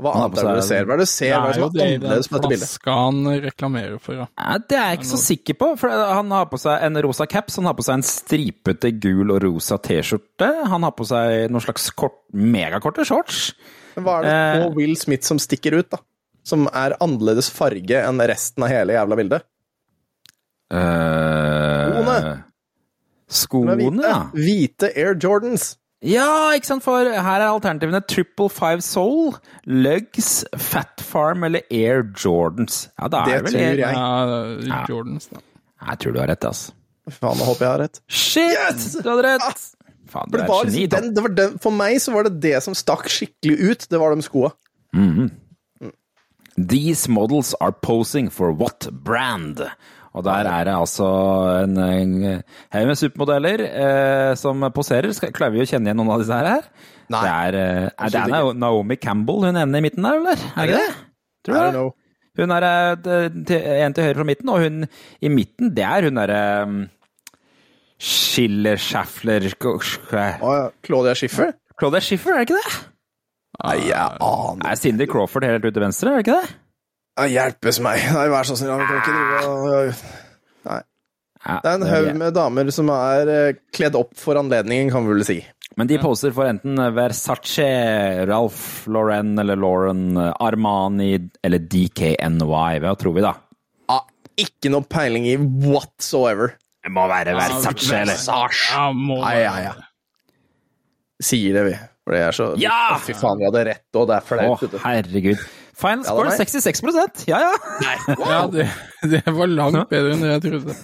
Hva 0.03 0.11
annet 0.17 0.39
er 0.41 0.47
det 0.49 0.53
du 0.57 0.65
ser? 0.67 0.87
Hva 0.89 0.95
er 0.95 0.99
det 0.99 1.05
du 1.05 1.11
ser? 1.13 1.31
Hva 1.37 1.47
er 1.47 1.53
det 1.53 1.61
jo 1.61 1.67
som 1.69 1.77
er 1.79 1.91
annerledes 1.93 2.27
på 2.27 2.35
dette 2.41 2.49
bildet? 2.51 2.65
flaska 2.73 2.95
han 2.97 3.19
reklamerer 3.45 3.99
for, 4.01 4.17
ja. 4.19 4.25
Nei, 4.41 4.57
Det 4.67 4.77
er 4.79 4.87
jeg 4.89 4.99
ikke 4.99 5.09
så 5.13 5.19
sikker 5.21 5.57
på. 5.61 5.67
for 5.79 5.93
Han 6.17 6.33
har 6.33 6.49
på 6.51 6.59
seg 6.59 6.85
en 6.89 7.01
rosa 7.05 7.27
caps, 7.29 7.59
han 7.61 7.69
har 7.69 7.77
på 7.77 7.85
seg 7.85 7.99
en 8.01 8.07
stripete 8.09 8.91
gul 8.99 9.31
og 9.35 9.39
rosa 9.45 9.77
T-skjorte. 9.77 10.49
Han 10.73 10.83
har 10.89 10.95
på 10.97 11.05
seg 11.07 11.45
noen 11.53 11.63
slags 11.63 11.87
kort, 11.95 12.17
megakorte 12.33 13.05
shorts. 13.07 13.53
Men 13.95 14.07
hva 14.09 14.17
er 14.17 14.25
det 14.27 14.33
Eh. 14.33 14.65
på 14.65 14.75
Will 14.81 14.95
Smith 14.97 15.23
som 15.29 15.37
stikker 15.39 15.77
ut, 15.77 15.89
da? 15.93 16.01
Som 16.43 16.65
er 16.73 16.97
annerledes 16.99 17.47
farge 17.53 18.01
enn 18.03 18.17
resten 18.27 18.65
av 18.65 18.73
hele 18.73 18.97
jævla 18.97 19.15
bildet? 19.21 19.45
Skoene. 20.71 22.17
Er 22.19 22.43
Skoene, 23.33 23.75
hvite. 23.79 24.03
ja. 24.07 24.19
Hvite 24.33 24.91
Air 24.97 25.15
Jordans. 25.23 25.77
Ja, 26.03 26.51
ikke 26.51 26.67
sant, 26.67 26.83
for 26.83 26.99
her 27.07 27.39
er 27.39 27.47
alternativene 27.47 28.01
Triple 28.11 28.49
Five 28.51 28.81
Soul, 28.83 29.37
Lugs, 29.65 30.43
Fat 30.59 30.99
Farm 31.01 31.45
eller 31.47 31.61
Air 31.71 32.03
Jordans. 32.19 32.89
Ja, 32.99 33.07
da 33.07 33.21
Det 33.25 33.33
er 33.33 33.37
det 33.37 33.43
vel 33.45 33.53
tror 33.53 33.61
Air- 33.61 33.79
jeg. 33.79 34.67
ja 34.67 34.81
Jordans, 34.89 35.27
da. 35.31 35.39
Jeg 35.87 35.99
tror 35.99 36.11
du 36.13 36.19
har 36.19 36.27
rett, 36.27 36.43
altså. 36.45 36.73
Faen, 37.09 37.37
nå 37.39 37.43
håper 37.47 37.65
jeg 37.65 37.71
har 37.71 37.79
rett. 37.83 38.01
Shit! 38.07 38.51
Yes! 38.51 38.91
Du 39.03 39.09
hadde 39.09 39.23
rett! 39.23 39.63
Faen, 40.07 40.27
For, 40.27 40.27
du 40.27 40.37
det 40.37 40.43
er 40.43 40.65
geni, 40.69 40.85
da. 40.87 40.99
den, 41.01 41.13
det 41.15 41.23
var 41.23 41.33
den, 41.39 41.57
for 41.63 41.71
meg 41.71 41.97
så 42.03 42.11
var 42.13 42.23
det 42.27 42.35
det 42.43 42.59
som 42.63 42.75
stakk 42.77 43.07
skikkelig 43.11 43.57
ut. 43.71 43.87
Det 43.89 43.99
var 43.99 44.13
de 44.15 44.21
skoa. 44.27 44.51
These 46.57 47.07
models 47.09 47.55
are 47.61 47.71
posing 47.71 48.29
for 48.29 48.51
what 48.53 48.87
brand? 49.03 49.63
Og 50.13 50.21
der 50.27 50.45
er 50.45 50.67
det 50.67 50.75
altså 50.77 51.07
en, 51.63 51.77
en 51.81 52.43
haug 52.75 52.89
med 52.91 52.99
supermodeller 52.99 53.63
eh, 53.65 54.33
som 54.37 54.61
poserer. 54.75 55.09
Skal, 55.17 55.33
klarer 55.33 55.55
vi 55.55 55.63
å 55.63 55.67
kjenne 55.69 55.89
igjen 55.89 55.97
noen 55.97 56.13
av 56.13 56.21
disse 56.21 56.37
her? 56.37 56.67
Nei. 57.09 57.23
Det 57.23 57.33
er, 57.33 57.57
eh, 57.57 57.87
er 57.97 58.13
det 58.13 58.21
er 58.21 58.53
Naomi 58.61 58.99
Campbell 59.01 59.47
hun 59.47 59.57
ene 59.57 59.81
i 59.81 59.85
midten 59.87 60.05
der, 60.05 60.21
eller? 60.21 60.45
Er 60.53 60.69
det 60.69 60.69
ikke 60.69 60.83
det? 60.83 61.03
Tror 61.43 61.57
du 61.57 61.77
det? 61.79 61.85
Hun 62.33 62.53
er 62.55 62.65
eh, 62.65 63.83
en 63.85 63.93
til 63.93 64.07
høyre 64.07 64.17
fra 64.19 64.27
midten, 64.29 64.53
og 64.53 64.63
hun 64.63 64.85
i 65.21 65.29
midten, 65.29 65.73
det 65.73 65.85
er 65.85 66.07
hun 66.07 66.17
derre 66.17 66.41
um, 66.65 66.79
Schiller, 68.03 68.79
Schaffler 68.81 69.45
ja. 69.45 70.55
Claudia 70.83 71.13
Schiffer? 71.17 71.53
Claudia 71.79 72.01
Schiffer, 72.01 72.33
er 72.33 72.41
det 72.41 72.49
ikke 72.49 72.61
det? 72.61 72.79
Nei, 73.61 73.75
jeg 73.91 74.17
aner 74.25 74.65
er 74.65 74.81
Cindy 74.81 75.05
Crawford 75.09 75.45
helt 75.45 75.65
ut 75.65 75.75
til 75.75 75.85
venstre, 75.85 76.09
er 76.09 76.21
det 76.21 76.25
ikke 76.25 76.39
det? 76.41 76.57
Ja, 77.19 77.27
Hjelpes 77.29 77.79
meg. 77.83 78.03
Nei, 78.15 78.27
vær 78.33 78.47
så 78.47 78.57
snill. 78.57 78.73
Vi 78.79 78.89
kan 78.89 79.01
ikke 79.01 79.15
drive 79.17 79.41
og 79.49 80.03
Nei. 80.69 80.79
Det 81.43 81.67
er 81.67 81.75
en 81.75 81.89
haug 81.89 82.13
med 82.15 82.35
damer 82.37 82.69
som 82.71 82.87
er 82.93 83.29
eh, 83.33 83.57
kledd 83.75 83.97
opp 83.99 84.13
for 84.15 84.39
anledningen, 84.39 84.93
kan 84.93 85.03
vi 85.03 85.17
vel 85.17 85.25
si. 85.27 85.41
Men 85.75 85.89
de 85.89 85.97
poser 85.99 86.31
for 86.31 86.47
enten 86.47 86.77
Versace, 86.95 87.65
Ralph 88.29 88.85
Lauren 88.93 89.33
eller 89.41 89.57
Lauren, 89.59 90.13
Armani 90.15 91.15
eller 91.43 91.63
DKNY. 91.65 92.45
Hva 92.85 92.93
tror 93.01 93.17
vi, 93.17 93.23
da? 93.25 93.33
Ah, 93.91 94.05
ikke 94.39 94.71
noe 94.71 94.85
peiling 94.87 95.25
i 95.27 95.33
whatsoever. 95.37 96.55
Det 96.83 96.91
må 96.93 97.07
være 97.11 97.33
Versace, 97.35 98.03
eller? 98.05 98.21
Ja, 98.69 98.85
må 98.95 99.17
Nei, 99.23 99.39
ja, 99.41 99.55
ja. 99.65 99.73
Sier 101.23 101.57
det, 101.57 101.65
vi. 101.71 101.75
For 102.03 102.15
det 102.15 102.23
er 102.27 102.35
så 102.35 102.47
Ja! 102.59 102.79
Fy 103.03 103.15
faen, 103.17 103.39
vi 103.41 103.47
hadde 103.47 103.67
rett, 103.67 103.85
og 103.97 104.07
det 104.09 104.17
er 104.19 104.25
flaut. 104.27 104.63
Å, 104.67 104.81
herregud. 104.85 105.43
Final 105.73 106.03
Ja, 106.05 106.11
score 106.11 106.29
er 106.29 106.37
66% 106.37 107.23
Ja, 107.29 107.39
ja. 107.41 107.53
Ja, 108.29 108.41
det, 108.51 108.67
det 109.09 109.23
var 109.25 109.49
langt 109.49 109.89
bedre 109.89 110.13
enn 110.13 110.21
det 110.21 110.35
jeg 110.35 110.43
trodde. 110.45 110.75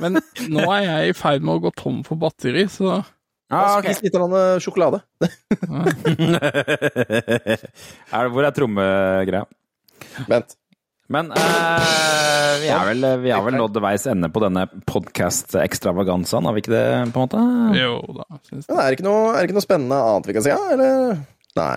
Men 0.00 0.20
nå 0.52 0.64
er 0.72 0.86
jeg 0.86 1.10
i 1.10 1.16
ferd 1.18 1.44
med 1.44 1.58
å 1.58 1.64
gå 1.66 1.74
tom 1.76 2.00
for 2.06 2.20
batteri, 2.20 2.64
så 2.72 3.02
Ah, 3.52 3.76
ok. 3.76 3.90
Spis 3.92 4.06
litt 4.06 4.14
sjokolade. 4.64 5.02
er 5.20 5.28
det, 8.08 8.30
hvor 8.32 8.46
er 8.48 8.54
trommegreia? 8.56 9.44
Vent. 10.24 10.56
Men 11.12 11.28
eh, 11.36 12.52
vi, 12.62 12.70
er 12.72 12.86
vel, 12.88 13.04
vi 13.20 13.32
har 13.34 13.42
vel 13.44 13.58
nådd 13.58 13.76
veis 13.84 14.06
ende 14.08 14.30
på 14.32 14.40
denne 14.40 14.64
podkast-ekstravaganzaen, 14.88 16.48
har 16.48 16.56
vi 16.56 16.62
ikke 16.64 16.72
det, 16.72 16.84
på 17.12 17.20
en 17.20 17.26
måte? 17.26 17.42
Jo 17.76 17.98
da, 18.16 18.24
synes 18.48 18.70
er 18.70 18.86
det 18.86 18.96
ikke 18.96 19.08
noe, 19.10 19.26
er 19.34 19.42
det 19.42 19.50
ikke 19.50 19.58
noe 19.58 19.66
spennende 19.66 19.98
annet 20.08 20.30
vi 20.30 20.36
kan 20.38 20.46
si, 20.46 20.52
ja? 20.54 20.62
Eller? 20.72 21.20
Nei. 21.58 21.76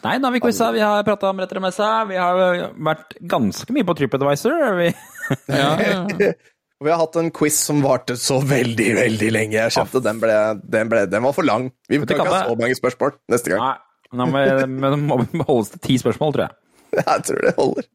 Nei, 0.00 0.14
da 0.18 0.28
har 0.28 0.32
vi 0.32 0.40
quiza, 0.40 0.70
vi 0.72 0.80
har 0.80 1.02
prata 1.04 1.28
om 1.28 1.40
Retromessa, 1.42 1.90
vi 2.08 2.16
har 2.16 2.38
vært 2.80 3.12
ganske 3.28 3.74
mye 3.76 3.84
på 3.84 3.94
TripAdvisor. 3.98 4.54
Vi, 4.78 4.88
Ja, 5.60 5.74
ja. 5.78 6.32
Og 6.80 6.86
vi 6.88 6.92
har 6.94 6.96
hatt 7.02 7.16
en 7.20 7.28
quiz 7.36 7.58
som 7.60 7.82
varte 7.84 8.14
så 8.16 8.38
veldig, 8.40 8.86
veldig 8.96 9.26
lenge. 9.36 9.58
Jeg 9.58 9.74
kjente 9.76 10.00
den, 10.00 10.20
ble, 10.22 10.36
den, 10.64 10.88
ble, 10.88 11.02
den 11.12 11.26
var 11.26 11.34
for 11.36 11.44
lang. 11.44 11.66
Vi 11.92 11.98
kan 12.00 12.08
ikke 12.08 12.24
ha 12.24 12.38
så 12.48 12.54
mange 12.56 12.78
spørsmål 12.78 13.12
neste 13.28 13.52
gang. 13.52 13.60
nei, 13.60 14.16
nå 14.16 14.28
men 14.32 14.86
det 14.96 15.00
må 15.04 15.44
holdes 15.44 15.74
til 15.74 15.82
ti 15.90 15.98
spørsmål, 16.00 16.32
tror 16.38 16.46
jeg. 16.46 16.56
Jeg 17.04 17.26
tror 17.28 17.44
det 17.44 17.52
holder. 17.60 17.90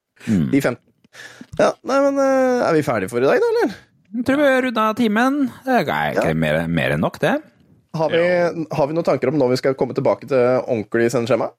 De 0.53 0.61
15. 0.61 0.77
Ja, 1.59 1.71
nei, 1.87 1.97
men 2.05 2.21
eh, 2.21 2.61
Er 2.69 2.77
vi 2.77 2.85
ferdige 2.85 3.09
for 3.11 3.25
i 3.25 3.27
dag, 3.27 3.41
da, 3.41 3.49
eller? 3.55 3.73
Jeg 4.15 4.27
tror 4.29 4.39
vi 4.39 4.45
har 4.53 4.61
runda 4.69 4.85
timen. 5.01 5.41
Det 5.65 5.73
er 5.81 5.83
ikke 6.13 6.29
Ja. 6.29 6.37
mer, 6.45 6.61
mer 6.71 6.93
enn 6.95 7.03
nok, 7.03 7.17
det. 7.25 7.33
Har 7.95 8.09
vi, 8.11 8.21
har 8.75 8.87
vi 8.89 8.95
noen 8.97 9.05
tanker 9.07 9.31
om 9.31 9.37
når 9.39 9.53
vi 9.53 9.57
skal 9.61 9.75
komme 9.79 9.95
tilbake 9.97 10.27
til 10.27 10.41
ordentlig 10.65 11.09
sendeskjema? 11.13 11.51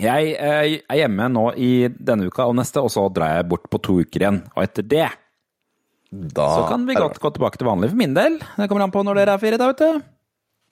Jeg 0.00 0.30
eh, 0.40 0.78
er 0.88 0.96
hjemme 1.02 1.26
nå 1.28 1.50
i 1.60 1.72
denne 1.92 2.30
uka 2.32 2.46
og 2.48 2.56
neste, 2.56 2.80
og 2.80 2.88
så 2.94 3.04
drar 3.12 3.34
jeg 3.38 3.48
bort 3.50 3.66
på 3.70 3.80
to 3.84 3.98
uker 4.00 4.24
igjen. 4.24 4.38
Og 4.56 4.62
etter 4.64 4.86
det 4.88 5.08
Da 6.32 6.46
så 6.56 6.62
kan 6.70 6.86
vi 6.88 6.96
godt 6.96 7.20
gå 7.20 7.30
tilbake 7.36 7.60
til 7.60 7.68
vanlig 7.68 7.90
for 7.92 8.00
min 8.00 8.14
del. 8.16 8.38
Det 8.56 8.68
kommer 8.72 8.86
an 8.86 8.94
på 8.94 9.02
når 9.04 9.20
dere 9.20 9.34
er 9.36 9.42
ferie, 9.42 9.60
da, 9.60 9.68
vet 9.72 9.82
du. 9.84 10.00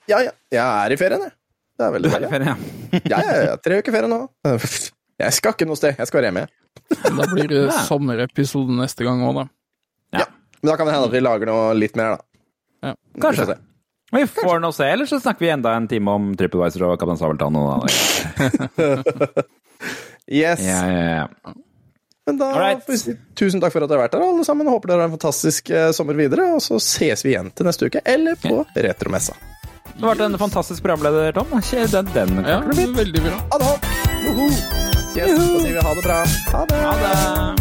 Ja, 0.09 0.23
ja. 0.25 0.33
Jeg 0.53 0.65
er 0.65 0.95
i 0.95 0.97
ferien, 0.97 1.21
jeg. 1.27 1.35
Det 1.77 1.85
er 1.85 1.93
Du 1.93 1.95
veldig 1.99 2.09
er 2.09 2.17
i 2.17 2.17
deilig. 2.17 2.31
ferie, 2.33 2.49
ja. 2.49 3.01
Ja, 3.13 3.21
ja, 3.29 3.37
ja. 3.51 3.55
Tre 3.61 3.77
uker 3.81 3.93
ferie 3.95 4.09
nå. 4.11 4.19
Jeg 5.21 5.33
skal 5.37 5.53
ikke 5.53 5.65
noe 5.69 5.77
sted. 5.77 5.99
Jeg 6.01 6.09
skal 6.09 6.17
være 6.17 6.29
hjemme. 6.31 6.47
Da 7.05 7.25
blir 7.29 7.45
det 7.51 7.59
Ja. 7.69 7.81
sommerepisode 7.85 8.73
neste 8.73 9.05
gang 9.05 9.21
òg, 9.27 9.35
da. 9.37 9.43
Ja. 10.17 10.25
Men 10.63 10.71
da 10.71 10.77
kan 10.79 10.89
det 10.89 10.95
hende 10.95 11.09
at 11.11 11.13
vi 11.13 11.21
lager 11.21 11.49
noe 11.51 11.75
litt 11.77 11.93
mer, 11.99 12.17
da. 12.17 12.95
Kanskje. 13.21 13.53
Vi 14.11 14.25
får 14.27 14.59
nå 14.59 14.71
se, 14.75 14.87
eller 14.91 15.05
så 15.07 15.19
snakker 15.23 15.45
vi 15.45 15.49
enda 15.53 15.71
en 15.77 15.87
time 15.87 16.11
om 16.11 16.31
TripAdvisor 16.37 16.83
og 16.89 16.97
Kaptein 16.99 17.19
Sabeltann. 17.21 17.55
Og 17.55 17.87
Yes. 20.31 20.59
ja, 20.61 20.81
ja, 20.91 21.03
ja. 21.15 21.53
Men 22.25 22.37
da 22.37 22.45
Alright. 22.53 22.85
får 22.85 22.91
vi 22.93 22.97
si 23.01 23.15
tusen 23.35 23.61
takk 23.63 23.73
for 23.73 23.83
at 23.83 23.89
dere 23.89 23.97
har 23.97 24.05
vært 24.05 24.13
her, 24.19 24.27
alle 24.29 24.45
sammen. 24.47 24.69
Håper 24.69 24.91
dere 24.91 25.01
har 25.03 25.09
en 25.09 25.15
fantastisk 25.15 25.71
eh, 25.73 25.89
sommer 25.95 26.15
videre. 26.19 26.45
Og 26.55 26.61
så 26.63 26.77
ses 26.83 27.25
vi 27.25 27.33
igjen 27.33 27.49
til 27.55 27.67
neste 27.67 27.89
uke, 27.89 28.03
eller 28.05 28.37
på 28.39 28.61
Retromessa. 28.77 29.33
Du 29.97 30.05
har 30.05 30.13
vært 30.13 30.27
en 30.29 30.37
fantastisk 30.39 30.85
programleder, 30.85 31.33
Tom. 31.35 31.49
Den, 31.57 32.13
den 32.13 32.45
Ja, 32.45 32.61
veldig 32.61 33.25
bra. 33.25 33.41
Ha 33.55 33.63
det! 33.63 33.73
Woho! 34.27 34.47
Yes, 35.11 35.33
da 35.35 35.59
sier 35.59 35.73
vi 35.75 35.81
ha 35.83 35.97
det 35.97 36.05
bra. 36.07 36.21
Ha 36.53 36.63
det! 36.69 36.83
Ha 36.85 36.95
det. 37.01 37.60